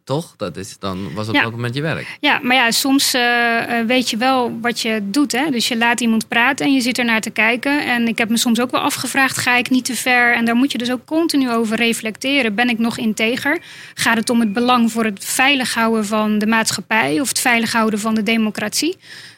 toch? 0.08 0.34
Dat 0.38 0.58
is, 0.58 0.80
dan 0.80 1.14
was 1.14 1.28
op 1.28 1.34
Ja. 1.34 1.41
elk 1.41 1.51
moment 1.51 1.76
je 1.76 1.82
werk. 1.82 2.18
Ja, 2.20 2.39
maar 2.43 2.55
ja, 2.55 2.72
soms 2.72 3.14
eh, 3.14 3.80
eh, 3.80 3.88
weet 3.88 4.10
je 4.10 4.18
wel 4.18 4.58
wat 4.62 4.82
je 4.82 4.99
doet. 5.03 5.32
Hè? 5.32 5.49
Dus 5.49 5.68
je 5.68 5.78
laat 5.78 6.01
iemand 6.01 6.28
praten 6.28 6.66
en 6.66 6.74
je 6.74 6.82
zit 6.82 6.97
er 6.97 7.05
naar 7.05 7.22
te 7.22 7.30
kijken. 7.30 7.86
En 7.86 8.08
ik 8.08 8.18
heb 8.18 8.30
me 8.30 8.38
soms 8.38 8.60
ook 8.60 8.72
wel 8.72 8.82
afgevraagd, 8.82 9.38
ga 9.38 9.55
ik 9.55 9.70
niet 9.70 9.86
te 9.86 9.95
ver? 9.95 10.34
En 10.34 10.45
daar 10.45 10.55
moet 10.55 10.72
je 10.72 10.78
dus 10.78 10.91
ook 10.91 11.05
continu 11.05 11.51
over 11.51 11.78
reflecteren. 11.78 12.55
Ben 12.55 12.70
ik 12.70 12.80
nog 12.80 12.97
integer? 12.97 13.60
Gaat 13.93 14.18
het 14.18 14.30
om 14.30 14.39
het 14.39 14.53
belang 14.53 14.91
voor 14.91 15.03
het 15.03 15.26
veilig 15.26 15.74
houden 15.74 16.05
van 16.05 16.39
de 16.39 16.47
maatschappij... 16.47 17.20
of 17.20 17.28
het 17.28 17.39
veilig 17.39 17.72
houden 17.74 17.99
van 17.99 18.16
de 18.16 18.24
democratie? 18.24 18.97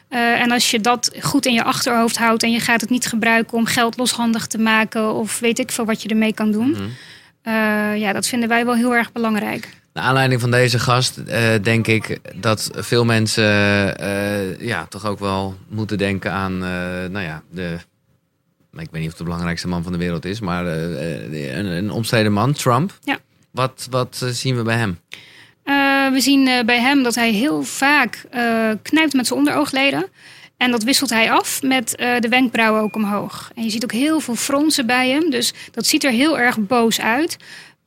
Eh, 0.09 0.41
en 0.41 0.51
als 0.51 0.71
je 0.71 0.81
dat 0.81 1.11
goed 1.19 1.45
in 1.45 1.53
je 1.53 1.63
achterhoofd 1.63 2.17
houdt... 2.17 2.43
en 2.43 2.51
je 2.51 2.59
gaat 2.59 2.81
het 2.81 2.89
niet 2.89 3.05
gebruiken 3.05 3.57
om 3.57 3.65
geld 3.65 3.97
loshandig 3.97 4.47
te 4.47 4.57
maken... 4.57 5.13
of 5.13 5.39
weet 5.39 5.59
ik 5.59 5.71
veel 5.71 5.85
wat 5.85 6.01
je 6.01 6.09
ermee 6.09 6.33
kan 6.33 6.51
doen... 6.51 6.69
Mhm. 6.69 7.95
ja, 7.95 8.13
dat 8.13 8.27
vinden 8.27 8.49
wij 8.49 8.65
wel 8.65 8.75
heel 8.75 8.95
erg 8.95 9.11
belangrijk. 9.11 9.77
Naar 9.99 10.07
aanleiding 10.07 10.41
van 10.41 10.51
deze 10.51 10.79
gast 10.79 11.17
eh, 11.17 11.53
denk 11.61 11.87
ik 11.87 12.19
dat 12.35 12.69
veel 12.73 13.05
mensen 13.05 13.43
eh, 13.97 14.59
ja, 14.59 14.85
toch 14.85 15.05
ook 15.05 15.19
wel 15.19 15.55
moeten 15.67 15.97
denken 15.97 16.31
aan, 16.31 16.53
eh, 16.53 16.69
nou 17.09 17.19
ja, 17.19 17.41
de. 17.51 17.77
Ik 18.71 18.87
weet 18.91 18.91
niet 18.91 19.01
of 19.01 19.07
het 19.07 19.17
de 19.17 19.23
belangrijkste 19.23 19.67
man 19.67 19.83
van 19.83 19.91
de 19.91 19.97
wereld 19.97 20.25
is, 20.25 20.39
maar 20.39 20.65
een, 20.65 21.65
een 21.65 21.91
omstreden 21.91 22.31
man, 22.31 22.53
Trump. 22.53 22.97
Ja. 23.03 23.17
Wat, 23.51 23.87
wat 23.89 24.25
zien 24.31 24.55
we 24.55 24.63
bij 24.63 24.77
hem? 24.77 24.99
We 26.13 26.19
zien 26.19 26.65
bij 26.65 26.79
hem 26.79 27.03
dat 27.03 27.15
hij 27.15 27.31
heel 27.31 27.63
vaak 27.63 28.25
knijpt 28.81 29.13
met 29.13 29.27
zijn 29.27 29.39
onderoogleden. 29.39 30.05
En 30.57 30.71
dat 30.71 30.83
wisselt 30.83 31.09
hij 31.09 31.31
af 31.31 31.61
met 31.61 31.93
de 32.19 32.27
wenkbrauwen 32.29 32.81
ook 32.81 32.95
omhoog. 32.95 33.51
En 33.55 33.63
je 33.63 33.69
ziet 33.69 33.83
ook 33.83 33.91
heel 33.91 34.19
veel 34.19 34.35
fronsen 34.35 34.85
bij 34.85 35.09
hem. 35.09 35.29
Dus 35.29 35.53
dat 35.71 35.85
ziet 35.85 36.03
er 36.03 36.11
heel 36.11 36.39
erg 36.39 36.59
boos 36.59 37.01
uit. 37.01 37.37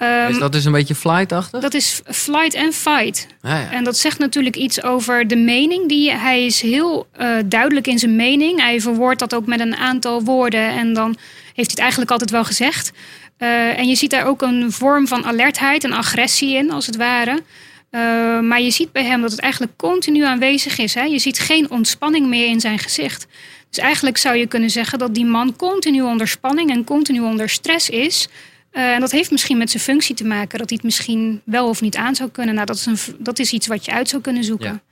Ehm, 0.02 0.30
is 0.30 0.38
dat 0.38 0.52
dus 0.52 0.64
een 0.64 0.72
beetje 0.72 0.94
flight-achtig? 0.94 1.60
dat 1.60 1.74
is 1.74 2.00
flight 2.04 2.56
and 2.56 2.74
fight. 2.74 3.26
Ja. 3.42 3.70
En 3.70 3.84
dat 3.84 3.96
zegt 3.96 4.18
natuurlijk 4.18 4.56
iets 4.56 4.82
over 4.82 5.28
de 5.28 5.36
mening. 5.36 5.88
Die, 5.88 6.10
hij 6.10 6.44
is 6.46 6.60
heel 6.60 7.06
eh, 7.12 7.36
duidelijk 7.44 7.86
in 7.86 7.98
zijn 7.98 8.16
mening. 8.16 8.60
Hij 8.60 8.80
verwoordt 8.80 9.18
dat 9.18 9.34
ook 9.34 9.46
met 9.46 9.60
een 9.60 9.76
aantal 9.76 10.22
woorden. 10.22 10.68
En 10.68 10.94
dan 10.94 11.16
heeft 11.44 11.54
hij 11.54 11.64
het 11.64 11.78
eigenlijk 11.78 12.10
altijd 12.10 12.30
wel 12.30 12.44
gezegd. 12.44 12.92
Eh, 13.36 13.78
en 13.78 13.88
je 13.88 13.94
ziet 13.94 14.10
daar 14.10 14.26
ook 14.26 14.42
een 14.42 14.72
vorm 14.72 15.06
van 15.06 15.24
alertheid 15.24 15.84
en 15.84 15.92
agressie 15.92 16.56
in, 16.56 16.70
als 16.70 16.86
het 16.86 16.96
ware. 16.96 17.42
Eh, 17.90 18.00
maar 18.40 18.60
je 18.60 18.70
ziet 18.70 18.92
bij 18.92 19.04
hem 19.04 19.20
dat 19.20 19.30
het 19.30 19.40
eigenlijk 19.40 19.72
continu 19.76 20.24
aanwezig 20.24 20.78
is. 20.78 20.94
Hè? 20.94 21.02
Je 21.02 21.18
ziet 21.18 21.38
geen 21.38 21.70
ontspanning 21.70 22.26
meer 22.26 22.46
in 22.46 22.60
zijn 22.60 22.78
gezicht. 22.78 23.26
Dus 23.70 23.84
eigenlijk 23.84 24.16
zou 24.16 24.36
je 24.36 24.46
kunnen 24.46 24.70
zeggen 24.70 24.98
dat 24.98 25.14
die 25.14 25.26
man 25.26 25.56
continu 25.56 26.02
onder 26.02 26.28
spanning 26.28 26.70
en 26.70 26.84
continu 26.84 27.20
onder 27.20 27.48
stress 27.48 27.90
is. 27.90 28.28
Eh, 28.72 28.92
en 28.94 29.00
dat 29.00 29.10
heeft 29.10 29.30
misschien 29.30 29.58
met 29.58 29.70
zijn 29.70 29.82
functie 29.82 30.14
te 30.14 30.24
maken. 30.24 30.58
Dat 30.58 30.68
hij 30.68 30.76
het 30.76 30.84
misschien 30.84 31.40
wel 31.44 31.68
of 31.68 31.80
niet 31.80 31.96
aan 31.96 32.14
zou 32.14 32.30
kunnen. 32.30 32.54
Nou, 32.54 32.66
dat 32.66 32.76
is, 32.76 32.86
een, 32.86 32.98
dat 33.18 33.38
is 33.38 33.52
iets 33.52 33.66
wat 33.66 33.84
je 33.84 33.92
uit 33.92 34.08
zou 34.08 34.22
kunnen 34.22 34.44
zoeken. 34.44 34.82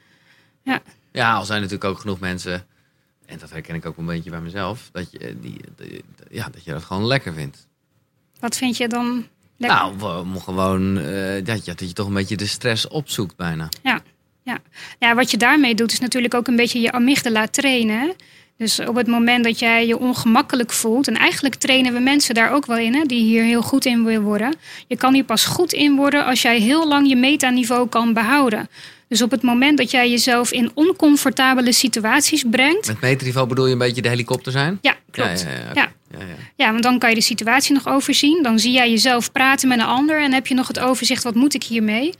Ja. 0.62 0.80
Ja, 1.12 1.32
al 1.34 1.44
zijn 1.44 1.60
natuurlijk 1.60 1.90
ook 1.90 1.98
genoeg 1.98 2.20
mensen, 2.20 2.66
en 3.26 3.38
dat 3.38 3.50
herken 3.50 3.74
ik 3.74 3.86
ook 3.86 3.96
een 3.96 4.06
beetje 4.06 4.30
bij 4.30 4.40
mezelf, 4.40 4.88
dat 4.92 5.10
je, 5.12 5.18
eh, 5.18 5.34
die, 5.40 5.60
die- 5.76 6.04
ja, 6.30 6.48
dat, 6.52 6.64
je 6.64 6.70
dat 6.70 6.82
gewoon 6.82 7.06
lekker 7.06 7.32
vindt. 7.32 7.66
Wat 8.40 8.56
vind 8.56 8.76
je 8.76 8.88
dan 8.88 9.26
lekker? 9.56 9.78
Nou, 9.98 10.38
gewoon 10.40 10.98
eh, 10.98 11.44
dat, 11.44 11.64
je, 11.64 11.74
dat 11.74 11.88
je 11.88 11.92
toch 11.92 12.06
een 12.06 12.14
beetje 12.14 12.36
de 12.36 12.46
stress 12.46 12.88
opzoekt 12.88 13.36
bijna. 13.36 13.68
Ja, 13.82 14.00
ja. 14.42 14.58
Ja, 14.98 15.14
wat 15.14 15.30
je 15.30 15.36
daarmee 15.36 15.74
doet 15.74 15.92
is 15.92 16.00
natuurlijk 16.00 16.34
ook 16.34 16.46
een 16.48 16.56
beetje 16.56 16.80
je 16.80 16.92
amygdala 16.92 17.46
trainen. 17.46 18.14
Dus 18.60 18.80
op 18.80 18.94
het 18.94 19.06
moment 19.06 19.44
dat 19.44 19.58
jij 19.58 19.86
je 19.86 19.98
ongemakkelijk 19.98 20.72
voelt, 20.72 21.08
en 21.08 21.16
eigenlijk 21.16 21.54
trainen 21.54 21.92
we 21.92 21.98
mensen 21.98 22.34
daar 22.34 22.52
ook 22.52 22.66
wel 22.66 22.76
in, 22.76 22.94
hè, 22.94 23.04
die 23.04 23.22
hier 23.22 23.42
heel 23.42 23.62
goed 23.62 23.84
in 23.84 24.04
willen 24.04 24.22
worden. 24.22 24.54
Je 24.86 24.96
kan 24.96 25.14
hier 25.14 25.24
pas 25.24 25.44
goed 25.44 25.72
in 25.72 25.96
worden 25.96 26.24
als 26.24 26.42
jij 26.42 26.58
heel 26.60 26.88
lang 26.88 27.08
je 27.08 27.16
metaniveau 27.16 27.88
kan 27.88 28.12
behouden. 28.12 28.68
Dus 29.08 29.22
op 29.22 29.30
het 29.30 29.42
moment 29.42 29.78
dat 29.78 29.90
jij 29.90 30.10
jezelf 30.10 30.52
in 30.52 30.70
oncomfortabele 30.74 31.72
situaties 31.72 32.44
brengt, 32.50 32.86
Met 32.86 33.00
meterniveau 33.00 33.48
bedoel 33.48 33.66
je 33.66 33.72
een 33.72 33.78
beetje 33.78 34.02
de 34.02 34.08
helikopter 34.08 34.52
zijn? 34.52 34.78
ja, 34.82 34.96
klopt. 35.10 35.40
Ja, 35.40 35.48
ja, 35.48 35.56
ja, 35.56 35.70
oké. 35.70 35.80
Ja. 35.80 35.92
Ja, 36.10 36.18
ja. 36.18 36.34
Ja, 36.56 36.70
want 36.70 36.82
dan 36.82 36.98
kan 36.98 37.08
je 37.08 37.14
de 37.14 37.22
situatie 37.22 37.74
nog 37.74 37.88
overzien. 37.88 38.42
Dan 38.42 38.58
zie 38.58 38.72
jij 38.72 38.90
jezelf 38.90 39.32
praten 39.32 39.68
met 39.68 39.78
een 39.78 39.84
ander 39.84 40.22
en 40.22 40.32
heb 40.32 40.46
je 40.46 40.54
nog 40.54 40.68
het 40.68 40.78
overzicht, 40.78 41.22
wat 41.22 41.34
moet 41.34 41.54
ik 41.54 41.62
hiermee? 41.62 42.14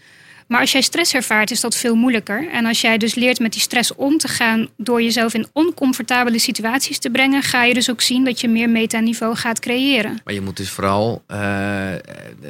Maar 0.50 0.60
als 0.60 0.72
jij 0.72 0.80
stress 0.80 1.14
ervaart, 1.14 1.50
is 1.50 1.60
dat 1.60 1.76
veel 1.76 1.94
moeilijker. 1.94 2.48
En 2.50 2.66
als 2.66 2.80
jij 2.80 2.98
dus 2.98 3.14
leert 3.14 3.38
met 3.38 3.52
die 3.52 3.60
stress 3.60 3.94
om 3.94 4.18
te 4.18 4.28
gaan 4.28 4.68
door 4.76 5.02
jezelf 5.02 5.34
in 5.34 5.46
oncomfortabele 5.52 6.38
situaties 6.38 6.98
te 6.98 7.10
brengen, 7.10 7.42
ga 7.42 7.64
je 7.64 7.74
dus 7.74 7.90
ook 7.90 8.00
zien 8.00 8.24
dat 8.24 8.40
je 8.40 8.48
meer 8.48 8.68
metaniveau 8.70 9.36
gaat 9.36 9.58
creëren. 9.60 10.20
Maar 10.24 10.34
je 10.34 10.40
moet 10.40 10.56
dus 10.56 10.70
vooral, 10.70 11.22
eh, 11.26 11.88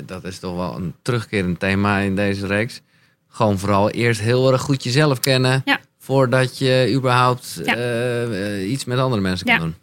dat 0.07 0.25
is 0.25 0.39
toch 0.39 0.57
wel 0.57 0.77
een 0.77 0.95
terugkerend 1.03 1.61
thema 1.61 1.99
in 1.99 2.17
deze 2.17 2.47
reeks. 2.47 2.81
Gewoon 3.29 3.59
vooral 3.59 3.91
eerst 3.91 4.21
heel 4.21 4.53
erg 4.53 4.61
goed 4.61 4.85
jezelf 4.85 5.21
kennen. 5.21 5.63
Ja. 5.65 5.81
Voordat 5.99 6.59
je 6.59 6.93
überhaupt 6.95 7.61
Ja. 7.65 7.75
eh, 7.77 8.57
eh, 8.63 8.71
iets 8.71 8.85
met 8.85 8.99
andere 8.99 9.23
mensen 9.23 9.47
kan 9.47 9.55
Ja. 9.55 9.61
doen. 9.61 9.75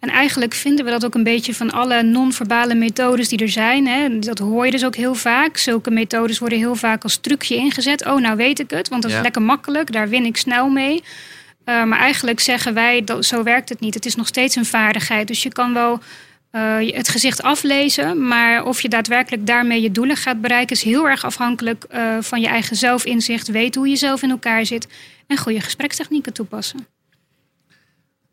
En 0.00 0.08
eigenlijk 0.08 0.54
vinden 0.54 0.84
we 0.84 0.90
dat 0.90 1.04
ook 1.04 1.14
een 1.14 1.22
beetje 1.22 1.54
van 1.54 1.70
alle 1.70 2.02
non-verbale 2.02 2.74
methodes 2.74 3.28
die 3.28 3.38
er 3.38 3.48
zijn. 3.48 3.86
Hè. 3.86 4.18
Dat 4.18 4.38
hoor 4.38 4.64
je 4.64 4.70
dus 4.70 4.84
ook 4.84 4.96
heel 4.96 5.14
vaak. 5.14 5.56
Zulke 5.56 5.90
methodes 5.90 6.38
worden 6.38 6.58
heel 6.58 6.74
vaak 6.74 7.02
als 7.02 7.16
trucje 7.16 7.54
ingezet. 7.56 8.06
Oh, 8.06 8.20
nou 8.20 8.36
weet 8.36 8.58
ik 8.58 8.70
het, 8.70 8.88
want 8.88 9.02
dat 9.02 9.10
Ja. 9.10 9.16
is 9.16 9.22
lekker 9.22 9.42
makkelijk. 9.42 9.92
Daar 9.92 10.08
win 10.08 10.24
ik 10.24 10.36
snel 10.36 10.68
mee. 10.68 11.02
Uh, 11.66 11.84
maar 11.84 11.98
eigenlijk 11.98 12.40
zeggen 12.40 12.74
wij, 12.74 13.04
dat, 13.04 13.24
zo 13.24 13.42
werkt 13.42 13.68
het 13.68 13.80
niet. 13.80 13.94
Het 13.94 14.06
is 14.06 14.14
nog 14.14 14.26
steeds 14.26 14.56
een 14.56 14.64
vaardigheid. 14.64 15.26
Dus 15.28 15.42
je 15.42 15.52
kan 15.52 15.74
wel 15.74 16.00
uh, 16.52 16.92
het 16.94 17.08
gezicht 17.08 17.42
aflezen. 17.42 18.26
Maar 18.26 18.64
of 18.64 18.80
je 18.80 18.88
daadwerkelijk 18.88 19.46
daarmee 19.46 19.80
je 19.80 19.90
doelen 19.90 20.16
gaat 20.16 20.40
bereiken... 20.40 20.76
is 20.76 20.82
heel 20.82 21.08
erg 21.08 21.24
afhankelijk 21.24 21.84
uh, 21.94 22.16
van 22.20 22.40
je 22.40 22.46
eigen 22.46 22.76
zelfinzicht. 22.76 23.48
Weet 23.48 23.74
hoe 23.74 23.88
je 23.88 23.96
zelf 23.96 24.22
in 24.22 24.30
elkaar 24.30 24.66
zit. 24.66 24.86
En 25.26 25.36
goede 25.36 25.60
gesprekstechnieken 25.60 26.32
toepassen. 26.32 26.86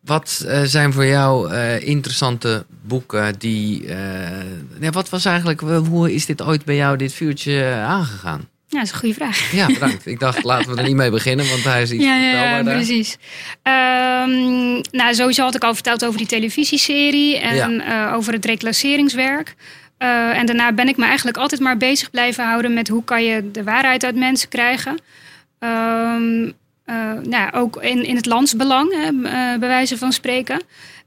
Wat 0.09 0.45
uh, 0.45 0.61
zijn 0.61 0.93
voor 0.93 1.05
jou 1.05 1.53
uh, 1.53 1.87
interessante 1.87 2.65
boeken 2.81 3.39
die. 3.39 3.83
Uh, 3.83 4.89
wat 4.91 5.09
was 5.09 5.25
eigenlijk. 5.25 5.59
Hoe 5.61 6.13
is 6.13 6.25
dit 6.25 6.41
ooit 6.41 6.65
bij 6.65 6.75
jou, 6.75 6.97
dit 6.97 7.13
vuurtje 7.13 7.83
aangegaan? 7.87 8.47
Ja, 8.67 8.77
dat 8.77 8.83
is 8.83 8.91
een 8.91 8.99
goede 8.99 9.15
vraag. 9.15 9.51
Ja, 9.51 9.65
bedankt. 9.67 10.05
Ik 10.05 10.19
dacht, 10.19 10.43
laten 10.43 10.71
we 10.71 10.77
er 10.81 10.87
niet 10.87 10.95
mee 10.95 11.11
beginnen, 11.11 11.49
want 11.49 11.63
hij 11.63 11.81
is 11.81 11.91
iets 11.91 12.03
ja, 12.03 12.15
ja, 12.15 12.63
precies. 12.63 13.17
Um, 13.63 14.81
nou, 14.91 15.13
sowieso 15.13 15.43
had 15.43 15.55
ik 15.55 15.63
al 15.63 15.73
verteld 15.73 16.05
over 16.05 16.17
die 16.17 16.27
televisieserie 16.27 17.39
en 17.39 17.73
ja. 17.73 18.13
over 18.13 18.33
het 18.33 18.45
reclasseringswerk. 18.45 19.55
En 19.97 20.45
daarna 20.45 20.71
ben 20.71 20.87
ik 20.87 20.97
me 20.97 21.05
eigenlijk 21.05 21.37
altijd 21.37 21.61
maar 21.61 21.77
bezig 21.77 22.11
blijven 22.11 22.45
houden 22.45 22.73
met 22.73 22.87
hoe 22.87 23.03
kan 23.03 23.23
je 23.23 23.51
de 23.51 23.63
waarheid 23.63 24.03
uit 24.03 24.15
mensen 24.15 24.49
krijgen. 24.49 24.97
Um, 25.59 26.43
uh, 26.43 26.51
nou, 27.23 27.51
ook 27.51 27.83
in, 27.83 28.05
in 28.05 28.15
het 28.15 28.25
landsbelang, 28.25 28.93
hè, 28.93 29.11
uh, 29.11 29.59
bij 29.59 29.67
wijze 29.67 29.97
van 29.97 30.11
spreken. 30.11 30.61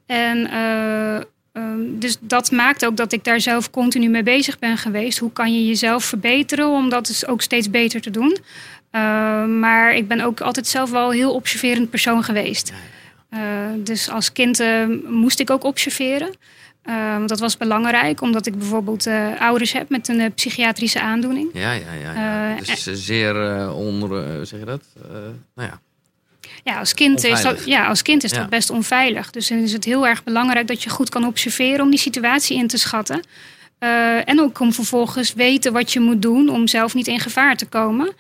En 0.06 0.38
uh, 0.38 1.20
um, 1.52 1.98
dus 1.98 2.16
dat 2.20 2.50
maakt 2.50 2.86
ook 2.86 2.96
dat 2.96 3.12
ik 3.12 3.24
daar 3.24 3.40
zelf 3.40 3.70
continu 3.70 4.08
mee 4.08 4.22
bezig 4.22 4.58
ben 4.58 4.78
geweest. 4.78 5.18
Hoe 5.18 5.32
kan 5.32 5.54
je 5.54 5.66
jezelf 5.66 6.04
verbeteren 6.04 6.68
om 6.68 6.88
dat 6.88 7.06
dus 7.06 7.26
ook 7.26 7.42
steeds 7.42 7.70
beter 7.70 8.00
te 8.00 8.10
doen? 8.10 8.36
maar 9.58 9.94
ik 9.94 10.08
ben 10.08 10.20
ook 10.20 10.40
altijd 10.40 10.66
zelf 10.66 10.90
wel 10.90 11.10
een 11.10 11.16
heel 11.16 11.34
observerend 11.34 11.90
persoon 11.90 12.24
geweest. 12.24 12.72
dus 13.76 14.08
als 14.08 14.32
kind 14.32 14.62
moest 15.08 15.40
ik 15.40 15.50
ook 15.50 15.64
observeren. 15.64 16.34
Want 16.84 17.28
dat 17.28 17.40
was 17.40 17.56
belangrijk, 17.56 18.20
omdat 18.20 18.46
ik 18.46 18.58
bijvoorbeeld 18.58 19.06
uh, 19.06 19.40
ouders 19.40 19.72
heb 19.72 19.88
met 19.88 20.08
een 20.08 20.20
uh, 20.20 20.26
psychiatrische 20.34 21.00
aandoening. 21.00 21.50
Ja, 21.52 21.72
ja, 21.72 21.92
ja. 22.02 22.12
ja. 22.12 22.56
dus 22.56 22.82
zeer 22.84 23.70
onder, 23.72 24.46
zeg 24.46 24.60
je 24.60 24.66
dat? 24.66 24.82
nou 25.54 25.68
ja. 25.68 25.80
Ja, 26.64 26.78
als 26.78 26.94
kind 26.94 27.24
is 27.24 27.42
dat, 27.42 27.64
ja, 27.64 27.86
als 27.86 28.02
kind 28.02 28.24
is 28.24 28.30
dat 28.30 28.40
Ja. 28.40 28.48
best 28.48 28.70
onveilig. 28.70 29.30
Dus 29.30 29.48
dan 29.48 29.58
is 29.58 29.72
het 29.72 29.84
heel 29.84 30.06
erg 30.06 30.24
belangrijk 30.24 30.66
dat 30.66 30.82
je 30.82 30.90
goed 30.90 31.08
kan 31.08 31.26
observeren 31.26 31.80
om 31.80 31.90
die 31.90 31.98
situatie 31.98 32.56
in 32.56 32.66
te 32.66 32.78
schatten. 32.78 33.22
En 34.24 34.40
ook 34.40 34.60
om 34.60 34.72
vervolgens 34.72 35.32
weten 35.32 35.72
wat 35.72 35.92
je 35.92 36.00
moet 36.00 36.22
doen 36.22 36.48
om 36.48 36.66
zelf 36.66 36.94
niet 36.94 37.06
in 37.06 37.20
gevaar 37.20 37.56
te 37.56 37.66
komen. 37.66 38.12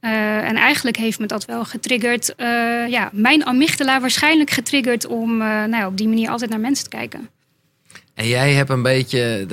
Uh, 0.00 0.48
en 0.48 0.56
eigenlijk 0.56 0.96
heeft 0.96 1.18
me 1.18 1.26
dat 1.26 1.44
wel 1.44 1.64
getriggerd. 1.64 2.34
Uh, 2.36 2.46
ja, 2.88 3.10
mijn 3.12 3.46
amygdala 3.46 4.00
waarschijnlijk 4.00 4.50
getriggerd 4.50 5.06
om 5.06 5.36
nou 5.36 5.76
ja, 5.76 5.86
op 5.86 5.96
die 5.96 6.08
manier 6.08 6.30
altijd 6.30 6.50
naar 6.50 6.60
mensen 6.60 6.84
te 6.84 6.96
kijken. 6.96 7.28
En 8.14 8.28
jij 8.28 8.52
hebt 8.52 8.70
een 8.70 8.82
beetje, 8.82 9.46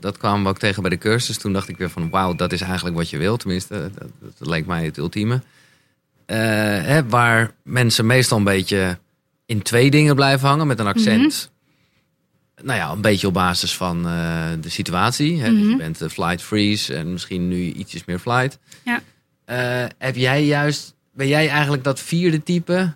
dat 0.00 0.18
kwamen 0.18 0.42
we 0.42 0.48
ook 0.48 0.58
tegen 0.58 0.82
bij 0.82 0.90
de 0.90 0.98
cursus. 0.98 1.38
Toen 1.38 1.52
dacht 1.52 1.68
ik 1.68 1.78
weer 1.78 1.90
van, 1.90 2.10
wauw, 2.10 2.34
dat 2.34 2.52
is 2.52 2.60
eigenlijk 2.60 2.96
wat 2.96 3.10
je 3.10 3.18
wilt. 3.18 3.40
Tenminste, 3.40 3.90
dat, 3.98 4.08
dat 4.38 4.48
leek 4.48 4.66
mij 4.66 4.84
het 4.84 4.96
ultieme. 4.96 5.34
Uh, 5.34 6.36
hè, 6.82 7.06
waar 7.06 7.50
mensen 7.62 8.06
meestal 8.06 8.38
een 8.38 8.44
beetje 8.44 8.98
in 9.46 9.62
twee 9.62 9.90
dingen 9.90 10.14
blijven 10.14 10.48
hangen 10.48 10.66
met 10.66 10.78
een 10.78 10.86
accent. 10.86 11.22
Mm 11.22 11.30
-hmm. 11.30 12.66
Nou 12.66 12.78
ja, 12.78 12.90
een 12.90 13.00
beetje 13.00 13.26
op 13.26 13.32
basis 13.32 13.76
van 13.76 14.06
uh, 14.06 14.46
de 14.60 14.68
situatie. 14.68 15.40
Hè? 15.40 15.50
Mm 15.50 15.60
-hmm. 15.60 15.70
Je 15.70 15.76
bent 15.76 16.02
uh, 16.02 16.08
flight 16.08 16.42
freeze 16.42 16.94
en 16.94 17.12
misschien 17.12 17.48
nu 17.48 17.72
ietsjes 17.72 18.04
meer 18.04 18.18
flight. 18.18 18.58
Ja. 18.84 19.02
Eh, 19.44 19.84
heb 19.98 20.16
jij 20.16 20.44
juist, 20.44 20.94
ben 21.12 21.28
jij 21.28 21.48
eigenlijk 21.48 21.84
dat 21.84 22.00
vierde 22.00 22.42
type 22.42 22.94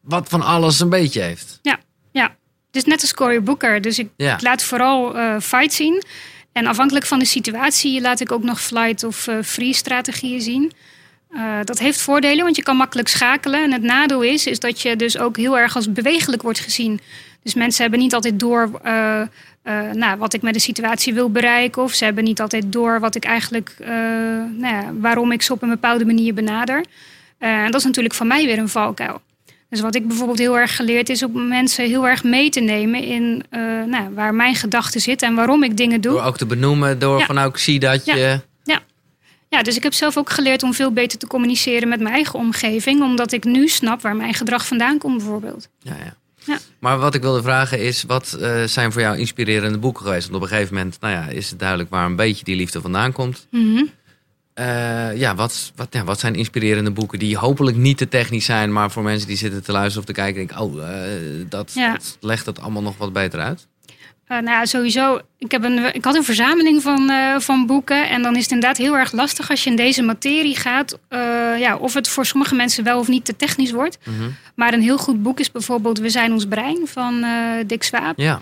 wat 0.00 0.28
van 0.28 0.42
alles 0.42 0.80
een 0.80 0.88
beetje 0.88 1.20
heeft? 1.20 1.58
Ja. 1.62 1.78
Dus 2.76 2.84
net 2.84 3.00
als 3.00 3.14
Cory 3.14 3.42
Booker. 3.42 3.80
Dus 3.80 3.98
ik, 3.98 4.08
Ja. 4.16 4.34
ik 4.34 4.42
laat 4.42 4.62
vooral 4.62 5.16
uh, 5.16 5.40
fight 5.40 5.72
zien. 5.72 6.02
En 6.52 6.66
afhankelijk 6.66 7.06
van 7.06 7.18
de 7.18 7.24
situatie 7.24 8.00
laat 8.00 8.20
ik 8.20 8.32
ook 8.32 8.42
nog 8.42 8.60
flight 8.60 9.04
of 9.04 9.26
uh, 9.26 9.36
freeze 9.42 9.78
strategieën 9.78 10.40
zien. 10.40 10.72
Uh, 11.30 11.58
dat 11.64 11.78
heeft 11.78 12.00
voordelen, 12.00 12.44
want 12.44 12.56
je 12.56 12.62
kan 12.62 12.76
makkelijk 12.76 13.08
schakelen. 13.08 13.62
En 13.62 13.72
het 13.72 13.82
nadeel 13.82 14.22
is, 14.22 14.46
is 14.46 14.60
dat 14.60 14.80
je 14.82 14.96
dus 14.96 15.18
ook 15.18 15.36
heel 15.36 15.58
erg 15.58 15.76
als 15.76 15.92
bewegelijk 15.92 16.42
wordt 16.42 16.58
gezien. 16.58 17.00
Dus 17.42 17.54
mensen 17.54 17.82
hebben 17.82 18.00
niet 18.00 18.14
altijd 18.14 18.40
door 18.40 18.70
uh, 18.84 19.20
uh, 19.64 19.90
nou, 19.92 20.18
wat 20.18 20.34
ik 20.34 20.42
met 20.42 20.54
de 20.54 20.60
situatie 20.60 21.14
wil 21.14 21.30
bereiken. 21.30 21.82
Of 21.82 21.92
ze 21.92 22.04
hebben 22.04 22.24
niet 22.24 22.40
altijd 22.40 22.72
door 22.72 23.00
wat 23.00 23.14
ik 23.14 23.24
eigenlijk, 23.24 23.74
nou 24.58 24.74
ja, 24.74 24.92
waarom 25.00 25.32
ik 25.32 25.42
ze 25.42 25.52
op 25.52 25.62
een 25.62 25.68
bepaalde 25.68 26.04
manier 26.04 26.34
benader. 26.34 26.84
En 27.38 27.70
dat 27.70 27.80
is 27.80 27.86
natuurlijk 27.86 28.14
van 28.14 28.26
mij 28.26 28.44
weer 28.44 28.58
een 28.58 28.68
valkuil. 28.68 29.20
Dus 29.68 29.80
wat 29.80 29.94
ik 29.94 30.08
bijvoorbeeld 30.08 30.38
heel 30.38 30.58
erg 30.58 30.76
geleerd 30.76 31.08
is 31.08 31.22
om 31.22 31.48
mensen 31.48 31.86
heel 31.86 32.06
erg 32.08 32.24
mee 32.24 32.50
te 32.50 32.60
nemen 32.60 33.02
in 33.02 33.44
uh, 33.50 33.60
nou, 33.84 34.14
waar 34.14 34.34
mijn 34.34 34.54
gedachten 34.54 35.00
zitten 35.00 35.28
en 35.28 35.34
waarom 35.34 35.62
ik 35.62 35.76
dingen 35.76 36.00
doe. 36.00 36.12
Door 36.12 36.22
ook 36.22 36.36
te 36.36 36.46
benoemen, 36.46 36.98
door 36.98 37.18
Ja. 37.18 37.26
van 37.26 37.34
nou, 37.34 37.48
ik 37.48 37.56
zie 37.56 37.78
dat 37.78 38.04
Ja. 38.04 38.14
je... 38.16 38.40
Ja, 39.48 39.62
dus 39.62 39.76
ik 39.76 39.82
heb 39.82 39.92
zelf 39.94 40.16
ook 40.16 40.30
geleerd 40.30 40.62
om 40.62 40.74
veel 40.74 40.92
beter 40.92 41.18
te 41.18 41.26
communiceren 41.26 41.88
met 41.88 42.00
mijn 42.00 42.14
eigen 42.14 42.38
omgeving, 42.38 43.02
omdat 43.02 43.32
ik 43.32 43.44
nu 43.44 43.68
snap 43.68 44.00
waar 44.02 44.16
mijn 44.16 44.34
gedrag 44.34 44.66
vandaan 44.66 44.98
komt, 44.98 45.16
bijvoorbeeld. 45.16 45.68
Ja, 45.78 45.94
ja. 46.04 46.16
Ja. 46.44 46.58
Maar 46.78 46.98
wat 46.98 47.14
ik 47.14 47.22
wilde 47.22 47.42
vragen 47.42 47.80
is, 47.80 48.02
wat 48.02 48.32
eh, 48.32 48.62
zijn 48.64 48.92
voor 48.92 49.00
jou 49.00 49.18
inspirerende 49.18 49.78
boeken 49.78 50.04
geweest? 50.04 50.22
Want 50.28 50.36
op 50.36 50.42
een 50.42 50.48
gegeven 50.54 50.74
moment 50.74 51.00
nou 51.00 51.14
ja, 51.14 51.26
is 51.28 51.50
het 51.50 51.58
duidelijk 51.58 51.90
waar 51.90 52.06
een 52.06 52.16
beetje 52.16 52.44
die 52.44 52.56
liefde 52.56 52.80
vandaan 52.80 53.12
komt. 53.12 53.46
Mhm. 53.50 53.82
Eh, 54.56 55.16
ja, 55.16 55.34
wat, 55.34 55.72
wat, 55.74 55.88
ja, 55.90 56.04
wat 56.04 56.20
zijn 56.20 56.34
inspirerende 56.34 56.90
boeken 56.90 57.18
die 57.18 57.36
hopelijk 57.36 57.76
niet 57.76 57.98
te 57.98 58.08
technisch 58.08 58.44
zijn, 58.44 58.72
maar 58.72 58.90
voor 58.90 59.02
mensen 59.02 59.28
die 59.28 59.36
zitten 59.36 59.62
te 59.62 59.72
luisteren 59.72 60.00
of 60.00 60.04
te 60.04 60.12
kijken, 60.12 60.46
denk 60.46 60.60
oh, 60.60 60.90
eh, 60.90 61.10
dat, 61.48 61.72
Ja. 61.74 61.92
dat 61.92 62.16
legt 62.20 62.46
het 62.46 62.60
allemaal 62.60 62.82
nog 62.82 62.96
wat 62.96 63.12
beter 63.12 63.40
uit. 63.40 63.66
Uh, 63.88 64.38
nou 64.38 64.44
ja, 64.44 64.64
sowieso. 64.64 65.20
Ik, 65.38 65.50
heb 65.50 65.64
een, 65.64 65.94
ik 65.94 66.04
had 66.04 66.14
een 66.14 66.24
verzameling 66.24 66.82
van, 66.82 67.10
van 67.38 67.66
boeken. 67.66 68.08
En 68.08 68.22
dan 68.22 68.36
is 68.36 68.42
het 68.42 68.50
inderdaad 68.50 68.76
heel 68.76 68.96
erg 68.96 69.12
lastig 69.12 69.50
als 69.50 69.64
je 69.64 69.70
in 69.70 69.76
deze 69.76 70.02
materie 70.02 70.56
gaat. 70.56 70.98
Ja, 71.58 71.76
of 71.76 71.94
het 71.94 72.08
voor 72.08 72.26
sommige 72.26 72.54
mensen 72.54 72.84
wel 72.84 72.98
of 72.98 73.08
niet 73.08 73.24
te 73.24 73.36
technisch 73.36 73.70
wordt. 73.70 73.98
Mhm. 74.04 74.30
Maar 74.54 74.72
een 74.72 74.82
heel 74.82 74.98
goed 74.98 75.22
boek 75.22 75.40
is 75.40 75.50
bijvoorbeeld 75.50 75.98
We 75.98 76.10
zijn 76.10 76.32
ons 76.32 76.46
brein 76.46 76.80
van 76.84 77.24
Dick 77.66 77.82
Swaap. 77.82 78.18
Ja, 78.18 78.40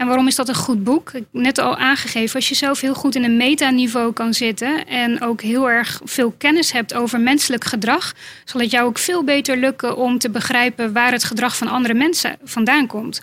En 0.00 0.06
waarom 0.06 0.26
is 0.26 0.34
dat 0.34 0.48
een 0.48 0.54
goed 0.54 0.84
boek? 0.84 1.12
Net 1.30 1.58
al 1.58 1.76
aangegeven, 1.76 2.34
als 2.36 2.48
je 2.48 2.54
zelf 2.54 2.80
heel 2.80 2.94
goed 2.94 3.14
in 3.14 3.24
een 3.24 3.36
metaniveau 3.36 4.12
kan 4.12 4.34
zitten 4.34 4.86
en 4.86 5.22
ook 5.22 5.40
heel 5.40 5.70
erg 5.70 6.00
veel 6.04 6.34
kennis 6.38 6.72
hebt 6.72 6.94
over 6.94 7.20
menselijk 7.20 7.64
gedrag, 7.64 8.14
zal 8.44 8.60
het 8.60 8.70
jou 8.70 8.86
ook 8.86 8.98
veel 8.98 9.24
beter 9.24 9.56
lukken 9.56 9.96
om 9.96 10.18
te 10.18 10.30
begrijpen 10.30 10.92
waar 10.92 11.12
het 11.12 11.24
gedrag 11.24 11.56
van 11.56 11.68
andere 11.68 11.94
mensen 11.94 12.36
vandaan 12.44 12.86
komt. 12.86 13.22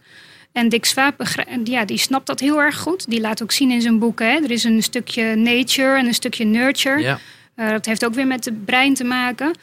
En 0.52 0.70
Dick 0.70 0.86
Swaap, 0.86 1.24
ja, 1.64 1.86
die 1.86 1.98
snapt 1.98 2.28
dat 2.28 2.40
heel 2.40 2.62
erg 2.62 2.78
goed. 2.78 3.10
Die 3.10 3.22
laat 3.22 3.44
ook 3.44 3.52
zien 3.52 3.72
in 3.72 3.82
zijn 3.82 4.00
boeken. 4.00 4.28
Hè. 4.32 4.44
Er 4.44 4.52
is 4.52 4.64
een 4.64 4.84
stukje 4.84 5.36
nature 5.36 5.98
en 5.98 6.06
een 6.06 6.14
stukje 6.14 6.46
nurture. 6.46 7.02
ja. 7.02 7.20
Uh, 7.56 7.70
dat 7.70 7.86
heeft 7.86 8.06
ook 8.06 8.14
weer 8.14 8.28
met 8.28 8.46
het 8.46 8.66
brein 8.66 8.94
te 8.94 9.04
maken. 9.04 9.54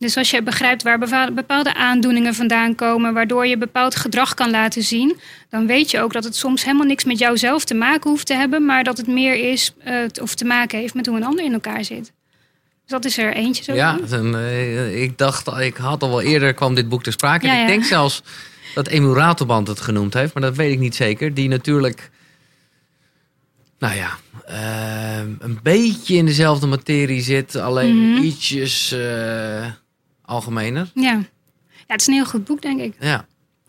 Dus 0.00 0.16
als 0.16 0.30
je 0.30 0.42
begrijpt 0.42 0.82
waar 0.82 0.98
bepaalde 1.34 1.74
aandoeningen 1.74 2.34
vandaan 2.34 2.74
komen, 2.74 3.14
waardoor 3.14 3.46
je 3.46 3.56
bepaald 3.58 3.96
gedrag 3.96 4.34
kan 4.34 4.50
laten 4.50 4.82
zien, 4.82 5.16
dan 5.50 5.66
weet 5.66 5.90
je 5.90 6.00
ook 6.00 6.12
dat 6.12 6.24
het 6.24 6.36
soms 6.36 6.64
helemaal 6.64 6.86
niks 6.86 7.04
met 7.04 7.18
jouzelf 7.18 7.64
te 7.64 7.74
maken 7.74 8.10
hoeft 8.10 8.26
te 8.26 8.34
hebben, 8.34 8.64
maar 8.64 8.84
dat 8.84 8.96
het 8.96 9.06
meer 9.06 9.50
is 9.52 9.74
uh, 9.86 10.04
t- 10.04 10.20
of 10.20 10.34
te 10.34 10.44
maken 10.44 10.78
heeft 10.78 10.94
met 10.94 11.06
hoe 11.06 11.16
een 11.16 11.24
ander 11.24 11.44
in 11.44 11.52
elkaar 11.52 11.84
zit. 11.84 12.12
dat 12.86 13.04
is 13.04 13.18
er 13.18 13.34
eentje 13.34 13.62
zo. 13.62 13.72
Ja, 13.74 13.98
dan, 14.08 14.36
eh, 14.36 15.02
ik 15.02 15.18
dacht, 15.18 15.46
ik 15.60 15.76
had 15.76 16.02
al 16.02 16.08
wel 16.08 16.20
eerder 16.22 16.54
kwam 16.54 16.74
dit 16.74 16.88
boek 16.88 17.02
ter 17.02 17.12
sprake. 17.12 17.46
Ja, 17.46 17.60
Ik 17.60 17.66
denk 17.66 17.84
zelfs 17.84 18.22
dat 18.74 18.88
Ratelband 18.88 19.68
het 19.68 19.80
genoemd 19.80 20.14
heeft, 20.14 20.34
maar 20.34 20.42
dat 20.42 20.56
weet 20.56 20.72
ik 20.72 20.78
niet 20.78 20.94
zeker. 20.94 21.34
Die 21.34 21.48
natuurlijk, 21.48 22.10
nou 23.78 23.94
ja, 23.94 24.10
eh, 24.46 25.18
een 25.38 25.58
beetje 25.62 26.14
in 26.16 26.26
dezelfde 26.26 26.66
materie 26.66 27.22
zit, 27.22 27.56
alleen 27.56 28.10
Mhm. 28.12 28.22
ietsjes 28.22 28.92
eh, 28.92 29.66
algemener. 30.30 30.90
Ja. 30.94 31.10
ja, 31.10 31.22
het 31.86 32.00
is 32.00 32.06
een 32.06 32.14
heel 32.14 32.24
goed 32.24 32.44
boek, 32.44 32.62
denk 32.62 32.80
ik. 32.80 32.94
Ja. 33.00 33.26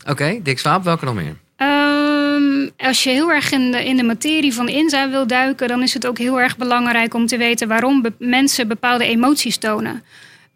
Oké, 0.07 0.39
Dick 0.43 0.59
Swaap, 0.59 0.83
welke 0.83 1.05
nog 1.05 1.13
meer? 1.15 1.35
Ehm, 1.55 2.69
als 2.77 3.03
je 3.03 3.09
heel 3.09 3.31
erg 3.31 3.51
in 3.51 3.71
de, 3.71 3.85
in 3.85 3.97
de 3.97 4.03
materie 4.03 4.53
van 4.53 4.69
Inza 4.69 5.09
wil 5.09 5.27
duiken, 5.27 5.67
dan 5.67 5.81
is 5.81 5.93
het 5.93 6.07
ook 6.07 6.17
heel 6.17 6.39
erg 6.41 6.57
belangrijk 6.57 7.13
om 7.13 7.25
te 7.27 7.37
weten 7.37 7.67
waarom 7.67 8.01
be- 8.01 8.13
mensen 8.19 8.67
bepaalde 8.67 9.05
emoties 9.05 9.57
tonen. 9.57 10.03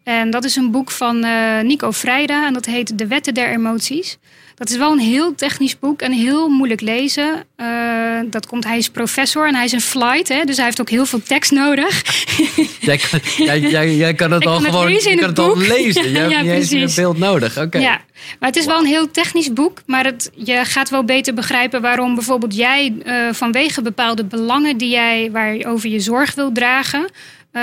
En 0.04 0.30
dat 0.30 0.44
is 0.44 0.56
een 0.56 0.70
boek 0.70 0.90
van 0.90 1.24
eh, 1.24 1.60
Nico 1.60 1.90
Vrijda 1.90 2.46
en 2.46 2.52
dat 2.52 2.64
heet 2.66 2.98
De 2.98 3.06
Wetten 3.06 3.34
der 3.34 3.48
Emoties. 3.48 4.18
Dat 4.56 4.70
is 4.70 4.76
wel 4.76 4.92
een 4.92 4.98
heel 4.98 5.34
technisch 5.34 5.78
boek 5.78 6.00
en 6.00 6.12
heel 6.12 6.48
moeilijk 6.48 6.80
lezen. 6.80 7.44
Eh, 7.56 7.66
dat 8.30 8.46
komt, 8.46 8.64
hij 8.64 8.78
is 8.78 8.90
professor 8.90 9.46
en 9.46 9.54
hij 9.54 9.64
is 9.64 9.72
een 9.72 9.80
flight, 9.80 10.28
hè, 10.28 10.44
dus 10.44 10.56
hij 10.56 10.64
heeft 10.64 10.80
ook 10.80 10.90
heel 10.90 11.06
veel 11.06 11.22
tekst 11.22 11.50
nodig. 11.50 12.02
Jij 12.80 12.96
kan, 13.10 13.20
jij, 13.36 13.60
jij, 13.60 13.94
jij 13.96 14.14
kan 14.14 14.30
het 14.30 14.42
Ik 14.42 14.48
al 14.48 14.60
kan 14.60 14.64
gewoon 14.70 14.86
lezen 14.86 15.10
je 15.10 15.16
kan 15.16 15.28
het 15.28 15.36
het 15.36 15.46
al 15.46 15.54
boek. 15.54 15.66
lezen. 15.66 16.10
Je 16.12 16.18
hebt 16.18 16.30
Ja, 16.32 16.40
niet 16.40 16.50
eens 16.50 16.70
een 16.70 17.02
beeld 17.02 17.18
nodig. 17.18 17.58
Oké. 17.58 17.78
Ja, 17.78 18.00
maar 18.38 18.48
het 18.48 18.58
is 18.58 18.64
wel 18.66 18.78
een 18.78 18.86
heel 18.86 19.10
technisch 19.10 19.52
boek. 19.52 19.78
Maar 19.86 20.04
het, 20.04 20.30
je 20.34 20.64
gaat 20.64 20.90
wel 20.90 21.04
beter 21.04 21.34
begrijpen 21.34 21.80
waarom 21.80 22.14
bijvoorbeeld 22.14 22.56
jij 22.56 22.94
eh, 23.04 23.14
vanwege 23.32 23.82
bepaalde 23.82 24.24
belangen 24.24 24.76
die 24.76 24.90
jij 24.90 25.28
waarover 25.32 25.88
je 25.88 26.00
zorg 26.00 26.34
wil 26.34 26.52
dragen, 26.52 27.10
eh, 27.52 27.62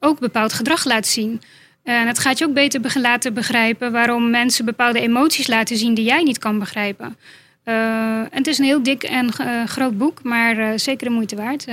ook 0.00 0.18
bepaald 0.18 0.52
gedrag 0.52 0.84
laat 0.84 1.06
zien. 1.06 1.40
En 1.82 2.06
het 2.06 2.18
gaat 2.18 2.38
je 2.38 2.44
ook 2.44 2.54
beter 2.54 3.00
laten 3.00 3.34
begrijpen 3.34 3.92
waarom 3.92 4.30
mensen 4.30 4.64
bepaalde 4.64 5.00
emoties 5.00 5.46
laten 5.46 5.76
zien 5.76 5.94
die 5.94 6.04
jij 6.04 6.22
niet 6.22 6.38
kan 6.38 6.58
begrijpen. 6.58 7.16
En 7.64 8.28
het 8.30 8.46
is 8.46 8.58
een 8.58 8.64
heel 8.64 8.82
dik 8.82 9.02
en 9.02 9.28
eh, 9.28 9.64
groot 9.66 9.98
boek, 9.98 10.22
maar 10.22 10.58
eh, 10.58 10.78
zeker 10.78 11.06
de 11.06 11.12
moeite 11.12 11.36
waard. 11.36 11.66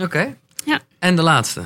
Oké. 0.00 0.36
Ja. 0.64 0.80
En 0.98 1.16
de 1.16 1.22
laatste? 1.22 1.64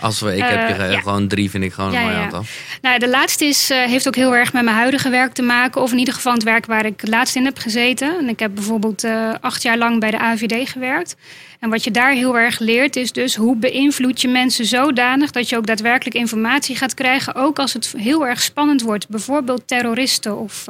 Als 0.00 0.20
we, 0.20 0.36
ik 0.36 0.42
heb 0.42 0.58
Eh, 0.60 0.68
je 0.68 0.74
ge- 0.74 0.90
ja. 0.90 1.00
gewoon 1.00 1.28
drie, 1.28 1.50
vind 1.50 1.64
ik 1.64 1.72
gewoon 1.72 1.94
een 1.94 2.02
mooi 2.02 2.14
aantal. 2.14 2.44
Nou, 2.82 2.98
de 2.98 3.08
laatste 3.08 3.44
is, 3.44 3.70
eh, 3.70 3.84
heeft 3.84 4.06
ook 4.08 4.14
heel 4.16 4.34
erg 4.36 4.52
met 4.52 4.64
mijn 4.64 4.76
huidige 4.76 5.10
werk 5.10 5.32
te 5.32 5.42
maken. 5.42 5.82
Of 5.82 5.92
in 5.92 5.98
ieder 5.98 6.14
geval 6.14 6.32
het 6.32 6.42
werk 6.42 6.66
waar 6.66 6.84
ik 6.86 7.08
laatst 7.08 7.36
in 7.36 7.44
heb 7.44 7.58
gezeten. 7.58 8.18
En 8.18 8.28
ik 8.28 8.38
heb 8.38 8.54
bijvoorbeeld 8.54 9.04
eh, 9.04 9.34
acht 9.40 9.62
jaar 9.62 9.78
lang 9.78 10.00
bij 10.00 10.10
de 10.10 10.18
AVD 10.18 10.68
gewerkt. 10.68 11.16
En 11.60 11.70
wat 11.70 11.84
je 11.84 11.90
daar 11.90 12.12
heel 12.12 12.38
erg 12.38 12.58
leert 12.58 12.96
is 12.96 13.12
dus 13.12 13.34
hoe 13.36 13.56
beïnvloed 13.56 14.20
je 14.20 14.28
mensen 14.28 14.64
zodanig... 14.64 15.30
dat 15.30 15.48
je 15.48 15.56
ook 15.56 15.66
daadwerkelijk 15.66 16.16
informatie 16.16 16.76
gaat 16.76 16.94
krijgen. 16.94 17.34
Ook 17.34 17.58
als 17.58 17.72
het 17.72 17.94
heel 17.96 18.26
erg 18.26 18.42
spannend 18.42 18.82
wordt. 18.82 19.08
Bijvoorbeeld 19.08 19.62
terroristen 19.68 20.38
of 20.38 20.64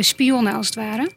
spionnen 0.00 0.52
als 0.54 0.66
het 0.66 0.74
ware. 0.74 1.10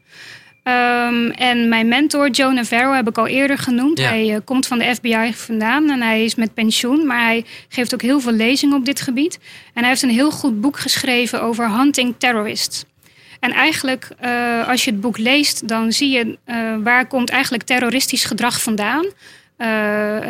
Ehm, 0.64 1.30
en 1.30 1.68
mijn 1.68 1.88
mentor, 1.88 2.30
Joe 2.30 2.52
Navarro, 2.52 2.92
heb 2.92 3.08
ik 3.08 3.18
al 3.18 3.26
eerder 3.26 3.58
genoemd. 3.58 3.98
Ja. 3.98 4.08
Hij 4.08 4.34
eh, 4.34 4.40
komt 4.44 4.66
van 4.66 4.78
de 4.78 4.94
FBI 4.94 5.32
vandaan 5.34 5.90
en 5.90 6.02
hij 6.02 6.24
is 6.24 6.34
met 6.34 6.54
pensioen. 6.54 7.06
Maar 7.06 7.24
hij 7.24 7.44
geeft 7.68 7.94
ook 7.94 8.02
heel 8.02 8.20
veel 8.20 8.32
lezingen 8.32 8.76
op 8.76 8.84
dit 8.84 9.00
gebied. 9.00 9.38
En 9.74 9.80
hij 9.80 9.88
heeft 9.88 10.02
een 10.02 10.10
heel 10.10 10.30
goed 10.30 10.60
boek 10.60 10.78
geschreven 10.78 11.42
over 11.42 11.70
hunting 11.70 12.14
terrorists. 12.18 12.84
En 13.40 13.52
eigenlijk, 13.52 14.08
eh, 14.18 14.68
als 14.68 14.84
je 14.84 14.90
het 14.90 15.00
boek 15.00 15.18
leest, 15.18 15.68
dan 15.68 15.92
zie 15.92 16.10
je 16.10 16.38
eh, 16.44 16.56
waar 16.82 17.06
komt 17.06 17.30
eigenlijk 17.30 17.62
terroristisch 17.62 18.24
gedrag 18.24 18.62
vandaan. 18.62 19.06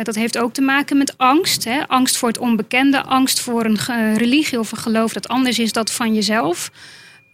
Dat 0.03 0.15
heeft 0.15 0.37
ook 0.37 0.53
te 0.53 0.61
maken 0.61 0.97
met 0.97 1.17
angst. 1.17 1.63
Hè? 1.63 1.87
Angst 1.87 2.17
voor 2.17 2.27
het 2.27 2.37
onbekende, 2.37 3.03
angst 3.03 3.39
voor 3.39 3.65
een 3.65 4.17
religie 4.17 4.59
of 4.59 4.71
een 4.71 4.77
geloof 4.77 5.13
dat 5.13 5.27
anders 5.27 5.59
is 5.59 5.71
dan 5.71 5.87
van 5.87 6.13
jezelf. 6.13 6.71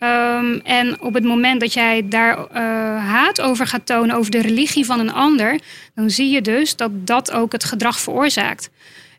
Ehm, 0.01 0.59
en 0.63 1.01
op 1.01 1.13
het 1.13 1.23
moment 1.23 1.59
dat 1.59 1.73
jij 1.73 2.07
daar 2.07 2.37
eh, 2.37 2.61
haat 3.05 3.41
over 3.41 3.67
gaat 3.67 3.85
tonen 3.85 4.15
over 4.15 4.31
de 4.31 4.41
religie 4.41 4.85
van 4.85 4.99
een 4.99 5.11
ander, 5.13 5.59
dan 5.95 6.09
zie 6.09 6.29
je 6.29 6.41
dus 6.41 6.75
dat 6.75 6.91
dat 7.07 7.31
ook 7.31 7.51
het 7.51 7.63
gedrag 7.63 7.99
veroorzaakt. 7.99 8.69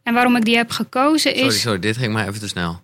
En 0.02 0.14
waarom 0.14 0.36
ik 0.36 0.44
die 0.44 0.56
heb 0.56 0.70
gekozen 0.70 1.34
is. 1.34 1.40
Sorry, 1.40 1.58
sorry, 1.58 1.78
dit 1.78 1.96
ging 1.96 2.12
maar 2.12 2.28
even 2.28 2.40
te 2.40 2.48
snel. 2.48 2.80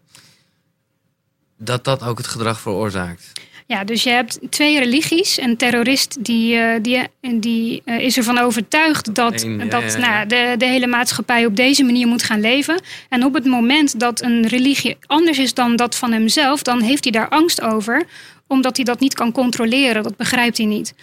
Dat 1.57 1.85
dat 1.85 2.03
ook 2.03 2.19
het 2.19 2.27
gedrag 2.27 2.61
veroorzaakt. 2.61 3.33
Ja, 3.69 3.85
dus 3.85 4.03
je 4.03 4.11
hebt 4.11 4.39
twee 4.51 4.79
religies. 4.79 5.41
Een 5.41 5.57
terrorist 5.57 6.25
die, 6.25 6.57
eh, 6.57 6.83
die, 6.83 7.09
die 7.41 7.83
eh, 7.85 7.99
is 7.99 8.17
ervan 8.17 8.39
overtuigd 8.39 9.15
dat, 9.15 9.43
Eén, 9.43 9.59
ja, 9.59 9.65
dat 9.65 9.83
ja, 9.83 9.99
ja. 9.99 9.99
Nou, 9.99 10.27
de, 10.27 10.55
de 10.59 10.67
hele 10.67 10.87
maatschappij 10.87 11.47
op 11.47 11.57
deze 11.57 11.85
manier 11.85 12.07
moet 12.07 12.23
gaan 12.23 12.41
leven. 12.41 12.81
En 13.09 13.25
op 13.25 13.35
het 13.35 13.45
moment 13.45 14.01
dat 14.01 14.23
een 14.23 14.47
religie 14.47 14.97
anders 15.07 15.39
is 15.39 15.55
dan 15.55 15.77
dat 15.77 15.97
van 15.97 16.13
hemzelf, 16.13 16.63
dan 16.63 16.81
heeft 16.81 17.05
hij 17.05 17.13
daar 17.13 17.29
angst 17.29 17.61
over, 17.61 18.05
omdat 18.47 18.77
hij 18.77 18.85
dat 18.85 19.01
niet 19.01 19.15
kan 19.15 19.33
controleren. 19.33 20.03
Dat 20.03 20.17
begrijpt 20.17 20.57
hij 20.57 20.67
niet. 20.67 20.95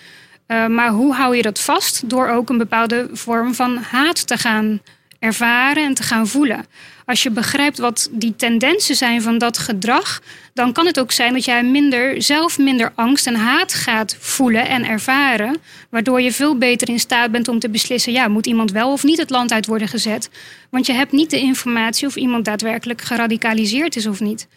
Eh, 0.47 0.67
maar 0.67 0.89
hoe 0.89 1.13
hou 1.13 1.35
je 1.35 1.41
dat 1.41 1.59
vast? 1.59 2.09
Door 2.09 2.27
ook 2.27 2.49
een 2.49 2.57
bepaalde 2.57 3.09
vorm 3.11 3.53
van 3.53 3.77
haat 3.77 4.27
te 4.27 4.37
gaan 4.37 4.81
ervaren 5.19 5.85
en 5.85 5.93
te 5.93 6.03
gaan 6.03 6.27
voelen. 6.27 6.65
Als 7.05 7.23
je 7.23 7.31
begrijpt 7.31 7.77
wat 7.77 8.09
die 8.11 8.35
tendensen 8.35 8.95
zijn 8.95 9.21
van 9.21 9.37
dat 9.37 9.57
gedrag, 9.57 10.21
dan 10.53 10.73
kan 10.73 10.85
het 10.85 10.99
ook 10.99 11.11
zijn 11.11 11.33
dat 11.33 11.45
jij 11.45 11.63
minder, 11.63 12.21
zelf 12.21 12.57
minder 12.57 12.91
angst 12.95 13.27
en 13.27 13.35
haat 13.35 13.73
gaat 13.73 14.17
voelen 14.19 14.67
en 14.67 14.85
ervaren. 14.85 15.57
Waardoor 15.89 16.21
je 16.21 16.31
veel 16.31 16.57
beter 16.57 16.89
in 16.89 16.99
staat 16.99 17.31
bent 17.31 17.47
om 17.47 17.59
te 17.59 17.69
beslissen: 17.69 18.13
ja, 18.13 18.27
moet 18.27 18.47
iemand 18.47 18.71
wel 18.71 18.91
of 18.91 19.03
niet 19.03 19.17
het 19.17 19.29
land 19.29 19.51
uit 19.51 19.65
worden 19.65 19.87
gezet? 19.87 20.29
Want 20.69 20.85
je 20.85 20.93
hebt 20.93 21.11
niet 21.11 21.29
de 21.29 21.39
informatie 21.39 22.07
of 22.07 22.15
iemand 22.15 22.45
daadwerkelijk 22.45 23.01
geradicaliseerd 23.01 23.95
is 23.95 24.05
of 24.05 24.19
niet. 24.19 24.47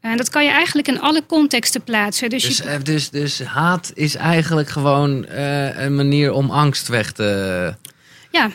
En 0.00 0.16
dat 0.16 0.30
kan 0.30 0.44
je 0.44 0.50
eigenlijk 0.50 0.88
in 0.88 1.00
alle 1.00 1.26
contexten 1.26 1.82
plaatsen. 1.82 2.30
Dus, 2.30 2.42
Dus, 2.42 2.56
je, 2.56 2.62
eh, 2.62 2.82
dus, 2.82 3.10
dus 3.10 3.42
haat 3.42 3.90
is 3.94 4.14
eigenlijk 4.14 4.68
gewoon 4.68 5.26
eh, 5.26 5.82
een 5.82 5.96
manier 5.96 6.32
om 6.32 6.50
angst 6.50 6.88
weg 6.88 7.12
te... 7.12 7.74
Ja. 8.30 8.50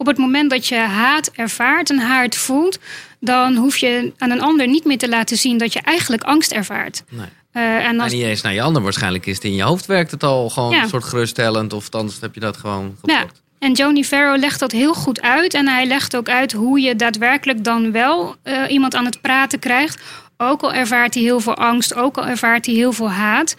Op 0.00 0.06
het 0.06 0.18
moment 0.18 0.50
dat 0.50 0.66
je 0.66 0.76
haat 0.76 1.30
ervaart 1.34 1.90
en 1.90 1.98
haat 1.98 2.34
voelt, 2.36 2.78
dan 3.20 3.56
hoef 3.56 3.76
je 3.76 4.12
aan 4.18 4.30
een 4.30 4.40
ander 4.40 4.68
niet 4.68 4.84
meer 4.84 4.98
te 4.98 5.08
laten 5.08 5.36
zien 5.36 5.58
dat 5.58 5.72
je 5.72 5.80
eigenlijk 5.80 6.22
angst 6.22 6.52
ervaart. 6.52 7.02
Nee. 7.08 7.26
Eh, 7.52 7.62
en 7.62 7.82
En 7.84 8.00
als, 8.00 8.12
niet 8.12 8.22
eens 8.22 8.40
naar 8.42 8.52
je 8.52 8.62
ander. 8.62 8.82
Waarschijnlijk 8.82 9.26
is 9.26 9.34
het 9.34 9.44
in 9.44 9.54
je 9.54 9.62
hoofd 9.62 9.86
werkt 9.86 10.10
het 10.10 10.22
al 10.22 10.48
gewoon 10.50 10.70
Ja. 10.70 10.82
een 10.82 10.88
soort 10.88 11.04
geruststellend. 11.04 11.72
Of 11.72 11.90
anders 11.90 12.20
heb 12.20 12.34
je 12.34 12.40
dat 12.40 12.56
gewoon 12.56 12.96
ja, 13.02 13.24
en 13.58 13.72
Joni 13.72 14.04
Farrow 14.04 14.38
legt 14.38 14.60
dat 14.60 14.72
heel 14.72 14.94
goed 14.94 15.20
uit. 15.20 15.54
En 15.54 15.68
hij 15.68 15.86
legt 15.86 16.16
ook 16.16 16.28
uit 16.28 16.52
hoe 16.52 16.80
je 16.80 16.96
daadwerkelijk 16.96 17.64
dan 17.64 17.92
wel 17.92 18.36
eh, 18.42 18.62
iemand 18.68 18.94
aan 18.94 19.04
het 19.04 19.20
praten 19.20 19.58
krijgt. 19.58 20.02
Ook 20.36 20.62
al 20.62 20.72
ervaart 20.72 21.14
hij 21.14 21.22
heel 21.22 21.40
veel 21.40 21.56
angst, 21.56 21.94
ook 21.94 22.18
al 22.18 22.26
ervaart 22.26 22.66
hij 22.66 22.74
heel 22.74 22.92
veel 22.92 23.10
haat. 23.10 23.56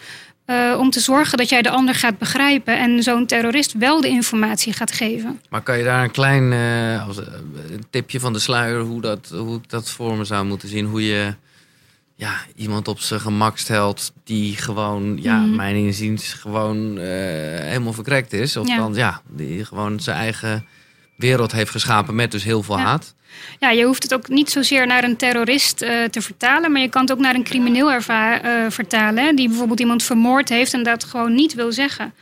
Eh, 0.52 0.80
om 0.80 0.90
te 0.90 1.00
zorgen 1.00 1.38
dat 1.38 1.50
jij 1.50 1.62
de 1.62 1.70
ander 1.70 1.96
gaat 1.96 2.18
begrijpen 2.18 2.80
en 2.80 3.04
zo'n 3.04 3.26
terrorist 3.26 3.74
wel 3.74 4.02
de 4.02 4.08
informatie 4.08 4.74
gaat 4.74 4.92
geven. 4.92 5.42
Maar 5.50 5.62
kan 5.62 5.78
je 5.78 5.84
daar 5.84 6.04
een 6.04 6.12
klein 6.12 6.52
eh, 6.52 6.96
eh, 6.96 7.08
tipje 7.90 8.20
van 8.20 8.34
de 8.34 8.40
sluier 8.40 8.82
hoe, 8.82 9.02
dat, 9.02 9.34
hoe 9.38 9.58
ik 9.58 9.70
dat 9.70 9.90
voor 9.90 10.18
me 10.18 10.24
zou 10.24 10.46
moeten 10.46 10.70
zien? 10.70 10.86
Hoe 10.86 11.06
je 11.06 11.34
ja, 12.16 12.34
iemand 12.56 12.88
op 12.88 13.00
zijn 13.00 13.20
gemak 13.20 13.58
stelt 13.58 14.12
die 14.24 14.56
gewoon, 14.58 15.18
ja, 15.22 15.38
Mhm. 15.38 15.56
mijn 15.56 15.76
inziens, 15.76 16.34
gewoon 16.34 16.98
helemaal 16.98 17.94
verkrekt 17.94 18.34
is. 18.34 18.58
Of 18.58 18.68
Ja. 18.68 18.76
dan, 18.78 18.94
ja, 18.94 19.22
die 19.28 19.66
gewoon 19.66 20.00
zijn 20.00 20.18
eigen 20.18 20.66
wereld 21.22 21.52
heeft 21.52 21.72
geschapen 21.72 22.16
met 22.16 22.32
dus 22.32 22.44
heel 22.44 22.64
veel 22.64 22.78
Ja. 22.78 22.84
haat. 22.84 23.16
Ja, 23.60 23.70
je 23.70 23.84
hoeft 23.86 24.04
het 24.04 24.14
ook 24.14 24.28
niet 24.30 24.50
zozeer 24.52 24.88
naar 24.88 25.04
een 25.04 25.18
terrorist 25.18 25.82
eh, 25.82 26.04
te 26.04 26.22
vertalen, 26.22 26.72
maar 26.72 26.82
je 26.82 26.90
kan 26.90 27.02
het 27.02 27.12
ook 27.12 27.20
naar 27.20 27.36
een 27.36 27.44
crimineel 27.44 27.92
erva- 27.92 28.42
eh, 28.42 28.52
vertalen. 28.70 29.24
hè, 29.24 29.34
Die 29.34 29.48
bijvoorbeeld 29.48 29.80
iemand 29.80 30.04
vermoord 30.04 30.50
heeft 30.50 30.74
en 30.74 30.84
dat 30.84 31.04
gewoon 31.04 31.36
niet 31.36 31.54
wil 31.54 31.72
zeggen. 31.72 32.14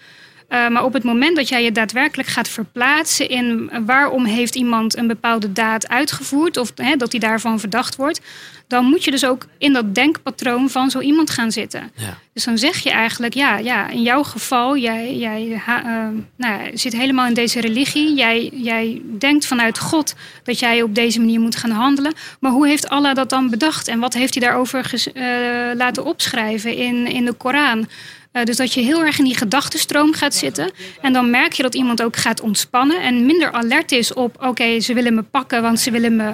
Eh, 0.49 0.67
maar 0.67 0.83
op 0.83 0.93
het 0.93 1.03
moment 1.03 1.35
dat 1.35 1.49
jij 1.49 1.63
je 1.63 1.71
daadwerkelijk 1.71 2.29
gaat 2.29 2.47
verplaatsen 2.47 3.29
in 3.29 3.71
waarom 3.85 4.25
heeft 4.25 4.55
iemand 4.55 4.97
een 4.97 5.07
bepaalde 5.07 5.53
daad 5.53 5.87
uitgevoerd 5.87 6.57
of 6.57 6.71
hè, 6.75 6.95
dat 6.95 7.11
hij 7.11 7.19
daarvan 7.19 7.59
verdacht 7.59 7.95
wordt, 7.95 8.21
dan 8.67 8.85
moet 8.85 9.03
je 9.03 9.11
dus 9.11 9.25
ook 9.25 9.45
in 9.57 9.73
dat 9.73 9.95
denkpatroon 9.95 10.69
van 10.69 10.89
zo 10.89 10.99
iemand 10.99 11.29
gaan 11.29 11.51
zitten. 11.51 11.91
Ja. 11.95 12.17
Dus 12.33 12.43
dan 12.43 12.57
zeg 12.57 12.77
je 12.77 12.89
eigenlijk, 12.89 13.33
ja, 13.33 13.57
ja 13.57 13.89
in 13.89 14.01
jouw 14.01 14.23
geval, 14.23 14.77
jij, 14.77 15.15
jij 15.15 15.61
ha- 15.65 15.83
eh, 15.83 16.07
nou, 16.35 16.77
zit 16.77 16.93
helemaal 16.93 17.27
in 17.27 17.33
deze 17.33 17.61
religie. 17.61 18.15
Jij, 18.15 18.49
jij 18.53 19.01
denkt 19.17 19.45
vanuit 19.45 19.79
God 19.79 20.15
dat 20.43 20.59
jij 20.59 20.81
op 20.81 20.95
deze 20.95 21.19
manier 21.19 21.39
moet 21.39 21.55
gaan 21.55 21.71
handelen. 21.71 22.13
Maar 22.39 22.51
hoe 22.51 22.67
heeft 22.67 22.89
Allah 22.89 23.15
dat 23.15 23.29
dan 23.29 23.49
bedacht? 23.49 23.87
En 23.87 23.99
wat 23.99 24.13
heeft 24.13 24.33
hij 24.33 24.43
daarover 24.47 24.83
ges- 24.83 25.11
eh, 25.11 25.23
laten 25.75 26.05
opschrijven 26.05 26.75
in, 26.75 27.07
in 27.07 27.25
de 27.25 27.33
Koran? 27.33 27.87
Eh, 28.31 28.43
dus 28.43 28.57
dat 28.57 28.73
je 28.73 28.81
heel 28.81 29.03
erg 29.03 29.17
in 29.17 29.25
die 29.25 29.37
gedachtenstroom 29.37 30.13
gaat 30.13 30.33
zitten. 30.33 30.71
En 31.01 31.13
dan 31.13 31.29
merk 31.29 31.53
je 31.53 31.63
dat 31.63 31.75
iemand 31.75 32.01
ook 32.01 32.15
gaat 32.15 32.41
ontspannen 32.41 33.01
en 33.01 33.25
minder 33.25 33.51
alert 33.51 33.91
is 33.91 34.13
op: 34.13 34.43
oké, 34.43 34.79
ze 34.79 34.93
willen 34.93 35.13
me 35.13 35.21
pakken, 35.21 35.61
want 35.61 35.79
ze 35.79 35.91
willen 35.91 36.15
me 36.15 36.33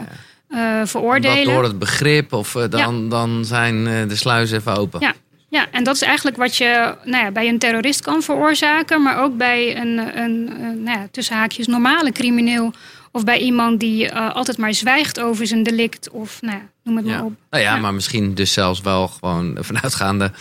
eh, 0.49 0.59
Omdat 0.59 0.89
veroordelen. 0.89 1.53
door 1.53 1.63
het 1.63 1.79
begrip 1.79 2.33
of 2.33 2.55
eh, 2.55 2.63
dan, 2.69 3.09
dan 3.09 3.45
zijn 3.45 4.07
de 4.07 4.15
sluizen 4.15 4.57
even 4.57 4.77
open. 4.77 4.99
Ja, 4.99 5.13
ja, 5.49 5.67
en 5.71 5.83
dat 5.83 5.95
is 5.95 6.01
eigenlijk 6.01 6.37
wat 6.37 6.57
je 6.57 6.95
nou 7.03 7.23
ja, 7.23 7.31
bij 7.31 7.47
een 7.47 7.59
terrorist 7.59 8.01
kan 8.01 8.21
veroorzaken, 8.21 9.01
maar 9.01 9.23
ook 9.23 9.37
bij 9.37 9.77
een, 9.77 9.97
een, 9.97 10.51
een 10.61 10.83
nou 10.83 10.99
ja, 10.99 11.07
tussen 11.11 11.35
haakjes 11.35 11.67
normale 11.67 12.11
crimineel. 12.11 12.73
Of 13.15 13.23
bij 13.23 13.39
iemand 13.39 13.79
die 13.79 14.09
eh, 14.09 14.35
altijd 14.35 14.57
maar 14.57 14.73
zwijgt 14.73 15.19
over 15.19 15.47
zijn 15.47 15.63
delict. 15.63 16.09
Of 16.09 16.41
nou 16.41 16.55
ja, 16.57 16.69
noem 16.83 16.97
het 16.97 17.05
Ja. 17.05 17.11
maar 17.15 17.23
op. 17.25 17.33
Nou 17.49 17.63
ja, 17.63 17.75
Ja. 17.75 17.81
maar 17.81 17.93
misschien 17.93 18.33
dus 18.33 18.53
zelfs 18.53 18.81
wel 18.81 19.07
gewoon 19.07 19.57
vanuitgaande 19.69 20.31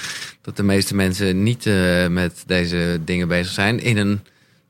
dat 0.42 0.56
de 0.56 0.62
meeste 0.62 0.94
mensen 0.94 1.42
niet 1.42 1.66
eh, 1.66 2.06
met 2.06 2.42
deze 2.46 3.00
dingen 3.04 3.28
bezig 3.28 3.52
zijn. 3.52 3.80
In 3.80 3.96
een 3.96 4.20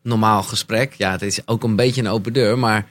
normaal 0.03 0.43
gesprek. 0.43 0.95
Ja, 0.95 1.11
het 1.11 1.23
is 1.23 1.47
ook 1.47 1.63
een 1.63 1.77
beetje 1.77 2.01
een 2.01 2.09
open 2.09 2.33
deur, 2.33 2.59
maar 2.59 2.87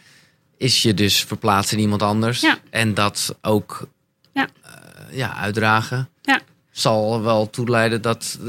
is 0.58 0.82
je 0.82 0.94
dus 0.94 1.24
verplaatsen 1.24 1.78
in 1.78 1.84
iemand 1.84 2.02
anders. 2.02 2.42
Ja. 2.42 2.58
En 2.70 2.94
dat 2.94 3.36
ook 3.42 3.88
Ja. 4.34 4.48
eh, 4.64 5.18
ja, 5.18 5.36
uitdragen. 5.36 6.10
Ja. 6.22 6.40
Zal 6.74 7.22
wel 7.22 7.50
toeleiden 7.50 8.02
dat 8.02 8.38
eh, 8.42 8.48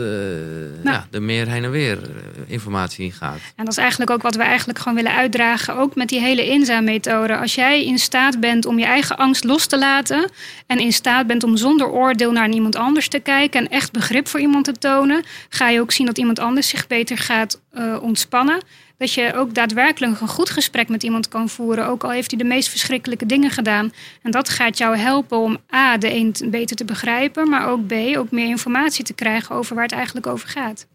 Ja. 0.84 0.92
ja, 0.92 1.06
er 1.10 1.22
meer 1.22 1.48
heen 1.48 1.64
en 1.64 1.70
weer 1.70 2.02
eh, 2.02 2.08
informatie 2.46 3.04
in 3.04 3.12
gaat. 3.12 3.38
En 3.56 3.64
dat 3.64 3.68
is 3.68 3.76
eigenlijk 3.76 4.10
ook 4.10 4.22
wat 4.22 4.34
we 4.34 4.42
eigenlijk 4.42 4.78
gewoon 4.78 4.94
willen 4.94 5.14
uitdragen, 5.14 5.76
ook 5.76 5.94
met 5.94 6.08
die 6.08 6.20
hele 6.20 6.48
inzaammethode. 6.48 7.36
Als 7.36 7.54
jij 7.54 7.84
in 7.84 7.98
staat 7.98 8.40
bent 8.40 8.66
om 8.66 8.78
je 8.78 8.84
eigen 8.84 9.16
angst 9.16 9.44
los 9.44 9.66
te 9.66 9.78
laten 9.78 10.30
en 10.66 10.78
in 10.78 10.92
staat 10.92 11.26
bent 11.26 11.42
om 11.44 11.56
zonder 11.56 11.88
oordeel 11.88 12.32
naar 12.32 12.50
iemand 12.50 12.76
anders 12.76 13.08
te 13.08 13.18
kijken 13.18 13.60
en 13.60 13.68
echt 13.70 13.92
begrip 13.92 14.28
voor 14.28 14.40
iemand 14.40 14.64
te 14.64 14.72
tonen, 14.72 15.24
ga 15.48 15.68
je 15.68 15.80
ook 15.80 15.92
zien 15.92 16.06
dat 16.06 16.18
iemand 16.18 16.38
anders 16.38 16.68
zich 16.68 16.86
beter 16.86 17.18
gaat 17.18 17.60
eh, 17.72 17.96
ontspannen. 18.00 18.60
Dat 19.04 19.12
je 19.14 19.32
ook 19.34 19.54
daadwerkelijk 19.54 20.20
een 20.20 20.28
goed 20.28 20.50
gesprek 20.50 20.88
met 20.88 21.02
iemand 21.02 21.28
kan 21.28 21.48
voeren, 21.48 21.86
ook 21.86 22.04
al 22.04 22.10
heeft 22.10 22.30
hij 22.30 22.38
de 22.40 22.44
meest 22.46 22.68
verschrikkelijke 22.68 23.26
dingen 23.26 23.50
gedaan. 23.50 23.92
En 24.22 24.30
dat 24.30 24.48
gaat 24.48 24.78
jou 24.78 24.96
helpen 24.96 25.38
om 25.38 25.58
A, 25.74 25.96
de 25.98 26.14
een 26.14 26.32
te- 26.32 26.48
beter 26.48 26.76
te 26.76 26.84
begrijpen, 26.84 27.48
maar 27.48 27.68
ook 27.68 27.86
B, 27.86 27.92
ook 28.16 28.30
meer 28.30 28.46
informatie 28.48 29.04
te 29.04 29.12
krijgen 29.12 29.54
over 29.54 29.74
waar 29.74 29.84
het 29.84 29.92
eigenlijk 29.92 30.26
over 30.26 30.48
gaat. 30.48 30.86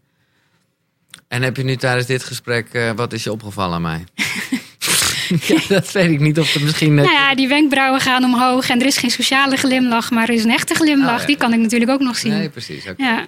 En 1.28 1.42
heb 1.42 1.56
je 1.56 1.64
nu 1.64 1.76
tijdens 1.76 2.06
dit 2.06 2.24
gesprek, 2.24 2.68
eh, 2.72 2.90
wat 2.96 3.12
is 3.12 3.22
je 3.24 3.32
opgevallen 3.32 3.74
aan 3.74 3.82
mij? 3.82 4.04
ja, 5.48 5.60
dat 5.68 5.92
weet 5.92 6.10
ik 6.10 6.20
niet 6.20 6.38
of 6.38 6.52
het 6.52 6.62
misschien... 6.62 6.94
net- 6.94 7.04
Nou 7.04 7.16
ja, 7.18 7.34
die 7.34 7.48
wenkbrauwen 7.48 8.00
gaan 8.00 8.24
omhoog 8.24 8.68
en 8.70 8.80
er 8.80 8.86
is 8.86 8.96
geen 8.96 9.10
sociale 9.10 9.56
glimlach, 9.56 10.10
maar 10.10 10.28
er 10.28 10.34
is 10.34 10.44
een 10.44 10.50
echte 10.50 10.74
glimlach. 10.74 11.14
Oh, 11.14 11.20
ja. 11.20 11.26
Die 11.26 11.36
kan 11.36 11.52
ik 11.52 11.58
natuurlijk 11.60 11.90
ook 11.90 12.00
nog 12.00 12.16
zien. 12.16 12.32
Nee, 12.32 12.48
precies. 12.48 12.84
Ja. 12.96 13.26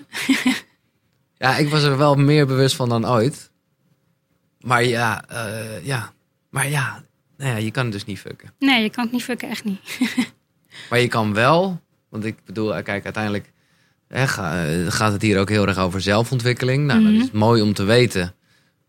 Ja, 1.39 1.57
ik 1.57 1.69
was 1.69 1.83
er 1.83 1.99
wel 1.99 2.15
meer 2.15 2.47
bewust 2.47 2.77
van 2.77 2.89
dan 2.89 3.09
ooit. 3.09 3.51
Maar 4.63 4.85
ja, 4.85 5.25
eh, 5.29 5.85
ja. 5.85 6.13
Maar 6.51 6.69
ja, 6.69 7.03
nou 7.37 7.51
ja, 7.51 7.57
je 7.57 7.71
kan 7.71 7.85
het 7.85 7.93
dus 7.93 8.05
niet 8.05 8.19
fucken. 8.19 8.53
Nee, 8.59 8.83
je 8.83 8.91
kan 8.91 9.05
het 9.05 9.13
niet 9.13 9.23
fucken, 9.23 9.49
echt 9.49 9.65
niet. 9.65 9.81
Maar 10.91 11.01
je 11.01 11.09
kan 11.09 11.35
wel, 11.35 11.81
want 12.09 12.25
ik 12.25 12.37
bedoel, 12.45 12.77
eh, 12.77 12.85
kijk, 12.85 13.05
uiteindelijk 13.05 13.53
hè, 14.09 14.23
eh, 14.23 14.93
gaat 14.93 15.13
het 15.13 15.23
hier 15.23 15.41
ook 15.41 15.49
heel 15.49 15.67
erg 15.67 15.79
over 15.79 16.01
zelfontwikkeling. 16.01 16.87
Nou, 16.87 17.03
dan 17.03 17.13
is 17.13 17.23
het 17.23 17.33
mooi 17.33 17.63
om 17.63 17.73
te 17.73 17.85
weten 17.85 18.35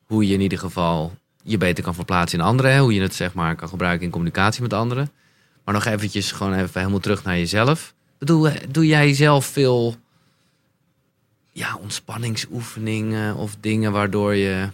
hoe 0.06 0.28
je 0.28 0.34
in 0.34 0.42
ieder 0.42 0.60
geval 0.60 1.14
je 1.44 1.58
beter 1.58 1.84
kan 1.84 1.96
verplaatsen 1.96 2.40
in 2.40 2.46
anderen. 2.46 2.72
Hè, 2.72 2.80
hoe 2.80 2.94
je 2.94 3.02
het 3.02 3.16
zeg 3.16 3.34
maar 3.34 3.56
kan 3.56 3.70
gebruiken 3.70 4.06
in 4.06 4.12
communicatie 4.12 4.62
met 4.62 4.74
anderen. 4.74 5.12
Maar 5.66 5.74
nog 5.74 5.86
eventjes 5.86 6.32
gewoon 6.32 6.54
even 6.54 6.80
helemaal 6.80 7.00
terug 7.00 7.24
naar 7.24 7.38
jezelf. 7.38 7.94
Bedoel, 8.18 8.50
doe 8.70 8.86
jij 8.86 9.14
zelf 9.14 9.46
veel 9.46 9.96
ja, 11.52 11.78
ontspanningsoefeningen 11.82 13.36
of 13.36 13.56
dingen 13.60 13.92
waardoor 13.92 14.36
je... 14.36 14.70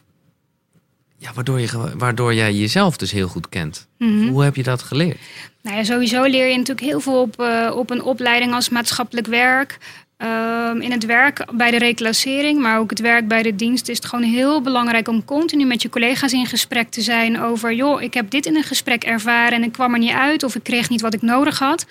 Ja, 1.20 1.34
waardoor, 1.34 1.60
je, 1.60 1.98
waardoor 1.98 2.34
jij 2.34 2.54
jezelf 2.54 2.98
dus 2.98 3.12
heel 3.12 3.28
goed 3.28 3.50
kent. 3.50 3.88
Mhm. 3.98 4.28
Hoe 4.28 4.44
heb 4.44 4.56
je 4.56 4.64
dat 4.64 4.82
geleerd? 4.82 5.18
Nou 5.62 5.78
ja, 5.78 5.84
sowieso 5.84 6.24
leer 6.24 6.48
je 6.48 6.58
natuurlijk 6.58 6.88
heel 6.88 7.00
veel 7.00 7.22
op, 7.22 7.40
eh, 7.40 7.72
op 7.76 7.90
een 7.90 8.04
opleiding 8.04 8.54
als 8.54 8.70
maatschappelijk 8.70 9.28
werk. 9.28 9.78
Ehm, 10.18 10.82
in 10.82 10.92
het 10.92 11.06
werk 11.06 11.46
bij 11.54 11.72
de 11.72 11.78
reclassering, 11.78 12.60
maar 12.60 12.80
ook 12.80 12.90
het 12.90 13.00
werk 13.00 13.28
bij 13.28 13.44
de 13.44 13.56
dienst 13.56 13.88
is 13.88 13.96
het 13.98 14.06
gewoon 14.06 14.26
heel 14.26 14.62
belangrijk 14.62 15.08
om 15.08 15.26
continu 15.26 15.66
met 15.66 15.82
je 15.82 15.90
collega's 15.90 16.34
in 16.34 16.46
gesprek 16.46 16.90
te 16.90 17.02
zijn 17.02 17.42
over, 17.42 17.74
joh, 17.74 18.02
ik 18.02 18.14
heb 18.14 18.30
dit 18.30 18.46
in 18.46 18.56
een 18.56 18.64
gesprek 18.64 19.04
ervaren 19.04 19.58
en 19.58 19.64
ik 19.64 19.72
kwam 19.72 19.94
er 19.94 20.00
niet 20.00 20.12
uit 20.12 20.44
of 20.44 20.56
ik 20.56 20.64
kreeg 20.64 20.90
niet 20.90 21.02
wat 21.02 21.14
ik 21.14 21.22
nodig 21.22 21.60
had. 21.60 21.86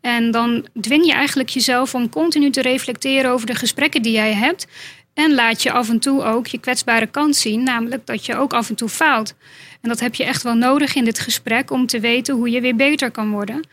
En 0.00 0.30
dan 0.30 0.66
dwing 0.80 1.06
je 1.06 1.12
eigenlijk 1.12 1.48
jezelf 1.48 1.94
om 1.94 2.08
continu 2.08 2.50
te 2.50 2.62
reflecteren 2.62 3.30
over 3.30 3.46
de 3.46 3.54
gesprekken 3.54 4.02
die 4.02 4.12
jij 4.12 4.32
hebt. 4.32 4.66
En 5.20 5.34
laat 5.34 5.62
je 5.62 5.72
af 5.72 5.88
en 5.88 5.98
toe 5.98 6.24
ook 6.24 6.46
je 6.46 6.58
kwetsbare 6.58 7.06
kant 7.06 7.36
zien, 7.36 7.62
namelijk 7.62 8.06
dat 8.06 8.26
je 8.26 8.36
ook 8.36 8.52
af 8.52 8.68
en 8.68 8.74
toe 8.74 8.88
faalt. 8.88 9.34
En 9.80 9.88
dat 9.88 10.00
heb 10.00 10.14
je 10.14 10.24
echt 10.24 10.42
wel 10.42 10.54
nodig 10.54 10.94
in 10.94 11.04
dit 11.04 11.18
gesprek 11.18 11.70
om 11.70 11.86
te 11.86 12.00
weten 12.00 12.34
hoe 12.34 12.50
je 12.50 12.60
weer 12.60 12.76
beter 12.76 13.10
kan 13.10 13.30
worden. 13.30 13.66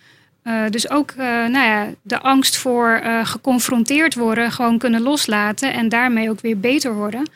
Eh, 0.43 0.53
dus 0.69 0.89
ook 0.89 1.11
eh, 1.11 1.17
nou 1.25 1.65
ja, 1.65 1.87
de 2.01 2.19
angst 2.19 2.57
voor 2.57 2.89
eh, 3.03 3.25
geconfronteerd 3.25 4.15
worden, 4.15 4.51
gewoon 4.51 4.77
kunnen 4.77 5.01
loslaten 5.01 5.73
en 5.73 5.89
daarmee 5.89 6.29
ook 6.29 6.41
weer 6.41 6.59
beter 6.59 6.93
worden, 6.93 7.29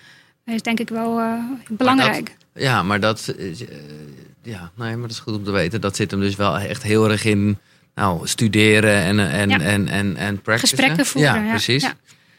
is 0.46 0.62
denk 0.62 0.80
ik 0.80 0.90
wel 0.90 1.22
belangrijk. 1.70 2.36
Ja, 2.54 2.84
maar 2.84 3.00
dat, 3.00 3.34
eh, 3.38 3.50
eh, 3.52 3.58
ja, 4.44 4.72
nee, 4.76 4.92
maar 4.96 5.02
dat 5.08 5.12
is 5.12 5.20
goed 5.20 5.36
om 5.36 5.44
te 5.44 5.52
weten. 5.52 5.82
Dat 5.82 5.96
zit 5.96 6.12
hem 6.12 6.20
dus 6.20 6.36
wel 6.36 6.58
echt 6.58 6.84
heel 6.84 7.10
erg 7.10 7.26
in 7.26 7.58
nou, 7.96 8.28
studeren 8.28 8.96
en, 8.96 9.20
en, 9.20 9.50
Ja. 9.50 9.60
en, 9.60 9.88
en, 9.88 10.18
en 10.18 10.42
practicen. 10.42 10.78
Gesprekken 10.78 11.06
voeren, 11.06 11.34
Ja, 11.36 11.44
ja. 11.44 11.50
precies. 11.50 11.84
Ja. 11.84 11.94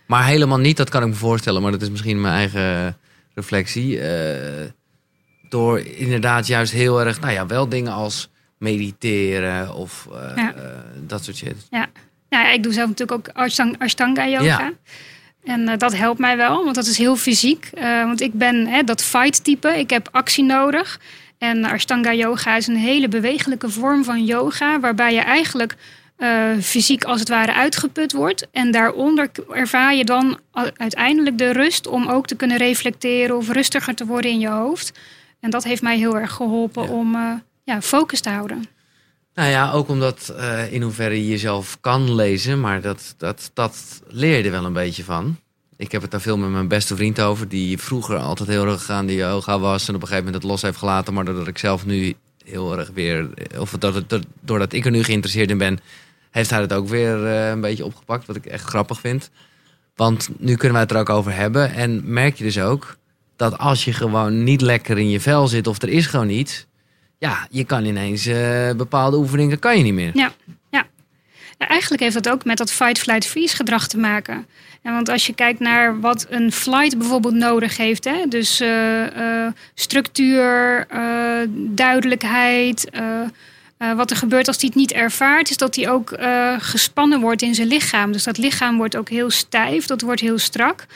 Maar 0.07 0.27
helemaal 0.27 0.59
niet, 0.59 0.77
dat 0.77 0.89
kan 0.91 1.03
ik 1.03 1.09
me 1.09 1.15
voorstellen. 1.15 1.63
Maar 1.63 1.71
dat 1.73 1.83
is 1.83 1.91
misschien 1.91 2.21
mijn 2.21 2.35
eigen 2.35 2.97
reflectie. 3.35 4.01
eh, 4.01 4.67
door 5.49 5.79
inderdaad 5.81 6.47
juist 6.47 6.73
heel 6.73 7.01
erg, 7.05 7.21
nou 7.21 7.33
ja, 7.33 7.47
wel 7.47 7.69
dingen 7.69 7.93
als 7.93 8.31
mediteren 8.59 9.75
of 9.75 10.09
eh, 10.13 10.37
Ja. 10.37 10.55
eh, 10.55 10.63
dat 11.07 11.25
soort 11.25 11.37
shit. 11.37 11.55
Ja. 11.71 11.87
Nou 12.29 12.45
ja, 12.45 12.51
ik 12.53 12.63
doe 12.63 12.73
zelf 12.73 12.89
natuurlijk 12.89 13.19
ook 13.29 13.37
Ashtang- 13.37 13.79
Ashtanga 13.79 14.29
yoga. 14.29 14.45
Ja. 14.45 14.73
En 15.45 15.79
dat 15.79 15.97
helpt 15.97 16.19
mij 16.19 16.37
wel, 16.37 16.63
want 16.65 16.75
dat 16.75 16.87
is 16.87 16.99
heel 16.99 17.17
fysiek. 17.17 17.71
Want 17.81 18.21
ik 18.21 18.33
ben 18.33 18.67
hè, 18.67 18.83
dat 18.83 19.03
fight-type. 19.03 19.69
Ik 19.69 19.91
heb 19.91 20.09
actie 20.13 20.45
nodig. 20.45 21.01
En 21.39 21.65
Ashtanga 21.65 22.13
yoga 22.15 22.57
is 22.57 22.67
een 22.67 22.77
hele 22.77 23.09
bewegelijke 23.09 23.69
vorm 23.71 24.05
van 24.05 24.25
yoga, 24.25 24.81
waarbij 24.81 25.15
je 25.15 25.21
eigenlijk 25.21 25.75
eh, 26.23 26.51
fysiek 26.61 27.05
als 27.05 27.21
het 27.21 27.29
ware 27.29 27.55
uitgeput 27.55 28.13
wordt. 28.13 28.47
En 28.53 28.71
daaronder 28.71 29.31
ervaar 29.51 29.95
je 29.95 30.05
dan 30.05 30.39
uiteindelijk 30.77 31.39
de 31.39 31.53
rust 31.53 31.87
om 31.87 32.09
ook 32.09 32.27
te 32.27 32.35
kunnen 32.37 32.57
reflecteren 32.57 33.37
of 33.37 33.49
rustiger 33.51 33.95
te 33.95 34.07
worden 34.07 34.31
in 34.31 34.39
je 34.41 34.49
hoofd. 34.49 34.93
En 35.41 35.51
dat 35.51 35.65
heeft 35.65 35.83
mij 35.83 35.97
heel 35.99 36.19
erg 36.19 36.33
geholpen 36.33 36.83
Ja. 36.83 36.89
om 36.91 37.15
eh, 37.15 37.31
ja, 37.65 37.83
focus 37.83 38.21
te 38.21 38.29
houden. 38.29 38.65
Nou 39.35 39.51
ja, 39.51 39.73
ook 39.73 39.89
omdat 39.89 40.35
eh, 40.39 40.73
in 40.73 40.83
hoeverre 40.83 41.15
je 41.15 41.29
jezelf 41.29 41.79
kan 41.81 42.15
lezen, 42.15 42.61
maar 42.61 42.81
dat, 42.81 43.15
dat, 43.19 43.51
dat 43.55 44.03
leer 44.09 44.37
je 44.39 44.45
er 44.45 44.51
wel 44.51 44.65
een 44.65 44.73
beetje 44.73 45.05
van. 45.05 45.37
Ik 45.77 45.93
heb 45.93 46.03
het 46.03 46.11
daar 46.11 46.21
veel 46.21 46.37
met 46.39 46.51
mijn 46.51 46.69
beste 46.69 46.97
vriend 46.97 47.21
over, 47.21 47.49
die 47.49 47.79
vroeger 47.79 48.17
altijd 48.17 48.49
heel 48.49 48.67
erg 48.67 48.91
aan 48.91 49.07
die 49.07 49.17
yoga 49.17 49.59
was 49.59 49.89
en 49.89 49.95
op 49.95 50.01
een 50.01 50.07
gegeven 50.07 50.25
moment 50.25 50.43
het 50.43 50.53
los 50.53 50.63
heeft 50.63 50.77
gelaten, 50.79 51.15
maar 51.15 51.25
doordat 51.25 51.47
ik 51.47 51.59
zelf 51.59 51.87
nu 51.87 52.15
heel 52.45 52.79
erg 52.79 52.91
weer, 52.95 53.29
of 53.59 53.71
dat 53.79 53.95
het, 53.95 54.09
dat- 54.11 54.27
doordat 54.41 54.73
ik 54.73 54.85
er 54.85 54.91
nu 54.91 55.03
geïnteresseerd 55.05 55.51
in 55.51 55.59
ben, 55.59 55.79
heeft 56.33 56.51
hij 56.51 56.61
het 56.61 56.73
ook 56.73 56.89
weer 56.89 57.27
eh, 57.27 57.49
een 57.49 57.61
beetje 57.61 57.85
opgepakt, 57.85 58.27
wat 58.27 58.37
ik 58.37 58.47
echt 58.47 58.65
grappig 58.65 59.01
vind. 59.01 59.31
Want 59.95 60.29
nu 60.39 60.55
kunnen 60.55 60.73
wij 60.73 60.81
het 60.81 60.91
er 60.91 60.99
ook 60.99 61.11
over 61.11 61.35
hebben 61.35 61.75
en 61.75 62.13
merk 62.13 62.37
je 62.37 62.45
dus 62.45 62.59
ook 62.61 62.97
dat 63.37 63.59
als 63.59 63.85
je 63.85 63.93
gewoon 63.93 64.45
niet 64.45 64.61
lekker 64.61 64.99
in 64.99 65.11
je 65.11 65.21
vel 65.21 65.49
zit 65.49 65.67
of 65.67 65.83
er 65.83 65.89
is 65.89 66.07
gewoon 66.07 66.29
iets, 66.29 66.67
ja, 67.19 67.47
je 67.51 67.65
kan 67.65 67.85
ineens 67.85 68.27
eh, 68.27 68.71
bepaalde 68.77 69.17
oefeningen 69.17 69.59
kan 69.59 69.77
je 69.77 69.83
niet 69.83 69.95
meer. 69.95 70.11
Ja, 70.15 70.33
ja. 70.71 70.87
Ja, 71.59 71.69
Eigenlijk 71.69 72.03
heeft 72.03 72.15
dat 72.15 72.29
ook 72.29 72.45
met 72.45 72.57
dat 72.57 72.73
fight-flight-freeze 72.73 73.57
gedrag 73.57 73.89
te 73.89 73.99
maken. 73.99 74.47
En 74.83 74.93
want 74.93 75.09
als 75.09 75.27
je 75.27 75.35
kijkt 75.35 75.61
naar 75.61 76.01
wat 76.01 76.27
een 76.31 76.53
flight 76.53 76.99
bijvoorbeeld 76.99 77.35
nodig 77.35 77.77
heeft, 77.77 78.05
hè, 78.05 78.27
dus 78.29 78.61
eh, 78.61 79.47
structuur, 79.75 80.87
duidelijkheid, 81.55 82.91
eh, 83.83 83.93
wat 83.93 84.11
er 84.11 84.17
gebeurt 84.17 84.49
als 84.49 84.57
hij 84.57 84.67
het 84.67 84.79
niet 84.79 84.93
ervaart, 84.93 85.51
is 85.51 85.57
dat 85.57 85.77
hij 85.77 85.91
ook 85.91 86.13
eh, 86.13 86.55
gespannen 86.59 87.21
wordt 87.21 87.43
in 87.43 87.55
zijn 87.55 87.69
lichaam. 87.69 88.13
Dus 88.13 88.25
dat 88.25 88.39
lichaam 88.39 88.77
wordt 88.77 88.97
ook 88.97 89.09
heel 89.09 89.31
stijf, 89.31 89.87
dat 89.87 90.01
wordt 90.01 90.21
heel 90.21 90.39
strak. 90.39 90.87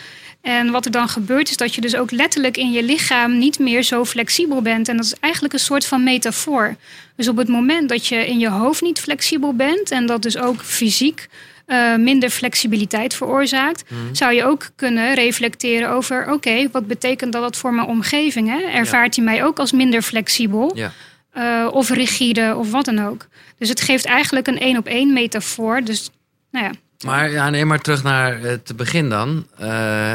En 0.41 0.71
wat 0.71 0.85
er 0.85 0.91
dan 0.91 1.09
gebeurt, 1.09 1.51
is 1.51 1.57
dat 1.57 1.75
je 1.75 1.81
dus 1.81 1.97
ook 1.97 2.11
letterlijk 2.11 2.57
in 2.57 2.73
je 2.73 2.83
lichaam 2.83 3.39
niet 3.39 3.59
meer 3.59 3.83
zo 3.83 4.05
flexibel 4.05 4.63
bent. 4.63 4.89
En 4.89 4.97
dat 4.97 5.05
is 5.05 5.15
eigenlijk 5.21 5.55
een 5.55 5.61
soort 5.61 5.87
van 5.87 6.05
metafoor. 6.05 6.77
Dus 7.17 7.29
op 7.29 7.37
het 7.37 7.49
moment 7.49 7.89
dat 7.89 8.07
je 8.07 8.27
in 8.27 8.39
je 8.39 8.49
hoofd 8.49 8.83
niet 8.83 9.01
flexibel 9.01 9.55
bent 9.55 9.91
en 9.91 10.07
dat 10.07 10.23
dus 10.23 10.37
ook 10.37 10.63
fysiek 10.63 11.29
eh, 11.67 11.97
minder 11.97 12.31
flexibiliteit 12.31 13.15
veroorzaakt, 13.15 13.85
zou 14.13 14.33
je 14.33 14.45
ook 14.45 14.69
kunnen 14.77 15.15
reflecteren 15.15 15.91
over: 15.91 16.33
oké, 16.33 16.69
wat 16.73 16.87
betekent 16.87 17.33
dat 17.33 17.43
dat 17.43 17.57
voor 17.57 17.75
mijn 17.75 17.87
omgeving? 17.87 18.49
Hè? 18.49 18.61
Ervaart 18.61 19.17
hij 19.17 19.25
mij 19.25 19.45
ook 19.45 19.59
als 19.59 19.73
minder 19.73 20.03
flexibel? 20.03 20.73
Ja. 20.75 20.93
Eh, 21.37 21.69
of 21.73 21.91
rigide 21.91 22.55
of 22.57 22.71
wat 22.71 22.85
dan 22.85 23.07
ook. 23.07 23.27
Dus 23.59 23.69
het 23.69 23.81
geeft 23.81 24.05
eigenlijk 24.05 24.47
een 24.47 24.59
één 24.59 24.77
op 24.77 24.87
één 24.87 25.13
metafoor. 25.13 25.83
Dus 25.83 26.11
nou 26.51 26.65
ja, 26.65 26.73
Maar, 27.05 27.31
ja, 27.31 27.51
nee, 27.51 27.65
maar 27.65 27.81
terug 27.81 28.03
naar 28.03 28.41
het 28.41 28.73
begin 28.77 29.09
dan. 29.09 29.47
Eh, 29.59 29.69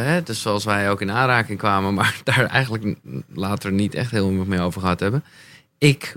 hè, 0.03 0.23
dus 0.23 0.41
zoals 0.41 0.63
wij 0.65 0.89
ook 0.89 1.01
in 1.01 1.11
aanraking 1.11 1.57
kwamen, 1.57 1.93
maar 1.99 2.21
daar 2.23 2.45
eigenlijk 2.45 2.95
later 3.33 3.71
niet 3.71 3.93
echt 3.93 4.11
heel 4.11 4.31
veel 4.31 4.45
mee 4.45 4.59
over 4.61 4.81
gehad 4.81 4.99
hebben. 4.99 5.23
Ik 5.77 6.15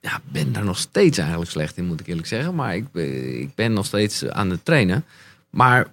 ja, 0.00 0.20
ben 0.24 0.52
daar 0.52 0.64
nog 0.64 0.78
steeds 0.78 1.18
eigenlijk 1.18 1.50
slecht 1.50 1.76
in, 1.76 1.86
moet 1.86 2.00
ik 2.00 2.06
eerlijk 2.06 2.26
zeggen. 2.26 2.54
Maar 2.54 2.74
ik, 2.76 2.92
ben- 2.92 3.40
ik 3.40 3.54
ben 3.54 3.72
nog 3.72 3.86
steeds 3.86 4.28
aan 4.28 4.50
het 4.50 4.64
trainen. 4.64 5.04
Maar 5.50 5.86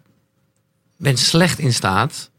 ben 0.97 1.17
slecht 1.17 1.59
in 1.59 1.73
staat 1.73 2.29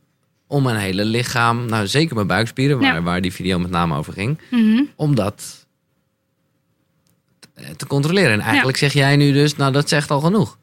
om 0.47 0.63
mijn 0.63 0.77
hele 0.77 1.05
lichaam, 1.05 1.67
nou 1.67 1.87
zeker 1.87 2.15
mijn 2.15 2.27
buikspieren, 2.27 2.79
waar, 2.79 2.95
Ja. 2.95 3.03
waar 3.03 3.21
die 3.21 3.33
video 3.33 3.59
met 3.59 3.71
name 3.71 3.97
over 3.97 4.13
ging, 4.13 4.39
mhm. 4.51 4.83
om 4.97 5.15
dat 5.15 5.43
eh, 5.43 5.62
te 7.77 7.87
controleren. 7.87 8.33
En 8.33 8.41
eigenlijk 8.41 8.79
zeg 8.79 8.93
jij 8.93 9.17
nu 9.17 9.33
dus, 9.33 9.57
nou 9.57 9.73
dat 9.73 9.89
zegt 9.89 10.11
al 10.11 10.21
genoeg. 10.21 10.59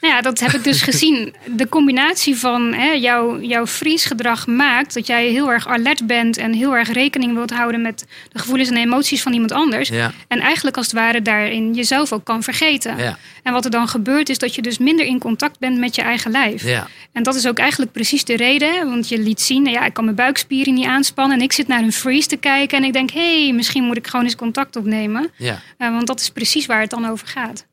Nou 0.00 0.14
ja, 0.14 0.20
dat 0.20 0.40
heb 0.40 0.52
ik 0.52 0.64
dus 0.64 0.82
gezien. 0.90 1.34
De 1.46 1.68
combinatie 1.68 2.36
van 2.36 2.72
hè, 2.72 2.90
jouw, 2.90 3.40
jouw 3.40 3.66
vriesgedrag 3.66 4.46
maakt 4.46 4.94
dat 4.94 5.06
jij 5.06 5.28
heel 5.28 5.52
erg 5.52 5.68
alert 5.68 6.06
bent 6.06 6.36
en 6.36 6.52
heel 6.52 6.76
erg 6.76 6.92
rekening 6.92 7.34
wilt 7.34 7.50
houden 7.50 7.82
met 7.82 8.04
de 8.32 8.38
gevoelens 8.38 8.68
en 8.68 8.76
emoties 8.76 9.22
van 9.22 9.32
iemand 9.32 9.52
anders. 9.52 9.88
Ja. 9.88 10.12
En 10.28 10.40
eigenlijk 10.40 10.76
als 10.76 10.86
het 10.86 10.94
ware 10.94 11.22
daarin 11.22 11.74
jezelf 11.74 12.12
ook 12.12 12.24
kan 12.24 12.42
vergeten. 12.42 12.96
Ja. 12.96 13.18
En 13.42 13.52
wat 13.52 13.64
er 13.64 13.70
dan 13.70 13.88
gebeurt 13.88 14.28
is 14.28 14.38
dat 14.38 14.54
je 14.54 14.62
dus 14.62 14.78
minder 14.78 15.06
in 15.06 15.18
contact 15.18 15.58
bent 15.58 15.78
met 15.78 15.94
je 15.94 16.02
eigen 16.02 16.30
lijf. 16.30 16.62
Ja. 16.64 16.86
En 17.12 17.22
dat 17.22 17.34
is 17.34 17.46
ook 17.46 17.58
eigenlijk 17.58 17.92
precies 17.92 18.24
de 18.24 18.36
reden. 18.36 18.90
Want 18.90 19.08
je 19.08 19.18
liet 19.18 19.40
zien, 19.40 19.62
nou 19.62 19.74
ja, 19.74 19.84
ik 19.84 19.92
kan 19.92 20.04
mijn 20.04 20.16
buikspieren 20.16 20.74
niet 20.74 20.86
aanspannen. 20.86 21.36
En 21.38 21.42
ik 21.44 21.52
zit 21.52 21.68
naar 21.68 21.82
een 21.82 21.92
freeze 21.92 22.28
te 22.28 22.36
kijken. 22.36 22.78
En 22.78 22.84
ik 22.84 22.92
denk, 22.92 23.10
hé, 23.10 23.42
hey, 23.44 23.52
misschien 23.52 23.84
moet 23.84 23.96
ik 23.96 24.06
gewoon 24.06 24.24
eens 24.24 24.36
contact 24.36 24.76
opnemen. 24.76 25.30
Ja, 25.36 25.60
Eh, 25.78 25.90
want 25.90 26.06
dat 26.06 26.20
is 26.20 26.30
precies 26.30 26.66
waar 26.66 26.80
het 26.80 26.90
dan 26.90 27.08
over 27.08 27.26
gaat. 27.26 27.66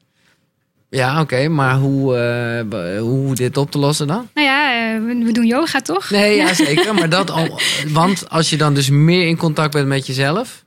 Ja 0.93 1.21
oké, 1.21 1.47
maar 1.47 1.75
hoe, 1.75 2.17
eh, 2.17 2.99
hoe 2.99 3.35
dit 3.35 3.57
op 3.57 3.71
te 3.71 3.77
lossen 3.77 4.07
dan? 4.07 4.29
Nou 4.33 4.47
ja, 4.47 4.93
eh, 4.93 5.23
we 5.25 5.31
doen 5.31 5.45
yoga 5.45 5.79
toch? 5.79 6.09
Nee, 6.09 6.35
ja, 6.35 6.53
zeker. 6.67 6.93
Maar 6.93 7.09
dat 7.09 7.31
al, 7.31 7.59
want 7.87 8.29
als 8.29 8.49
je 8.49 8.57
dan 8.57 8.73
dus 8.73 8.89
meer 8.89 9.27
in 9.27 9.37
contact 9.37 9.73
bent 9.73 9.87
met 9.87 10.07
jezelf. 10.07 10.63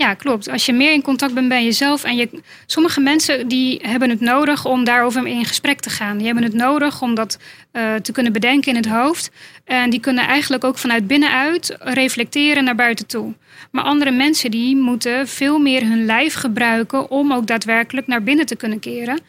Ja, 0.00 0.14
klopt. 0.14 0.48
Als 0.50 0.66
je 0.66 0.72
meer 0.72 0.92
in 0.92 1.02
contact 1.02 1.34
bent 1.34 1.48
bij 1.48 1.64
jezelf. 1.64 2.04
En 2.04 2.16
je, 2.16 2.42
sommige 2.66 3.00
mensen 3.00 3.48
die 3.48 3.78
hebben 3.82 4.10
het 4.10 4.20
nodig 4.20 4.64
om 4.64 4.84
daarover 4.84 5.26
in 5.26 5.44
gesprek 5.44 5.80
te 5.80 5.90
gaan. 5.90 6.16
Die 6.16 6.26
hebben 6.26 6.44
het 6.44 6.54
nodig 6.54 7.02
om 7.02 7.14
dat 7.14 7.38
eh, 7.72 7.94
te 7.94 8.12
kunnen 8.12 8.32
bedenken 8.32 8.70
in 8.70 8.76
het 8.76 8.88
hoofd. 8.88 9.30
En 9.64 9.90
die 9.90 10.00
kunnen 10.00 10.26
eigenlijk 10.26 10.64
ook 10.64 10.78
vanuit 10.78 11.06
binnenuit 11.06 11.76
reflecteren 11.78 12.64
naar 12.64 12.74
buiten 12.74 13.06
toe. 13.06 13.34
Maar 13.70 13.84
andere 13.84 14.10
mensen 14.10 14.50
die 14.50 14.76
moeten 14.76 15.28
veel 15.28 15.58
meer 15.58 15.82
hun 15.82 16.04
lijf 16.04 16.34
gebruiken 16.34 17.10
om 17.10 17.32
ook 17.32 17.46
daadwerkelijk 17.46 18.06
naar 18.06 18.22
binnen 18.22 18.46
te 18.46 18.56
kunnen 18.56 18.80
keren. 18.80 19.20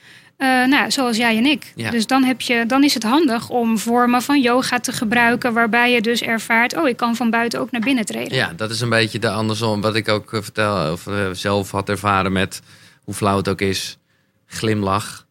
Eh, 0.42 0.48
nou, 0.66 0.92
zoals 0.92 1.18
jij 1.18 1.38
en 1.38 1.46
ik. 1.46 1.72
Ja. 1.76 1.90
Dus 1.90 2.08
dan, 2.08 2.24
heb 2.24 2.42
je, 2.42 2.64
dan 2.68 2.84
is 2.84 2.94
het 2.94 3.04
handig 3.04 3.50
om 3.50 3.78
vormen 3.78 4.22
van 4.22 4.42
yoga 4.42 4.80
te 4.80 4.92
gebruiken, 4.92 5.54
waarbij 5.54 5.92
je 5.92 6.02
dus 6.02 6.22
ervaart: 6.22 6.78
oh, 6.78 6.88
ik 6.88 6.98
kan 6.98 7.16
van 7.16 7.30
buiten 7.30 7.60
ook 7.60 7.72
naar 7.72 7.82
binnen 7.82 8.06
treden. 8.06 8.38
Ja, 8.38 8.54
dat 8.56 8.72
is 8.72 8.82
een 8.82 8.90
beetje 8.90 9.20
de 9.20 9.30
andersom. 9.30 9.82
Wat 9.82 9.96
ik 9.96 10.08
ook 10.10 10.34
eh, 10.34 10.42
vertel, 10.42 10.92
of 10.92 11.08
eh, 11.08 11.30
zelf 11.32 11.72
had 11.72 11.90
ervaren 11.90 12.32
met 12.32 12.62
hoe 13.04 13.14
flauw 13.14 13.38
het 13.38 13.50
ook 13.50 13.62
is. 13.62 13.98
Glimlach. 14.46 15.26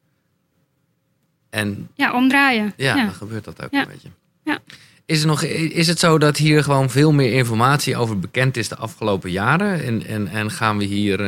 En 1.51 1.89
Ja, 1.95 2.13
omdraaien. 2.13 2.73
ja, 2.77 2.97
ja. 2.97 3.05
dan 3.05 3.15
gebeurt 3.15 3.45
dat 3.45 3.65
ook 3.65 3.71
Ja. 3.73 3.81
een 3.83 3.89
beetje. 3.89 4.09
Ja. 4.45 4.59
Is, 5.07 5.21
er 5.21 5.27
nog, 5.27 5.43
is 5.43 5.87
het 5.87 5.99
zo 5.99 6.19
dat 6.19 6.37
hier 6.37 6.63
gewoon 6.63 6.91
veel 6.91 7.13
meer 7.13 7.33
informatie 7.33 7.97
over 7.97 8.19
bekend 8.19 8.57
is 8.57 8.69
de 8.69 8.77
afgelopen 8.77 9.31
jaren? 9.31 9.85
En, 9.85 10.07
en, 10.07 10.29
en 10.29 10.51
gaan 10.51 10.79
we 10.79 10.85
hier, 10.85 11.21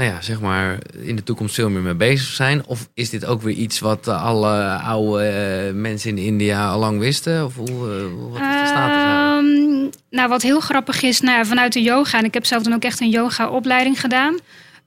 nou 0.00 0.12
ja, 0.12 0.20
zeg 0.20 0.40
maar, 0.40 0.78
in 1.02 1.16
de 1.16 1.22
toekomst 1.22 1.54
veel 1.54 1.70
meer 1.70 1.82
mee 1.82 1.94
bezig 1.94 2.26
zijn? 2.28 2.66
Of 2.66 2.88
is 2.94 3.10
dit 3.10 3.24
ook 3.26 3.42
weer 3.42 3.54
iets 3.54 3.78
wat 3.80 4.08
eh, 4.08 4.24
alle 4.24 4.62
oude 4.74 5.22
eh, 5.24 5.74
mensen 5.74 6.10
in 6.10 6.18
India 6.18 6.68
al 6.70 6.78
lang 6.78 6.98
wisten? 6.98 7.44
Of 7.44 7.56
hoe, 7.56 7.70
hoe- 7.70 8.30
wat 8.30 8.40
is 8.40 8.60
de 8.60 8.66
status 8.66 9.02
eigenlijk? 9.02 9.84
Ehm, 9.84 9.88
nou, 10.10 10.28
wat 10.28 10.42
heel 10.42 10.60
grappig 10.60 11.02
is, 11.02 11.20
nou, 11.20 11.46
vanuit 11.46 11.72
de 11.72 11.82
yoga, 11.82 12.18
en 12.18 12.24
ik 12.24 12.34
heb 12.34 12.46
zelf 12.46 12.62
dan 12.62 12.72
ook 12.74 12.82
echt 12.82 13.00
een 13.00 13.08
yoga-opleiding 13.10 14.00
gedaan, 14.00 14.38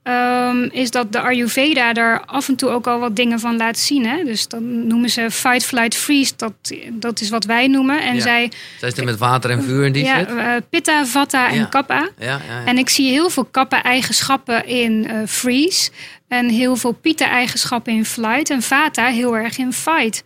ehm, 0.04 0.62
is 0.62 0.90
dat 0.90 1.12
de 1.12 1.20
Ayurveda 1.20 1.92
daar 1.92 2.22
af 2.26 2.48
en 2.48 2.56
toe 2.56 2.68
ook 2.70 2.86
al 2.86 2.98
wat 2.98 3.16
dingen 3.16 3.40
van 3.40 3.56
laat 3.56 3.78
zien. 3.78 4.06
Hè? 4.06 4.24
Dus 4.24 4.48
dan 4.48 4.86
noemen 4.86 5.10
ze 5.10 5.30
fight, 5.30 5.64
flight, 5.64 5.94
freeze, 5.96 6.32
dat, 6.36 6.52
dat 6.92 7.20
is 7.20 7.28
wat 7.28 7.44
wij 7.44 7.66
noemen. 7.66 8.02
En 8.02 8.14
Ja. 8.14 8.20
zij, 8.20 8.52
Zij 8.78 8.88
is 8.88 8.96
er 8.98 9.04
met 9.04 9.18
water 9.18 9.50
en 9.50 9.62
vuur 9.62 9.84
en 9.84 9.92
die 9.92 10.04
ja, 10.04 10.26
eh, 10.26 10.46
pitta, 10.70 11.06
vata 11.06 11.50
en 11.50 11.68
kappa. 11.68 12.08
Ja, 12.18 12.26
ja, 12.26 12.40
ja. 12.48 12.64
En 12.64 12.78
ik 12.78 12.88
zie 12.88 13.10
heel 13.10 13.30
veel 13.30 13.44
kappa-eigenschappen 13.44 14.66
in 14.66 15.06
eh, 15.08 15.16
freeze. 15.26 15.90
En 16.28 16.48
heel 16.48 16.76
veel 16.76 16.92
pitta-eigenschappen 16.92 17.92
in 17.92 18.04
flight. 18.04 18.50
En 18.50 18.62
vata 18.62 19.06
heel 19.06 19.36
erg 19.36 19.58
in 19.58 19.72
fight. 19.72 20.24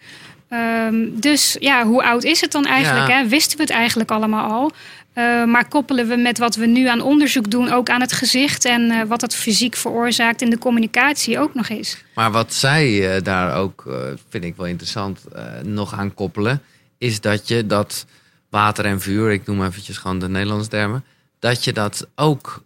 Ehm, 0.48 0.94
dus 1.10 1.56
ja, 1.60 1.84
hoe 1.84 2.02
oud 2.02 2.24
is 2.24 2.40
het 2.40 2.52
dan 2.52 2.66
eigenlijk? 2.66 3.12
Hè? 3.12 3.26
Wisten 3.28 3.56
we 3.56 3.62
het 3.62 3.72
eigenlijk 3.72 4.10
allemaal 4.10 4.50
al? 4.50 4.72
Eh, 5.18 5.44
maar 5.44 5.68
koppelen 5.68 6.08
we 6.08 6.16
met 6.16 6.38
wat 6.38 6.54
we 6.54 6.66
nu 6.66 6.88
aan 6.88 7.00
onderzoek 7.00 7.50
doen 7.50 7.72
ook 7.72 7.90
aan 7.90 8.00
het 8.00 8.12
gezicht 8.12 8.64
en 8.64 8.90
eh, 8.90 9.08
wat 9.08 9.20
het 9.20 9.34
fysiek 9.34 9.76
veroorzaakt 9.76 10.42
in 10.42 10.50
de 10.50 10.58
communicatie 10.58 11.38
ook 11.38 11.54
nog 11.54 11.68
eens? 11.68 12.04
Maar 12.14 12.30
wat 12.30 12.54
zij 12.54 13.16
eh, 13.16 13.22
daar 13.22 13.56
ook, 13.56 13.84
vind 14.28 14.44
ik 14.44 14.56
wel 14.56 14.66
interessant, 14.66 15.24
nog 15.62 15.94
aan 15.94 16.14
koppelen, 16.14 16.62
is 16.98 17.20
dat 17.20 17.48
je 17.48 17.66
dat 17.66 18.06
water 18.50 18.84
en 18.84 19.00
vuur, 19.00 19.30
ik 19.30 19.46
noem 19.46 19.64
eventjes 19.64 19.98
gewoon 19.98 20.18
de 20.18 20.28
Nederlandse 20.28 20.70
termen, 20.70 21.04
dat 21.38 21.64
je 21.64 21.72
dat 21.72 22.06
ook 22.14 22.62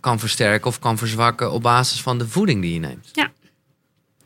kan 0.00 0.18
versterken 0.18 0.66
of 0.66 0.78
kan 0.78 0.98
verzwakken 0.98 1.52
op 1.52 1.62
basis 1.62 2.02
van 2.02 2.18
de 2.18 2.28
voeding 2.28 2.62
die 2.62 2.72
je 2.72 2.80
neemt. 2.80 3.08
Ja. 3.12 3.30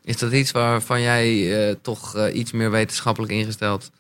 Is 0.02 0.18
dat 0.18 0.32
iets 0.32 0.50
waarvan 0.50 1.00
jij 1.00 1.76
toch 1.82 2.28
iets 2.28 2.52
meer 2.52 2.70
wetenschappelijk 2.70 3.32
ingesteld 3.32 3.90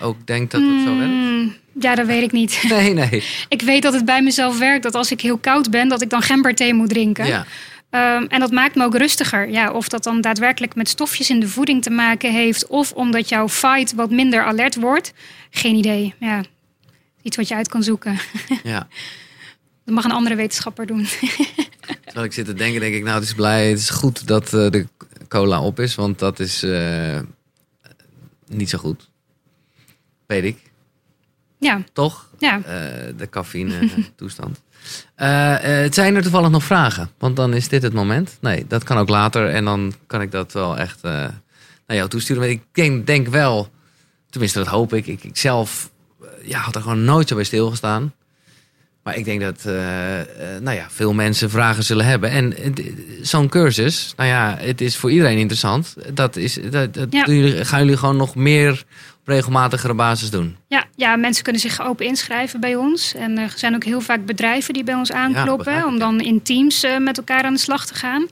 ook 0.00 0.26
denkt 0.26 0.50
dat 0.50 0.60
het 0.60 0.80
zo 0.86 0.96
werkt? 0.96 1.12
Hmm, 1.12 1.54
ja, 1.80 1.94
dat 1.94 2.06
weet 2.06 2.22
ik 2.22 2.32
niet. 2.32 2.62
Nee, 2.68 2.92
nee. 2.92 3.24
ik 3.48 3.62
weet 3.62 3.82
dat 3.82 3.94
het 3.94 4.04
bij 4.04 4.22
mezelf 4.22 4.58
werkt 4.58 4.82
dat 4.82 4.94
als 4.94 5.10
ik 5.10 5.20
heel 5.20 5.38
koud 5.38 5.70
ben, 5.70 5.88
dat 5.88 6.02
ik 6.02 6.10
dan 6.10 6.22
gemberthee 6.22 6.74
moet 6.74 6.88
drinken. 6.88 7.26
Ja. 7.26 7.46
Ehm, 7.90 8.24
en 8.28 8.40
dat 8.40 8.50
maakt 8.50 8.74
me 8.74 8.84
ook 8.84 8.96
rustiger. 8.96 9.50
Ja, 9.50 9.72
of 9.72 9.88
dat 9.88 10.04
dan 10.04 10.20
daadwerkelijk 10.20 10.74
met 10.74 10.88
stofjes 10.88 11.30
in 11.30 11.40
de 11.40 11.48
voeding 11.48 11.82
te 11.82 11.90
maken 11.90 12.32
heeft, 12.32 12.66
of 12.66 12.92
omdat 12.92 13.28
jouw 13.28 13.48
fight 13.48 13.94
wat 13.94 14.10
minder 14.10 14.44
alert 14.44 14.74
wordt, 14.74 15.12
geen 15.50 15.74
idee. 15.74 16.14
Ja, 16.20 16.42
iets 17.22 17.36
wat 17.36 17.48
je 17.48 17.54
uit 17.54 17.68
kan 17.68 17.82
zoeken. 17.82 18.18
ja. 18.62 18.88
Dat 19.84 19.94
mag 19.94 20.04
een 20.04 20.12
andere 20.12 20.34
wetenschapper 20.34 20.86
doen. 20.86 21.06
Terwijl 22.04 22.26
ik 22.26 22.32
zit 22.32 22.46
te 22.46 22.54
denken, 22.54 22.80
denk 22.80 22.94
ik, 22.94 23.02
nou, 23.02 23.14
het 23.14 23.24
is 23.24 23.34
blij, 23.34 23.68
het 23.68 23.78
is 23.78 23.90
goed 23.90 24.26
dat 24.26 24.44
eh, 24.44 24.70
de 24.70 24.86
cola 25.28 25.62
op 25.62 25.80
is, 25.80 25.94
want 25.94 26.18
dat 26.18 26.38
is 26.38 26.62
eh, 26.62 27.20
niet 28.46 28.70
zo 28.70 28.78
goed. 28.78 29.08
Weet 30.26 30.44
ik, 30.44 30.58
ja, 31.58 31.82
toch? 31.92 32.28
ja. 32.38 32.56
Eh, 32.56 33.12
de 33.16 33.28
cafeïne 33.30 33.88
toestand. 34.16 34.62
Eh, 35.14 35.84
eh, 35.84 35.92
zijn 35.92 36.14
er 36.16 36.22
toevallig 36.22 36.50
nog 36.50 36.64
vragen? 36.64 37.10
Want 37.18 37.36
dan 37.36 37.54
is 37.54 37.68
dit 37.68 37.82
het 37.82 37.92
moment. 37.92 38.38
Nee, 38.40 38.64
dat 38.68 38.84
kan 38.84 38.98
ook 38.98 39.08
later 39.08 39.48
en 39.48 39.64
dan 39.64 39.94
kan 40.06 40.20
ik 40.20 40.30
dat 40.30 40.52
wel 40.52 40.78
echt 40.78 41.02
naar 41.02 41.96
jou 41.96 42.08
toesturen. 42.08 42.42
Maar 42.42 42.50
ik 42.50 42.62
denk, 42.72 43.06
denk 43.06 43.28
wel, 43.28 43.68
tenminste 44.30 44.58
dat 44.58 44.68
hoop 44.68 44.94
ik, 44.94 45.06
ik, 45.06 45.24
ik 45.24 45.36
zelf 45.36 45.90
ja, 46.42 46.58
had 46.58 46.74
er 46.74 46.80
gewoon 46.82 47.04
nooit 47.04 47.28
zo 47.28 47.34
bij 47.34 47.44
stilgestaan. 47.44 48.14
Maar 49.02 49.16
ik 49.16 49.24
denk 49.24 49.40
dat 49.40 49.64
nou 50.60 50.76
ja, 50.76 50.86
veel 50.90 51.12
mensen 51.12 51.50
vragen 51.50 51.84
zullen 51.84 52.06
hebben. 52.06 52.30
En 52.30 52.54
zo'n 53.22 53.48
cursus, 53.48 54.12
nou 54.16 54.28
ja, 54.28 54.56
het 54.60 54.80
is 54.80 54.96
voor 54.96 55.10
iedereen 55.10 55.38
interessant. 55.38 55.94
Dat 56.14 56.36
is, 56.36 56.58
dat, 56.70 56.94
dat 56.94 57.06
Ja. 57.12 57.24
doen 57.24 57.36
jullie, 57.36 57.64
gaan 57.64 57.80
jullie 57.80 57.96
gewoon 57.96 58.16
nog 58.16 58.34
meer 58.34 58.84
regelmatigere 59.26 59.94
basis 59.94 60.30
doen. 60.30 60.56
Ja, 60.68 60.84
ja, 60.96 61.16
mensen 61.16 61.42
kunnen 61.44 61.60
zich 61.62 61.82
open 61.82 62.06
inschrijven 62.06 62.60
bij 62.60 62.76
ons. 62.76 63.14
En 63.14 63.38
er 63.38 63.52
zijn 63.56 63.74
ook 63.74 63.84
heel 63.84 64.00
vaak 64.00 64.24
bedrijven 64.26 64.74
die 64.74 64.84
bij 64.84 64.94
ons 64.94 65.12
aankloppen 65.12 65.86
om 65.86 65.98
dan 65.98 66.20
in 66.20 66.42
teams 66.42 66.82
eh, 66.82 66.98
met 66.98 67.18
elkaar 67.18 67.42
aan 67.44 67.52
de 67.54 67.58
slag 67.60 67.86
te 67.86 67.94
gaan. 67.94 68.26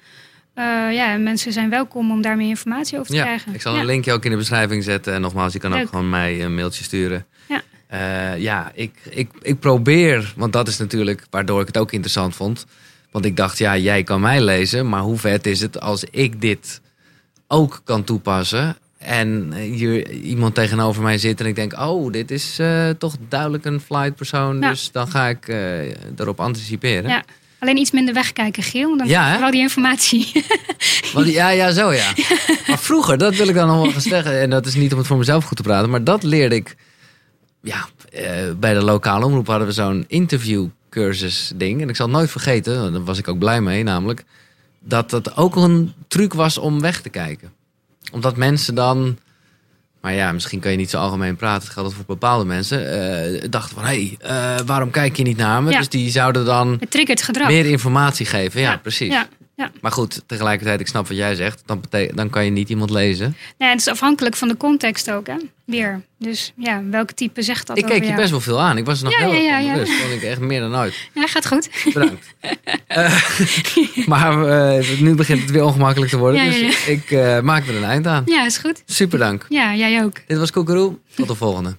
Eh, 0.55 0.65
ja, 0.93 1.13
en 1.13 1.23
mensen 1.23 1.53
zijn 1.53 1.71
welkom 1.71 2.11
om 2.11 2.23
daar 2.23 2.37
meer 2.37 2.49
informatie 2.49 2.99
over 2.99 3.11
te 3.11 3.17
Ja, 3.17 3.23
krijgen. 3.25 3.55
ik 3.55 3.61
zal 3.61 3.75
Ja. 3.75 3.81
een 3.81 3.87
linkje 3.87 4.13
ook 4.13 4.25
in 4.25 4.31
de 4.31 4.37
beschrijving 4.37 4.85
zetten. 4.85 5.15
En 5.15 5.21
nogmaals, 5.21 5.53
je 5.53 5.59
kan 5.59 5.75
ook 5.81 5.89
gewoon 5.89 6.11
mij 6.11 6.45
een 6.45 6.55
mailtje 6.55 6.85
sturen. 6.85 7.27
Ja. 7.49 7.63
Eh, 7.87 8.41
ja, 8.41 8.71
ik, 8.75 8.93
ik, 9.11 9.31
ik 9.43 9.59
probeer, 9.61 10.33
want 10.37 10.53
dat 10.53 10.69
is 10.69 10.79
natuurlijk 10.79 11.27
waardoor 11.31 11.61
ik 11.61 11.67
het 11.67 11.79
ook 11.79 11.93
interessant 11.93 12.35
vond. 12.37 12.67
Want 13.11 13.25
ik 13.25 13.37
dacht, 13.37 13.59
ja, 13.59 13.77
jij 13.77 14.03
kan 14.03 14.21
mij 14.21 14.41
lezen, 14.43 14.89
maar 14.89 15.01
hoe 15.01 15.19
vet 15.19 15.47
is 15.47 15.61
het 15.61 15.81
als 15.81 16.05
ik 16.11 16.41
dit 16.41 16.81
ook 17.49 17.81
kan 17.85 18.05
toepassen? 18.05 18.77
En 19.05 19.53
hier 19.53 20.11
iemand 20.11 20.55
tegenover 20.55 21.03
mij 21.03 21.19
zit 21.19 21.41
en 21.41 21.47
ik 21.47 21.55
denk, 21.55 21.81
oh, 21.81 22.13
dit 22.13 22.31
is 22.31 22.59
eh, 22.59 22.89
toch 22.99 23.17
duidelijk 23.29 23.65
een 23.65 23.81
flight 23.81 24.15
persoon. 24.15 24.61
Ja. 24.61 24.69
Dus 24.69 24.91
dan 24.93 25.09
ga 25.09 25.29
ik 25.29 25.49
eh 25.49 25.81
erop 26.17 26.41
anticiperen. 26.41 27.11
Ja. 27.11 27.25
Alleen 27.59 27.77
iets 27.77 27.91
minder 27.91 28.15
wegkijken, 28.15 28.63
Giel. 28.63 28.97
Dan 28.97 29.07
Ja, 29.07 29.33
vooral 29.33 29.51
die 29.51 29.61
informatie. 29.61 30.33
Want, 31.15 31.29
ja, 31.29 31.49
ja, 31.49 31.71
zo 31.71 31.93
ja. 31.93 32.13
Maar 32.69 32.79
vroeger, 32.79 33.19
dat 33.19 33.35
wil 33.35 33.49
ik 33.49 33.55
dan 33.55 33.67
nog 33.67 33.83
wel 33.83 33.93
gaan 33.93 34.01
zeggen. 34.01 34.41
En 34.41 34.51
dat 34.51 34.67
is 34.67 34.75
niet 34.75 34.93
om 34.93 34.99
het 34.99 35.07
voor 35.07 35.19
mezelf 35.19 35.45
goed 35.45 35.57
te 35.57 35.63
praten. 35.63 35.91
Maar 35.91 36.05
dat 36.05 36.23
leerde 36.23 36.55
ik. 36.55 36.77
Ja, 37.63 37.89
eh, 38.13 38.27
bij 38.57 38.75
de 38.75 38.83
lokale 38.83 39.25
omroep 39.25 39.47
hadden 39.47 39.67
we 39.67 39.73
zo'n 39.73 40.05
interviewcursus 40.09 41.53
ding. 41.57 41.83
En 41.83 41.89
ik 41.89 41.97
zal 41.97 42.07
het 42.07 42.17
nooit 42.17 42.31
vergeten, 42.31 42.93
daar 42.93 43.05
was 43.05 43.19
ik 43.19 43.29
ook 43.29 43.39
blij 43.39 43.61
mee 43.61 43.83
namelijk. 43.83 44.25
Dat 44.81 45.11
dat 45.11 45.37
ook 45.37 45.57
een 45.57 45.93
truc 46.09 46.35
was 46.35 46.59
om 46.59 46.81
weg 46.81 47.01
te 47.01 47.09
kijken. 47.09 47.53
Omdat 48.15 48.37
mensen 48.37 48.75
dan. 48.75 49.19
Maar 50.01 50.13
ja, 50.15 50.33
misschien 50.33 50.61
kan 50.61 50.71
je 50.71 50.77
niet 50.77 50.91
zo 50.91 50.99
algemeen 50.99 51.37
praten. 51.37 51.63
Het 51.63 51.73
geldt 51.73 51.95
voor 51.95 52.05
bepaalde 52.07 52.45
mensen. 52.45 52.91
eh, 53.43 53.51
dachten 53.51 53.75
van, 53.75 53.85
hé, 53.85 54.17
hey, 54.21 54.57
eh, 54.59 54.67
waarom 54.67 54.91
kijk 54.91 55.17
je 55.17 55.23
niet 55.23 55.37
naar 55.37 55.63
me? 55.63 55.71
Ja. 55.71 55.79
Dus 55.79 55.89
die 55.89 56.11
zouden 56.11 56.45
dan 56.45 56.77
Het 56.81 56.91
triggert 56.91 57.23
gedrag. 57.23 57.49
meer 57.49 57.67
informatie 57.67 58.27
geven. 58.27 58.61
Ja, 58.61 58.77
precies. 58.77 59.13
Ja. 59.13 59.27
Ja. 59.57 59.71
Maar 59.81 59.93
goed, 59.93 60.23
tegelijkertijd, 60.27 60.81
ik 60.81 60.87
snap 60.87 61.09
wat 61.09 61.17
jij 61.17 61.35
zegt. 61.35 61.63
Dan, 61.67 61.83
dan 62.15 62.31
kan 62.31 62.45
je 62.45 62.51
niet 62.51 62.69
iemand 62.69 62.91
lezen. 62.91 63.37
Nee, 63.59 63.71
het 63.71 63.81
is 63.81 63.89
afhankelijk 63.89 64.37
van 64.37 64.49
de 64.49 64.57
context 64.57 65.11
ook, 65.11 65.27
hè? 65.27 65.37
Weer. 65.65 66.01
Dus 66.19 66.53
ja, 66.57 66.83
welke 66.91 67.15
type 67.15 67.43
zegt 67.43 67.67
dat 67.67 67.79
ik 67.79 67.85
keek 67.85 68.01
je 68.01 68.05
jou? 68.05 68.17
best 68.17 68.31
wel 68.31 68.41
veel 68.41 68.61
aan. 68.61 68.77
Ik 68.77 68.85
was 68.85 68.99
er 68.99 69.05
nog 69.05 69.13
Ja, 69.13 69.19
heel 69.19 69.43
ja, 69.43 69.59
ja, 69.59 69.75
ik 70.15 70.23
echt 70.23 70.41
meer 70.41 70.61
dan 70.61 70.77
ooit. 70.77 71.09
Ja, 71.13 71.27
gaat 71.27 71.47
goed. 71.47 71.71
Bedankt. 71.93 72.27
Eh, 72.87 73.23
maar 74.07 74.47
eh, 74.47 75.01
nu 75.01 75.15
begint 75.15 75.41
het 75.41 75.51
weer 75.51 75.65
ongemakkelijk 75.65 76.11
te 76.11 76.19
worden. 76.19 76.45
Ja, 76.45 76.51
Dus 76.67 76.87
ik 76.87 77.11
eh, 77.11 77.41
maak 77.41 77.67
er 77.67 77.77
een 77.77 77.85
eind 77.85 78.07
aan. 78.07 78.23
Ja, 78.27 78.45
is 78.45 78.59
goed. 78.59 78.83
Super 78.87 79.19
dank. 79.19 79.47
Ja, 79.49 79.75
jij 79.75 80.05
ook. 80.05 80.21
Dit 80.27 80.39
was 80.39 80.51
Koekeroe. 80.51 80.99
Tot 81.15 81.29
de 81.29 81.35
volgende. 81.35 81.77